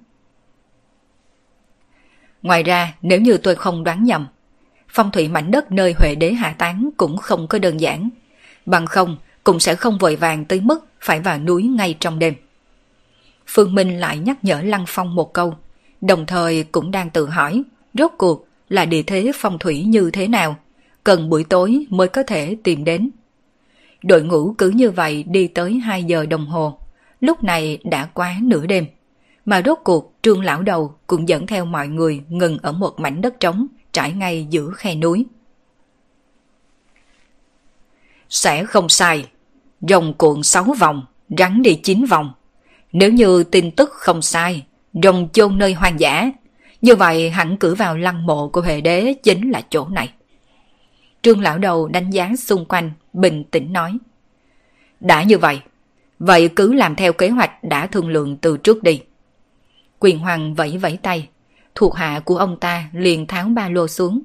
Ngoài 2.41 2.63
ra, 2.63 2.93
nếu 3.01 3.21
như 3.21 3.37
tôi 3.37 3.55
không 3.55 3.83
đoán 3.83 4.03
nhầm, 4.03 4.27
phong 4.87 5.11
thủy 5.11 5.27
mảnh 5.27 5.51
đất 5.51 5.71
nơi 5.71 5.93
Huệ 5.97 6.15
đế 6.15 6.33
hạ 6.33 6.55
tán 6.57 6.89
cũng 6.97 7.17
không 7.17 7.47
có 7.47 7.59
đơn 7.59 7.79
giản. 7.79 8.09
Bằng 8.65 8.85
không, 8.85 9.17
cũng 9.43 9.59
sẽ 9.59 9.75
không 9.75 9.97
vội 9.97 10.15
vàng 10.15 10.45
tới 10.45 10.61
mức 10.61 10.85
phải 11.01 11.19
vào 11.19 11.39
núi 11.39 11.63
ngay 11.63 11.95
trong 11.99 12.19
đêm. 12.19 12.33
Phương 13.47 13.75
Minh 13.75 13.99
lại 13.99 14.17
nhắc 14.17 14.43
nhở 14.43 14.61
Lăng 14.61 14.85
Phong 14.87 15.15
một 15.15 15.33
câu, 15.33 15.53
đồng 16.01 16.25
thời 16.25 16.63
cũng 16.63 16.91
đang 16.91 17.09
tự 17.09 17.25
hỏi, 17.25 17.63
rốt 17.93 18.11
cuộc 18.17 18.47
là 18.69 18.85
địa 18.85 19.03
thế 19.03 19.31
phong 19.35 19.59
thủy 19.59 19.83
như 19.83 20.11
thế 20.11 20.27
nào, 20.27 20.55
cần 21.03 21.29
buổi 21.29 21.43
tối 21.43 21.85
mới 21.89 22.07
có 22.07 22.23
thể 22.23 22.57
tìm 22.63 22.83
đến. 22.83 23.09
Đội 24.03 24.23
ngũ 24.23 24.53
cứ 24.57 24.69
như 24.69 24.91
vậy 24.91 25.23
đi 25.23 25.47
tới 25.47 25.73
2 25.73 26.03
giờ 26.03 26.25
đồng 26.25 26.45
hồ, 26.45 26.79
lúc 27.19 27.43
này 27.43 27.77
đã 27.83 28.05
quá 28.05 28.35
nửa 28.41 28.65
đêm. 28.65 28.85
Mà 29.45 29.61
rốt 29.65 29.77
cuộc 29.83 30.13
trương 30.21 30.43
lão 30.43 30.61
đầu 30.61 30.95
cũng 31.07 31.29
dẫn 31.29 31.47
theo 31.47 31.65
mọi 31.65 31.87
người 31.87 32.21
ngừng 32.29 32.57
ở 32.61 32.71
một 32.71 32.99
mảnh 32.99 33.21
đất 33.21 33.39
trống 33.39 33.67
trải 33.91 34.11
ngay 34.11 34.47
giữa 34.49 34.71
khe 34.75 34.95
núi. 34.95 35.25
Sẽ 38.29 38.65
không 38.65 38.89
sai, 38.89 39.25
rồng 39.81 40.13
cuộn 40.13 40.43
6 40.43 40.63
vòng, 40.63 41.05
rắn 41.37 41.61
đi 41.61 41.75
9 41.83 42.05
vòng. 42.05 42.33
Nếu 42.97 43.11
như 43.11 43.43
tin 43.43 43.71
tức 43.71 43.89
không 43.91 44.21
sai, 44.21 44.63
rồng 45.03 45.29
chôn 45.33 45.57
nơi 45.57 45.73
hoang 45.73 45.99
dã, 45.99 46.31
như 46.81 46.95
vậy 46.95 47.29
hẳn 47.29 47.57
cử 47.57 47.75
vào 47.75 47.97
lăng 47.97 48.25
mộ 48.25 48.49
của 48.49 48.61
Huệ 48.61 48.81
Đế 48.81 49.13
chính 49.23 49.51
là 49.51 49.61
chỗ 49.69 49.87
này. 49.87 50.09
Trương 51.21 51.41
lão 51.41 51.57
đầu 51.57 51.87
đánh 51.87 52.09
giá 52.09 52.31
xung 52.37 52.65
quanh, 52.65 52.91
bình 53.13 53.43
tĩnh 53.43 53.73
nói. 53.73 53.97
Đã 54.99 55.23
như 55.23 55.37
vậy, 55.37 55.59
vậy 56.19 56.49
cứ 56.55 56.73
làm 56.73 56.95
theo 56.95 57.13
kế 57.13 57.29
hoạch 57.29 57.63
đã 57.63 57.87
thương 57.87 58.07
lượng 58.07 58.37
từ 58.37 58.57
trước 58.57 58.83
đi. 58.83 59.01
Quyền 59.99 60.19
Hoàng 60.19 60.55
vẫy 60.55 60.77
vẫy 60.77 60.97
tay, 61.01 61.27
thuộc 61.75 61.95
hạ 61.95 62.19
của 62.25 62.37
ông 62.37 62.59
ta 62.59 62.89
liền 62.93 63.27
tháo 63.27 63.47
ba 63.47 63.69
lô 63.69 63.87
xuống. 63.87 64.21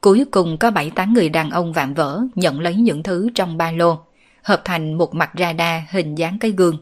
Cuối 0.00 0.24
cùng 0.30 0.56
có 0.58 0.70
bảy 0.70 0.90
tám 0.90 1.14
người 1.14 1.28
đàn 1.28 1.50
ông 1.50 1.72
vạm 1.72 1.94
vỡ 1.94 2.22
nhận 2.34 2.60
lấy 2.60 2.74
những 2.74 3.02
thứ 3.02 3.28
trong 3.34 3.56
ba 3.56 3.70
lô, 3.70 3.98
hợp 4.42 4.62
thành 4.64 4.94
một 4.98 5.14
mặt 5.14 5.30
radar 5.38 5.82
hình 5.90 6.14
dáng 6.14 6.38
cái 6.38 6.50
gương. 6.50 6.78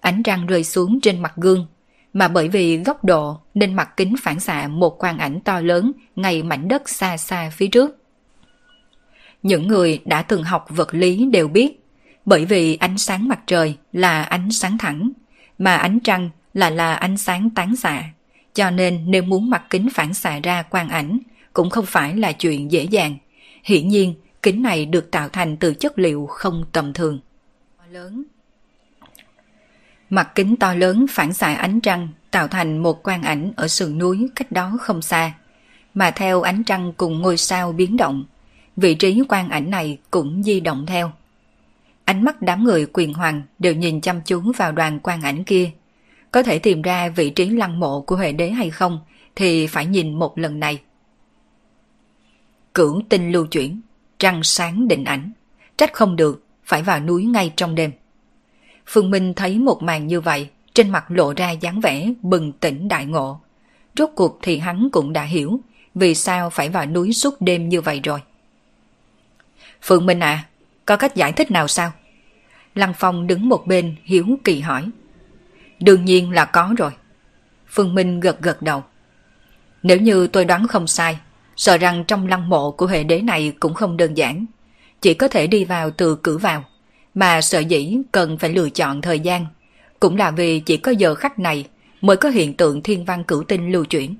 Ánh 0.00 0.22
trăng 0.22 0.46
rơi 0.46 0.64
xuống 0.64 1.00
trên 1.00 1.22
mặt 1.22 1.32
gương, 1.36 1.66
mà 2.12 2.28
bởi 2.28 2.48
vì 2.48 2.76
góc 2.76 3.04
độ 3.04 3.40
nên 3.54 3.74
mặt 3.74 3.96
kính 3.96 4.14
phản 4.22 4.40
xạ 4.40 4.68
một 4.68 4.98
quang 4.98 5.18
ảnh 5.18 5.40
to 5.40 5.60
lớn 5.60 5.92
ngay 6.16 6.42
mảnh 6.42 6.68
đất 6.68 6.88
xa 6.88 7.16
xa 7.16 7.50
phía 7.50 7.66
trước. 7.66 7.96
Những 9.42 9.68
người 9.68 10.00
đã 10.04 10.22
từng 10.22 10.42
học 10.42 10.66
vật 10.68 10.94
lý 10.94 11.26
đều 11.26 11.48
biết, 11.48 11.80
bởi 12.24 12.44
vì 12.44 12.76
ánh 12.76 12.98
sáng 12.98 13.28
mặt 13.28 13.40
trời 13.46 13.76
là 13.92 14.22
ánh 14.22 14.50
sáng 14.50 14.78
thẳng, 14.78 15.10
mà 15.58 15.76
ánh 15.76 16.00
trăng 16.00 16.30
là 16.54 16.70
là 16.70 16.94
ánh 16.94 17.16
sáng 17.16 17.50
tán 17.50 17.76
xạ, 17.76 18.04
cho 18.54 18.70
nên 18.70 19.10
nếu 19.10 19.22
muốn 19.22 19.50
mặt 19.50 19.62
kính 19.70 19.88
phản 19.94 20.14
xạ 20.14 20.40
ra 20.42 20.62
quang 20.62 20.88
ảnh 20.88 21.18
cũng 21.52 21.70
không 21.70 21.86
phải 21.86 22.16
là 22.16 22.32
chuyện 22.32 22.72
dễ 22.72 22.84
dàng. 22.84 23.16
Hiển 23.64 23.88
nhiên, 23.88 24.14
kính 24.42 24.62
này 24.62 24.86
được 24.86 25.10
tạo 25.10 25.28
thành 25.28 25.56
từ 25.56 25.74
chất 25.74 25.98
liệu 25.98 26.26
không 26.26 26.64
tầm 26.72 26.92
thường. 26.92 27.20
Lớn 27.90 28.24
Mặt 30.10 30.34
kính 30.34 30.56
to 30.56 30.74
lớn 30.74 31.06
phản 31.10 31.32
xạ 31.32 31.54
ánh 31.54 31.80
trăng 31.80 32.08
tạo 32.30 32.48
thành 32.48 32.78
một 32.78 33.02
quang 33.02 33.22
ảnh 33.22 33.52
ở 33.56 33.68
sườn 33.68 33.98
núi 33.98 34.28
cách 34.36 34.52
đó 34.52 34.76
không 34.80 35.02
xa. 35.02 35.32
Mà 35.94 36.10
theo 36.10 36.42
ánh 36.42 36.64
trăng 36.64 36.92
cùng 36.96 37.20
ngôi 37.20 37.36
sao 37.36 37.72
biến 37.72 37.96
động, 37.96 38.24
vị 38.76 38.94
trí 38.94 39.22
quang 39.28 39.48
ảnh 39.48 39.70
này 39.70 39.98
cũng 40.10 40.42
di 40.42 40.60
động 40.60 40.86
theo. 40.86 41.12
Ánh 42.04 42.24
mắt 42.24 42.42
đám 42.42 42.64
người 42.64 42.86
quyền 42.92 43.14
hoàng 43.14 43.42
đều 43.58 43.74
nhìn 43.74 44.00
chăm 44.00 44.20
chú 44.24 44.52
vào 44.56 44.72
đoàn 44.72 45.00
quang 45.00 45.22
ảnh 45.22 45.44
kia. 45.44 45.70
Có 46.30 46.42
thể 46.42 46.58
tìm 46.58 46.82
ra 46.82 47.08
vị 47.08 47.30
trí 47.30 47.48
lăng 47.48 47.80
mộ 47.80 48.00
của 48.00 48.16
Huệ 48.16 48.32
Đế 48.32 48.50
hay 48.50 48.70
không 48.70 49.00
thì 49.36 49.66
phải 49.66 49.86
nhìn 49.86 50.14
một 50.14 50.38
lần 50.38 50.60
này. 50.60 50.80
Cửu 52.74 53.02
tinh 53.08 53.32
lưu 53.32 53.46
chuyển, 53.46 53.80
trăng 54.18 54.42
sáng 54.42 54.88
định 54.88 55.04
ảnh, 55.04 55.32
trách 55.76 55.92
không 55.92 56.16
được, 56.16 56.44
phải 56.64 56.82
vào 56.82 57.00
núi 57.00 57.24
ngay 57.24 57.52
trong 57.56 57.74
đêm. 57.74 57.92
Phương 58.90 59.10
Minh 59.10 59.34
thấy 59.34 59.58
một 59.58 59.82
màn 59.82 60.06
như 60.06 60.20
vậy, 60.20 60.48
trên 60.74 60.90
mặt 60.90 61.04
lộ 61.08 61.34
ra 61.36 61.50
dáng 61.50 61.80
vẻ 61.80 62.12
bừng 62.22 62.52
tỉnh 62.52 62.88
đại 62.88 63.06
ngộ. 63.06 63.40
Rốt 63.96 64.10
cuộc 64.14 64.38
thì 64.42 64.58
hắn 64.58 64.88
cũng 64.92 65.12
đã 65.12 65.22
hiểu 65.22 65.60
vì 65.94 66.14
sao 66.14 66.50
phải 66.50 66.68
vào 66.68 66.86
núi 66.86 67.12
suốt 67.12 67.40
đêm 67.40 67.68
như 67.68 67.80
vậy 67.80 68.00
rồi. 68.04 68.20
Phương 69.82 70.06
Minh 70.06 70.20
à, 70.20 70.44
có 70.84 70.96
cách 70.96 71.14
giải 71.14 71.32
thích 71.32 71.50
nào 71.50 71.68
sao? 71.68 71.92
Lăng 72.74 72.92
Phong 72.96 73.26
đứng 73.26 73.48
một 73.48 73.66
bên 73.66 73.96
hiếu 74.04 74.26
kỳ 74.44 74.60
hỏi. 74.60 74.90
Đương 75.80 76.04
nhiên 76.04 76.30
là 76.30 76.44
có 76.44 76.74
rồi. 76.78 76.90
Phương 77.68 77.94
Minh 77.94 78.20
gật 78.20 78.40
gật 78.40 78.62
đầu. 78.62 78.84
Nếu 79.82 79.98
như 79.98 80.26
tôi 80.26 80.44
đoán 80.44 80.66
không 80.66 80.86
sai, 80.86 81.18
sợ 81.56 81.78
rằng 81.78 82.04
trong 82.04 82.26
lăng 82.26 82.48
mộ 82.48 82.70
của 82.70 82.86
hệ 82.86 83.04
đế 83.04 83.20
này 83.20 83.52
cũng 83.60 83.74
không 83.74 83.96
đơn 83.96 84.14
giản. 84.14 84.46
Chỉ 85.00 85.14
có 85.14 85.28
thể 85.28 85.46
đi 85.46 85.64
vào 85.64 85.90
từ 85.90 86.16
cửa 86.22 86.38
vào, 86.38 86.64
mà 87.14 87.40
sợ 87.40 87.58
dĩ 87.58 87.98
cần 88.12 88.38
phải 88.38 88.50
lựa 88.50 88.70
chọn 88.70 89.02
thời 89.02 89.20
gian. 89.20 89.46
Cũng 90.00 90.16
là 90.16 90.30
vì 90.30 90.60
chỉ 90.60 90.76
có 90.76 90.90
giờ 90.90 91.14
khắc 91.14 91.38
này 91.38 91.66
mới 92.00 92.16
có 92.16 92.28
hiện 92.28 92.54
tượng 92.54 92.82
thiên 92.82 93.04
văn 93.04 93.24
cửu 93.24 93.42
tinh 93.42 93.72
lưu 93.72 93.84
chuyển. 93.84 94.14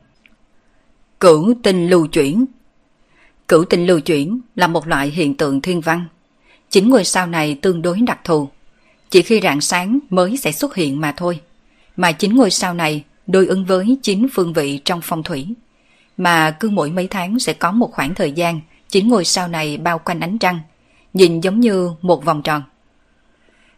Cửu 1.21 1.55
tinh 1.63 1.89
lưu 1.89 2.07
chuyển 2.07 2.47
Cửu 3.49 3.65
tinh 3.65 3.87
lưu 3.87 4.01
chuyển 4.01 4.41
là 4.55 4.67
một 4.67 4.87
loại 4.87 5.09
hiện 5.11 5.35
tượng 5.35 5.61
thiên 5.61 5.81
văn. 5.81 6.05
Chính 6.71 6.91
ngôi 6.91 7.05
sao 7.05 7.27
này 7.27 7.59
tương 7.63 7.83
đối 7.83 8.01
đặc 8.01 8.19
thù. 8.25 8.49
Chỉ 9.11 9.23
khi 9.23 9.41
rạng 9.43 9.61
sáng 9.61 9.99
mới 10.11 10.37
sẽ 10.37 10.53
xuất 10.53 10.75
hiện 10.75 11.01
mà 11.01 11.13
thôi. 11.17 11.41
Mà 11.97 12.13
chính 12.13 12.37
ngôi 12.37 12.51
sao 12.51 12.75
này 12.75 13.05
đối 13.27 13.47
ứng 13.47 13.65
với 13.65 13.99
chín 14.03 14.27
phương 14.33 14.53
vị 14.53 14.81
trong 14.85 15.01
phong 15.03 15.23
thủy. 15.23 15.47
Mà 16.17 16.51
cứ 16.51 16.71
mỗi 16.71 16.91
mấy 16.91 17.07
tháng 17.07 17.39
sẽ 17.39 17.53
có 17.53 17.73
một 17.73 17.93
khoảng 17.93 18.15
thời 18.15 18.33
gian 18.33 18.61
chính 18.89 19.09
ngôi 19.09 19.25
sao 19.25 19.49
này 19.49 19.77
bao 19.77 19.99
quanh 19.99 20.21
ánh 20.21 20.39
trăng, 20.39 20.61
nhìn 21.15 21.41
giống 21.41 21.61
như 21.61 21.91
một 22.03 22.25
vòng 22.25 22.43
tròn. 22.43 22.63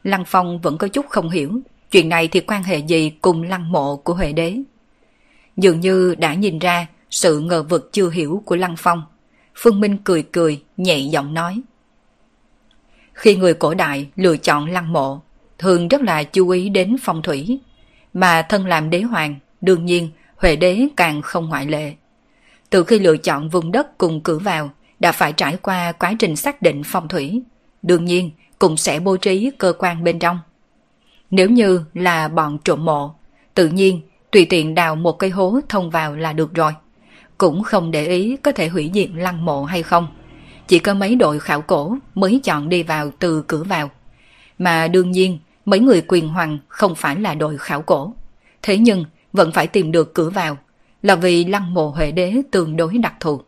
Lăng 0.04 0.24
Phong 0.26 0.60
vẫn 0.60 0.78
có 0.78 0.88
chút 0.88 1.06
không 1.08 1.30
hiểu 1.30 1.60
chuyện 1.90 2.08
này 2.08 2.28
thì 2.28 2.40
quan 2.40 2.62
hệ 2.62 2.78
gì 2.78 3.10
cùng 3.10 3.42
lăng 3.42 3.72
mộ 3.72 3.96
của 3.96 4.14
Huệ 4.14 4.32
Đế. 4.32 4.56
Dường 5.56 5.80
như 5.80 6.14
đã 6.14 6.34
nhìn 6.34 6.58
ra 6.58 6.86
sự 7.10 7.40
ngờ 7.40 7.62
vực 7.62 7.90
chưa 7.92 8.10
hiểu 8.10 8.42
của 8.46 8.56
Lăng 8.56 8.74
Phong. 8.78 9.02
Phương 9.54 9.80
Minh 9.80 9.96
cười 10.04 10.22
cười, 10.22 10.62
nhẹ 10.76 10.98
giọng 10.98 11.34
nói. 11.34 11.60
Khi 13.12 13.36
người 13.36 13.54
cổ 13.54 13.74
đại 13.74 14.06
lựa 14.16 14.36
chọn 14.36 14.70
lăng 14.70 14.92
mộ, 14.92 15.20
thường 15.58 15.88
rất 15.88 16.02
là 16.02 16.22
chú 16.22 16.48
ý 16.48 16.68
đến 16.68 16.96
phong 17.02 17.22
thủy. 17.22 17.60
Mà 18.12 18.42
thân 18.42 18.66
làm 18.66 18.90
đế 18.90 19.02
hoàng, 19.02 19.34
đương 19.60 19.84
nhiên 19.84 20.10
Huệ 20.36 20.56
đế 20.56 20.88
càng 20.96 21.22
không 21.22 21.48
ngoại 21.48 21.66
lệ. 21.66 21.94
Từ 22.70 22.84
khi 22.84 22.98
lựa 22.98 23.16
chọn 23.16 23.48
vùng 23.48 23.72
đất 23.72 23.98
cùng 23.98 24.20
cử 24.20 24.38
vào, 24.38 24.70
đã 25.00 25.12
phải 25.12 25.32
trải 25.32 25.56
qua 25.56 25.92
quá 25.92 26.12
trình 26.18 26.36
xác 26.36 26.62
định 26.62 26.82
phong 26.84 27.08
thủy. 27.08 27.42
Đương 27.82 28.04
nhiên, 28.04 28.30
cũng 28.60 28.76
sẽ 28.76 29.00
bố 29.00 29.16
trí 29.16 29.50
cơ 29.58 29.72
quan 29.78 30.04
bên 30.04 30.18
trong. 30.18 30.38
Nếu 31.30 31.48
như 31.48 31.84
là 31.94 32.28
bọn 32.28 32.58
trộm 32.64 32.84
mộ, 32.84 33.14
tự 33.54 33.68
nhiên 33.68 34.00
tùy 34.30 34.46
tiện 34.50 34.74
đào 34.74 34.96
một 34.96 35.18
cây 35.18 35.30
hố 35.30 35.60
thông 35.68 35.90
vào 35.90 36.16
là 36.16 36.32
được 36.32 36.54
rồi. 36.54 36.72
Cũng 37.38 37.62
không 37.62 37.90
để 37.90 38.06
ý 38.06 38.36
có 38.36 38.52
thể 38.52 38.68
hủy 38.68 38.90
diệt 38.94 39.08
lăng 39.14 39.44
mộ 39.44 39.64
hay 39.64 39.82
không. 39.82 40.06
Chỉ 40.66 40.78
có 40.78 40.94
mấy 40.94 41.14
đội 41.16 41.38
khảo 41.38 41.62
cổ 41.62 41.96
mới 42.14 42.40
chọn 42.44 42.68
đi 42.68 42.82
vào 42.82 43.10
từ 43.18 43.44
cửa 43.48 43.62
vào. 43.62 43.90
Mà 44.58 44.88
đương 44.88 45.10
nhiên, 45.10 45.38
mấy 45.64 45.80
người 45.80 46.02
quyền 46.08 46.28
hoàng 46.28 46.58
không 46.68 46.94
phải 46.94 47.16
là 47.16 47.34
đội 47.34 47.58
khảo 47.58 47.82
cổ. 47.82 48.14
Thế 48.62 48.78
nhưng, 48.78 49.04
vẫn 49.32 49.52
phải 49.52 49.66
tìm 49.66 49.92
được 49.92 50.14
cửa 50.14 50.30
vào, 50.30 50.58
là 51.02 51.14
vì 51.14 51.44
lăng 51.44 51.74
mộ 51.74 51.88
Huệ 51.88 52.12
đế 52.12 52.42
tương 52.50 52.76
đối 52.76 52.98
đặc 52.98 53.14
thù. 53.20 53.40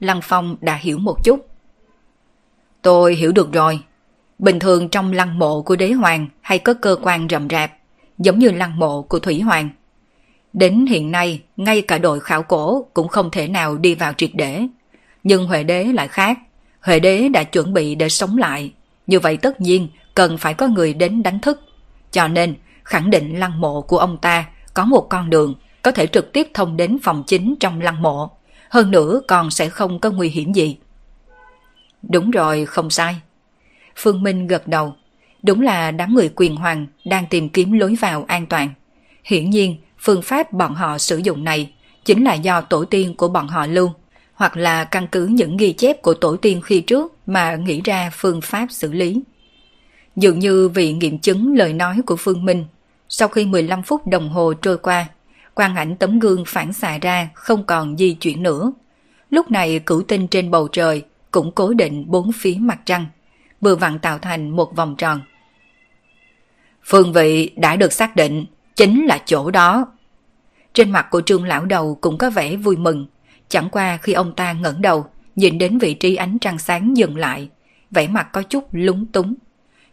Lăng 0.00 0.20
Phong 0.22 0.56
đã 0.60 0.74
hiểu 0.74 0.98
một 0.98 1.24
chút. 1.24 1.53
Tôi 2.84 3.14
hiểu 3.14 3.32
được 3.32 3.52
rồi. 3.52 3.80
Bình 4.38 4.58
thường 4.58 4.88
trong 4.88 5.12
lăng 5.12 5.38
mộ 5.38 5.62
của 5.62 5.76
đế 5.76 5.92
hoàng 5.92 6.28
hay 6.40 6.58
có 6.58 6.74
cơ 6.74 6.96
quan 7.02 7.26
rậm 7.30 7.48
rạp, 7.48 7.72
giống 8.18 8.38
như 8.38 8.50
lăng 8.50 8.78
mộ 8.78 9.02
của 9.02 9.18
Thủy 9.18 9.40
Hoàng. 9.40 9.68
Đến 10.52 10.86
hiện 10.86 11.10
nay, 11.10 11.42
ngay 11.56 11.82
cả 11.82 11.98
đội 11.98 12.20
khảo 12.20 12.42
cổ 12.42 12.86
cũng 12.94 13.08
không 13.08 13.30
thể 13.30 13.48
nào 13.48 13.76
đi 13.76 13.94
vào 13.94 14.12
triệt 14.12 14.30
để. 14.34 14.62
Nhưng 15.22 15.46
Huệ 15.46 15.62
đế 15.62 15.84
lại 15.84 16.08
khác. 16.08 16.38
Huệ 16.80 17.00
đế 17.00 17.28
đã 17.28 17.42
chuẩn 17.42 17.74
bị 17.74 17.94
để 17.94 18.08
sống 18.08 18.38
lại. 18.38 18.72
Như 19.06 19.20
vậy 19.20 19.36
tất 19.36 19.60
nhiên 19.60 19.88
cần 20.14 20.38
phải 20.38 20.54
có 20.54 20.68
người 20.68 20.94
đến 20.94 21.22
đánh 21.22 21.40
thức. 21.40 21.60
Cho 22.12 22.28
nên, 22.28 22.54
khẳng 22.82 23.10
định 23.10 23.38
lăng 23.38 23.60
mộ 23.60 23.80
của 23.80 23.98
ông 23.98 24.18
ta 24.18 24.44
có 24.74 24.84
một 24.84 25.06
con 25.10 25.30
đường 25.30 25.54
có 25.82 25.90
thể 25.90 26.06
trực 26.06 26.32
tiếp 26.32 26.48
thông 26.54 26.76
đến 26.76 26.98
phòng 27.02 27.24
chính 27.26 27.54
trong 27.60 27.80
lăng 27.80 28.02
mộ. 28.02 28.30
Hơn 28.70 28.90
nữa 28.90 29.20
còn 29.28 29.50
sẽ 29.50 29.68
không 29.68 29.98
có 29.98 30.10
nguy 30.10 30.28
hiểm 30.28 30.52
gì. 30.52 30.76
Đúng 32.08 32.30
rồi, 32.30 32.64
không 32.64 32.90
sai. 32.90 33.16
Phương 33.96 34.22
Minh 34.22 34.46
gật 34.46 34.68
đầu. 34.68 34.94
Đúng 35.42 35.60
là 35.60 35.90
đám 35.90 36.14
người 36.14 36.30
quyền 36.36 36.56
hoàng 36.56 36.86
đang 37.04 37.26
tìm 37.30 37.48
kiếm 37.48 37.72
lối 37.72 37.96
vào 38.00 38.24
an 38.28 38.46
toàn. 38.46 38.68
Hiển 39.24 39.50
nhiên, 39.50 39.76
phương 39.98 40.22
pháp 40.22 40.52
bọn 40.52 40.74
họ 40.74 40.98
sử 40.98 41.16
dụng 41.16 41.44
này 41.44 41.72
chính 42.04 42.24
là 42.24 42.34
do 42.34 42.60
tổ 42.60 42.84
tiên 42.84 43.14
của 43.14 43.28
bọn 43.28 43.48
họ 43.48 43.66
lưu, 43.66 43.90
hoặc 44.34 44.56
là 44.56 44.84
căn 44.84 45.06
cứ 45.12 45.26
những 45.26 45.56
ghi 45.56 45.72
chép 45.72 46.02
của 46.02 46.14
tổ 46.14 46.36
tiên 46.36 46.60
khi 46.60 46.80
trước 46.80 47.12
mà 47.26 47.56
nghĩ 47.56 47.80
ra 47.84 48.10
phương 48.12 48.40
pháp 48.40 48.66
xử 48.70 48.92
lý. 48.92 49.22
Dường 50.16 50.38
như 50.38 50.68
vì 50.68 50.92
nghiệm 50.92 51.18
chứng 51.18 51.56
lời 51.56 51.72
nói 51.72 52.00
của 52.06 52.16
Phương 52.16 52.44
Minh, 52.44 52.64
sau 53.08 53.28
khi 53.28 53.46
15 53.46 53.82
phút 53.82 54.06
đồng 54.06 54.28
hồ 54.28 54.54
trôi 54.54 54.78
qua, 54.78 55.06
quang 55.54 55.76
ảnh 55.76 55.96
tấm 55.96 56.18
gương 56.18 56.44
phản 56.46 56.72
xạ 56.72 56.98
ra 56.98 57.28
không 57.34 57.64
còn 57.64 57.96
di 57.96 58.14
chuyển 58.14 58.42
nữa. 58.42 58.72
Lúc 59.30 59.50
này 59.50 59.78
cửu 59.78 60.02
tinh 60.02 60.28
trên 60.28 60.50
bầu 60.50 60.68
trời 60.68 61.02
cũng 61.34 61.52
cố 61.54 61.74
định 61.74 62.04
bốn 62.06 62.32
phía 62.32 62.56
mặt 62.60 62.80
trăng, 62.84 63.06
vừa 63.60 63.76
vặn 63.76 63.98
tạo 63.98 64.18
thành 64.18 64.50
một 64.50 64.76
vòng 64.76 64.94
tròn. 64.98 65.20
Phương 66.84 67.12
vị 67.12 67.50
đã 67.56 67.76
được 67.76 67.92
xác 67.92 68.16
định, 68.16 68.44
chính 68.76 69.06
là 69.06 69.18
chỗ 69.26 69.50
đó. 69.50 69.86
Trên 70.72 70.90
mặt 70.90 71.06
của 71.10 71.20
trương 71.20 71.44
lão 71.44 71.64
đầu 71.64 71.98
cũng 72.00 72.18
có 72.18 72.30
vẻ 72.30 72.56
vui 72.56 72.76
mừng, 72.76 73.06
chẳng 73.48 73.68
qua 73.70 73.96
khi 73.96 74.12
ông 74.12 74.34
ta 74.34 74.52
ngẩng 74.52 74.82
đầu, 74.82 75.06
nhìn 75.36 75.58
đến 75.58 75.78
vị 75.78 75.94
trí 75.94 76.16
ánh 76.16 76.38
trăng 76.38 76.58
sáng 76.58 76.96
dừng 76.96 77.16
lại, 77.16 77.48
vẻ 77.90 78.08
mặt 78.08 78.28
có 78.32 78.42
chút 78.42 78.68
lúng 78.72 79.06
túng. 79.06 79.34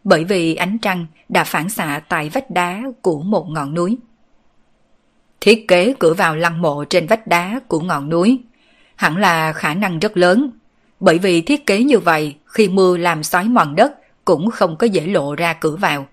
Bởi 0.04 0.24
vì 0.24 0.56
ánh 0.56 0.78
trăng 0.78 1.06
đã 1.30 1.44
phản 1.44 1.70
xạ 1.70 2.02
tại 2.10 2.30
vách 2.30 2.52
đá 2.52 2.82
của 3.02 3.22
một 3.22 3.50
ngọn 3.50 3.74
núi. 3.74 3.98
Thiết 5.42 5.68
kế 5.68 5.94
cửa 6.00 6.14
vào 6.14 6.36
lăng 6.36 6.62
mộ 6.62 6.84
trên 6.84 7.08
vách 7.08 7.28
đá 7.28 7.60
của 7.68 7.80
ngọn 7.80 8.10
núi 8.10 8.40
hẳn 8.96 9.18
là 9.18 9.54
khả 9.54 9.74
năng 9.74 10.00
rất 10.00 10.18
lớn 10.18 10.52
bởi 11.02 11.20
vì 11.20 11.42
thiết 11.42 11.66
kế 11.66 11.84
như 11.84 12.00
vậy, 12.00 12.36
khi 12.46 12.70
mưa 12.70 12.98
làm 12.98 13.24
xói 13.24 13.44
mòn 13.44 13.76
đất 13.76 13.94
cũng 14.26 14.52
không 14.52 14.76
có 14.76 14.88
dễ 14.88 15.08
lộ 15.08 15.36
ra 15.36 15.54
cửa 15.54 15.76
vào. 15.76 16.08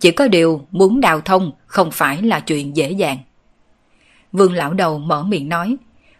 Chỉ 0.00 0.10
có 0.10 0.28
điều 0.28 0.66
muốn 0.70 1.00
đào 1.00 1.20
thông 1.20 1.52
không 1.66 1.90
phải 1.90 2.22
là 2.22 2.40
chuyện 2.40 2.76
dễ 2.76 2.90
dàng. 2.90 3.18
Vương 4.32 4.52
lão 4.52 4.72
đầu 4.72 4.98
mở 4.98 5.22
miệng 5.22 5.48
nói, 5.48 5.76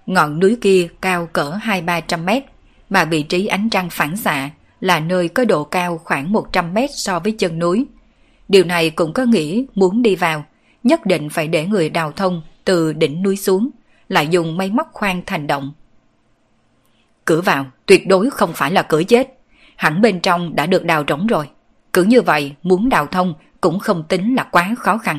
ngọn 0.06 0.40
núi 0.40 0.56
kia 0.60 0.88
cao 1.00 1.28
cỡ 1.32 1.58
2-300 1.62 2.24
mét, 2.24 2.44
mà 2.90 3.04
vị 3.04 3.22
trí 3.22 3.46
ánh 3.46 3.70
trăng 3.70 3.90
phản 3.90 4.16
xạ 4.16 4.50
là 4.80 5.00
nơi 5.00 5.28
có 5.28 5.44
độ 5.44 5.64
cao 5.64 6.00
khoảng 6.04 6.32
100 6.32 6.74
mét 6.74 6.90
so 6.94 7.18
với 7.18 7.32
chân 7.32 7.58
núi. 7.58 7.86
Điều 8.48 8.64
này 8.64 8.90
cũng 8.90 9.12
có 9.12 9.24
nghĩa 9.24 9.62
muốn 9.74 10.02
đi 10.02 10.16
vào, 10.16 10.44
nhất 10.82 11.06
định 11.06 11.28
phải 11.30 11.48
để 11.48 11.66
người 11.66 11.90
đào 11.90 12.12
thông 12.12 12.42
từ 12.64 12.92
đỉnh 12.92 13.22
núi 13.22 13.36
xuống, 13.36 13.70
lại 14.08 14.28
dùng 14.28 14.56
máy 14.56 14.70
móc 14.70 14.88
khoan 14.92 15.22
thành 15.26 15.46
động 15.46 15.72
Cửa 17.24 17.40
vào 17.40 17.66
tuyệt 17.92 18.06
đối 18.06 18.30
không 18.30 18.52
phải 18.52 18.70
là 18.70 18.82
cửa 18.82 19.02
chết. 19.02 19.38
Hẳn 19.76 20.00
bên 20.00 20.20
trong 20.20 20.56
đã 20.56 20.66
được 20.66 20.84
đào 20.84 21.04
rỗng 21.08 21.26
rồi. 21.26 21.48
Cứ 21.92 22.02
như 22.02 22.22
vậy 22.22 22.52
muốn 22.62 22.88
đào 22.88 23.06
thông 23.06 23.34
cũng 23.60 23.78
không 23.78 24.04
tính 24.08 24.34
là 24.34 24.42
quá 24.42 24.74
khó 24.78 24.98
khăn. 24.98 25.18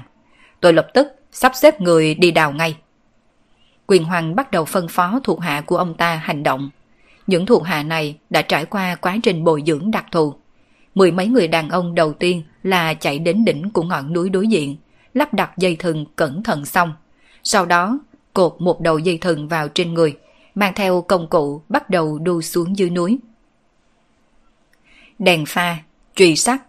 Tôi 0.60 0.74
lập 0.74 0.88
tức 0.94 1.08
sắp 1.32 1.52
xếp 1.56 1.82
người 1.82 2.16
đi 2.16 2.32
đào 2.32 2.52
ngay. 2.52 2.76
Quyền 3.88 4.04
Hoàng 4.04 4.36
bắt 4.36 4.52
đầu 4.52 4.66
phân 4.66 4.88
phó 4.88 5.20
thuộc 5.24 5.42
hạ 5.42 5.62
của 5.62 5.78
ông 5.78 5.94
ta 5.94 6.16
hành 6.16 6.44
động. 6.44 6.70
Những 7.28 7.46
thuộc 7.46 7.64
hạ 7.64 7.84
này 7.84 8.18
đã 8.30 8.42
trải 8.42 8.66
qua 8.66 8.96
quá 8.96 9.18
trình 9.24 9.44
bồi 9.44 9.64
dưỡng 9.66 9.92
đặc 9.92 10.06
thù. 10.12 10.34
Mười 10.96 11.12
mấy 11.12 11.28
người 11.28 11.48
đàn 11.48 11.70
ông 11.70 11.96
đầu 11.96 12.14
tiên 12.14 12.44
là 12.64 12.94
chạy 12.94 13.20
đến 13.20 13.46
đỉnh 13.46 13.70
của 13.70 13.84
ngọn 13.84 14.14
núi 14.14 14.30
đối 14.30 14.48
diện, 14.48 14.76
lắp 15.14 15.34
đặt 15.34 15.52
dây 15.58 15.76
thừng 15.76 16.06
cẩn 16.16 16.44
thận 16.44 16.66
xong. 16.66 16.94
Sau 17.44 17.66
đó, 17.66 18.00
cột 18.34 18.56
một 18.60 18.82
đầu 18.82 19.00
dây 19.00 19.18
thừng 19.18 19.48
vào 19.48 19.68
trên 19.68 19.94
người, 19.94 20.18
mang 20.56 20.74
theo 20.76 21.02
công 21.02 21.28
cụ 21.28 21.62
bắt 21.70 21.90
đầu 21.90 22.20
đu 22.20 22.42
xuống 22.42 22.78
dưới 22.78 22.90
núi. 22.90 23.20
Đèn 25.20 25.46
pha, 25.46 25.78
truy 26.16 26.36
sát, 26.36 26.64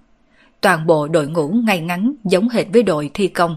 toàn 0.61 0.87
bộ 0.87 1.09
đội 1.09 1.27
ngũ 1.27 1.49
ngay 1.49 1.81
ngắn 1.81 2.15
giống 2.25 2.49
hệt 2.49 2.67
với 2.73 2.83
đội 2.83 3.11
thi 3.15 3.29
công. 3.29 3.57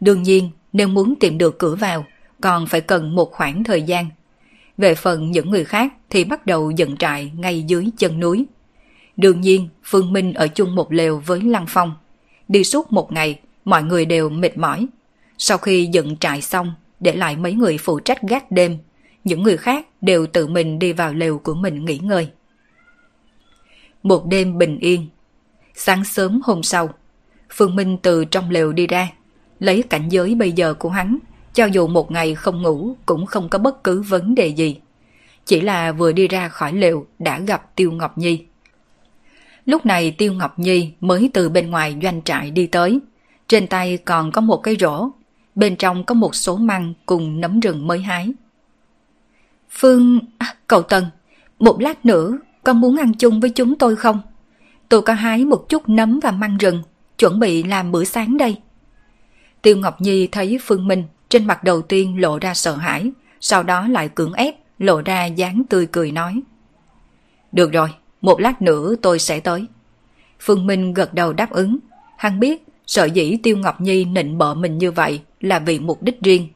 Đương 0.00 0.22
nhiên, 0.22 0.50
nếu 0.72 0.88
muốn 0.88 1.14
tìm 1.20 1.38
được 1.38 1.58
cửa 1.58 1.74
vào, 1.74 2.04
còn 2.40 2.66
phải 2.66 2.80
cần 2.80 3.14
một 3.14 3.32
khoảng 3.32 3.64
thời 3.64 3.82
gian. 3.82 4.06
Về 4.78 4.94
phần 4.94 5.30
những 5.30 5.50
người 5.50 5.64
khác 5.64 5.92
thì 6.10 6.24
bắt 6.24 6.46
đầu 6.46 6.70
dựng 6.70 6.96
trại 6.96 7.32
ngay 7.36 7.62
dưới 7.62 7.86
chân 7.98 8.20
núi. 8.20 8.46
Đương 9.16 9.40
nhiên, 9.40 9.68
Phương 9.84 10.12
Minh 10.12 10.34
ở 10.34 10.48
chung 10.48 10.74
một 10.74 10.92
lều 10.92 11.22
với 11.26 11.40
Lăng 11.40 11.66
Phong. 11.68 11.94
Đi 12.48 12.64
suốt 12.64 12.92
một 12.92 13.12
ngày, 13.12 13.40
mọi 13.64 13.82
người 13.82 14.06
đều 14.06 14.28
mệt 14.28 14.58
mỏi. 14.58 14.86
Sau 15.38 15.58
khi 15.58 15.88
dựng 15.92 16.16
trại 16.16 16.42
xong, 16.42 16.74
để 17.00 17.14
lại 17.14 17.36
mấy 17.36 17.52
người 17.52 17.78
phụ 17.78 18.00
trách 18.00 18.22
gác 18.22 18.50
đêm 18.50 18.78
những 19.24 19.42
người 19.42 19.56
khác 19.56 19.86
đều 20.00 20.26
tự 20.26 20.46
mình 20.46 20.78
đi 20.78 20.92
vào 20.92 21.14
lều 21.14 21.38
của 21.38 21.54
mình 21.54 21.84
nghỉ 21.84 21.98
ngơi. 21.98 22.28
Một 24.02 24.26
đêm 24.26 24.58
bình 24.58 24.78
yên. 24.78 25.06
Sáng 25.74 26.04
sớm 26.04 26.40
hôm 26.44 26.62
sau, 26.62 26.88
Phương 27.50 27.76
Minh 27.76 27.98
từ 28.02 28.24
trong 28.24 28.50
lều 28.50 28.72
đi 28.72 28.86
ra, 28.86 29.08
lấy 29.58 29.82
cảnh 29.82 30.08
giới 30.08 30.34
bây 30.34 30.52
giờ 30.52 30.74
của 30.74 30.88
hắn, 30.88 31.18
cho 31.54 31.64
dù 31.64 31.86
một 31.86 32.10
ngày 32.10 32.34
không 32.34 32.62
ngủ 32.62 32.96
cũng 33.06 33.26
không 33.26 33.48
có 33.48 33.58
bất 33.58 33.84
cứ 33.84 34.02
vấn 34.02 34.34
đề 34.34 34.46
gì. 34.46 34.80
Chỉ 35.46 35.60
là 35.60 35.92
vừa 35.92 36.12
đi 36.12 36.28
ra 36.28 36.48
khỏi 36.48 36.72
lều 36.72 37.06
đã 37.18 37.38
gặp 37.38 37.76
Tiêu 37.76 37.92
Ngọc 37.92 38.18
Nhi. 38.18 38.44
Lúc 39.64 39.86
này 39.86 40.10
Tiêu 40.10 40.32
Ngọc 40.32 40.58
Nhi 40.58 40.92
mới 41.00 41.30
từ 41.34 41.48
bên 41.48 41.70
ngoài 41.70 41.96
doanh 42.02 42.22
trại 42.22 42.50
đi 42.50 42.66
tới. 42.66 42.98
Trên 43.48 43.66
tay 43.66 43.96
còn 43.96 44.32
có 44.32 44.40
một 44.40 44.56
cái 44.56 44.76
rổ, 44.80 45.08
bên 45.54 45.76
trong 45.76 46.04
có 46.04 46.14
một 46.14 46.34
số 46.34 46.56
măng 46.56 46.94
cùng 47.06 47.40
nấm 47.40 47.60
rừng 47.60 47.86
mới 47.86 47.98
hái. 47.98 48.32
Phương... 49.74 50.20
À, 50.38 50.54
cậu 50.66 50.82
Tần, 50.82 51.04
một 51.58 51.80
lát 51.80 52.06
nữa 52.06 52.38
con 52.64 52.80
muốn 52.80 52.96
ăn 52.96 53.14
chung 53.14 53.40
với 53.40 53.50
chúng 53.50 53.78
tôi 53.78 53.96
không? 53.96 54.20
Tôi 54.88 55.02
có 55.02 55.12
hái 55.12 55.44
một 55.44 55.68
chút 55.68 55.88
nấm 55.88 56.20
và 56.20 56.30
măng 56.30 56.58
rừng, 56.58 56.82
chuẩn 57.18 57.40
bị 57.40 57.62
làm 57.62 57.92
bữa 57.92 58.04
sáng 58.04 58.36
đây. 58.36 58.56
Tiêu 59.62 59.76
Ngọc 59.76 60.00
Nhi 60.00 60.26
thấy 60.26 60.58
Phương 60.62 60.88
Minh 60.88 61.04
trên 61.28 61.46
mặt 61.46 61.64
đầu 61.64 61.82
tiên 61.82 62.20
lộ 62.20 62.38
ra 62.38 62.54
sợ 62.54 62.76
hãi, 62.76 63.10
sau 63.40 63.62
đó 63.62 63.88
lại 63.88 64.08
cưỡng 64.08 64.32
ép 64.32 64.54
lộ 64.78 65.02
ra 65.02 65.24
dáng 65.24 65.62
tươi 65.68 65.86
cười 65.92 66.12
nói. 66.12 66.40
Được 67.52 67.72
rồi, 67.72 67.88
một 68.20 68.40
lát 68.40 68.62
nữa 68.62 68.94
tôi 69.02 69.18
sẽ 69.18 69.40
tới. 69.40 69.66
Phương 70.40 70.66
Minh 70.66 70.94
gật 70.94 71.14
đầu 71.14 71.32
đáp 71.32 71.50
ứng. 71.50 71.78
Hắn 72.18 72.40
biết 72.40 72.64
sợ 72.86 73.04
dĩ 73.04 73.36
Tiêu 73.42 73.56
Ngọc 73.56 73.80
Nhi 73.80 74.04
nịnh 74.04 74.38
bợ 74.38 74.54
mình 74.54 74.78
như 74.78 74.90
vậy 74.90 75.20
là 75.40 75.58
vì 75.58 75.78
mục 75.78 76.02
đích 76.02 76.20
riêng. 76.20 76.48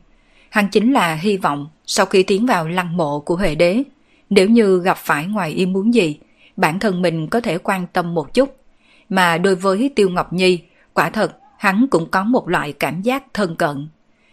Hắn 0.51 0.69
chính 0.69 0.93
là 0.93 1.15
hy 1.15 1.37
vọng 1.37 1.69
sau 1.91 2.07
khi 2.07 2.23
tiến 2.23 2.47
vào 2.47 2.69
lăng 2.69 2.97
mộ 2.97 3.21
của 3.21 3.37
Huệ 3.37 3.55
Đế, 3.55 3.83
nếu 4.31 4.49
như 4.49 4.79
gặp 4.79 4.99
phải 4.99 5.27
ngoài 5.27 5.51
ý 5.51 5.67
muốn 5.67 5.95
gì, 5.95 6.19
bản 6.57 6.79
thân 6.79 7.03
mình 7.03 7.29
có 7.29 7.41
thể 7.41 7.59
quan 7.59 7.87
tâm 7.93 8.15
một 8.15 8.35
chút. 8.35 8.57
Mà 9.09 9.39
đối 9.39 9.55
với 9.55 9.91
Tiêu 9.97 10.11
Ngọc 10.11 10.33
Nhi, 10.33 10.61
quả 10.95 11.11
thật 11.11 11.37
hắn 11.59 11.87
cũng 11.91 12.11
có 12.11 12.25
một 12.25 12.49
loại 12.49 12.73
cảm 12.73 13.03
giác 13.03 13.25
thân 13.35 13.57
cận. 13.57 13.89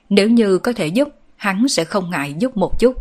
Nếu 0.09 0.29
như 0.29 0.57
có 0.57 0.73
thể 0.73 0.87
giúp, 0.87 1.09
hắn 1.35 1.67
sẽ 1.67 1.83
không 1.83 2.09
ngại 2.09 2.35
giúp 2.39 2.57
một 2.57 2.79
chút. 2.79 2.93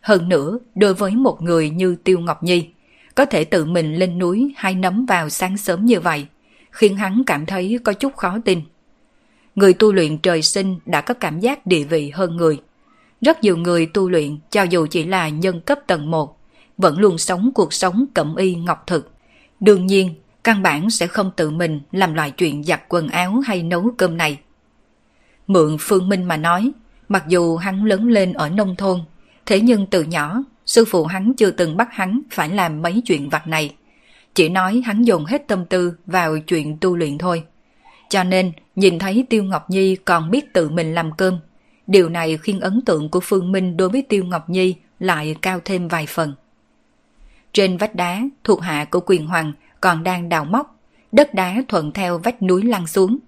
Hơn 0.00 0.28
nữa, 0.28 0.58
đối 0.74 0.94
với 0.94 1.10
một 1.10 1.42
người 1.42 1.70
như 1.70 1.96
Tiêu 2.04 2.18
Ngọc 2.18 2.42
Nhi, 2.42 2.68
có 3.14 3.24
thể 3.24 3.44
tự 3.44 3.64
mình 3.64 3.94
lên 3.94 4.18
núi 4.18 4.52
hay 4.56 4.74
nấm 4.74 5.06
vào 5.06 5.28
sáng 5.28 5.56
sớm 5.56 5.86
như 5.86 6.00
vậy, 6.00 6.26
khiến 6.70 6.96
hắn 6.96 7.22
cảm 7.26 7.46
thấy 7.46 7.78
có 7.84 7.92
chút 7.92 8.16
khó 8.16 8.38
tin. 8.44 8.60
Người 9.54 9.72
tu 9.72 9.92
luyện 9.92 10.18
trời 10.18 10.42
sinh 10.42 10.78
đã 10.86 11.00
có 11.00 11.14
cảm 11.14 11.40
giác 11.40 11.66
địa 11.66 11.84
vị 11.84 12.10
hơn 12.10 12.36
người. 12.36 12.58
Rất 13.24 13.42
nhiều 13.42 13.56
người 13.56 13.86
tu 13.86 14.10
luyện 14.10 14.38
cho 14.50 14.62
dù 14.62 14.86
chỉ 14.90 15.04
là 15.04 15.28
nhân 15.28 15.60
cấp 15.60 15.78
tầng 15.86 16.10
1, 16.10 16.38
vẫn 16.78 16.98
luôn 16.98 17.18
sống 17.18 17.50
cuộc 17.54 17.72
sống 17.72 18.04
cẩm 18.14 18.36
y 18.36 18.54
ngọc 18.54 18.84
thực. 18.86 19.12
Đương 19.60 19.86
nhiên, 19.86 20.14
căn 20.44 20.62
bản 20.62 20.90
sẽ 20.90 21.06
không 21.06 21.30
tự 21.36 21.50
mình 21.50 21.80
làm 21.92 22.14
loại 22.14 22.30
chuyện 22.30 22.64
giặt 22.64 22.82
quần 22.88 23.08
áo 23.08 23.42
hay 23.46 23.62
nấu 23.62 23.90
cơm 23.98 24.16
này. 24.16 24.38
Mượn 25.46 25.76
Phương 25.80 26.08
Minh 26.08 26.24
mà 26.24 26.36
nói, 26.36 26.72
mặc 27.08 27.24
dù 27.28 27.56
hắn 27.56 27.84
lớn 27.84 28.08
lên 28.08 28.32
ở 28.32 28.48
nông 28.48 28.76
thôn, 28.76 29.00
thế 29.46 29.60
nhưng 29.60 29.86
từ 29.86 30.02
nhỏ, 30.02 30.42
sư 30.66 30.84
phụ 30.84 31.04
hắn 31.04 31.34
chưa 31.34 31.50
từng 31.50 31.76
bắt 31.76 31.88
hắn 31.92 32.20
phải 32.30 32.48
làm 32.48 32.82
mấy 32.82 33.02
chuyện 33.06 33.28
vặt 33.28 33.46
này. 33.46 33.74
Chỉ 34.34 34.48
nói 34.48 34.82
hắn 34.84 35.02
dùng 35.02 35.24
hết 35.24 35.48
tâm 35.48 35.64
tư 35.64 35.94
vào 36.06 36.38
chuyện 36.38 36.78
tu 36.80 36.96
luyện 36.96 37.18
thôi. 37.18 37.44
Cho 38.10 38.24
nên, 38.24 38.52
nhìn 38.76 38.98
thấy 38.98 39.24
Tiêu 39.30 39.44
Ngọc 39.44 39.70
Nhi 39.70 39.96
còn 39.96 40.30
biết 40.30 40.52
tự 40.52 40.68
mình 40.68 40.94
làm 40.94 41.12
cơm. 41.12 41.38
Điều 41.86 42.08
này 42.08 42.36
khiến 42.36 42.60
ấn 42.60 42.80
tượng 42.80 43.08
của 43.08 43.20
Phương 43.20 43.52
Minh 43.52 43.76
đối 43.76 43.88
với 43.88 44.02
Tiêu 44.02 44.24
Ngọc 44.24 44.50
Nhi 44.50 44.74
lại 44.98 45.36
cao 45.42 45.60
thêm 45.64 45.88
vài 45.88 46.06
phần. 46.06 46.34
Trên 47.52 47.76
vách 47.76 47.94
đá, 47.94 48.22
thuộc 48.44 48.62
hạ 48.62 48.84
của 48.84 49.00
quyền 49.06 49.26
hoàng 49.26 49.52
còn 49.80 50.02
đang 50.02 50.28
đào 50.28 50.44
móc, 50.44 50.76
đất 51.12 51.34
đá 51.34 51.62
thuận 51.68 51.92
theo 51.92 52.18
vách 52.18 52.42
núi 52.42 52.62
lăn 52.62 52.86
xuống. 52.86 53.18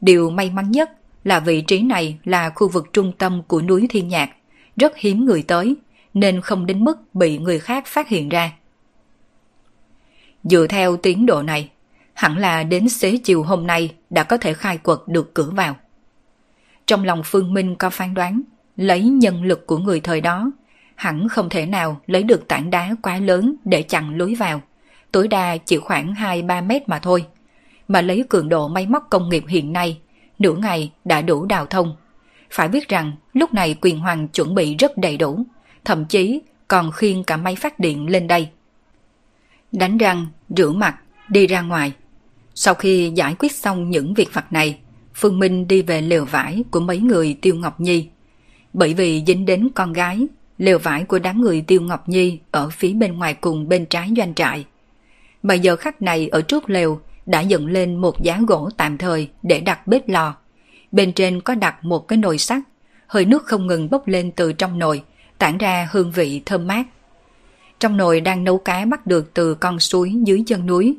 Điều 0.00 0.30
may 0.30 0.50
mắn 0.50 0.70
nhất 0.70 0.90
là 1.24 1.40
vị 1.40 1.60
trí 1.60 1.82
này 1.82 2.18
là 2.24 2.50
khu 2.50 2.68
vực 2.68 2.86
trung 2.92 3.12
tâm 3.18 3.42
của 3.48 3.62
núi 3.62 3.86
Thiên 3.90 4.08
Nhạc, 4.08 4.30
rất 4.76 4.96
hiếm 4.96 5.24
người 5.24 5.42
tới, 5.42 5.76
nên 6.14 6.40
không 6.40 6.66
đến 6.66 6.84
mức 6.84 7.14
bị 7.14 7.38
người 7.38 7.58
khác 7.58 7.86
phát 7.86 8.08
hiện 8.08 8.28
ra. 8.28 8.52
Dựa 10.44 10.66
theo 10.66 10.96
tiến 10.96 11.26
độ 11.26 11.42
này, 11.42 11.70
hẳn 12.14 12.38
là 12.38 12.62
đến 12.62 12.88
xế 12.88 13.16
chiều 13.16 13.42
hôm 13.42 13.66
nay 13.66 13.94
đã 14.10 14.22
có 14.22 14.36
thể 14.36 14.54
khai 14.54 14.78
quật 14.78 14.98
được 15.06 15.34
cửa 15.34 15.50
vào. 15.50 15.76
Trong 16.88 17.04
lòng 17.04 17.22
Phương 17.24 17.54
Minh 17.54 17.76
có 17.76 17.90
phán 17.90 18.14
đoán, 18.14 18.40
lấy 18.76 19.02
nhân 19.02 19.42
lực 19.42 19.66
của 19.66 19.78
người 19.78 20.00
thời 20.00 20.20
đó, 20.20 20.50
hẳn 20.94 21.28
không 21.28 21.48
thể 21.48 21.66
nào 21.66 22.00
lấy 22.06 22.22
được 22.22 22.48
tảng 22.48 22.70
đá 22.70 22.94
quá 23.02 23.18
lớn 23.18 23.54
để 23.64 23.82
chặn 23.82 24.16
lối 24.16 24.34
vào, 24.34 24.62
tối 25.12 25.28
đa 25.28 25.56
chỉ 25.56 25.76
khoảng 25.76 26.14
2-3 26.14 26.66
mét 26.66 26.88
mà 26.88 26.98
thôi. 26.98 27.24
Mà 27.88 28.00
lấy 28.00 28.24
cường 28.28 28.48
độ 28.48 28.68
máy 28.68 28.86
móc 28.86 29.06
công 29.10 29.28
nghiệp 29.28 29.44
hiện 29.48 29.72
nay, 29.72 29.98
nửa 30.38 30.52
ngày 30.52 30.92
đã 31.04 31.22
đủ 31.22 31.46
đào 31.46 31.66
thông. 31.66 31.96
Phải 32.50 32.68
biết 32.68 32.88
rằng 32.88 33.12
lúc 33.32 33.54
này 33.54 33.76
quyền 33.80 33.98
hoàng 33.98 34.28
chuẩn 34.28 34.54
bị 34.54 34.76
rất 34.76 34.98
đầy 34.98 35.16
đủ, 35.16 35.44
thậm 35.84 36.04
chí 36.04 36.40
còn 36.68 36.92
khiêng 36.92 37.24
cả 37.24 37.36
máy 37.36 37.56
phát 37.56 37.78
điện 37.78 38.06
lên 38.06 38.26
đây. 38.26 38.48
Đánh 39.72 39.98
răng, 39.98 40.26
rửa 40.48 40.70
mặt, 40.70 40.96
đi 41.28 41.46
ra 41.46 41.60
ngoài. 41.60 41.92
Sau 42.54 42.74
khi 42.74 43.12
giải 43.14 43.34
quyết 43.38 43.52
xong 43.52 43.90
những 43.90 44.14
việc 44.14 44.28
vặt 44.32 44.52
này, 44.52 44.78
Phương 45.20 45.38
Minh 45.38 45.68
đi 45.68 45.82
về 45.82 46.00
lều 46.00 46.24
vải 46.24 46.64
của 46.70 46.80
mấy 46.80 46.98
người 46.98 47.36
Tiêu 47.40 47.54
Ngọc 47.54 47.80
Nhi. 47.80 48.08
Bởi 48.72 48.94
vì 48.94 49.22
dính 49.26 49.46
đến 49.46 49.68
con 49.74 49.92
gái, 49.92 50.26
lều 50.58 50.78
vải 50.78 51.04
của 51.04 51.18
đám 51.18 51.40
người 51.40 51.60
Tiêu 51.60 51.80
Ngọc 51.80 52.08
Nhi 52.08 52.38
ở 52.50 52.70
phía 52.70 52.92
bên 52.92 53.18
ngoài 53.18 53.34
cùng 53.34 53.68
bên 53.68 53.86
trái 53.86 54.10
doanh 54.16 54.34
trại. 54.34 54.64
Mà 55.42 55.54
giờ 55.54 55.76
khắc 55.76 56.02
này 56.02 56.28
ở 56.28 56.42
trước 56.42 56.70
lều 56.70 57.00
đã 57.26 57.40
dựng 57.40 57.66
lên 57.66 57.96
một 57.96 58.22
giá 58.22 58.40
gỗ 58.46 58.70
tạm 58.76 58.98
thời 58.98 59.28
để 59.42 59.60
đặt 59.60 59.86
bếp 59.86 60.08
lò. 60.08 60.34
Bên 60.92 61.12
trên 61.12 61.40
có 61.40 61.54
đặt 61.54 61.84
một 61.84 62.08
cái 62.08 62.16
nồi 62.16 62.38
sắt, 62.38 62.62
hơi 63.06 63.24
nước 63.24 63.44
không 63.44 63.66
ngừng 63.66 63.90
bốc 63.90 64.08
lên 64.08 64.30
từ 64.30 64.52
trong 64.52 64.78
nồi, 64.78 65.02
tản 65.38 65.58
ra 65.58 65.88
hương 65.92 66.12
vị 66.12 66.42
thơm 66.46 66.66
mát. 66.66 66.86
Trong 67.80 67.96
nồi 67.96 68.20
đang 68.20 68.44
nấu 68.44 68.58
cá 68.58 68.84
bắt 68.84 69.06
được 69.06 69.34
từ 69.34 69.54
con 69.54 69.80
suối 69.80 70.14
dưới 70.24 70.42
chân 70.46 70.66
núi. 70.66 70.96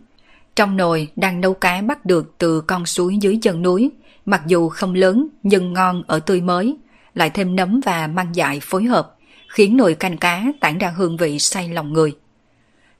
Trong 0.55 0.77
nồi 0.77 1.07
đang 1.15 1.41
nấu 1.41 1.53
cá 1.53 1.81
bắt 1.81 2.05
được 2.05 2.33
từ 2.37 2.61
con 2.61 2.85
suối 2.85 3.17
dưới 3.21 3.39
chân 3.41 3.61
núi, 3.61 3.91
mặc 4.25 4.41
dù 4.47 4.69
không 4.69 4.93
lớn 4.93 5.27
nhưng 5.43 5.73
ngon 5.73 6.03
ở 6.07 6.19
tươi 6.19 6.41
mới, 6.41 6.77
lại 7.13 7.29
thêm 7.29 7.55
nấm 7.55 7.79
và 7.85 8.07
măng 8.07 8.35
dại 8.35 8.59
phối 8.61 8.83
hợp, 8.83 9.15
khiến 9.47 9.77
nồi 9.77 9.93
canh 9.93 10.17
cá 10.17 10.45
tản 10.59 10.77
ra 10.77 10.89
hương 10.89 11.17
vị 11.17 11.39
say 11.39 11.69
lòng 11.69 11.93
người. 11.93 12.15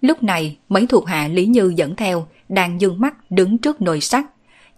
Lúc 0.02 0.24
này, 0.24 0.58
mấy 0.70 0.88
thuộc 0.88 1.08
hạ 1.08 1.28
Lý 1.28 1.46
Như 1.46 1.74
dẫn 1.76 1.96
theo, 1.96 2.28
đang 2.50 2.82
dương 2.82 3.00
mắt 3.00 3.32
đứng 3.32 3.58
trước 3.58 3.82
nồi 3.82 4.02
sắt, 4.02 4.26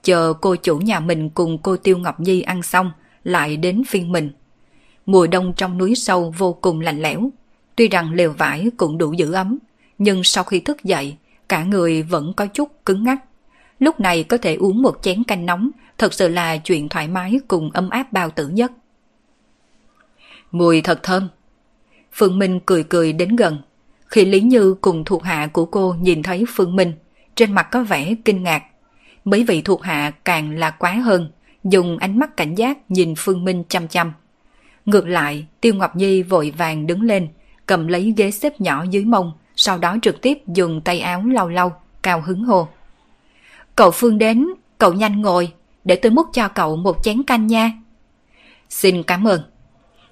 chờ 0.04 0.34
cô 0.42 0.56
chủ 0.56 0.78
nhà 0.78 1.00
mình 1.00 1.30
cùng 1.30 1.58
cô 1.58 1.78
Tiêu 1.78 1.98
Ngọc 1.98 2.20
Nhi 2.20 2.42
ăn 2.42 2.64
xong, 2.64 2.92
lại 3.24 3.58
đến 3.58 3.84
phiên 3.88 4.12
mình. 4.12 4.30
Mùa 5.06 5.28
đông 5.28 5.54
trong 5.58 5.78
núi 5.78 5.96
sâu 5.96 6.34
vô 6.38 6.54
cùng 6.54 6.80
lạnh 6.80 7.02
lẽo, 7.02 7.30
tuy 7.76 7.88
rằng 7.88 8.14
lều 8.14 8.32
vải 8.32 8.68
cũng 8.78 8.98
đủ 8.98 9.14
giữ 9.14 9.32
ấm, 9.32 9.58
nhưng 9.98 10.24
sau 10.24 10.44
khi 10.44 10.60
thức 10.60 10.84
dậy, 10.84 11.16
cả 11.50 11.64
người 11.64 12.04
vẫn 12.04 12.34
có 12.34 12.46
chút 12.46 12.86
cứng 12.86 13.04
ngắc. 13.04 13.20
Lúc 13.82 14.00
này 14.00 14.24
có 14.24 14.38
thể 14.38 14.56
uống 14.56 14.82
một 14.82 15.00
chén 15.02 15.24
canh 15.24 15.46
nóng, 15.46 15.70
thật 15.98 16.14
sự 16.14 16.28
là 16.28 16.58
chuyện 16.58 16.90
thoải 16.90 17.08
mái 17.08 17.40
cùng 17.48 17.72
ấm 17.72 17.90
áp 17.90 18.14
bao 18.14 18.30
tử 18.30 18.48
nhất. 18.48 18.72
Mùi 20.52 20.82
thật 20.82 21.04
thơm. 21.04 21.28
Phương 22.14 22.40
Minh 22.40 22.60
cười 22.66 22.84
cười 22.84 23.14
đến 23.14 23.36
gần, 23.36 23.58
khi 24.06 24.26
Lý 24.26 24.42
Như 24.42 24.76
cùng 24.82 25.06
thuộc 25.06 25.24
hạ 25.24 25.48
của 25.54 25.66
cô 25.66 25.96
nhìn 26.02 26.24
thấy 26.24 26.46
Phương 26.56 26.76
Minh, 26.76 26.94
trên 27.36 27.52
mặt 27.54 27.68
có 27.72 27.84
vẻ 27.84 28.16
kinh 28.26 28.44
ngạc. 28.44 28.64
Mấy 29.26 29.44
vị 29.44 29.62
thuộc 29.62 29.84
hạ 29.84 30.12
càng 30.26 30.58
là 30.58 30.70
quá 30.70 30.92
hơn, 30.92 31.32
dùng 31.64 31.98
ánh 31.98 32.20
mắt 32.20 32.38
cảnh 32.38 32.56
giác 32.56 32.92
nhìn 32.92 33.14
Phương 33.18 33.44
Minh 33.44 33.64
chăm 33.70 33.88
chăm. 33.88 34.14
Ngược 34.86 35.08
lại, 35.08 35.46
Tiêu 35.62 35.74
Ngọc 35.74 35.96
Nhi 35.96 36.24
vội 36.24 36.54
vàng 36.58 36.88
đứng 36.88 37.02
lên, 37.02 37.28
cầm 37.66 37.88
lấy 37.88 38.14
ghế 38.18 38.32
xếp 38.32 38.62
nhỏ 38.62 38.86
dưới 38.90 39.06
mông, 39.06 39.32
sau 39.56 39.78
đó 39.78 39.98
trực 40.02 40.22
tiếp 40.22 40.38
dùng 40.48 40.82
tay 40.82 41.00
áo 41.00 41.24
lau 41.26 41.50
lau, 41.50 41.82
cao 42.02 42.22
hứng 42.26 42.44
hồ 42.44 42.68
Cậu 43.82 43.92
Phương 43.92 44.18
đến, 44.18 44.48
cậu 44.78 44.94
nhanh 44.94 45.22
ngồi, 45.22 45.54
để 45.84 45.96
tôi 45.96 46.12
múc 46.12 46.28
cho 46.34 46.48
cậu 46.48 46.76
một 46.76 47.04
chén 47.04 47.24
canh 47.24 47.48
nha. 47.48 47.72
Xin 48.70 49.04
cảm 49.04 49.28
ơn. 49.28 49.42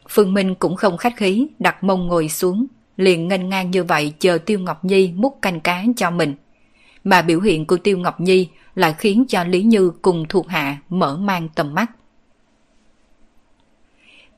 Phương 0.10 0.34
Minh 0.34 0.56
cũng 0.56 0.76
không 0.76 0.98
khách 0.98 1.18
khí, 1.18 1.48
đặt 1.60 1.84
mông 1.84 2.08
ngồi 2.08 2.30
xuống, 2.30 2.66
liền 2.98 3.28
ngân 3.28 3.50
ngang 3.50 3.72
như 3.72 3.84
vậy 3.84 4.14
chờ 4.20 4.38
Tiêu 4.38 4.60
Ngọc 4.60 4.86
Nhi 4.86 5.12
múc 5.16 5.38
canh 5.42 5.60
cá 5.60 5.84
cho 5.98 6.12
mình. 6.12 6.36
Mà 7.04 7.22
biểu 7.22 7.42
hiện 7.42 7.66
của 7.66 7.78
Tiêu 7.78 7.98
Ngọc 7.98 8.22
Nhi 8.22 8.50
lại 8.76 8.96
khiến 8.98 9.26
cho 9.28 9.44
Lý 9.44 9.64
Như 9.64 9.92
cùng 10.02 10.26
thuộc 10.30 10.48
hạ 10.48 10.78
mở 10.90 11.18
mang 11.18 11.50
tầm 11.56 11.74
mắt. 11.74 11.92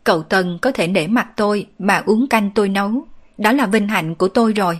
Cậu 0.04 0.24
Tân 0.24 0.58
có 0.62 0.72
thể 0.72 0.88
nể 0.88 1.08
mặt 1.08 1.28
tôi 1.38 1.68
mà 1.80 2.04
uống 2.06 2.28
canh 2.28 2.52
tôi 2.56 2.70
nấu, 2.70 3.08
đó 3.38 3.52
là 3.52 3.66
vinh 3.66 3.88
hạnh 3.88 4.16
của 4.16 4.28
tôi 4.28 4.54
rồi. 4.54 4.80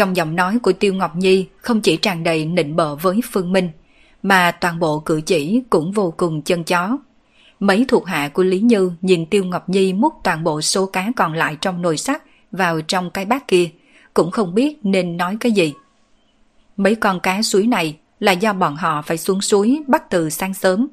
Trong 0.00 0.16
giọng 0.16 0.36
nói 0.36 0.58
của 0.62 0.72
Tiêu 0.72 0.94
Ngọc 0.94 1.16
Nhi 1.16 1.46
không 1.56 1.80
chỉ 1.80 1.96
tràn 1.96 2.24
đầy 2.24 2.44
nịnh 2.44 2.76
bợ 2.76 2.94
với 2.94 3.20
Phương 3.32 3.52
Minh, 3.52 3.70
mà 4.22 4.50
toàn 4.50 4.78
bộ 4.78 4.98
cử 5.00 5.20
chỉ 5.26 5.62
cũng 5.70 5.92
vô 5.92 6.14
cùng 6.16 6.42
chân 6.42 6.64
chó. 6.64 6.98
Mấy 7.60 7.84
thuộc 7.88 8.06
hạ 8.06 8.28
của 8.28 8.42
Lý 8.42 8.60
Như 8.60 8.92
nhìn 9.00 9.26
Tiêu 9.26 9.44
Ngọc 9.44 9.68
Nhi 9.68 9.92
múc 9.92 10.14
toàn 10.24 10.44
bộ 10.44 10.60
số 10.60 10.86
cá 10.86 11.08
còn 11.16 11.32
lại 11.32 11.56
trong 11.60 11.82
nồi 11.82 11.96
sắt 11.96 12.22
vào 12.52 12.80
trong 12.80 13.10
cái 13.10 13.24
bát 13.24 13.48
kia, 13.48 13.70
cũng 14.14 14.30
không 14.30 14.54
biết 14.54 14.78
nên 14.82 15.16
nói 15.16 15.36
cái 15.40 15.52
gì. 15.52 15.72
Mấy 16.76 16.94
con 16.94 17.20
cá 17.20 17.42
suối 17.42 17.66
này 17.66 17.96
là 18.20 18.32
do 18.32 18.52
bọn 18.52 18.76
họ 18.76 19.02
phải 19.02 19.18
xuống 19.18 19.40
suối 19.40 19.82
bắt 19.86 20.10
từ 20.10 20.30
sáng 20.30 20.54
sớm. 20.54 20.88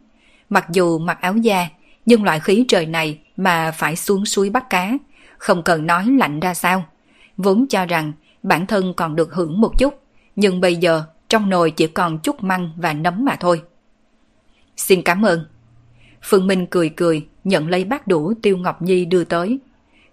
Mặc 0.49 0.65
dù 0.71 0.97
mặc 0.97 1.21
áo 1.21 1.37
da, 1.37 1.67
nhưng 2.05 2.23
loại 2.23 2.39
khí 2.39 2.65
trời 2.67 2.85
này 2.85 3.19
mà 3.37 3.71
phải 3.71 3.95
xuống 3.95 4.25
suối 4.25 4.49
bắt 4.49 4.69
cá, 4.69 4.93
không 5.37 5.63
cần 5.63 5.85
nói 5.85 6.05
lạnh 6.19 6.39
ra 6.39 6.53
sao. 6.53 6.85
Vốn 7.37 7.65
cho 7.69 7.85
rằng 7.85 8.13
bản 8.47 8.67
thân 8.67 8.93
còn 8.93 9.15
được 9.15 9.33
hưởng 9.33 9.61
một 9.61 9.77
chút, 9.77 9.93
nhưng 10.35 10.61
bây 10.61 10.75
giờ 10.75 11.03
trong 11.29 11.49
nồi 11.49 11.71
chỉ 11.71 11.87
còn 11.87 12.19
chút 12.19 12.43
măng 12.43 12.71
và 12.77 12.93
nấm 12.93 13.25
mà 13.25 13.35
thôi. 13.39 13.61
Xin 14.77 15.01
cảm 15.01 15.25
ơn. 15.25 15.45
Phương 16.21 16.47
Minh 16.47 16.67
cười 16.69 16.89
cười, 16.89 17.27
nhận 17.43 17.69
lấy 17.69 17.83
bát 17.83 18.07
đũa 18.07 18.33
Tiêu 18.41 18.57
Ngọc 18.57 18.81
Nhi 18.81 19.05
đưa 19.05 19.23
tới. 19.23 19.59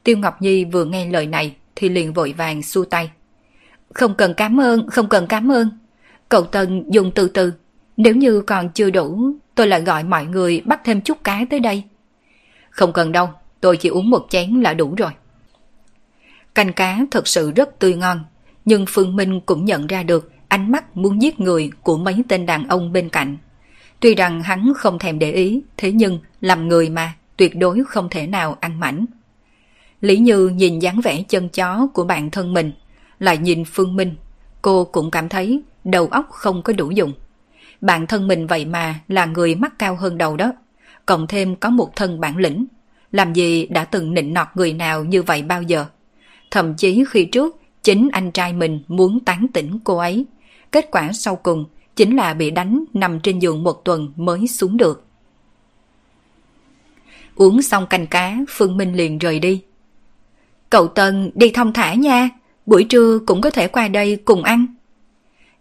Tiêu 0.02 0.19
Ngọc 0.19 0.43
Nhi 0.43 0.65
vừa 0.65 0.85
nghe 0.85 1.06
lời 1.06 1.27
này 1.27 1.56
thì 1.77 1.89
liền 1.89 2.12
vội 2.12 2.35
vàng 2.36 2.62
xua 2.62 2.85
tay. 2.85 3.11
Không 3.94 4.15
cần 4.15 4.35
cảm 4.35 4.61
ơn, 4.61 4.90
không 4.90 5.09
cần 5.09 5.27
cảm 5.27 5.52
ơn. 5.52 5.70
Cậu 6.28 6.44
Tân 6.44 6.90
dùng 6.90 7.11
từ 7.15 7.28
từ. 7.28 7.52
Nếu 7.97 8.15
như 8.15 8.40
còn 8.40 8.69
chưa 8.69 8.90
đủ, 8.90 9.31
tôi 9.55 9.66
lại 9.66 9.81
gọi 9.81 10.05
mọi 10.05 10.24
người 10.24 10.62
bắt 10.65 10.81
thêm 10.85 11.01
chút 11.01 11.24
cá 11.24 11.44
tới 11.51 11.61
đây. 11.61 11.85
Không 12.70 12.93
cần 12.93 13.12
đâu, 13.12 13.31
tôi 13.61 13.77
chỉ 13.77 13.89
uống 13.89 14.11
một 14.11 14.27
chén 14.31 14.61
là 14.61 14.74
đủ 14.74 14.94
rồi. 14.94 15.11
Canh 16.55 16.72
cá 16.72 17.01
thật 17.10 17.28
sự 17.28 17.51
rất 17.51 17.78
tươi 17.78 17.94
ngon, 17.94 18.24
nhưng 18.64 18.85
Phương 18.89 19.16
Minh 19.16 19.40
cũng 19.40 19.64
nhận 19.64 19.86
ra 19.86 20.02
được 20.02 20.32
ánh 20.48 20.72
mắt 20.72 20.97
muốn 20.97 21.22
giết 21.22 21.40
người 21.40 21.70
của 21.82 21.97
mấy 21.97 22.22
tên 22.28 22.47
đàn 22.47 22.68
ông 22.68 22.93
bên 22.93 23.09
cạnh. 23.09 23.36
Tuy 24.01 24.14
rằng 24.14 24.43
hắn 24.43 24.72
không 24.76 24.98
thèm 24.98 25.18
để 25.18 25.32
ý, 25.32 25.62
thế 25.76 25.93
nhưng 25.93 26.18
làm 26.40 26.68
người 26.68 26.90
mà 26.90 27.12
tuyệt 27.36 27.56
đối 27.56 27.85
không 27.85 28.09
thể 28.10 28.26
nào 28.26 28.56
ăn 28.60 28.81
mảnh. 28.81 29.06
Lý 30.01 30.16
Như 30.16 30.48
nhìn 30.48 30.78
dáng 30.78 31.01
vẻ 31.01 31.22
chân 31.28 31.48
chó 31.48 31.86
của 31.94 32.05
bạn 32.05 32.31
thân 32.31 32.55
mình, 32.55 32.72
lại 33.18 33.39
nhìn 33.39 33.64
Phương 33.64 33.97
Minh, 33.97 34.14
cô 34.62 34.85
cũng 34.85 35.10
cảm 35.10 35.28
thấy 35.28 35.62
đầu 35.85 36.06
óc 36.06 36.28
không 36.31 36.62
có 36.62 36.72
đủ 36.72 36.90
dùng. 36.90 37.12
Bạn 37.81 38.06
thân 38.06 38.28
mình 38.28 38.47
vậy 38.47 38.64
mà 38.64 39.01
là 39.09 39.26
người 39.26 39.55
mắt 39.55 39.78
cao 39.78 39.97
hơn 39.97 40.18
đầu 40.18 40.36
đó, 40.36 40.52
cộng 41.06 41.26
thêm 41.26 41.56
có 41.56 41.70
một 41.70 41.97
thân 41.97 42.20
bản 42.20 42.36
lĩnh. 42.36 42.66
Làm 43.12 43.32
gì 43.32 43.66
đã 43.66 43.85
từng 43.85 44.14
nịnh 44.14 44.35
nọt 44.35 44.48
người 44.55 44.72
nào 44.72 45.05
như 45.05 45.22
vậy 45.22 45.43
bao 45.43 45.62
giờ? 45.62 45.86
Thậm 46.55 46.74
chí 46.74 47.05
khi 47.09 47.24
trước, 47.24 47.60
chính 47.82 48.09
anh 48.12 48.31
trai 48.31 48.52
mình 48.52 48.81
muốn 48.89 49.20
tán 49.20 49.47
tỉnh 49.52 49.78
cô 49.85 49.97
ấy. 49.97 50.24
Kết 50.70 50.89
quả 50.90 51.12
sau 51.12 51.36
cùng 51.36 51.64
chính 51.97 52.16
là 52.16 52.35
bị 52.35 52.51
đánh 52.51 52.85
nằm 52.93 53.20
trên 53.20 53.39
giường 53.39 53.62
một 53.62 53.85
tuần 53.85 54.12
mới 54.16 54.48
xuống 54.48 54.76
được. 54.76 55.05
Uống 57.35 57.62
xong 57.62 57.86
canh 57.86 58.06
cá, 58.06 58.39
Phương 58.48 58.76
Minh 58.76 58.94
liền 58.94 59.18
rời 59.18 59.39
đi. 59.39 59.62
Cậu 60.70 60.89
Tân 60.89 61.31
đi 61.35 61.51
thông 61.51 61.72
thả 61.72 61.94
nha, 61.94 62.28
buổi 62.66 62.85
trưa 62.85 63.18
cũng 63.26 63.40
có 63.40 63.51
thể 63.51 63.68
qua 63.68 63.89
đây 63.89 64.16
cùng 64.24 64.43
ăn. 64.43 64.66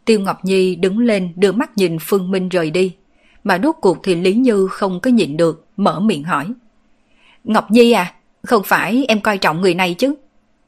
Tiêu 0.05 0.19
Ngọc 0.19 0.45
Nhi 0.45 0.75
đứng 0.75 0.99
lên 0.99 1.33
đưa 1.35 1.51
mắt 1.51 1.77
nhìn 1.77 1.97
Phương 2.01 2.31
Minh 2.31 2.49
rời 2.49 2.71
đi, 2.71 2.95
mà 3.43 3.57
đốt 3.57 3.75
cuộc 3.81 3.97
thì 4.03 4.15
Lý 4.15 4.33
Như 4.33 4.67
không 4.67 4.99
có 4.99 5.11
nhịn 5.11 5.37
được, 5.37 5.65
mở 5.77 5.99
miệng 5.99 6.23
hỏi. 6.23 6.53
Ngọc 7.43 7.71
Nhi 7.71 7.91
à, 7.91 8.13
không 8.43 8.63
phải 8.65 9.05
em 9.07 9.21
coi 9.21 9.37
trọng 9.37 9.61
người 9.61 9.73
này 9.73 9.93
chứ. 9.93 10.15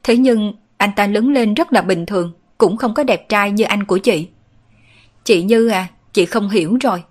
Thế 0.06 0.16
nhưng 0.16 0.52
anh 0.76 0.90
ta 0.96 1.06
lớn 1.06 1.28
lên 1.28 1.54
rất 1.54 1.72
là 1.72 1.82
bình 1.82 2.06
thường, 2.06 2.32
cũng 2.58 2.76
không 2.76 2.94
có 2.94 3.04
đẹp 3.04 3.28
trai 3.28 3.50
như 3.50 3.64
anh 3.64 3.84
của 3.84 3.98
chị. 3.98 4.28
Chị 5.24 5.42
Như 5.42 5.68
à, 5.68 5.88
chị 6.12 6.26
không 6.26 6.48
hiểu 6.48 6.76
rồi. 6.80 7.02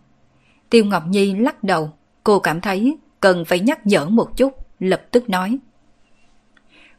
Tiêu 0.70 0.86
Ngọc 0.86 1.04
Nhi 1.08 1.36
lắc 1.36 1.64
đầu, 1.64 1.92
cô 2.24 2.40
cảm 2.40 2.62
thấy 2.62 2.98
cần 3.20 3.46
phải 3.46 3.60
nhắc 3.60 3.88
nhở 3.88 4.06
một 4.06 4.38
chút, 4.38 4.54
lập 4.80 5.02
tức 5.12 5.30
nói. 5.30 5.58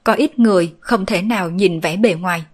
Có 0.05 0.13
ít 0.13 0.39
người 0.39 0.75
không 0.81 1.07
thể 1.07 1.23
nào 1.23 1.51
nhìn 1.51 1.81
vẻ 1.81 1.97
bề 1.97 2.15
ngoài. 2.15 2.45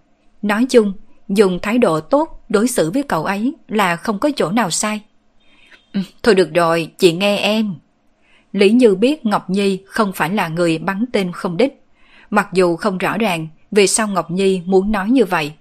Nói 0.41 0.65
chung, 0.69 0.93
dùng 1.27 1.59
thái 1.61 1.77
độ 1.77 1.99
tốt 1.99 2.45
đối 2.49 2.67
xử 2.67 2.91
với 2.91 3.03
cậu 3.03 3.25
ấy 3.25 3.53
là 3.67 3.95
không 3.95 4.19
có 4.19 4.29
chỗ 4.35 4.51
nào 4.51 4.69
sai. 4.69 5.01
Ừ, 5.93 5.99
thôi 6.23 6.35
được 6.35 6.53
rồi, 6.53 6.91
chị 6.97 7.13
nghe 7.13 7.37
em. 7.37 7.75
Lý 8.51 8.71
Như 8.71 8.95
biết 8.95 9.25
Ngọc 9.25 9.49
Nhi 9.49 9.83
không 9.85 10.11
phải 10.13 10.29
là 10.29 10.47
người 10.47 10.77
bắn 10.77 11.05
tên 11.13 11.31
không 11.31 11.57
đích. 11.57 11.82
Mặc 12.33 12.49
dù 12.53 12.75
không 12.75 12.97
rõ 12.97 13.17
ràng 13.17 13.47
vì 13.71 13.87
sao 13.87 14.07
Ngọc 14.07 14.31
Nhi 14.31 14.61
muốn 14.65 14.91
nói 14.91 15.09
như 15.09 15.25
vậy. 15.25 15.53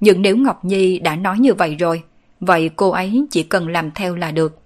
Nhưng 0.00 0.22
nếu 0.22 0.36
Ngọc 0.36 0.64
Nhi 0.64 0.98
đã 0.98 1.16
nói 1.16 1.38
như 1.38 1.54
vậy 1.54 1.74
rồi, 1.74 2.02
vậy 2.40 2.70
cô 2.76 2.90
ấy 2.90 3.26
chỉ 3.30 3.42
cần 3.42 3.68
làm 3.68 3.90
theo 3.90 4.14
là 4.14 4.30
được. 4.30 4.58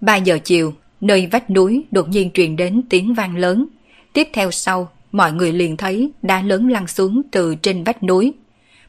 3 0.00 0.16
giờ 0.16 0.38
chiều, 0.44 0.74
nơi 1.00 1.26
vách 1.26 1.50
núi 1.50 1.84
đột 1.90 2.08
nhiên 2.08 2.30
truyền 2.34 2.56
đến 2.56 2.82
tiếng 2.88 3.14
vang 3.14 3.36
lớn. 3.36 3.66
Tiếp 4.12 4.28
theo 4.32 4.50
sau, 4.50 4.88
mọi 5.12 5.32
người 5.32 5.52
liền 5.52 5.76
thấy 5.76 6.10
đá 6.22 6.42
lớn 6.42 6.68
lăn 6.68 6.86
xuống 6.86 7.22
từ 7.30 7.54
trên 7.54 7.84
vách 7.84 8.02
núi. 8.02 8.32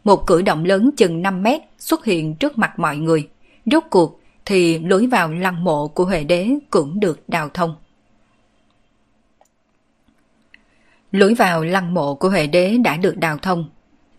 Một 0.04 0.28
cử 0.28 0.42
động 0.42 0.66
lớn 0.66 0.90
chừng 0.98 1.22
5 1.22 1.44
mét 1.44 1.62
xuất 1.80 2.06
hiện 2.06 2.36
trước 2.36 2.58
mặt 2.58 2.80
mọi 2.80 2.98
người. 2.98 3.28
Rốt 3.66 3.84
cuộc 3.90 4.22
thì 4.46 4.80
lối 4.80 5.08
vào 5.08 5.32
lăng 5.32 5.64
mộ 5.64 5.88
của 5.88 6.06
Huệ 6.06 6.24
Đế 6.24 6.50
cũng 6.70 7.00
được 7.00 7.30
đào 7.30 7.50
thông. 7.54 7.76
Lối 11.12 11.34
vào 11.34 11.64
lăng 11.64 11.94
mộ 11.94 12.16
của 12.16 12.30
Huệ 12.30 12.48
Đế 12.48 12.78
đã 12.78 12.98
được 12.98 13.18
đào 13.18 13.38
thông. 13.38 13.70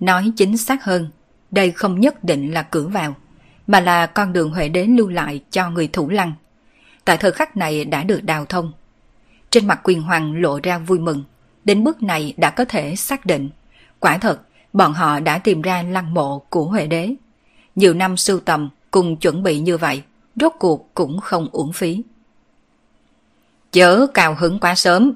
Nói 0.00 0.32
chính 0.36 0.56
xác 0.56 0.84
hơn, 0.84 1.10
đây 1.50 1.70
không 1.70 2.00
nhất 2.00 2.24
định 2.24 2.54
là 2.54 2.62
cửa 2.62 2.88
vào, 2.88 3.14
mà 3.66 3.80
là 3.80 4.06
con 4.06 4.32
đường 4.32 4.50
Huệ 4.50 4.68
Đế 4.68 4.84
lưu 4.84 5.08
lại 5.08 5.40
cho 5.50 5.70
người 5.70 5.88
thủ 5.88 6.08
lăng. 6.08 6.32
Tại 7.04 7.16
thời 7.16 7.32
khắc 7.32 7.56
này 7.56 7.84
đã 7.84 8.02
được 8.02 8.24
đào 8.24 8.44
thông. 8.44 8.72
Trên 9.50 9.66
mặt 9.66 9.80
quyền 9.82 10.02
hoàng 10.02 10.40
lộ 10.40 10.60
ra 10.62 10.78
vui 10.78 10.98
mừng, 10.98 11.24
đến 11.64 11.84
bước 11.84 12.02
này 12.02 12.34
đã 12.36 12.50
có 12.50 12.64
thể 12.64 12.96
xác 12.96 13.26
định. 13.26 13.50
Quả 14.00 14.18
thật, 14.18 14.40
bọn 14.72 14.92
họ 14.92 15.20
đã 15.20 15.38
tìm 15.38 15.62
ra 15.62 15.82
lăng 15.82 16.14
mộ 16.14 16.38
của 16.38 16.64
Huệ 16.64 16.86
Đế. 16.86 17.14
Nhiều 17.76 17.94
năm 17.94 18.16
sưu 18.16 18.40
tầm 18.40 18.68
cùng 18.90 19.16
chuẩn 19.16 19.42
bị 19.42 19.60
như 19.60 19.76
vậy, 19.76 20.02
rốt 20.36 20.52
cuộc 20.58 20.94
cũng 20.94 21.20
không 21.20 21.48
uổng 21.52 21.72
phí. 21.72 22.02
Chớ 23.72 24.06
cao 24.14 24.36
hứng 24.38 24.60
quá 24.60 24.74
sớm, 24.74 25.12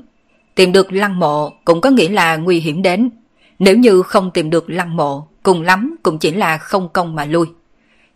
tìm 0.55 0.73
được 0.73 0.93
lăng 0.93 1.19
mộ 1.19 1.51
cũng 1.65 1.81
có 1.81 1.91
nghĩa 1.91 2.09
là 2.09 2.37
nguy 2.37 2.61
hiểm 2.61 2.83
đến. 2.83 3.11
Nếu 3.59 3.77
như 3.77 4.03
không 4.03 4.31
tìm 4.31 4.51
được 4.51 4.71
lăng 4.71 4.97
mộ, 4.97 5.29
cùng 5.43 5.63
lắm 5.63 5.97
cũng 6.03 6.19
chỉ 6.19 6.31
là 6.31 6.59
không 6.59 6.89
công 6.89 7.15
mà 7.15 7.25
lui. 7.25 7.47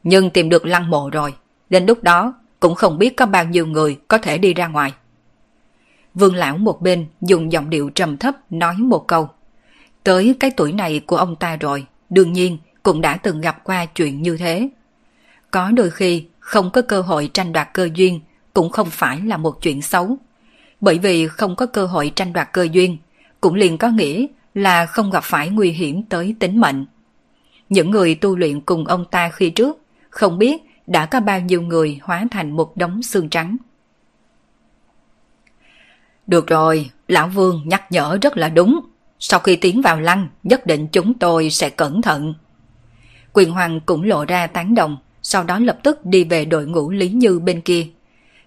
Nhưng 0.03 0.31
tìm 0.31 0.49
được 0.49 0.67
lăng 0.67 0.91
mộ 0.91 1.11
rồi, 1.11 1.35
đến 1.71 1.87
lúc 1.87 2.03
đó 2.03 2.35
cũng 2.61 2.75
không 2.75 2.99
biết 2.99 3.17
có 3.17 3.27
bao 3.27 3.45
nhiêu 3.45 3.67
người 3.67 3.99
có 4.09 4.19
thể 4.19 4.39
đi 4.39 4.55
ra 4.55 4.67
ngoài. 4.67 4.93
Vương 6.15 6.35
lão 6.35 6.57
một 6.57 6.83
bên 6.83 7.07
dùng 7.21 7.53
giọng 7.53 7.71
điệu 7.71 7.91
trầm 7.91 8.17
thấp 8.17 8.35
nói 8.51 8.75
một 8.79 9.07
câu. 9.07 9.29
Tới 10.03 10.37
cái 10.41 10.51
tuổi 10.57 10.73
này 10.73 11.01
của 11.07 11.17
ông 11.17 11.37
ta 11.37 11.57
rồi, 11.57 11.87
đương 12.11 12.33
nhiên 12.33 12.59
cũng 12.83 13.01
đã 13.01 13.17
từng 13.17 13.41
gặp 13.41 13.65
qua 13.65 13.87
chuyện 13.87 14.23
như 14.23 14.37
thế. 14.37 14.69
Có 15.51 15.71
đôi 15.71 15.91
khi 15.91 16.25
không 16.39 16.71
có 16.71 16.83
cơ 16.83 17.01
hội 17.01 17.31
tranh 17.35 17.53
đoạt 17.53 17.69
cơ 17.75 17.89
duyên 17.95 18.21
cũng 18.55 18.71
không 18.71 18.91
phải 18.91 19.21
là 19.21 19.37
một 19.37 19.63
chuyện 19.63 19.83
xấu. 19.83 20.19
Bởi 20.81 20.99
vì 20.99 21.29
không 21.29 21.57
có 21.57 21.67
cơ 21.67 21.87
hội 21.87 22.13
tranh 22.17 22.33
đoạt 22.33 22.49
cơ 22.53 22.69
duyên, 22.73 22.97
cũng 23.41 23.55
liền 23.55 23.79
có 23.79 23.89
nghĩa 23.89 24.27
là 24.55 24.87
không 24.87 25.11
gặp 25.11 25.25
phải 25.25 25.49
nguy 25.49 25.71
hiểm 25.71 26.03
tới 26.03 26.35
tính 26.39 26.61
mệnh. 26.61 26.87
Những 27.69 27.91
người 27.91 28.15
tu 28.15 28.37
luyện 28.37 28.61
cùng 28.61 28.87
ông 28.87 29.05
ta 29.11 29.29
khi 29.29 29.51
trước, 29.51 29.79
không 30.11 30.39
biết 30.39 30.63
đã 30.87 31.07
có 31.07 31.21
bao 31.21 31.41
nhiêu 31.41 31.63
người 31.63 31.99
hóa 32.03 32.25
thành 32.31 32.51
một 32.51 32.77
đống 32.77 33.03
xương 33.03 33.29
trắng. 33.29 33.57
Được 36.27 36.47
rồi, 36.47 36.91
Lão 37.09 37.29
Vương 37.29 37.63
nhắc 37.67 37.93
nhở 37.93 38.19
rất 38.23 38.37
là 38.37 38.49
đúng. 38.49 38.81
Sau 39.19 39.41
khi 39.41 39.57
tiến 39.57 39.83
vào 39.83 40.01
lăng, 40.01 40.29
nhất 40.43 40.67
định 40.67 40.87
chúng 40.93 41.15
tôi 41.15 41.51
sẽ 41.51 41.71
cẩn 41.71 42.03
thận. 42.03 42.35
Quyền 43.33 43.51
Hoàng 43.51 43.81
cũng 43.81 44.03
lộ 44.03 44.25
ra 44.25 44.47
tán 44.47 44.75
đồng, 44.75 44.97
sau 45.23 45.45
đó 45.45 45.59
lập 45.59 45.79
tức 45.83 46.07
đi 46.07 46.25
về 46.25 46.45
đội 46.45 46.67
ngũ 46.67 46.91
Lý 46.91 47.09
Như 47.09 47.39
bên 47.39 47.61
kia. 47.61 47.87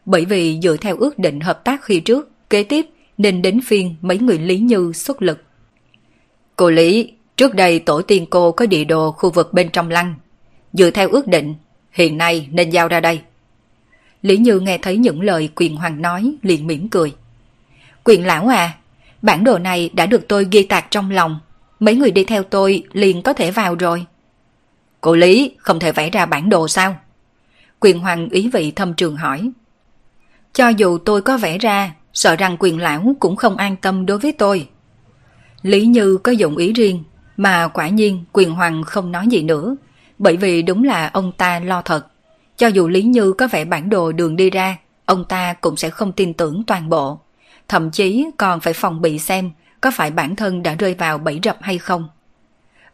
Bởi 0.10 0.26
vì 0.26 0.60
dựa 0.64 0.78
theo 0.78 0.98
ước 0.98 1.20
định 1.20 1.40
hợp 1.40 1.64
tác 1.64 1.84
khi 1.84 2.00
trước, 2.00 2.50
kế 2.50 2.64
tiếp 2.64 2.86
nên 3.18 3.42
đến 3.42 3.62
phiên 3.66 3.96
mấy 4.02 4.18
người 4.20 4.40
Lý 4.40 4.60
Như 4.60 4.92
xuất 4.94 5.22
lực. 5.22 5.44
Cô 6.56 6.70
Lý, 6.70 7.14
trước 7.38 7.56
đây 7.56 7.80
tổ 7.80 8.02
tiên 8.02 8.26
cô 8.30 8.52
có 8.52 8.66
địa 8.66 8.84
đồ 8.84 9.12
khu 9.12 9.30
vực 9.30 9.54
bên 9.54 9.70
trong 9.70 9.90
lăng. 9.90 10.16
Dựa 10.74 10.92
theo 10.92 11.10
ước 11.10 11.28
định, 11.28 11.56
hiện 11.92 12.18
nay 12.18 12.48
nên 12.52 12.70
giao 12.70 12.88
ra 12.88 13.00
đây. 13.00 13.22
Lý 14.22 14.38
Như 14.38 14.60
nghe 14.60 14.78
thấy 14.78 14.98
những 14.98 15.22
lời 15.22 15.50
quyền 15.56 15.76
hoàng 15.76 16.02
nói 16.02 16.36
liền 16.42 16.68
mỉm 16.68 16.90
cười. 16.90 17.14
Quyền 18.04 18.26
lão 18.26 18.48
à, 18.48 18.78
bản 19.22 19.44
đồ 19.44 19.58
này 19.58 19.90
đã 19.94 20.06
được 20.06 20.28
tôi 20.28 20.48
ghi 20.52 20.64
tạc 20.64 20.86
trong 20.92 21.12
lòng. 21.12 21.40
Mấy 21.80 21.96
người 21.96 22.12
đi 22.12 22.24
theo 22.24 22.44
tôi 22.44 22.84
liền 22.94 23.22
có 23.22 23.34
thể 23.34 23.52
vào 23.52 23.76
rồi. 23.76 24.06
Cô 25.02 25.16
Lý 25.16 25.52
không 25.58 25.80
thể 25.80 25.92
vẽ 25.92 26.10
ra 26.10 26.26
bản 26.26 26.50
đồ 26.50 26.68
sao? 26.68 26.96
Quyền 27.80 28.00
hoàng 28.00 28.30
ý 28.30 28.50
vị 28.54 28.72
thâm 28.72 28.94
trường 28.94 29.16
hỏi. 29.16 29.52
Cho 30.54 30.70
dù 30.70 30.98
tôi 30.98 31.22
có 31.22 31.38
vẽ 31.38 31.58
ra, 31.58 31.92
sợ 32.14 32.36
rằng 32.36 32.58
quyền 32.60 32.80
lão 32.80 33.16
cũng 33.20 33.36
không 33.36 33.58
an 33.58 33.76
tâm 33.76 34.06
đối 34.06 34.20
với 34.20 34.32
tôi. 34.32 34.68
Lý 35.62 35.86
Như 35.86 36.18
có 36.18 36.32
dụng 36.32 36.58
ý 36.58 36.74
riêng, 36.74 37.04
mà 37.38 37.68
quả 37.68 37.90
nhiên 37.90 38.24
quyền 38.34 38.52
hoàng 38.52 38.84
không 38.84 39.12
nói 39.12 39.28
gì 39.28 39.44
nữa, 39.44 39.76
bởi 40.18 40.38
vì 40.38 40.62
đúng 40.62 40.84
là 40.84 41.10
ông 41.14 41.32
ta 41.32 41.60
lo 41.60 41.82
thật. 41.82 42.08
Cho 42.58 42.68
dù 42.68 42.88
Lý 42.88 43.04
Như 43.04 43.34
có 43.34 43.48
vẽ 43.48 43.66
bản 43.66 43.90
đồ 43.90 44.12
đường 44.12 44.36
đi 44.36 44.50
ra, 44.50 44.78
ông 45.06 45.26
ta 45.26 45.54
cũng 45.54 45.78
sẽ 45.78 45.90
không 45.90 46.12
tin 46.12 46.34
tưởng 46.34 46.64
toàn 46.68 46.90
bộ. 46.90 47.20
Thậm 47.68 47.92
chí 47.92 48.26
còn 48.38 48.60
phải 48.60 48.74
phòng 48.74 49.02
bị 49.02 49.20
xem 49.20 49.52
có 49.82 49.92
phải 49.92 50.12
bản 50.12 50.36
thân 50.36 50.64
đã 50.64 50.76
rơi 50.76 50.94
vào 50.94 51.18
bẫy 51.18 51.40
rập 51.44 51.58
hay 51.62 51.78
không. 51.78 52.10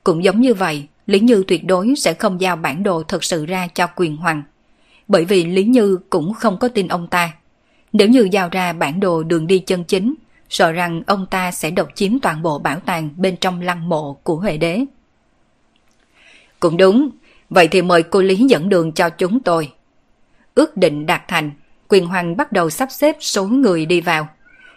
Cũng 0.04 0.24
giống 0.24 0.42
như 0.42 0.54
vậy, 0.54 0.88
Lý 1.06 1.20
Như 1.20 1.44
tuyệt 1.48 1.66
đối 1.66 1.94
sẽ 1.98 2.14
không 2.14 2.42
giao 2.42 2.56
bản 2.56 2.84
đồ 2.84 3.04
thật 3.04 3.24
sự 3.24 3.46
ra 3.46 3.68
cho 3.68 3.88
quyền 3.96 4.18
hoàng. 4.18 4.44
Bởi 5.08 5.26
vì 5.26 5.46
Lý 5.46 5.64
Như 5.64 5.98
cũng 6.10 6.34
không 6.34 6.58
có 6.60 6.68
tin 6.68 6.88
ông 6.88 7.08
ta. 7.08 7.32
Nếu 7.98 8.08
như 8.08 8.28
giao 8.32 8.50
ra 8.50 8.74
bản 8.74 9.00
đồ 9.00 9.24
đường 9.24 9.48
đi 9.48 9.60
chân 9.60 9.84
chính, 9.84 10.14
sợ 10.50 10.72
rằng 10.72 11.04
ông 11.08 11.26
ta 11.26 11.52
sẽ 11.52 11.72
độc 11.72 11.90
chiếm 11.96 12.20
toàn 12.20 12.42
bộ 12.42 12.60
bảo 12.60 12.80
tàng 12.80 13.10
bên 13.18 13.38
trong 13.38 13.62
lăng 13.62 13.90
mộ 13.90 14.14
của 14.14 14.36
Huệ 14.36 14.58
Đế. 14.58 14.86
Cũng 16.60 16.78
đúng, 16.78 17.10
vậy 17.50 17.68
thì 17.68 17.82
mời 17.82 18.04
cô 18.04 18.22
Lý 18.22 18.36
dẫn 18.36 18.70
đường 18.70 18.92
cho 18.92 19.10
chúng 19.10 19.40
tôi. 19.40 19.72
Ước 20.56 20.78
định 20.78 21.06
đạt 21.06 21.22
thành, 21.28 21.52
quyền 21.88 22.06
hoàng 22.06 22.38
bắt 22.38 22.52
đầu 22.52 22.70
sắp 22.70 22.92
xếp 22.92 23.16
số 23.20 23.48
người 23.48 23.86
đi 23.86 24.02
vào. 24.02 24.28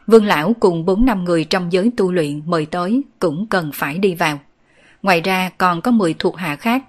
Vương 0.07 0.25
Lão 0.25 0.53
cùng 0.61 0.85
4 0.85 1.05
năm 1.05 1.25
người 1.25 1.45
trong 1.45 1.73
giới 1.73 1.91
tu 1.97 2.13
luyện 2.13 2.43
mời 2.47 2.67
tới 2.67 3.03
cũng 3.19 3.47
cần 3.47 3.71
phải 3.75 3.99
đi 3.99 4.15
vào. 4.15 4.39
Ngoài 5.03 5.21
ra 5.21 5.51
còn 5.59 5.81
có 5.81 5.91
10 5.91 6.15
thuộc 6.15 6.37
hạ 6.37 6.57
khác. 6.57 6.83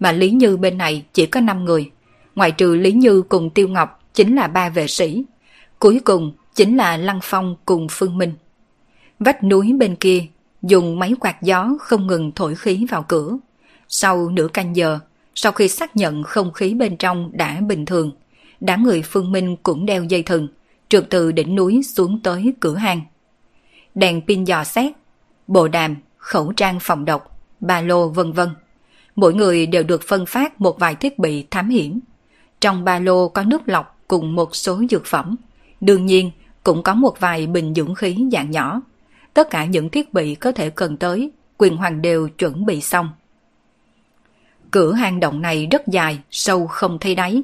Mà 0.00 0.12
Lý 0.12 0.30
Như 0.30 0.56
bên 0.56 0.78
này 0.78 1.04
chỉ 1.12 1.26
có 1.26 1.40
5 1.40 1.64
người. 1.64 1.90
Ngoài 2.34 2.50
trừ 2.50 2.74
Lý 2.74 2.92
Như 2.92 3.22
cùng 3.22 3.50
Tiêu 3.50 3.68
Ngọc 3.68 4.00
chính 4.14 4.36
là 4.36 4.46
ba 4.46 4.68
vệ 4.68 4.86
sĩ. 4.86 5.24
Cuối 5.84 6.00
cùng 6.04 6.32
chính 6.54 6.76
là 6.76 6.96
Lăng 6.96 7.20
Phong 7.22 7.56
cùng 7.64 7.86
Phương 7.90 8.18
Minh. 8.18 8.32
Vách 9.18 9.44
núi 9.44 9.72
bên 9.72 9.96
kia 9.96 10.26
dùng 10.62 10.98
máy 10.98 11.14
quạt 11.20 11.42
gió 11.42 11.76
không 11.80 12.06
ngừng 12.06 12.32
thổi 12.32 12.54
khí 12.54 12.86
vào 12.90 13.02
cửa. 13.02 13.38
Sau 13.88 14.28
nửa 14.28 14.48
canh 14.48 14.76
giờ, 14.76 14.98
sau 15.34 15.52
khi 15.52 15.68
xác 15.68 15.96
nhận 15.96 16.22
không 16.22 16.52
khí 16.52 16.74
bên 16.74 16.96
trong 16.96 17.30
đã 17.32 17.60
bình 17.60 17.86
thường, 17.86 18.10
đám 18.60 18.82
người 18.82 19.02
Phương 19.02 19.32
Minh 19.32 19.56
cũng 19.62 19.86
đeo 19.86 20.04
dây 20.04 20.22
thừng, 20.22 20.48
trượt 20.88 21.06
từ 21.10 21.32
đỉnh 21.32 21.54
núi 21.54 21.82
xuống 21.82 22.20
tới 22.22 22.54
cửa 22.60 22.74
hang. 22.74 23.00
Đèn 23.94 24.20
pin 24.26 24.44
dò 24.44 24.64
xét, 24.64 24.92
bộ 25.46 25.68
đàm, 25.68 25.96
khẩu 26.16 26.52
trang 26.52 26.78
phòng 26.80 27.04
độc, 27.04 27.40
ba 27.60 27.80
lô 27.80 28.08
vân 28.08 28.32
vân. 28.32 28.48
Mỗi 29.16 29.34
người 29.34 29.66
đều 29.66 29.82
được 29.82 30.02
phân 30.02 30.26
phát 30.26 30.60
một 30.60 30.78
vài 30.78 30.94
thiết 30.94 31.18
bị 31.18 31.46
thám 31.50 31.68
hiểm. 31.68 32.00
Trong 32.60 32.84
ba 32.84 32.98
lô 32.98 33.28
có 33.28 33.42
nước 33.42 33.62
lọc 33.66 33.98
cùng 34.08 34.34
một 34.34 34.56
số 34.56 34.82
dược 34.90 35.06
phẩm. 35.06 35.36
Đương 35.84 36.06
nhiên, 36.06 36.30
cũng 36.62 36.82
có 36.82 36.94
một 36.94 37.20
vài 37.20 37.46
bình 37.46 37.74
dưỡng 37.74 37.94
khí 37.94 38.16
dạng 38.32 38.50
nhỏ. 38.50 38.80
Tất 39.34 39.50
cả 39.50 39.64
những 39.64 39.88
thiết 39.88 40.12
bị 40.12 40.34
có 40.34 40.52
thể 40.52 40.70
cần 40.70 40.96
tới, 40.96 41.30
quyền 41.58 41.76
hoàng 41.76 42.02
đều 42.02 42.28
chuẩn 42.28 42.66
bị 42.66 42.80
xong. 42.80 43.08
Cửa 44.70 44.92
hang 44.92 45.20
động 45.20 45.42
này 45.42 45.66
rất 45.70 45.86
dài, 45.86 46.18
sâu 46.30 46.66
không 46.66 46.98
thấy 46.98 47.14
đáy. 47.14 47.42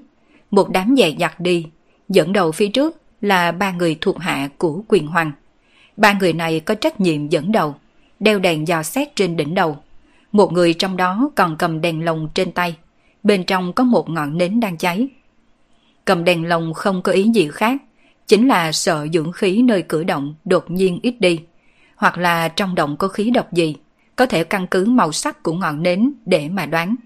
Một 0.50 0.68
đám 0.70 0.94
dè 0.98 1.08
dặt 1.08 1.40
đi, 1.40 1.66
dẫn 2.08 2.32
đầu 2.32 2.52
phía 2.52 2.68
trước 2.68 3.02
là 3.20 3.52
ba 3.52 3.72
người 3.72 3.98
thuộc 4.00 4.18
hạ 4.18 4.48
của 4.58 4.82
quyền 4.88 5.06
hoàng. 5.06 5.32
Ba 5.96 6.12
người 6.12 6.32
này 6.32 6.60
có 6.60 6.74
trách 6.74 7.00
nhiệm 7.00 7.28
dẫn 7.28 7.52
đầu, 7.52 7.74
đeo 8.20 8.38
đèn 8.38 8.68
dò 8.68 8.82
xét 8.82 9.16
trên 9.16 9.36
đỉnh 9.36 9.54
đầu. 9.54 9.78
Một 10.32 10.52
người 10.52 10.74
trong 10.74 10.96
đó 10.96 11.30
còn 11.36 11.56
cầm 11.56 11.80
đèn 11.80 12.04
lồng 12.04 12.28
trên 12.34 12.52
tay, 12.52 12.76
bên 13.22 13.44
trong 13.44 13.72
có 13.72 13.84
một 13.84 14.10
ngọn 14.10 14.38
nến 14.38 14.60
đang 14.60 14.76
cháy. 14.76 15.08
cầm 16.04 16.24
đèn 16.24 16.48
lồng 16.48 16.74
không 16.74 17.02
có 17.02 17.12
ý 17.12 17.30
gì 17.34 17.48
khác, 17.52 17.76
chính 18.30 18.48
là 18.48 18.72
sợ 18.72 19.06
dưỡng 19.12 19.32
khí 19.32 19.62
nơi 19.62 19.82
cử 19.82 20.04
động 20.04 20.34
đột 20.44 20.70
nhiên 20.70 20.98
ít 21.02 21.14
đi, 21.20 21.40
hoặc 21.96 22.18
là 22.18 22.48
trong 22.48 22.74
động 22.74 22.96
có 22.96 23.08
khí 23.08 23.30
độc 23.30 23.52
gì, 23.52 23.76
có 24.16 24.26
thể 24.26 24.44
căn 24.44 24.66
cứ 24.70 24.84
màu 24.84 25.12
sắc 25.12 25.42
của 25.42 25.52
ngọn 25.52 25.82
nến 25.82 26.12
để 26.26 26.48
mà 26.48 26.66
đoán. 26.66 26.96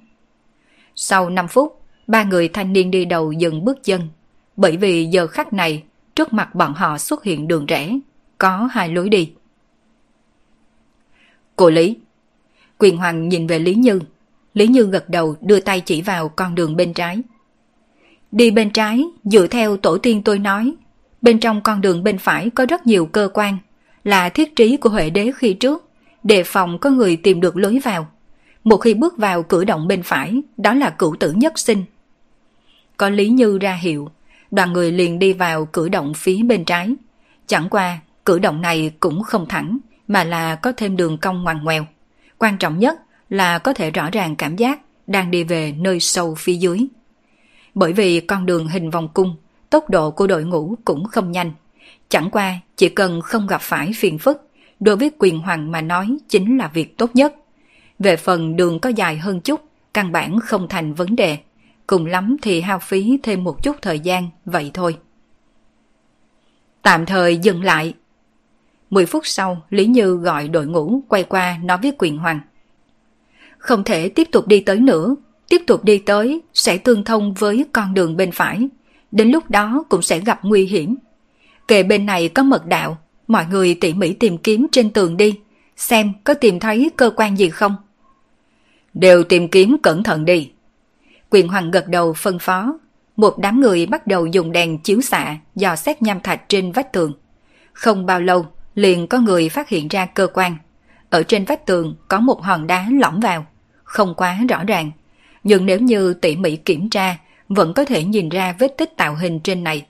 Sau 0.95 1.31
5 1.31 1.49
phút, 1.49 1.83
ba 2.07 2.25
người 2.25 2.49
thanh 2.49 2.73
niên 2.73 2.91
đi 2.91 3.05
đầu 3.05 3.33
dừng 3.33 3.65
bước 3.65 3.85
chân, 3.85 4.09
bởi 4.57 4.77
vì 4.77 5.05
giờ 5.05 5.27
khắc 5.27 5.53
này, 5.53 5.83
trước 6.15 6.33
mặt 6.33 6.55
bọn 6.55 6.75
họ 6.75 6.99
xuất 6.99 7.25
hiện 7.25 7.49
đường 7.49 7.67
rẽ, 7.67 7.99
có 8.39 8.69
hai 8.73 8.89
lối 8.89 9.09
đi. 9.09 9.33
Cô 11.57 11.71
Lý 11.71 11.97
Quyền 12.79 12.97
Hoàng 12.97 13.29
nhìn 13.29 13.47
về 13.47 13.59
Lý 13.59 13.75
Như. 13.75 14.01
Lý 14.55 14.67
Như 14.67 14.83
gật 14.83 15.09
đầu 15.09 15.37
đưa 15.41 15.61
tay 15.61 15.81
chỉ 15.81 16.03
vào 16.03 16.29
con 16.29 16.55
đường 16.55 16.77
bên 16.77 16.93
trái. 16.93 17.23
Đi 18.33 18.51
bên 18.51 18.71
trái, 18.71 19.05
dựa 19.25 19.47
theo 19.47 19.77
tổ 19.77 19.99
tiên 19.99 20.23
tôi 20.23 20.39
nói, 20.39 20.75
bên 21.25 21.41
trong 21.41 21.61
con 21.61 21.81
đường 21.81 22.05
bên 22.05 22.19
phải 22.19 22.51
có 22.51 22.67
rất 22.67 22.87
nhiều 22.87 23.07
cơ 23.07 23.29
quan, 23.35 23.59
là 24.05 24.29
thiết 24.29 24.57
trí 24.57 24.77
của 24.77 24.89
Huệ 24.89 25.11
Đế 25.11 25.33
khi 25.37 25.55
trước, 25.55 25.89
đề 26.23 26.45
phòng 26.45 26.79
có 26.79 26.91
người 26.91 27.17
tìm 27.17 27.41
được 27.41 27.57
lối 27.57 27.79
vào. 27.85 28.09
Một 28.65 28.77
khi 28.77 28.95
bước 28.95 29.19
vào 29.19 29.43
cửa 29.43 29.65
động 29.65 29.89
bên 29.89 30.03
phải, 30.03 30.43
đó 30.57 30.75
là 30.75 30.91
cửu 30.91 31.17
tử 31.21 31.33
nhất 31.33 31.59
sinh. 31.59 31.85
Có 32.97 33.09
Lý 33.09 33.29
Như 33.29 33.59
ra 33.59 33.75
hiệu, 33.75 34.09
đoàn 34.51 34.73
người 34.73 34.93
liền 34.93 35.19
đi 35.19 35.33
vào 35.33 35.69
cửa 35.73 35.89
động 35.89 36.15
phía 36.15 36.43
bên 36.43 36.65
trái. 36.65 36.95
Chẳng 37.47 37.69
qua, 37.71 37.99
cửa 38.25 38.39
động 38.39 38.61
này 38.61 38.93
cũng 39.01 39.23
không 39.23 39.49
thẳng, 39.49 39.79
mà 40.09 40.25
là 40.25 40.55
có 40.55 40.73
thêm 40.77 40.97
đường 40.97 41.19
cong 41.19 41.43
ngoằn 41.45 41.65
ngoèo. 41.65 41.87
Quan 42.39 42.59
trọng 42.59 42.79
nhất 42.79 42.99
là 43.31 43.59
có 43.59 43.73
thể 43.75 43.91
rõ 43.91 44.11
ràng 44.11 44.37
cảm 44.37 44.57
giác 44.57 44.81
đang 45.07 45.31
đi 45.31 45.45
về 45.45 45.73
nơi 45.73 46.01
sâu 46.01 46.35
phía 46.35 46.55
dưới. 46.55 46.87
Bởi 47.75 47.93
vì 47.93 48.21
con 48.21 48.47
đường 48.47 48.69
hình 48.69 48.91
vòng 48.91 49.09
cung, 49.15 49.37
tốc 49.75 49.91
độ 49.91 50.11
của 50.11 50.27
đội 50.27 50.45
ngũ 50.45 50.75
cũng 50.85 51.05
không 51.05 51.33
nhanh. 51.33 51.53
Chẳng 52.09 52.31
qua 52.31 52.55
chỉ 52.77 52.89
cần 52.89 53.21
không 53.21 53.47
gặp 53.47 53.61
phải 53.61 53.91
phiền 53.97 54.19
phức, 54.19 54.49
đối 54.81 54.97
với 54.97 55.11
quyền 55.19 55.39
hoàng 55.39 55.73
mà 55.73 55.81
nói 55.81 56.17
chính 56.29 56.59
là 56.59 56.69
việc 56.69 56.99
tốt 56.99 57.11
nhất. 57.15 57.35
Về 57.99 58.17
phần 58.17 58.57
đường 58.57 58.81
có 58.81 58.89
dài 58.89 59.17
hơn 59.17 59.41
chút, 59.41 59.61
căn 59.95 60.13
bản 60.13 60.39
không 60.41 60.69
thành 60.69 60.95
vấn 60.95 61.17
đề. 61.17 61.39
Cùng 61.87 62.07
lắm 62.07 62.37
thì 62.43 62.61
hao 62.61 62.79
phí 62.79 63.19
thêm 63.23 63.45
một 63.45 63.63
chút 63.63 63.77
thời 63.83 64.01
gian, 64.01 64.31
vậy 64.45 64.71
thôi. 64.75 64.97
Tạm 66.83 67.07
thời 67.07 67.37
dừng 67.37 67.65
lại. 67.65 67.95
10 68.91 69.07
phút 69.07 69.27
sau, 69.27 69.63
Lý 69.71 69.87
Như 69.87 70.15
gọi 70.17 70.49
đội 70.49 70.67
ngũ 70.67 71.01
quay 71.09 71.25
qua 71.25 71.59
nói 71.65 71.79
với 71.83 71.93
quyền 71.99 72.19
hoàng. 72.19 72.41
Không 73.59 73.85
thể 73.85 74.09
tiếp 74.09 74.29
tục 74.33 74.47
đi 74.47 74.61
tới 74.61 74.81
nữa, 74.81 75.15
tiếp 75.49 75.63
tục 75.67 75.85
đi 75.85 75.99
tới 75.99 76.43
sẽ 76.55 76.79
tương 76.79 77.05
thông 77.05 77.35
với 77.35 77.65
con 77.73 77.95
đường 77.95 78.17
bên 78.17 78.33
phải. 78.33 78.69
Đến 79.15 79.31
lúc 79.31 79.51
đó 79.51 79.85
cũng 79.89 80.03
sẽ 80.03 80.19
gặp 80.19 80.41
nguy 80.43 80.67
hiểm. 80.67 80.97
Kề 81.69 81.83
bên 81.83 82.07
này 82.07 82.29
có 82.29 82.43
mật 82.43 82.67
đạo, 82.67 82.99
mọi 83.29 83.47
người 83.51 83.75
tỉ 83.75 83.93
mỉ 83.93 84.13
tìm 84.13 84.39
kiếm 84.39 84.67
trên 84.73 84.91
tường 84.91 85.17
đi, 85.17 85.41
xem 85.77 86.13
có 86.25 86.35
tìm 86.35 86.61
thấy 86.61 86.91
cơ 86.97 87.11
quan 87.17 87.39
gì 87.39 87.51
không. 87.51 87.77
Đều 88.95 89.25
tìm 89.25 89.49
kiếm 89.49 89.77
cẩn 89.83 90.03
thận 90.03 90.25
đi. 90.25 90.51
Quyền 91.31 91.49
Hoàng 91.49 91.71
gật 91.71 91.89
đầu 91.89 92.13
phân 92.13 92.39
phó. 92.39 92.79
Một 93.17 93.39
đám 93.39 93.61
người 93.61 93.87
bắt 93.87 94.07
đầu 94.07 94.27
dùng 94.27 94.53
đèn 94.53 94.79
chiếu 94.79 95.01
xạ 95.01 95.37
dò 95.55 95.77
xét 95.77 96.03
nham 96.03 96.21
thạch 96.21 96.49
trên 96.49 96.73
vách 96.73 96.93
tường. 96.93 97.13
Không 97.73 98.07
bao 98.07 98.21
lâu, 98.21 98.47
liền 98.75 99.07
có 99.07 99.19
người 99.19 99.49
phát 99.49 99.69
hiện 99.69 99.89
ra 99.89 100.07
cơ 100.07 100.27
quan. 100.35 100.57
Ở 101.11 101.23
trên 101.23 101.45
vách 101.45 101.67
tường 101.67 101.97
có 102.09 102.21
một 102.21 102.43
hòn 102.43 102.67
đá 102.67 102.89
lõm 103.01 103.21
vào. 103.21 103.47
Không 103.85 104.15
quá 104.15 104.39
rõ 104.49 104.65
ràng. 104.65 104.91
Nhưng 105.43 105.67
nếu 105.67 105.81
như 105.81 106.15
tỉ 106.15 106.37
mỉ 106.37 106.57
kiểm 106.57 106.91
tra, 106.91 107.17
vẫn 107.49 107.75
có 107.75 107.85
thể 107.85 108.05
nhìn 108.05 108.29
ra 108.29 108.55
vết 108.59 108.79
tích 108.79 108.97
tạo 108.97 109.15
hình 109.15 109.41
trên 109.41 109.65
này. 109.65 109.87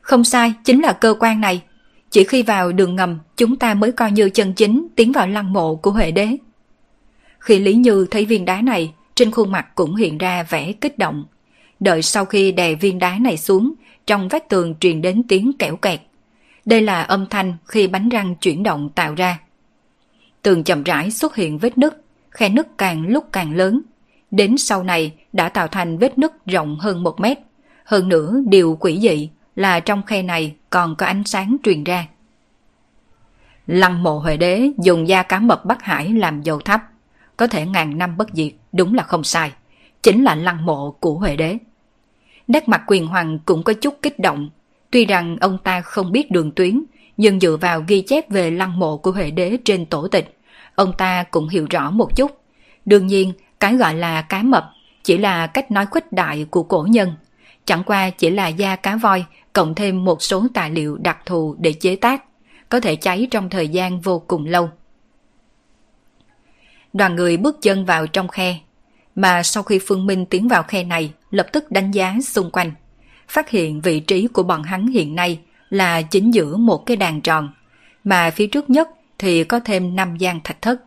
Không 0.00 0.24
sai, 0.24 0.52
chính 0.64 0.82
là 0.82 0.92
cơ 0.92 1.14
quan 1.20 1.40
này. 1.40 1.62
Chỉ 2.10 2.24
khi 2.24 2.42
vào 2.42 2.72
đường 2.72 2.96
ngầm, 2.96 3.18
chúng 3.36 3.56
ta 3.56 3.74
mới 3.74 3.92
coi 3.92 4.12
như 4.12 4.30
chân 4.30 4.52
chính 4.52 4.88
tiến 4.96 5.12
vào 5.12 5.26
lăng 5.26 5.52
mộ 5.52 5.76
của 5.76 5.90
Huệ 5.90 6.10
Đế. 6.10 6.36
Khi 7.38 7.58
Lý 7.58 7.74
Như 7.74 8.06
thấy 8.10 8.24
viên 8.24 8.44
đá 8.44 8.60
này, 8.62 8.92
trên 9.14 9.30
khuôn 9.30 9.52
mặt 9.52 9.66
cũng 9.74 9.96
hiện 9.96 10.18
ra 10.18 10.42
vẻ 10.42 10.72
kích 10.72 10.98
động. 10.98 11.24
Đợi 11.80 12.02
sau 12.02 12.24
khi 12.24 12.52
đè 12.52 12.74
viên 12.74 12.98
đá 12.98 13.18
này 13.18 13.36
xuống, 13.36 13.74
trong 14.06 14.28
vách 14.28 14.48
tường 14.48 14.74
truyền 14.80 15.02
đến 15.02 15.22
tiếng 15.28 15.52
kẽo 15.58 15.76
kẹt. 15.76 16.00
Đây 16.64 16.80
là 16.80 17.02
âm 17.02 17.26
thanh 17.26 17.56
khi 17.64 17.86
bánh 17.86 18.08
răng 18.08 18.34
chuyển 18.34 18.62
động 18.62 18.90
tạo 18.94 19.14
ra. 19.14 19.38
Tường 20.42 20.64
chậm 20.64 20.82
rãi 20.82 21.10
xuất 21.10 21.36
hiện 21.36 21.58
vết 21.58 21.78
nứt, 21.78 22.02
khe 22.30 22.48
nứt 22.48 22.66
càng 22.78 23.06
lúc 23.06 23.24
càng 23.32 23.54
lớn. 23.54 23.82
Đến 24.30 24.58
sau 24.58 24.82
này 24.82 25.14
đã 25.32 25.48
tạo 25.48 25.68
thành 25.68 25.98
vết 25.98 26.18
nứt 26.18 26.46
rộng 26.46 26.78
hơn 26.78 27.02
một 27.02 27.20
mét. 27.20 27.38
Hơn 27.84 28.08
nữa 28.08 28.40
điều 28.46 28.76
quỷ 28.80 29.00
dị 29.00 29.30
là 29.56 29.80
trong 29.80 30.02
khe 30.02 30.22
này 30.22 30.54
còn 30.70 30.96
có 30.96 31.06
ánh 31.06 31.24
sáng 31.24 31.56
truyền 31.64 31.84
ra. 31.84 32.06
Lăng 33.66 34.02
mộ 34.02 34.18
Huệ 34.18 34.36
Đế 34.36 34.70
dùng 34.78 35.08
da 35.08 35.22
cá 35.22 35.38
mập 35.38 35.64
Bắc 35.64 35.82
Hải 35.82 36.08
làm 36.12 36.42
dầu 36.42 36.60
thắp 36.60 36.82
có 37.36 37.46
thể 37.46 37.66
ngàn 37.66 37.98
năm 37.98 38.16
bất 38.16 38.28
diệt, 38.32 38.52
đúng 38.72 38.94
là 38.94 39.02
không 39.02 39.24
sai. 39.24 39.52
Chính 40.02 40.24
là 40.24 40.34
lăng 40.34 40.66
mộ 40.66 40.90
của 40.90 41.14
Huệ 41.14 41.36
Đế. 41.36 41.58
Nét 42.48 42.68
mặt 42.68 42.82
quyền 42.86 43.06
hoàng 43.06 43.38
cũng 43.44 43.62
có 43.62 43.72
chút 43.72 43.98
kích 44.02 44.18
động. 44.18 44.50
Tuy 44.90 45.04
rằng 45.04 45.36
ông 45.40 45.58
ta 45.58 45.80
không 45.80 46.12
biết 46.12 46.30
đường 46.30 46.50
tuyến, 46.50 46.84
nhưng 47.16 47.40
dựa 47.40 47.56
vào 47.56 47.84
ghi 47.88 48.02
chép 48.02 48.30
về 48.30 48.50
lăng 48.50 48.78
mộ 48.78 48.96
của 48.96 49.10
Huệ 49.10 49.30
Đế 49.30 49.58
trên 49.64 49.86
tổ 49.86 50.08
tịch, 50.08 50.38
ông 50.74 50.92
ta 50.98 51.24
cũng 51.30 51.48
hiểu 51.48 51.66
rõ 51.70 51.90
một 51.90 52.16
chút. 52.16 52.40
Đương 52.84 53.06
nhiên, 53.06 53.32
cái 53.60 53.76
gọi 53.76 53.94
là 53.94 54.22
cá 54.22 54.42
mập 54.42 54.70
chỉ 55.04 55.18
là 55.18 55.46
cách 55.46 55.70
nói 55.70 55.86
khuếch 55.86 56.12
đại 56.12 56.46
của 56.50 56.62
cổ 56.62 56.86
nhân. 56.90 57.12
Chẳng 57.64 57.82
qua 57.84 58.10
chỉ 58.10 58.30
là 58.30 58.48
da 58.48 58.76
cá 58.76 58.96
voi 58.96 59.24
cộng 59.52 59.74
thêm 59.74 60.04
một 60.04 60.22
số 60.22 60.46
tài 60.54 60.70
liệu 60.70 60.96
đặc 60.96 61.18
thù 61.26 61.56
để 61.58 61.72
chế 61.72 61.96
tác, 61.96 62.24
có 62.68 62.80
thể 62.80 62.96
cháy 62.96 63.28
trong 63.30 63.50
thời 63.50 63.68
gian 63.68 64.00
vô 64.00 64.18
cùng 64.26 64.46
lâu 64.46 64.70
đoàn 66.92 67.16
người 67.16 67.36
bước 67.36 67.62
chân 67.62 67.84
vào 67.84 68.06
trong 68.06 68.28
khe. 68.28 68.58
Mà 69.14 69.42
sau 69.42 69.62
khi 69.62 69.80
Phương 69.86 70.06
Minh 70.06 70.26
tiến 70.26 70.48
vào 70.48 70.62
khe 70.62 70.84
này, 70.84 71.12
lập 71.30 71.46
tức 71.52 71.70
đánh 71.70 71.90
giá 71.90 72.16
xung 72.22 72.50
quanh. 72.50 72.72
Phát 73.28 73.50
hiện 73.50 73.80
vị 73.80 74.00
trí 74.00 74.26
của 74.26 74.42
bọn 74.42 74.62
hắn 74.62 74.86
hiện 74.86 75.14
nay 75.14 75.40
là 75.70 76.02
chính 76.02 76.34
giữa 76.34 76.56
một 76.56 76.86
cái 76.86 76.96
đàn 76.96 77.20
tròn, 77.20 77.50
mà 78.04 78.30
phía 78.30 78.46
trước 78.46 78.70
nhất 78.70 78.88
thì 79.18 79.44
có 79.44 79.60
thêm 79.60 79.96
năm 79.96 80.16
gian 80.16 80.40
thạch 80.44 80.62
thất. 80.62 80.80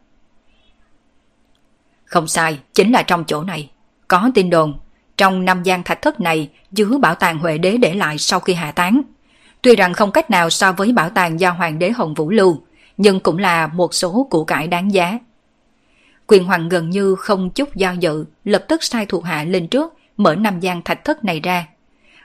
Không 2.11 2.27
sai, 2.27 2.59
chính 2.73 2.91
là 2.91 3.03
trong 3.03 3.23
chỗ 3.27 3.43
này. 3.43 3.69
Có 4.07 4.31
tin 4.35 4.49
đồn, 4.49 4.79
trong 5.17 5.45
năm 5.45 5.63
gian 5.63 5.83
thạch 5.83 6.01
thất 6.01 6.19
này 6.19 6.49
chứa 6.75 6.97
bảo 7.01 7.15
tàng 7.15 7.37
Huệ 7.37 7.57
Đế 7.57 7.77
để 7.77 7.93
lại 7.93 8.17
sau 8.17 8.39
khi 8.39 8.53
hạ 8.53 8.71
tán. 8.71 9.01
Tuy 9.61 9.75
rằng 9.75 9.93
không 9.93 10.11
cách 10.11 10.31
nào 10.31 10.49
so 10.49 10.71
với 10.71 10.91
bảo 10.91 11.09
tàng 11.09 11.39
do 11.39 11.51
Hoàng 11.51 11.79
đế 11.79 11.91
Hồng 11.91 12.13
Vũ 12.13 12.29
lưu, 12.29 12.61
nhưng 12.97 13.19
cũng 13.19 13.37
là 13.37 13.67
một 13.67 13.93
số 13.93 14.27
củ 14.29 14.45
cải 14.45 14.67
đáng 14.67 14.93
giá. 14.93 15.19
Quyền 16.27 16.43
hoàng 16.43 16.69
gần 16.69 16.89
như 16.89 17.15
không 17.15 17.49
chút 17.49 17.75
do 17.75 17.91
dự, 17.91 18.25
lập 18.43 18.65
tức 18.67 18.83
sai 18.83 19.05
thuộc 19.05 19.25
hạ 19.25 19.43
lên 19.43 19.67
trước, 19.67 19.93
mở 20.17 20.35
năm 20.35 20.59
gian 20.59 20.81
thạch 20.81 21.05
thất 21.05 21.23
này 21.23 21.39
ra. 21.39 21.67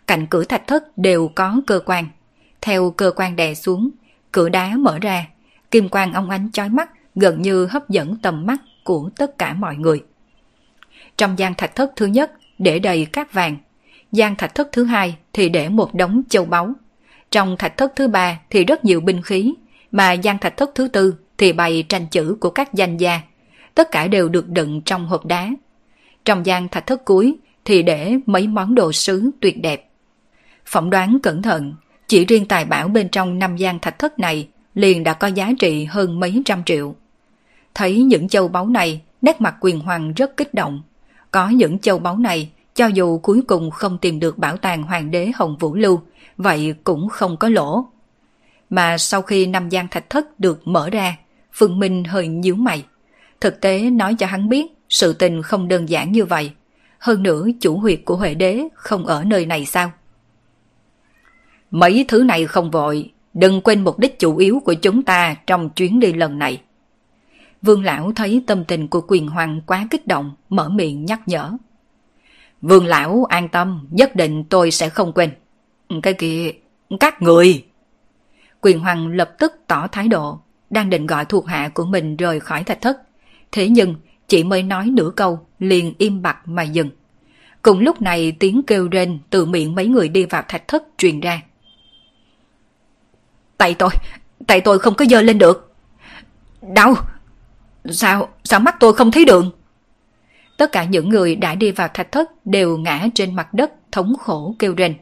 Cạnh 0.06 0.26
cửa 0.26 0.44
thạch 0.44 0.66
thất 0.66 0.98
đều 0.98 1.28
có 1.34 1.56
cơ 1.66 1.80
quan. 1.86 2.06
Theo 2.60 2.90
cơ 2.90 3.10
quan 3.16 3.36
đè 3.36 3.54
xuống, 3.54 3.90
cửa 4.32 4.48
đá 4.48 4.76
mở 4.76 4.98
ra, 4.98 5.26
kim 5.70 5.88
quang 5.88 6.12
ông 6.12 6.30
ánh 6.30 6.50
chói 6.52 6.68
mắt 6.68 6.90
gần 7.14 7.42
như 7.42 7.66
hấp 7.66 7.88
dẫn 7.88 8.16
tầm 8.22 8.46
mắt 8.46 8.58
của 8.86 9.10
tất 9.16 9.38
cả 9.38 9.54
mọi 9.54 9.76
người. 9.76 10.02
Trong 11.16 11.38
gian 11.38 11.54
thạch 11.54 11.74
thất 11.74 11.92
thứ 11.96 12.06
nhất 12.06 12.32
để 12.58 12.78
đầy 12.78 13.06
các 13.12 13.32
vàng, 13.32 13.56
gian 14.12 14.36
thạch 14.36 14.54
thất 14.54 14.68
thứ 14.72 14.84
hai 14.84 15.16
thì 15.32 15.48
để 15.48 15.68
một 15.68 15.94
đống 15.94 16.22
châu 16.28 16.44
báu. 16.44 16.72
Trong 17.30 17.56
thạch 17.56 17.76
thất 17.76 17.92
thứ 17.96 18.08
ba 18.08 18.40
thì 18.50 18.64
rất 18.64 18.84
nhiều 18.84 19.00
binh 19.00 19.22
khí, 19.22 19.54
mà 19.92 20.12
gian 20.12 20.38
thạch 20.38 20.56
thất 20.56 20.70
thứ 20.74 20.88
tư 20.88 21.14
thì 21.38 21.52
bày 21.52 21.84
tranh 21.88 22.06
chữ 22.10 22.36
của 22.40 22.50
các 22.50 22.74
danh 22.74 22.96
gia 22.96 23.20
tất 23.76 23.90
cả 23.90 24.06
đều 24.06 24.28
được 24.28 24.48
đựng 24.48 24.80
trong 24.80 25.06
hộp 25.06 25.26
đá. 25.26 25.50
Trong 26.24 26.46
gian 26.46 26.68
thạch 26.68 26.86
thất 26.86 27.04
cuối 27.04 27.34
thì 27.64 27.82
để 27.82 28.16
mấy 28.26 28.46
món 28.46 28.74
đồ 28.74 28.92
sứ 28.92 29.30
tuyệt 29.40 29.62
đẹp. 29.62 29.90
Phỏng 30.64 30.90
đoán 30.90 31.18
cẩn 31.22 31.42
thận, 31.42 31.74
chỉ 32.06 32.24
riêng 32.24 32.48
tài 32.48 32.64
bảo 32.64 32.88
bên 32.88 33.08
trong 33.08 33.38
năm 33.38 33.56
gian 33.56 33.78
thạch 33.78 33.98
thất 33.98 34.18
này 34.18 34.48
liền 34.74 35.04
đã 35.04 35.12
có 35.12 35.26
giá 35.26 35.52
trị 35.58 35.84
hơn 35.84 36.20
mấy 36.20 36.42
trăm 36.44 36.64
triệu. 36.64 36.94
Thấy 37.76 38.02
những 38.02 38.28
châu 38.28 38.48
báu 38.48 38.66
này, 38.66 39.02
nét 39.22 39.40
mặt 39.40 39.54
quyền 39.60 39.80
hoàng 39.80 40.12
rất 40.12 40.36
kích 40.36 40.54
động. 40.54 40.82
Có 41.30 41.48
những 41.48 41.78
châu 41.78 41.98
báu 41.98 42.16
này, 42.16 42.50
cho 42.74 42.86
dù 42.86 43.18
cuối 43.18 43.42
cùng 43.48 43.70
không 43.70 43.98
tìm 43.98 44.20
được 44.20 44.38
bảo 44.38 44.56
tàng 44.56 44.82
hoàng 44.82 45.10
đế 45.10 45.30
Hồng 45.34 45.56
Vũ 45.60 45.74
Lưu, 45.74 46.00
vậy 46.36 46.74
cũng 46.84 47.08
không 47.08 47.36
có 47.36 47.48
lỗ. 47.48 47.86
Mà 48.70 48.98
sau 48.98 49.22
khi 49.22 49.46
năm 49.46 49.68
gian 49.68 49.88
thạch 49.88 50.10
thất 50.10 50.40
được 50.40 50.68
mở 50.68 50.90
ra, 50.90 51.16
Phương 51.52 51.78
Minh 51.78 52.04
hơi 52.04 52.28
nhíu 52.28 52.54
mày. 52.54 52.84
Thực 53.40 53.60
tế 53.60 53.90
nói 53.90 54.14
cho 54.14 54.26
hắn 54.26 54.48
biết 54.48 54.66
sự 54.88 55.12
tình 55.12 55.42
không 55.42 55.68
đơn 55.68 55.88
giản 55.88 56.12
như 56.12 56.24
vậy. 56.24 56.50
Hơn 56.98 57.22
nữa 57.22 57.46
chủ 57.60 57.78
huyệt 57.78 58.00
của 58.04 58.16
Huệ 58.16 58.34
Đế 58.34 58.62
không 58.74 59.06
ở 59.06 59.24
nơi 59.24 59.46
này 59.46 59.64
sao? 59.64 59.92
Mấy 61.70 62.04
thứ 62.08 62.22
này 62.22 62.46
không 62.46 62.70
vội, 62.70 63.12
đừng 63.34 63.60
quên 63.60 63.84
mục 63.84 63.98
đích 63.98 64.18
chủ 64.18 64.36
yếu 64.36 64.60
của 64.64 64.74
chúng 64.74 65.02
ta 65.02 65.36
trong 65.46 65.70
chuyến 65.70 66.00
đi 66.00 66.12
lần 66.12 66.38
này. 66.38 66.60
Vương 67.62 67.84
Lão 67.84 68.12
thấy 68.16 68.44
tâm 68.46 68.64
tình 68.64 68.88
của 68.88 69.00
quyền 69.08 69.28
hoàng 69.28 69.60
quá 69.66 69.86
kích 69.90 70.06
động, 70.06 70.34
mở 70.48 70.68
miệng 70.68 71.04
nhắc 71.04 71.20
nhở. 71.26 71.52
Vương 72.62 72.86
lão 72.86 73.24
an 73.24 73.48
tâm, 73.48 73.86
nhất 73.90 74.16
định 74.16 74.44
tôi 74.44 74.70
sẽ 74.70 74.88
không 74.88 75.12
quên. 75.12 75.30
Cái 76.02 76.14
kia, 76.14 76.52
các 77.00 77.22
người! 77.22 77.64
Quyền 78.60 78.80
Hoàng 78.80 79.08
lập 79.08 79.30
tức 79.38 79.52
tỏ 79.66 79.86
thái 79.86 80.08
độ, 80.08 80.40
đang 80.70 80.90
định 80.90 81.06
gọi 81.06 81.24
thuộc 81.24 81.46
hạ 81.46 81.68
của 81.74 81.84
mình 81.84 82.16
rời 82.16 82.40
khỏi 82.40 82.64
thạch 82.64 82.80
thất. 82.80 82.98
Thế 83.52 83.68
nhưng, 83.68 83.94
chỉ 84.28 84.44
mới 84.44 84.62
nói 84.62 84.90
nửa 84.92 85.10
câu, 85.16 85.46
liền 85.58 85.94
im 85.98 86.22
bặt 86.22 86.48
mà 86.48 86.62
dừng. 86.62 86.90
Cùng 87.62 87.80
lúc 87.80 88.02
này 88.02 88.32
tiếng 88.32 88.62
kêu 88.66 88.88
rên 88.88 89.18
từ 89.30 89.44
miệng 89.44 89.74
mấy 89.74 89.86
người 89.86 90.08
đi 90.08 90.24
vào 90.24 90.42
thạch 90.48 90.68
thất 90.68 90.82
truyền 90.98 91.20
ra. 91.20 91.42
Tại 93.58 93.74
tôi, 93.74 93.90
tại 94.46 94.60
tôi 94.60 94.78
không 94.78 94.94
có 94.94 95.04
dơ 95.04 95.22
lên 95.22 95.38
được. 95.38 95.74
Đau! 96.62 96.94
Sao, 97.90 98.28
sao 98.44 98.60
mắt 98.60 98.76
tôi 98.80 98.92
không 98.92 99.10
thấy 99.10 99.24
đường? 99.24 99.50
Tất 100.56 100.72
cả 100.72 100.84
những 100.84 101.08
người 101.08 101.36
đã 101.36 101.54
đi 101.54 101.70
vào 101.70 101.88
thạch 101.94 102.12
thất 102.12 102.46
đều 102.46 102.78
ngã 102.78 103.06
trên 103.14 103.36
mặt 103.36 103.54
đất 103.54 103.72
thống 103.92 104.16
khổ 104.18 104.54
kêu 104.58 104.74
rên. 104.74 104.94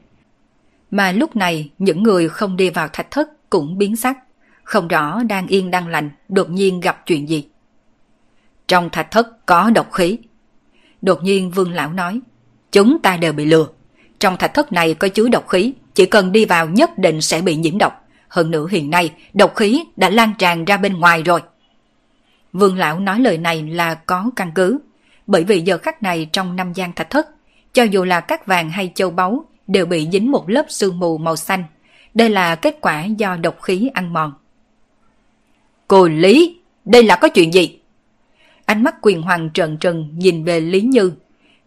Mà 0.91 1.13
lúc 1.13 1.37
này 1.37 1.71
những 1.79 2.03
người 2.03 2.29
không 2.29 2.57
đi 2.57 2.71
vào 2.71 2.89
thạch 2.93 3.11
thất 3.11 3.51
cũng 3.51 3.79
biến 3.79 3.97
sắc, 3.97 4.17
không 4.65 4.89
rõ 4.89 5.23
đang 5.23 5.47
yên 5.47 5.71
đang 5.71 5.89
lành 5.89 6.11
đột 6.29 6.51
nhiên 6.51 6.81
gặp 6.81 7.07
chuyện 7.07 7.29
gì. 7.29 7.49
Trong 8.69 8.91
thạch 8.91 9.11
thất 9.11 9.47
có 9.47 9.71
độc 9.71 9.93
khí. 9.93 10.19
Đột 11.03 11.23
nhiên 11.23 11.51
vương 11.51 11.73
lão 11.73 11.93
nói, 11.93 12.21
chúng 12.73 12.99
ta 13.03 13.17
đều 13.17 13.33
bị 13.33 13.45
lừa. 13.45 13.67
Trong 14.19 14.37
thạch 14.37 14.55
thất 14.55 14.73
này 14.73 14.95
có 14.95 15.09
chứa 15.09 15.29
độc 15.29 15.49
khí, 15.49 15.73
chỉ 15.95 16.07
cần 16.07 16.33
đi 16.33 16.45
vào 16.45 16.69
nhất 16.69 16.99
định 16.99 17.21
sẽ 17.21 17.43
bị 17.43 17.57
nhiễm 17.57 17.79
độc. 17.79 18.05
Hơn 18.29 18.51
nữa 18.51 18.67
hiện 18.71 18.91
nay, 18.91 19.13
độc 19.35 19.57
khí 19.57 19.85
đã 19.97 20.11
lan 20.11 20.33
tràn 20.39 20.65
ra 20.65 20.77
bên 20.77 20.93
ngoài 20.93 21.23
rồi. 21.23 21.41
Vương 22.55 22.79
lão 22.79 23.01
nói 23.01 23.21
lời 23.21 23.39
này 23.39 23.63
là 23.63 23.95
có 23.95 24.31
căn 24.37 24.53
cứ, 24.55 24.79
bởi 25.27 25.45
vì 25.45 25.61
giờ 25.61 25.79
khắc 25.79 26.03
này 26.03 26.29
trong 26.33 26.57
năm 26.57 26.73
gian 26.73 26.93
thạch 26.93 27.11
thất, 27.11 27.29
cho 27.73 27.83
dù 27.83 28.05
là 28.05 28.21
các 28.21 28.47
vàng 28.47 28.71
hay 28.71 28.93
châu 28.95 29.11
báu 29.11 29.45
đều 29.67 29.87
bị 29.87 30.09
dính 30.13 30.31
một 30.31 30.51
lớp 30.51 30.67
sương 30.69 30.99
mù 30.99 31.19
màu 31.19 31.37
xanh. 31.37 31.65
Đây 32.15 32.31
là 32.31 32.55
kết 32.55 32.79
quả 32.81 33.05
do 33.05 33.37
độc 33.37 33.63
khí 33.63 33.91
ăn 33.95 34.13
mòn. 34.13 34.33
Cô 35.89 36.09
Lý, 36.09 36.61
đây 36.85 37.03
là 37.03 37.17
có 37.17 37.29
chuyện 37.29 37.55
gì? 37.55 37.79
Ánh 38.65 38.83
mắt 38.85 38.95
quyền 39.03 39.23
hoàng 39.23 39.51
trợn 39.55 39.77
trừng 39.77 40.09
nhìn 40.17 40.45
về 40.45 40.61
Lý 40.61 40.81
Như, 40.81 41.13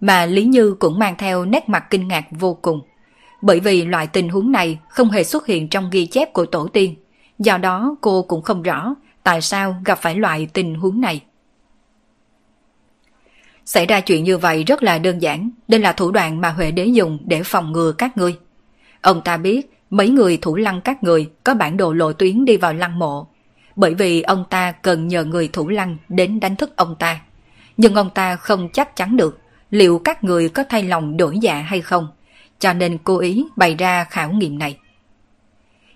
mà 0.02 0.26
Lý 0.26 0.44
Như 0.44 0.76
cũng 0.80 1.00
mang 1.00 1.16
theo 1.18 1.46
nét 1.46 1.70
mặt 1.70 1.86
kinh 1.90 2.08
ngạc 2.08 2.26
vô 2.32 2.54
cùng. 2.62 2.82
Bởi 3.42 3.60
vì 3.60 3.86
loại 3.86 4.08
tình 4.08 4.30
huống 4.30 4.52
này 4.52 4.80
không 4.90 5.10
hề 5.10 5.24
xuất 5.24 5.46
hiện 5.46 5.68
trong 5.68 5.90
ghi 5.90 6.06
chép 6.06 6.34
của 6.34 6.46
tổ 6.46 6.68
tiên, 6.68 6.96
do 7.40 7.58
đó 7.58 7.96
cô 8.02 8.22
cũng 8.22 8.42
không 8.42 8.64
rõ 8.64 8.96
tại 9.28 9.42
sao 9.42 9.76
gặp 9.86 10.00
phải 10.02 10.16
loại 10.16 10.48
tình 10.54 10.76
huống 10.76 11.02
này. 11.02 11.24
Xảy 13.66 13.86
ra 13.86 14.00
chuyện 14.00 14.24
như 14.24 14.38
vậy 14.38 14.64
rất 14.64 14.84
là 14.84 14.98
đơn 14.98 15.22
giản, 15.22 15.50
đây 15.68 15.80
là 15.80 15.94
thủ 15.94 16.12
đoạn 16.12 16.42
mà 16.42 16.50
Huệ 16.50 16.72
Đế 16.72 16.86
dùng 16.86 17.18
để 17.26 17.44
phòng 17.44 17.72
ngừa 17.72 17.92
các 17.92 18.18
ngươi. 18.18 18.38
Ông 19.02 19.22
ta 19.22 19.38
biết 19.38 19.72
mấy 19.90 20.10
người 20.10 20.38
thủ 20.38 20.56
lăng 20.56 20.82
các 20.82 21.04
người 21.04 21.30
có 21.44 21.54
bản 21.54 21.78
đồ 21.78 21.94
lộ 21.94 22.14
tuyến 22.14 22.46
đi 22.46 22.58
vào 22.58 22.74
lăng 22.74 23.00
mộ, 23.00 23.28
bởi 23.76 23.94
vì 23.94 24.22
ông 24.22 24.46
ta 24.50 24.72
cần 24.72 25.08
nhờ 25.08 25.24
người 25.24 25.48
thủ 25.54 25.70
lăng 25.70 25.98
đến 26.10 26.40
đánh 26.40 26.56
thức 26.56 26.76
ông 26.76 26.96
ta. 27.00 27.22
Nhưng 27.78 27.96
ông 27.96 28.10
ta 28.10 28.36
không 28.36 28.70
chắc 28.74 28.96
chắn 28.96 29.18
được 29.18 29.40
liệu 29.72 30.00
các 30.00 30.24
người 30.24 30.50
có 30.50 30.64
thay 30.70 30.84
lòng 30.84 31.18
đổi 31.18 31.40
dạ 31.40 31.62
hay 31.62 31.82
không, 31.82 32.08
cho 32.60 32.74
nên 32.74 32.98
cố 33.04 33.20
ý 33.20 33.46
bày 33.56 33.76
ra 33.76 34.04
khảo 34.04 34.32
nghiệm 34.32 34.60
này. 34.60 34.78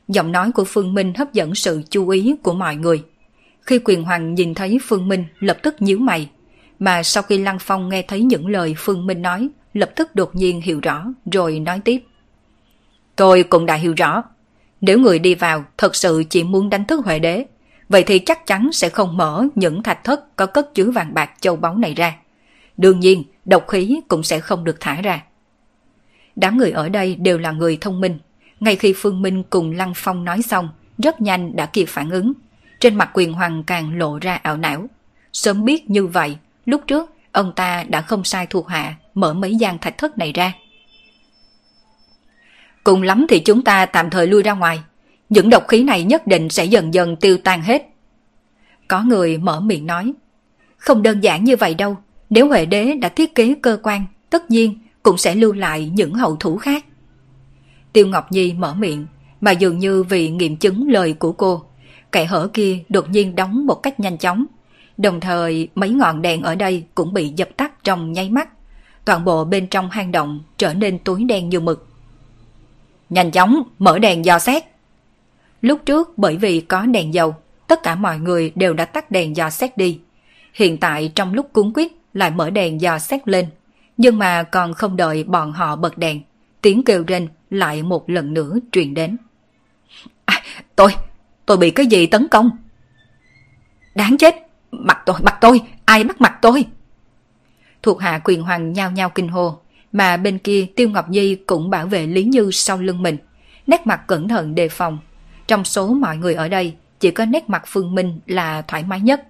Giọng 0.07 0.31
nói 0.31 0.51
của 0.51 0.63
Phương 0.67 0.93
Minh 0.93 1.13
hấp 1.17 1.33
dẫn 1.33 1.55
sự 1.55 1.81
chú 1.89 2.09
ý 2.09 2.35
của 2.43 2.53
mọi 2.53 2.75
người. 2.75 3.03
Khi 3.61 3.79
quyền 3.85 4.03
hoàng 4.03 4.33
nhìn 4.33 4.53
thấy 4.53 4.77
Phương 4.83 5.07
Minh 5.07 5.25
lập 5.39 5.57
tức 5.63 5.75
nhíu 5.81 5.99
mày, 5.99 6.29
mà 6.79 7.03
sau 7.03 7.23
khi 7.23 7.37
Lăng 7.37 7.59
Phong 7.59 7.89
nghe 7.89 8.01
thấy 8.01 8.23
những 8.23 8.47
lời 8.47 8.75
Phương 8.77 9.05
Minh 9.05 9.21
nói, 9.21 9.49
lập 9.73 9.91
tức 9.95 10.15
đột 10.15 10.35
nhiên 10.35 10.61
hiểu 10.61 10.79
rõ 10.79 11.05
rồi 11.31 11.59
nói 11.59 11.79
tiếp. 11.79 12.03
Tôi 13.15 13.43
cũng 13.43 13.65
đã 13.65 13.75
hiểu 13.75 13.93
rõ, 13.97 14.23
nếu 14.81 14.99
người 14.99 15.19
đi 15.19 15.35
vào 15.35 15.65
thật 15.77 15.95
sự 15.95 16.23
chỉ 16.29 16.43
muốn 16.43 16.69
đánh 16.69 16.85
thức 16.85 17.05
Huệ 17.05 17.19
Đế, 17.19 17.45
vậy 17.89 18.03
thì 18.03 18.19
chắc 18.19 18.47
chắn 18.47 18.69
sẽ 18.73 18.89
không 18.89 19.17
mở 19.17 19.47
những 19.55 19.83
thạch 19.83 20.03
thất 20.03 20.35
có 20.35 20.45
cất 20.45 20.75
chứa 20.75 20.91
vàng 20.91 21.13
bạc 21.13 21.31
châu 21.41 21.55
báu 21.55 21.75
này 21.75 21.93
ra. 21.93 22.15
Đương 22.77 22.99
nhiên, 22.99 23.23
độc 23.45 23.67
khí 23.67 24.01
cũng 24.07 24.23
sẽ 24.23 24.39
không 24.39 24.63
được 24.63 24.79
thả 24.79 25.01
ra. 25.01 25.23
Đám 26.35 26.57
người 26.57 26.71
ở 26.71 26.89
đây 26.89 27.15
đều 27.15 27.37
là 27.37 27.51
người 27.51 27.77
thông 27.81 28.01
minh. 28.01 28.19
Ngay 28.59 28.75
khi 28.75 28.93
Phương 28.97 29.21
Minh 29.21 29.43
cùng 29.49 29.71
Lăng 29.71 29.93
Phong 29.95 30.25
nói 30.25 30.41
xong, 30.41 30.69
rất 30.97 31.21
nhanh 31.21 31.55
đã 31.55 31.65
kịp 31.65 31.85
phản 31.85 32.09
ứng. 32.09 32.33
Trên 32.81 32.95
mặt 32.95 33.09
quyền 33.13 33.33
hoàng 33.33 33.63
càng 33.63 33.97
lộ 33.97 34.19
ra 34.19 34.35
ảo 34.35 34.57
não. 34.57 34.85
Sớm 35.33 35.65
biết 35.65 35.89
như 35.89 36.07
vậy, 36.07 36.37
lúc 36.65 36.81
trước 36.87 37.13
ông 37.31 37.53
ta 37.55 37.83
đã 37.83 38.01
không 38.01 38.23
sai 38.23 38.47
thuộc 38.47 38.67
hạ 38.67 38.95
mở 39.13 39.33
mấy 39.33 39.55
gian 39.55 39.77
thạch 39.77 39.97
thất 39.97 40.17
này 40.17 40.33
ra. 40.33 40.53
Cùng 42.83 43.01
lắm 43.01 43.25
thì 43.29 43.39
chúng 43.39 43.63
ta 43.63 43.85
tạm 43.85 44.09
thời 44.09 44.27
lui 44.27 44.43
ra 44.43 44.53
ngoài. 44.53 44.79
Những 45.29 45.49
độc 45.49 45.67
khí 45.67 45.83
này 45.83 46.03
nhất 46.03 46.27
định 46.27 46.49
sẽ 46.49 46.65
dần 46.65 46.93
dần 46.93 47.15
tiêu 47.15 47.37
tan 47.37 47.61
hết. 47.61 47.87
Có 48.87 49.03
người 49.03 49.37
mở 49.37 49.59
miệng 49.59 49.85
nói. 49.85 50.13
Không 50.77 51.03
đơn 51.03 51.19
giản 51.19 51.43
như 51.43 51.55
vậy 51.55 51.73
đâu. 51.73 51.97
Nếu 52.29 52.47
Huệ 52.47 52.65
Đế 52.65 52.93
đã 53.01 53.09
thiết 53.09 53.35
kế 53.35 53.55
cơ 53.61 53.77
quan, 53.83 54.05
tất 54.29 54.51
nhiên 54.51 54.79
cũng 55.03 55.17
sẽ 55.17 55.35
lưu 55.35 55.53
lại 55.53 55.91
những 55.93 56.13
hậu 56.13 56.35
thủ 56.35 56.57
khác. 56.57 56.85
Tiêu 57.93 58.07
Ngọc 58.07 58.31
Nhi 58.31 58.53
mở 58.53 58.73
miệng, 58.73 59.05
mà 59.41 59.51
dường 59.51 59.79
như 59.79 60.03
vì 60.03 60.29
nghiệm 60.29 60.57
chứng 60.57 60.89
lời 60.89 61.13
của 61.13 61.31
cô, 61.31 61.63
kẻ 62.11 62.25
hở 62.25 62.49
kia 62.53 62.79
đột 62.89 63.09
nhiên 63.09 63.35
đóng 63.35 63.65
một 63.65 63.75
cách 63.83 63.99
nhanh 63.99 64.17
chóng. 64.17 64.45
Đồng 64.97 65.19
thời 65.19 65.67
mấy 65.75 65.89
ngọn 65.89 66.21
đèn 66.21 66.41
ở 66.41 66.55
đây 66.55 66.83
cũng 66.95 67.13
bị 67.13 67.33
dập 67.35 67.49
tắt 67.57 67.83
trong 67.83 68.13
nháy 68.13 68.29
mắt. 68.29 68.49
Toàn 69.05 69.25
bộ 69.25 69.45
bên 69.45 69.67
trong 69.67 69.89
hang 69.89 70.11
động 70.11 70.39
trở 70.57 70.73
nên 70.73 70.99
tối 70.99 71.23
đen 71.23 71.49
như 71.49 71.59
mực. 71.59 71.87
Nhanh 73.09 73.31
chóng 73.31 73.63
mở 73.79 73.99
đèn 73.99 74.25
dò 74.25 74.39
xét. 74.39 74.63
Lúc 75.61 75.79
trước 75.85 76.17
bởi 76.17 76.37
vì 76.37 76.61
có 76.61 76.85
đèn 76.85 77.13
dầu, 77.13 77.35
tất 77.67 77.83
cả 77.83 77.95
mọi 77.95 78.19
người 78.19 78.51
đều 78.55 78.73
đã 78.73 78.85
tắt 78.85 79.11
đèn 79.11 79.35
dò 79.35 79.49
xét 79.49 79.77
đi. 79.77 79.99
Hiện 80.53 80.77
tại 80.77 81.11
trong 81.15 81.33
lúc 81.33 81.53
cuốn 81.53 81.71
quyết 81.75 82.01
lại 82.13 82.31
mở 82.31 82.49
đèn 82.49 82.81
dò 82.81 82.99
xét 82.99 83.27
lên. 83.27 83.45
Nhưng 83.97 84.17
mà 84.17 84.43
còn 84.43 84.73
không 84.73 84.95
đợi 84.95 85.23
bọn 85.23 85.51
họ 85.51 85.75
bật 85.75 85.97
đèn, 85.97 86.21
tiếng 86.61 86.83
kêu 86.83 87.03
rên 87.07 87.27
lại 87.49 87.83
một 87.83 88.09
lần 88.09 88.33
nữa 88.33 88.57
truyền 88.71 88.93
đến. 88.93 89.17
À, 90.25 90.43
tôi, 90.75 90.91
tôi 91.45 91.57
bị 91.57 91.71
cái 91.71 91.85
gì 91.85 92.05
tấn 92.05 92.27
công? 92.27 92.49
Đáng 93.95 94.17
chết, 94.17 94.35
mặt 94.71 94.97
tôi, 95.05 95.15
mặt 95.23 95.37
tôi, 95.41 95.61
ai 95.85 96.03
bắt 96.03 96.21
mặt 96.21 96.37
tôi? 96.41 96.65
Thuộc 97.83 98.01
hạ 98.01 98.21
quyền 98.23 98.41
hoàng 98.41 98.73
nhao 98.73 98.91
nhao 98.91 99.09
kinh 99.09 99.27
hô, 99.27 99.59
mà 99.91 100.17
bên 100.17 100.37
kia 100.37 100.65
Tiêu 100.75 100.89
Ngọc 100.89 101.09
Nhi 101.09 101.35
cũng 101.35 101.69
bảo 101.69 101.87
vệ 101.87 102.07
Lý 102.07 102.23
Như 102.23 102.51
sau 102.51 102.77
lưng 102.77 103.03
mình, 103.03 103.17
nét 103.67 103.87
mặt 103.87 104.07
cẩn 104.07 104.27
thận 104.27 104.55
đề 104.55 104.69
phòng. 104.69 104.99
Trong 105.47 105.65
số 105.65 105.87
mọi 105.93 106.17
người 106.17 106.33
ở 106.33 106.47
đây, 106.47 106.75
chỉ 106.99 107.11
có 107.11 107.25
nét 107.25 107.49
mặt 107.49 107.63
Phương 107.67 107.95
Minh 107.95 108.19
là 108.25 108.61
thoải 108.61 108.83
mái 108.83 108.99
nhất. 108.99 109.27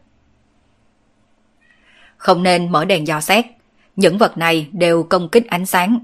Không 2.18 2.44
nên 2.44 2.72
mở 2.72 2.86
đèn 2.86 3.08
dò 3.08 3.22
xét, 3.22 3.46
những 3.96 4.18
vật 4.18 4.38
này 4.38 4.70
đều 4.72 5.04
công 5.04 5.30
kích 5.30 5.48
ánh 5.48 5.66
sáng. 5.66 6.00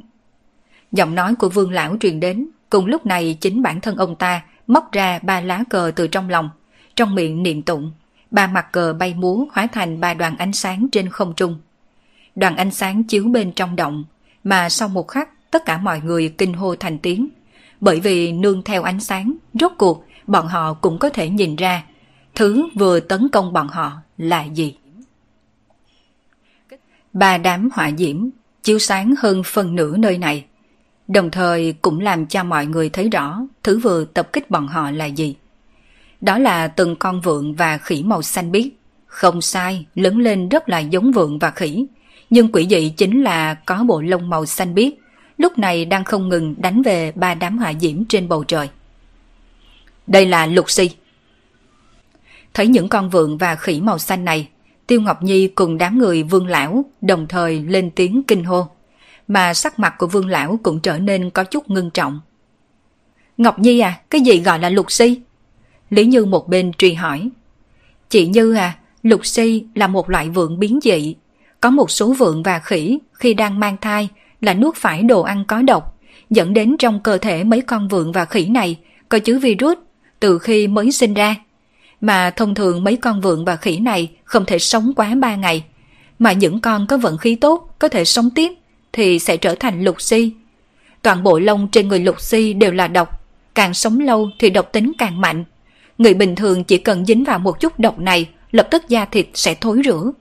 Giọng 0.92 1.16
nói 1.16 1.36
của 1.36 1.50
vương 1.50 1.72
lão 1.72 1.98
truyền 2.00 2.20
đến, 2.20 2.48
cùng 2.70 2.86
lúc 2.86 3.06
này 3.06 3.38
chính 3.42 3.62
bản 3.62 3.82
thân 3.82 3.98
ông 3.98 4.16
ta 4.16 4.42
móc 4.68 4.92
ra 4.92 5.20
ba 5.24 5.42
lá 5.42 5.64
cờ 5.70 5.92
từ 5.96 6.08
trong 6.08 6.30
lòng, 6.30 6.50
trong 6.96 7.16
miệng 7.16 7.44
niệm 7.44 7.62
tụng, 7.62 7.92
ba 8.32 8.48
mặt 8.48 8.72
cờ 8.72 8.94
bay 8.94 9.14
múa 9.14 9.46
hóa 9.52 9.68
thành 9.68 10.00
ba 10.00 10.14
đoàn 10.14 10.38
ánh 10.38 10.54
sáng 10.54 10.88
trên 10.92 11.10
không 11.10 11.34
trung. 11.36 11.58
Đoàn 12.36 12.58
ánh 12.58 12.72
sáng 12.72 13.04
chiếu 13.04 13.24
bên 13.28 13.52
trong 13.52 13.76
động, 13.76 14.04
mà 14.44 14.70
sau 14.70 14.88
một 14.88 15.08
khắc 15.08 15.30
tất 15.52 15.66
cả 15.66 15.78
mọi 15.78 16.02
người 16.02 16.30
kinh 16.38 16.54
hô 16.54 16.76
thành 16.76 17.00
tiếng, 17.00 17.30
bởi 17.82 18.00
vì 18.00 18.32
nương 18.32 18.64
theo 18.64 18.84
ánh 18.84 19.00
sáng, 19.00 19.34
rốt 19.54 19.72
cuộc 19.78 20.06
bọn 20.28 20.48
họ 20.48 20.74
cũng 20.74 21.00
có 21.00 21.10
thể 21.10 21.30
nhìn 21.30 21.56
ra 21.56 21.84
thứ 22.36 22.68
vừa 22.76 23.00
tấn 23.00 23.30
công 23.30 23.54
bọn 23.54 23.68
họ 23.68 23.92
là 24.18 24.44
gì. 24.44 24.78
Ba 27.14 27.38
đám 27.38 27.70
hỏa 27.74 27.92
diễm 27.98 28.30
chiếu 28.64 28.80
sáng 28.80 29.14
hơn 29.18 29.42
phần 29.46 29.76
nửa 29.76 29.98
nơi 29.98 30.18
này, 30.18 30.46
đồng 31.08 31.32
thời 31.32 31.74
cũng 31.82 32.00
làm 32.00 32.26
cho 32.26 32.44
mọi 32.44 32.66
người 32.66 32.90
thấy 32.90 33.10
rõ 33.10 33.42
thứ 33.64 33.80
vừa 33.80 34.06
tập 34.06 34.34
kích 34.34 34.52
bọn 34.52 34.68
họ 34.68 34.92
là 34.92 35.06
gì. 35.06 35.36
Đó 36.22 36.38
là 36.38 36.68
từng 36.68 36.96
con 36.96 37.22
vượn 37.22 37.56
và 37.56 37.78
khỉ 37.78 38.04
màu 38.04 38.22
xanh 38.22 38.52
biếc. 38.52 38.66
Không 39.06 39.42
sai, 39.42 39.86
lớn 39.96 40.18
lên 40.18 40.50
rất 40.50 40.70
là 40.70 40.80
giống 40.80 41.12
vượn 41.12 41.40
và 41.40 41.52
khỉ. 41.52 41.86
Nhưng 42.30 42.52
quỷ 42.52 42.68
dị 42.70 42.90
chính 42.90 43.24
là 43.24 43.54
có 43.54 43.84
bộ 43.84 44.02
lông 44.02 44.30
màu 44.30 44.46
xanh 44.46 44.76
biếc, 44.76 44.94
lúc 45.38 45.58
này 45.58 45.86
đang 45.86 46.04
không 46.04 46.30
ngừng 46.30 46.56
đánh 46.58 46.82
về 46.82 47.12
ba 47.12 47.34
đám 47.34 47.58
hỏa 47.58 47.74
diễm 47.74 48.06
trên 48.06 48.28
bầu 48.28 48.44
trời. 48.44 48.70
Đây 50.08 50.26
là 50.26 50.46
lục 50.46 50.70
si. 50.70 50.90
Thấy 52.54 52.68
những 52.68 52.90
con 52.90 53.10
vượn 53.10 53.38
và 53.38 53.56
khỉ 53.56 53.82
màu 53.82 53.98
xanh 53.98 54.26
này, 54.26 54.48
Tiêu 54.88 55.02
Ngọc 55.02 55.24
Nhi 55.24 55.48
cùng 55.48 55.78
đám 55.78 56.00
người 56.00 56.24
vương 56.24 56.48
lão 56.48 56.86
đồng 57.02 57.28
thời 57.28 57.60
lên 57.60 57.92
tiếng 57.92 58.24
kinh 58.24 58.44
hô, 58.44 58.68
mà 59.28 59.54
sắc 59.54 59.80
mặt 59.80 59.96
của 59.98 60.08
vương 60.08 60.30
lão 60.30 60.60
cũng 60.64 60.80
trở 60.80 61.00
nên 61.00 61.30
có 61.30 61.44
chút 61.44 61.70
ngưng 61.70 61.90
trọng. 61.90 62.20
Ngọc 63.38 63.60
Nhi 63.60 63.80
à, 63.80 64.00
cái 64.10 64.22
gì 64.22 64.40
gọi 64.40 64.60
là 64.60 64.70
lục 64.70 64.92
si? 64.92 65.22
Lý 65.90 66.06
Như 66.06 66.26
một 66.26 66.48
bên 66.48 66.72
truy 66.74 66.94
hỏi. 66.94 67.30
Chị 68.10 68.28
Như 68.28 68.54
à, 68.54 68.78
lục 69.04 69.26
si 69.26 69.66
là 69.76 69.88
một 69.88 70.10
loại 70.10 70.30
vượn 70.30 70.60
biến 70.60 70.80
dị. 70.84 71.16
Có 71.62 71.70
một 71.70 71.92
số 71.92 72.14
vượn 72.14 72.44
và 72.44 72.60
khỉ 72.60 73.00
khi 73.14 73.34
đang 73.34 73.60
mang 73.60 73.78
thai 73.82 74.10
là 74.42 74.54
nuốt 74.54 74.76
phải 74.76 75.04
đồ 75.04 75.22
ăn 75.22 75.44
có 75.48 75.62
độc, 75.62 76.00
dẫn 76.30 76.54
đến 76.54 76.76
trong 76.80 77.00
cơ 77.04 77.18
thể 77.18 77.44
mấy 77.44 77.62
con 77.62 77.88
vượn 77.88 78.12
và 78.12 78.26
khỉ 78.26 78.46
này 78.46 78.80
có 79.10 79.20
chứa 79.20 79.40
virus 79.40 79.78
từ 80.20 80.40
khi 80.40 80.68
mới 80.68 80.92
sinh 80.92 81.14
ra. 81.14 81.36
Mà 82.02 82.30
thông 82.30 82.56
thường 82.56 82.84
mấy 82.84 82.96
con 82.96 83.22
vượn 83.22 83.46
và 83.46 83.56
khỉ 83.56 83.78
này 83.80 84.12
không 84.24 84.46
thể 84.46 84.60
sống 84.60 84.94
quá 84.96 85.16
3 85.16 85.36
ngày, 85.36 85.64
mà 86.20 86.32
những 86.32 86.60
con 86.62 86.88
có 86.88 86.98
vận 86.98 87.18
khí 87.18 87.36
tốt 87.36 87.76
có 87.80 87.88
thể 87.88 88.06
sống 88.06 88.30
tiếp 88.30 88.54
thì 88.94 89.20
sẽ 89.20 89.38
trở 89.38 89.56
thành 89.56 89.84
lục 89.84 90.02
si. 90.02 90.32
Toàn 91.02 91.24
bộ 91.24 91.40
lông 91.40 91.68
trên 91.72 91.88
người 91.88 92.00
lục 92.00 92.22
si 92.22 92.54
đều 92.54 92.72
là 92.72 92.88
độc, 92.88 93.22
càng 93.56 93.74
sống 93.74 94.00
lâu 94.00 94.30
thì 94.40 94.50
độc 94.50 94.72
tính 94.72 94.92
càng 94.98 95.22
mạnh. 95.22 95.44
Người 95.98 96.14
bình 96.14 96.36
thường 96.36 96.64
chỉ 96.64 96.78
cần 96.78 97.06
dính 97.06 97.24
vào 97.24 97.40
một 97.40 97.60
chút 97.60 97.80
độc 97.80 98.00
này, 98.00 98.30
lập 98.52 98.68
tức 98.72 98.90
da 98.90 99.06
thịt 99.06 99.28
sẽ 99.34 99.56
thối 99.56 99.82
rữa. 99.82 100.12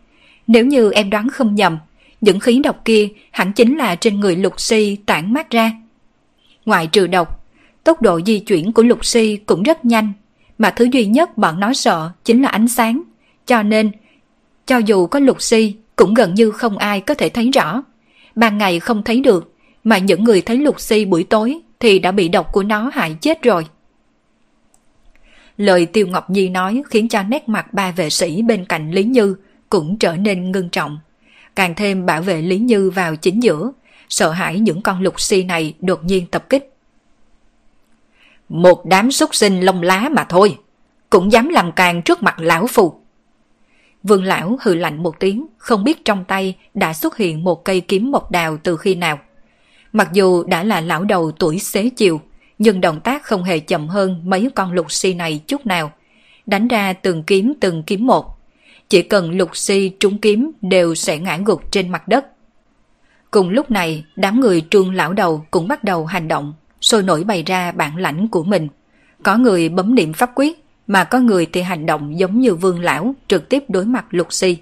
Nếu 0.47 0.67
như 0.67 0.93
em 0.93 1.11
đoán 1.11 1.29
không 1.29 1.55
nhầm, 1.55 1.79
những 2.21 2.41
khí 2.41 2.61
độc 2.65 2.85
kia 2.85 3.09
hẳn 3.31 3.53
chính 3.53 3.77
là 3.77 3.95
trên 3.95 4.21
người 4.21 4.37
lục 4.37 4.61
si 4.61 4.97
tản 5.07 5.33
mát 5.33 5.51
ra. 5.51 5.73
Ngoài 6.65 6.87
trừ 6.87 7.07
độc, 7.07 7.45
tốc 7.85 8.03
độ 8.03 8.21
di 8.27 8.39
chuyển 8.39 8.73
của 8.73 8.83
lục 8.83 9.05
si 9.05 9.37
cũng 9.37 9.63
rất 9.63 9.85
nhanh, 9.85 10.13
mà 10.59 10.71
thứ 10.71 10.85
duy 10.93 11.07
nhất 11.07 11.39
bọn 11.39 11.61
nó 11.61 11.75
sợ 11.75 12.11
chính 12.25 12.43
là 12.43 12.49
ánh 12.49 12.69
sáng. 12.69 13.03
Cho 13.47 13.63
nên, 13.63 13.91
cho 14.67 14.79
dù 14.79 15.07
có 15.07 15.19
lục 15.19 15.43
si, 15.43 15.75
cũng 15.97 16.15
gần 16.15 16.35
như 16.35 16.51
không 16.51 16.79
ai 16.79 17.01
có 17.01 17.15
thể 17.15 17.29
thấy 17.29 17.51
rõ. 17.51 17.83
Ban 18.37 18.59
ngày 18.59 18.81
không 18.81 19.03
thấy 19.03 19.21
được, 19.21 19.55
mà 19.85 19.99
những 19.99 20.25
người 20.25 20.41
thấy 20.41 20.57
lục 20.57 20.81
si 20.81 21.05
buổi 21.05 21.25
tối 21.25 21.61
thì 21.81 21.99
đã 21.99 22.13
bị 22.13 22.29
độc 22.29 22.53
của 22.53 22.63
nó 22.63 22.91
hại 22.95 23.17
chết 23.21 23.43
rồi. 23.43 23.67
Lời 25.57 25.87
Tiêu 25.87 26.07
Ngọc 26.07 26.31
Nhi 26.31 26.49
nói 26.49 26.83
khiến 26.91 27.09
cho 27.09 27.23
nét 27.23 27.49
mặt 27.49 27.73
ba 27.73 27.91
vệ 27.91 28.11
sĩ 28.11 28.43
bên 28.43 28.65
cạnh 28.65 28.91
Lý 28.91 29.05
Như 29.05 29.37
cũng 29.71 29.99
trở 29.99 30.17
nên 30.17 30.53
ngưng 30.53 30.69
trọng. 30.69 30.99
Càng 31.57 31.75
thêm 31.75 32.07
bảo 32.07 32.23
vệ 32.23 32.43
Lý 32.43 32.59
Như 32.59 32.91
vào 32.91 33.17
chính 33.17 33.43
giữa, 33.43 33.73
sợ 34.09 34.31
hãi 34.31 34.59
những 34.59 34.83
con 34.83 35.03
lục 35.03 35.21
si 35.21 35.43
này 35.43 35.75
đột 35.81 36.05
nhiên 36.05 36.27
tập 36.27 36.45
kích. 36.49 36.73
Một 38.49 38.87
đám 38.87 39.11
súc 39.11 39.35
sinh 39.35 39.61
lông 39.61 39.83
lá 39.83 40.09
mà 40.13 40.25
thôi, 40.25 40.59
cũng 41.11 41.33
dám 41.33 41.49
làm 41.49 41.73
càng 41.73 42.03
trước 42.03 42.23
mặt 42.23 42.35
lão 42.39 42.67
phù. 42.67 43.01
Vương 44.09 44.25
lão 44.25 44.59
hừ 44.63 44.75
lạnh 44.75 45.03
một 45.03 45.21
tiếng, 45.21 45.47
không 45.59 45.85
biết 45.85 46.05
trong 46.05 46.25
tay 46.25 46.57
đã 46.75 46.93
xuất 46.93 47.17
hiện 47.17 47.45
một 47.45 47.65
cây 47.65 47.81
kiếm 47.81 48.11
mộc 48.11 48.31
đào 48.31 48.57
từ 48.63 48.77
khi 48.77 48.95
nào. 48.95 49.19
Mặc 49.93 50.09
dù 50.13 50.45
đã 50.45 50.65
là 50.65 50.81
lão 50.81 51.05
đầu 51.05 51.31
tuổi 51.31 51.59
xế 51.59 51.89
chiều, 51.89 52.21
nhưng 52.59 52.81
động 52.81 53.01
tác 53.01 53.23
không 53.23 53.45
hề 53.45 53.59
chậm 53.59 53.89
hơn 53.89 54.21
mấy 54.25 54.51
con 54.55 54.73
lục 54.73 54.93
si 54.93 55.15
này 55.15 55.41
chút 55.47 55.67
nào. 55.67 55.93
Đánh 56.47 56.69
ra 56.69 56.93
từng 56.93 57.23
kiếm 57.23 57.53
từng 57.61 57.83
kiếm 57.83 58.07
một. 58.07 58.27
Chỉ 58.89 59.03
cần 59.03 59.31
lục 59.31 59.57
si 59.57 59.93
trúng 60.01 60.19
kiếm 60.19 60.53
đều 60.61 60.95
sẽ 60.95 61.19
ngã 61.19 61.39
gục 61.45 61.73
trên 61.73 61.89
mặt 61.89 62.09
đất. 62.09 62.27
Cùng 63.31 63.49
lúc 63.49 63.71
này, 63.71 64.05
đám 64.17 64.41
người 64.41 64.63
trương 64.71 64.95
lão 64.95 65.13
đầu 65.13 65.45
cũng 65.51 65.69
bắt 65.69 65.85
đầu 65.85 66.07
hành 66.07 66.29
động, 66.29 66.55
sôi 66.81 67.03
nổi 67.03 67.25
bày 67.25 67.43
ra 67.43 67.73
bản 67.73 67.97
lãnh 67.97 68.29
của 68.29 68.45
mình. 68.45 68.69
Có 69.23 69.37
người 69.37 69.69
bấm 69.69 69.95
niệm 69.95 70.13
pháp 70.13 70.31
quyết, 70.35 70.66
mà 70.87 71.05
có 71.05 71.19
người 71.19 71.47
thì 71.53 71.63
hành 71.63 71.87
động 71.87 72.19
giống 72.19 72.41
như 72.41 72.55
vương 72.55 72.81
lão 72.81 73.15
trực 73.29 73.49
tiếp 73.49 73.65
đối 73.69 73.85
mặt 73.85 74.07
lục 74.11 74.33
si. 74.33 74.59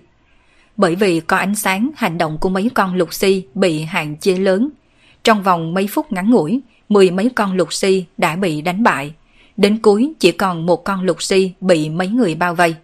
Bởi 0.76 0.94
vì 0.94 1.20
có 1.20 1.36
ánh 1.36 1.54
sáng, 1.54 1.90
hành 1.96 2.18
động 2.18 2.38
của 2.40 2.48
mấy 2.48 2.70
con 2.74 2.94
lục 2.94 3.14
si 3.14 3.46
bị 3.54 3.82
hạn 3.82 4.16
chế 4.16 4.36
lớn. 4.36 4.70
Trong 5.24 5.42
vòng 5.42 5.74
mấy 5.74 5.86
phút 5.86 6.12
ngắn 6.12 6.30
ngủi, 6.30 6.60
mười 6.88 7.10
mấy 7.10 7.30
con 7.34 7.56
lục 7.56 7.72
si 7.72 8.04
đã 8.18 8.36
bị 8.36 8.60
đánh 8.60 8.82
bại. 8.82 9.14
Đến 9.56 9.78
cuối 9.78 10.12
chỉ 10.18 10.32
còn 10.32 10.66
một 10.66 10.84
con 10.84 11.02
lục 11.02 11.22
si 11.22 11.52
bị 11.60 11.88
mấy 11.88 12.08
người 12.08 12.34
bao 12.34 12.54
vây. 12.54 12.74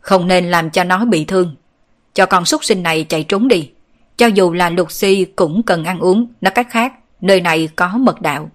Không 0.00 0.26
nên 0.26 0.50
làm 0.50 0.70
cho 0.70 0.84
nó 0.84 1.04
bị 1.04 1.24
thương. 1.24 1.54
Cho 2.14 2.26
con 2.26 2.44
súc 2.44 2.64
sinh 2.64 2.82
này 2.82 3.04
chạy 3.08 3.24
trốn 3.24 3.48
đi. 3.48 3.70
Cho 4.16 4.26
dù 4.26 4.52
là 4.52 4.70
lục 4.70 4.92
si 4.92 5.24
cũng 5.24 5.62
cần 5.62 5.84
ăn 5.84 5.98
uống, 5.98 6.26
nói 6.40 6.50
cách 6.54 6.66
khác, 6.70 6.92
nơi 7.20 7.40
này 7.40 7.68
có 7.76 7.88
mật 7.88 8.22
đạo. 8.22 8.50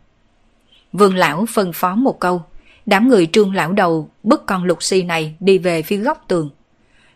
Vương 0.94 1.16
lão 1.16 1.46
phân 1.46 1.74
phó 1.74 1.96
một 1.96 2.20
câu, 2.20 2.42
đám 2.90 3.08
người 3.08 3.26
trương 3.26 3.54
lão 3.54 3.72
đầu 3.72 4.10
bức 4.24 4.46
con 4.46 4.64
lục 4.64 4.84
si 4.84 5.04
này 5.04 5.36
đi 5.40 5.58
về 5.58 5.82
phía 5.82 5.98
góc 5.98 6.26
tường. 6.28 6.50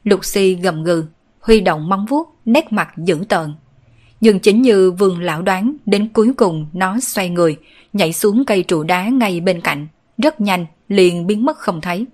Lục 0.04 0.26
si 0.26 0.54
gầm 0.56 0.84
gừ, 0.84 1.06
huy 1.40 1.62
động 1.62 1.90
móng 1.90 2.06
vuốt, 2.06 2.36
nét 2.46 2.72
mặt 2.72 2.90
dữ 2.98 3.20
tợn. 3.30 3.54
Nhưng 4.22 4.40
chính 4.40 4.62
như 4.62 4.92
vương 4.92 5.22
lão 5.22 5.42
đoán, 5.42 5.76
đến 5.86 6.10
cuối 6.14 6.34
cùng 6.38 6.68
nó 6.74 7.00
xoay 7.00 7.30
người, 7.30 7.58
nhảy 7.94 8.14
xuống 8.14 8.46
cây 8.46 8.64
trụ 8.64 8.84
đá 8.84 9.08
ngay 9.08 9.40
bên 9.40 9.62
cạnh, 9.62 9.88
rất 10.18 10.42
nhanh, 10.42 10.66
liền 10.88 11.28
biến 11.28 11.46
mất 11.46 11.58
không 11.58 11.82
thấy. 11.82 12.06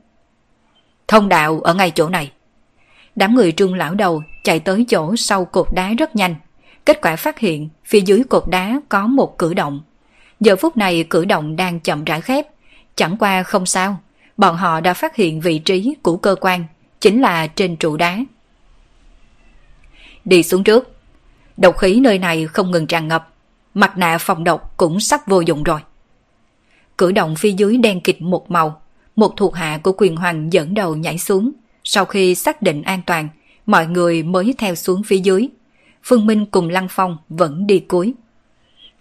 Thông 1.07 1.30
đạo 1.30 1.60
ở 1.60 1.73
ngay 1.73 1.91
chỗ 1.95 2.10
này. 2.10 2.31
Đám 3.15 3.36
người 3.36 3.52
trương 3.52 3.76
lão 3.76 3.95
đầu 3.95 4.23
chạy 4.44 4.60
tới 4.60 4.86
chỗ 4.90 5.15
sau 5.15 5.45
cột 5.45 5.68
đá 5.73 5.94
rất 5.94 6.15
nhanh. 6.15 6.36
Kết 6.86 7.02
quả 7.02 7.15
phát 7.15 7.40
hiện 7.40 7.69
phía 7.86 8.02
dưới 8.02 8.23
cột 8.30 8.44
đá 8.48 8.81
có 8.90 9.07
một 9.07 9.38
cử 9.38 9.53
động. 9.53 9.81
Giờ 10.40 10.56
phút 10.56 10.77
này 10.77 11.03
cử 11.10 11.26
động 11.26 11.56
đang 11.56 11.80
chậm 11.80 12.03
rãi 12.03 12.22
khép. 12.22 12.48
Chẳng 12.99 13.17
qua 13.17 13.43
không 13.43 13.65
sao, 13.65 13.99
bọn 14.38 14.55
họ 14.55 14.80
đã 14.80 14.93
phát 14.93 15.15
hiện 15.15 15.41
vị 15.41 15.59
trí 15.59 15.95
của 16.01 16.17
cơ 16.17 16.35
quan, 16.41 16.65
chính 17.01 17.21
là 17.21 17.47
trên 17.47 17.76
trụ 17.76 17.97
đá. 17.97 18.19
Đi 20.26 20.43
xuống 20.43 20.63
trước. 20.63 20.91
Độc 21.57 21.77
khí 21.77 21.99
nơi 21.99 22.19
này 22.19 22.47
không 22.47 22.71
ngừng 22.71 22.88
tràn 22.88 23.07
ngập. 23.07 23.34
Mặt 23.73 23.97
nạ 23.97 24.17
phòng 24.17 24.43
độc 24.43 24.73
cũng 24.77 24.99
sắp 24.99 25.27
vô 25.27 25.41
dụng 25.41 25.63
rồi. 25.63 25.80
Cử 26.97 27.11
động 27.11 27.35
phía 27.35 27.51
dưới 27.51 27.77
đen 27.77 28.01
kịch 28.01 28.21
một 28.21 28.51
màu. 28.51 28.81
Một 29.15 29.34
thuộc 29.38 29.55
hạ 29.55 29.80
của 29.84 29.91
quyền 29.97 30.15
hoàng 30.15 30.53
dẫn 30.53 30.73
đầu 30.73 30.95
nhảy 30.95 31.17
xuống. 31.17 31.51
Sau 31.84 32.05
khi 32.05 32.35
xác 32.35 32.61
định 32.61 32.81
an 32.81 33.01
toàn, 33.05 33.30
mọi 33.65 33.88
người 33.88 34.23
mới 34.23 34.55
theo 34.57 34.76
xuống 34.76 35.03
phía 35.03 35.17
dưới. 35.17 35.47
Phương 36.03 36.26
Minh 36.26 36.45
cùng 36.45 36.69
Lăng 36.69 36.88
Phong 36.89 37.17
vẫn 37.30 37.67
đi 37.67 37.80
cuối. 37.80 38.13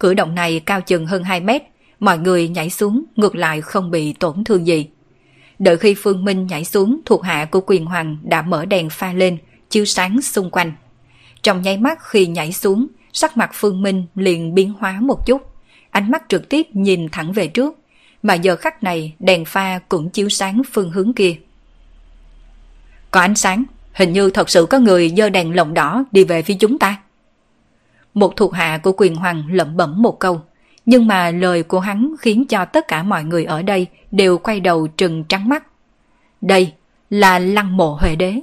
Cử 0.01 0.15
động 0.15 0.35
này 0.35 0.61
cao 0.61 0.81
chừng 0.81 1.07
hơn 1.07 1.25
2 1.25 1.41
mét, 1.41 1.63
mọi 2.01 2.19
người 2.19 2.49
nhảy 2.49 2.71
xuống 2.71 3.05
ngược 3.17 3.37
lại 3.37 3.61
không 3.61 3.91
bị 3.91 4.13
tổn 4.13 4.45
thương 4.45 4.67
gì. 4.67 4.89
Đợi 5.59 5.77
khi 5.77 5.95
Phương 5.95 6.25
Minh 6.25 6.47
nhảy 6.47 6.65
xuống, 6.65 7.01
thuộc 7.05 7.23
hạ 7.23 7.45
của 7.45 7.61
quyền 7.67 7.87
hoàng 7.87 8.17
đã 8.23 8.43
mở 8.43 8.65
đèn 8.65 8.91
pha 8.91 9.13
lên, 9.13 9.39
chiếu 9.71 9.85
sáng 9.85 10.23
xung 10.23 10.51
quanh. 10.51 10.73
Trong 11.43 11.63
nháy 11.63 11.79
mắt 11.79 11.99
khi 12.03 12.27
nhảy 12.27 12.53
xuống, 12.53 12.87
sắc 13.13 13.37
mặt 13.37 13.51
Phương 13.55 13.83
Minh 13.83 14.07
liền 14.15 14.55
biến 14.55 14.73
hóa 14.79 15.01
một 15.01 15.27
chút. 15.27 15.43
Ánh 15.91 16.11
mắt 16.11 16.23
trực 16.29 16.49
tiếp 16.49 16.67
nhìn 16.73 17.09
thẳng 17.09 17.33
về 17.33 17.47
trước, 17.47 17.79
mà 18.23 18.35
giờ 18.35 18.57
khắc 18.57 18.83
này 18.83 19.15
đèn 19.19 19.45
pha 19.45 19.79
cũng 19.89 20.11
chiếu 20.11 20.29
sáng 20.29 20.63
phương 20.73 20.91
hướng 20.91 21.13
kia. 21.13 21.37
Có 23.11 23.21
ánh 23.21 23.35
sáng, 23.35 23.65
hình 23.93 24.13
như 24.13 24.31
thật 24.31 24.51
sự 24.51 24.67
có 24.71 24.79
người 24.79 25.13
dơ 25.17 25.29
đèn 25.29 25.57
lồng 25.57 25.75
đỏ 25.75 26.05
đi 26.13 26.25
về 26.25 26.43
phía 26.43 26.55
chúng 26.55 26.79
ta. 26.79 27.03
Một 28.15 28.37
thuộc 28.37 28.53
hạ 28.53 28.79
của 28.83 28.93
quyền 28.97 29.17
hoàng 29.17 29.45
lẩm 29.51 29.77
bẩm 29.77 30.03
một 30.03 30.19
câu, 30.19 30.41
nhưng 30.89 31.07
mà 31.07 31.31
lời 31.31 31.63
của 31.63 31.81
hắn 31.81 32.15
khiến 32.19 32.45
cho 32.49 32.65
tất 32.65 32.89
cả 32.89 33.03
mọi 33.03 33.25
người 33.25 33.45
ở 33.45 33.63
đây 33.63 33.87
đều 34.11 34.39
quay 34.39 34.61
đầu 34.61 34.87
trừng 34.87 35.25
trắng 35.25 35.49
mắt. 35.49 35.67
Đây 36.41 36.73
là 37.11 37.39
lăng 37.39 37.77
mộ 37.77 37.95
huệ 38.01 38.17
đế. 38.17 38.41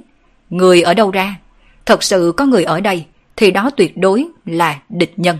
Người 0.50 0.82
ở 0.82 0.94
đâu 0.94 1.10
ra? 1.10 1.36
Thật 1.86 2.02
sự 2.02 2.32
có 2.36 2.46
người 2.46 2.64
ở 2.64 2.80
đây 2.80 3.06
thì 3.36 3.50
đó 3.50 3.70
tuyệt 3.76 3.96
đối 3.96 4.26
là 4.44 4.80
địch 4.88 5.12
nhân. 5.16 5.38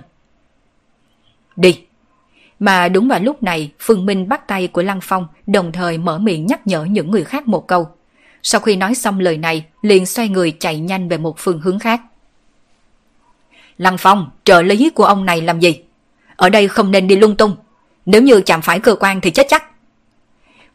Đi! 1.56 1.80
Mà 2.58 2.88
đúng 2.88 3.08
vào 3.08 3.20
lúc 3.20 3.42
này, 3.42 3.72
Phương 3.78 4.06
Minh 4.06 4.28
bắt 4.28 4.48
tay 4.48 4.68
của 4.68 4.82
Lăng 4.82 5.00
Phong 5.02 5.26
đồng 5.46 5.72
thời 5.72 5.98
mở 5.98 6.18
miệng 6.18 6.46
nhắc 6.46 6.66
nhở 6.66 6.84
những 6.84 7.10
người 7.10 7.24
khác 7.24 7.48
một 7.48 7.66
câu. 7.66 7.88
Sau 8.42 8.60
khi 8.60 8.76
nói 8.76 8.94
xong 8.94 9.20
lời 9.20 9.38
này, 9.38 9.64
liền 9.82 10.06
xoay 10.06 10.28
người 10.28 10.56
chạy 10.60 10.78
nhanh 10.78 11.08
về 11.08 11.18
một 11.18 11.38
phương 11.38 11.60
hướng 11.60 11.78
khác. 11.78 12.00
Lăng 13.78 13.98
Phong, 13.98 14.30
trợ 14.44 14.62
lý 14.62 14.90
của 14.90 15.04
ông 15.04 15.24
này 15.24 15.40
làm 15.40 15.60
gì? 15.60 15.82
Ở 16.36 16.48
đây 16.48 16.68
không 16.68 16.90
nên 16.90 17.08
đi 17.08 17.16
lung 17.16 17.36
tung. 17.36 17.56
Nếu 18.06 18.22
như 18.22 18.40
chạm 18.40 18.62
phải 18.62 18.80
cơ 18.80 18.96
quan 19.00 19.20
thì 19.20 19.30
chết 19.30 19.46
chắc. 19.48 19.64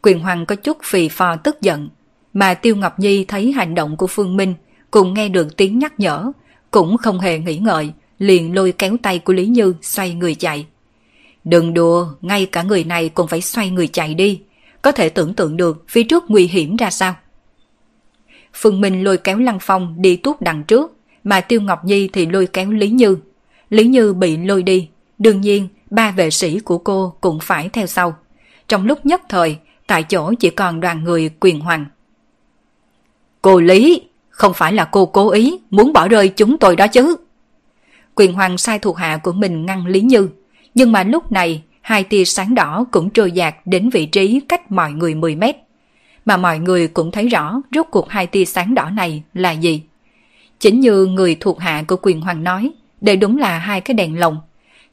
Quyền 0.02 0.20
Hoàng 0.20 0.46
có 0.46 0.54
chút 0.54 0.78
phì 0.84 1.08
phò 1.08 1.36
tức 1.36 1.60
giận. 1.60 1.88
Mà 2.32 2.54
Tiêu 2.54 2.76
Ngọc 2.76 2.98
Nhi 2.98 3.24
thấy 3.24 3.52
hành 3.52 3.74
động 3.74 3.96
của 3.96 4.06
Phương 4.06 4.36
Minh, 4.36 4.54
cùng 4.90 5.14
nghe 5.14 5.28
được 5.28 5.56
tiếng 5.56 5.78
nhắc 5.78 6.00
nhở, 6.00 6.32
cũng 6.70 6.98
không 6.98 7.20
hề 7.20 7.38
nghĩ 7.38 7.56
ngợi, 7.56 7.92
liền 8.18 8.54
lôi 8.54 8.72
kéo 8.72 8.96
tay 9.02 9.18
của 9.18 9.32
Lý 9.32 9.46
Như 9.46 9.74
xoay 9.82 10.14
người 10.14 10.34
chạy. 10.34 10.66
Đừng 11.44 11.74
đùa, 11.74 12.08
ngay 12.20 12.46
cả 12.46 12.62
người 12.62 12.84
này 12.84 13.08
cũng 13.08 13.28
phải 13.28 13.40
xoay 13.40 13.70
người 13.70 13.86
chạy 13.86 14.14
đi. 14.14 14.40
Có 14.82 14.92
thể 14.92 15.08
tưởng 15.08 15.34
tượng 15.34 15.56
được 15.56 15.84
phía 15.88 16.02
trước 16.02 16.24
nguy 16.28 16.46
hiểm 16.46 16.76
ra 16.76 16.90
sao. 16.90 17.14
Phương 18.54 18.80
Minh 18.80 19.04
lôi 19.04 19.16
kéo 19.16 19.38
Lăng 19.38 19.58
Phong 19.60 19.94
đi 20.02 20.16
tuốt 20.16 20.40
đằng 20.40 20.64
trước, 20.64 20.96
mà 21.24 21.40
Tiêu 21.40 21.60
Ngọc 21.60 21.84
Nhi 21.84 22.08
thì 22.08 22.26
lôi 22.26 22.46
kéo 22.46 22.70
Lý 22.70 22.88
Như. 22.88 23.16
Lý 23.70 23.84
Như 23.84 24.12
bị 24.12 24.36
lôi 24.36 24.62
đi, 24.62 24.88
đương 25.22 25.40
nhiên 25.40 25.68
ba 25.90 26.10
vệ 26.10 26.30
sĩ 26.30 26.58
của 26.58 26.78
cô 26.78 27.14
cũng 27.20 27.38
phải 27.42 27.68
theo 27.68 27.86
sau. 27.86 28.16
Trong 28.68 28.86
lúc 28.86 29.06
nhất 29.06 29.20
thời, 29.28 29.56
tại 29.86 30.02
chỗ 30.02 30.32
chỉ 30.40 30.50
còn 30.50 30.80
đoàn 30.80 31.04
người 31.04 31.30
quyền 31.40 31.60
hoàng. 31.60 31.86
Cô 33.42 33.60
Lý, 33.60 34.02
không 34.30 34.52
phải 34.54 34.72
là 34.72 34.84
cô 34.84 35.06
cố 35.06 35.30
ý 35.30 35.58
muốn 35.70 35.92
bỏ 35.92 36.08
rơi 36.08 36.28
chúng 36.28 36.58
tôi 36.58 36.76
đó 36.76 36.86
chứ. 36.86 37.16
Quyền 38.14 38.32
hoàng 38.32 38.58
sai 38.58 38.78
thuộc 38.78 38.96
hạ 38.96 39.16
của 39.16 39.32
mình 39.32 39.66
ngăn 39.66 39.86
Lý 39.86 40.00
Như, 40.00 40.28
nhưng 40.74 40.92
mà 40.92 41.02
lúc 41.02 41.32
này 41.32 41.62
hai 41.80 42.04
tia 42.04 42.24
sáng 42.24 42.54
đỏ 42.54 42.84
cũng 42.90 43.10
trôi 43.10 43.32
dạt 43.32 43.54
đến 43.64 43.90
vị 43.90 44.06
trí 44.06 44.40
cách 44.48 44.70
mọi 44.72 44.92
người 44.92 45.14
10 45.14 45.36
mét. 45.36 45.56
Mà 46.24 46.36
mọi 46.36 46.58
người 46.58 46.88
cũng 46.88 47.10
thấy 47.10 47.28
rõ 47.28 47.60
rốt 47.74 47.86
cuộc 47.90 48.10
hai 48.10 48.26
tia 48.26 48.44
sáng 48.44 48.74
đỏ 48.74 48.90
này 48.90 49.22
là 49.34 49.50
gì. 49.50 49.82
Chính 50.60 50.80
như 50.80 51.06
người 51.06 51.36
thuộc 51.40 51.60
hạ 51.60 51.84
của 51.88 51.96
quyền 52.02 52.20
hoàng 52.20 52.44
nói, 52.44 52.70
Đây 53.00 53.16
đúng 53.16 53.38
là 53.38 53.58
hai 53.58 53.80
cái 53.80 53.94
đèn 53.94 54.18
lồng. 54.18 54.40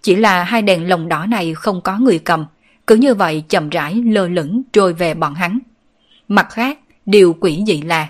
Chỉ 0.01 0.15
là 0.15 0.43
hai 0.43 0.61
đèn 0.61 0.89
lồng 0.89 1.09
đỏ 1.09 1.25
này 1.25 1.53
không 1.53 1.81
có 1.81 1.97
người 1.97 2.19
cầm, 2.19 2.45
cứ 2.87 2.95
như 2.95 3.13
vậy 3.13 3.43
chậm 3.49 3.69
rãi 3.69 3.95
lơ 3.95 4.27
lửng 4.27 4.61
trôi 4.73 4.93
về 4.93 5.13
bọn 5.13 5.35
hắn. 5.35 5.59
Mặt 6.27 6.47
khác, 6.49 6.79
điều 7.05 7.35
quỷ 7.39 7.63
dị 7.67 7.81
là, 7.81 8.07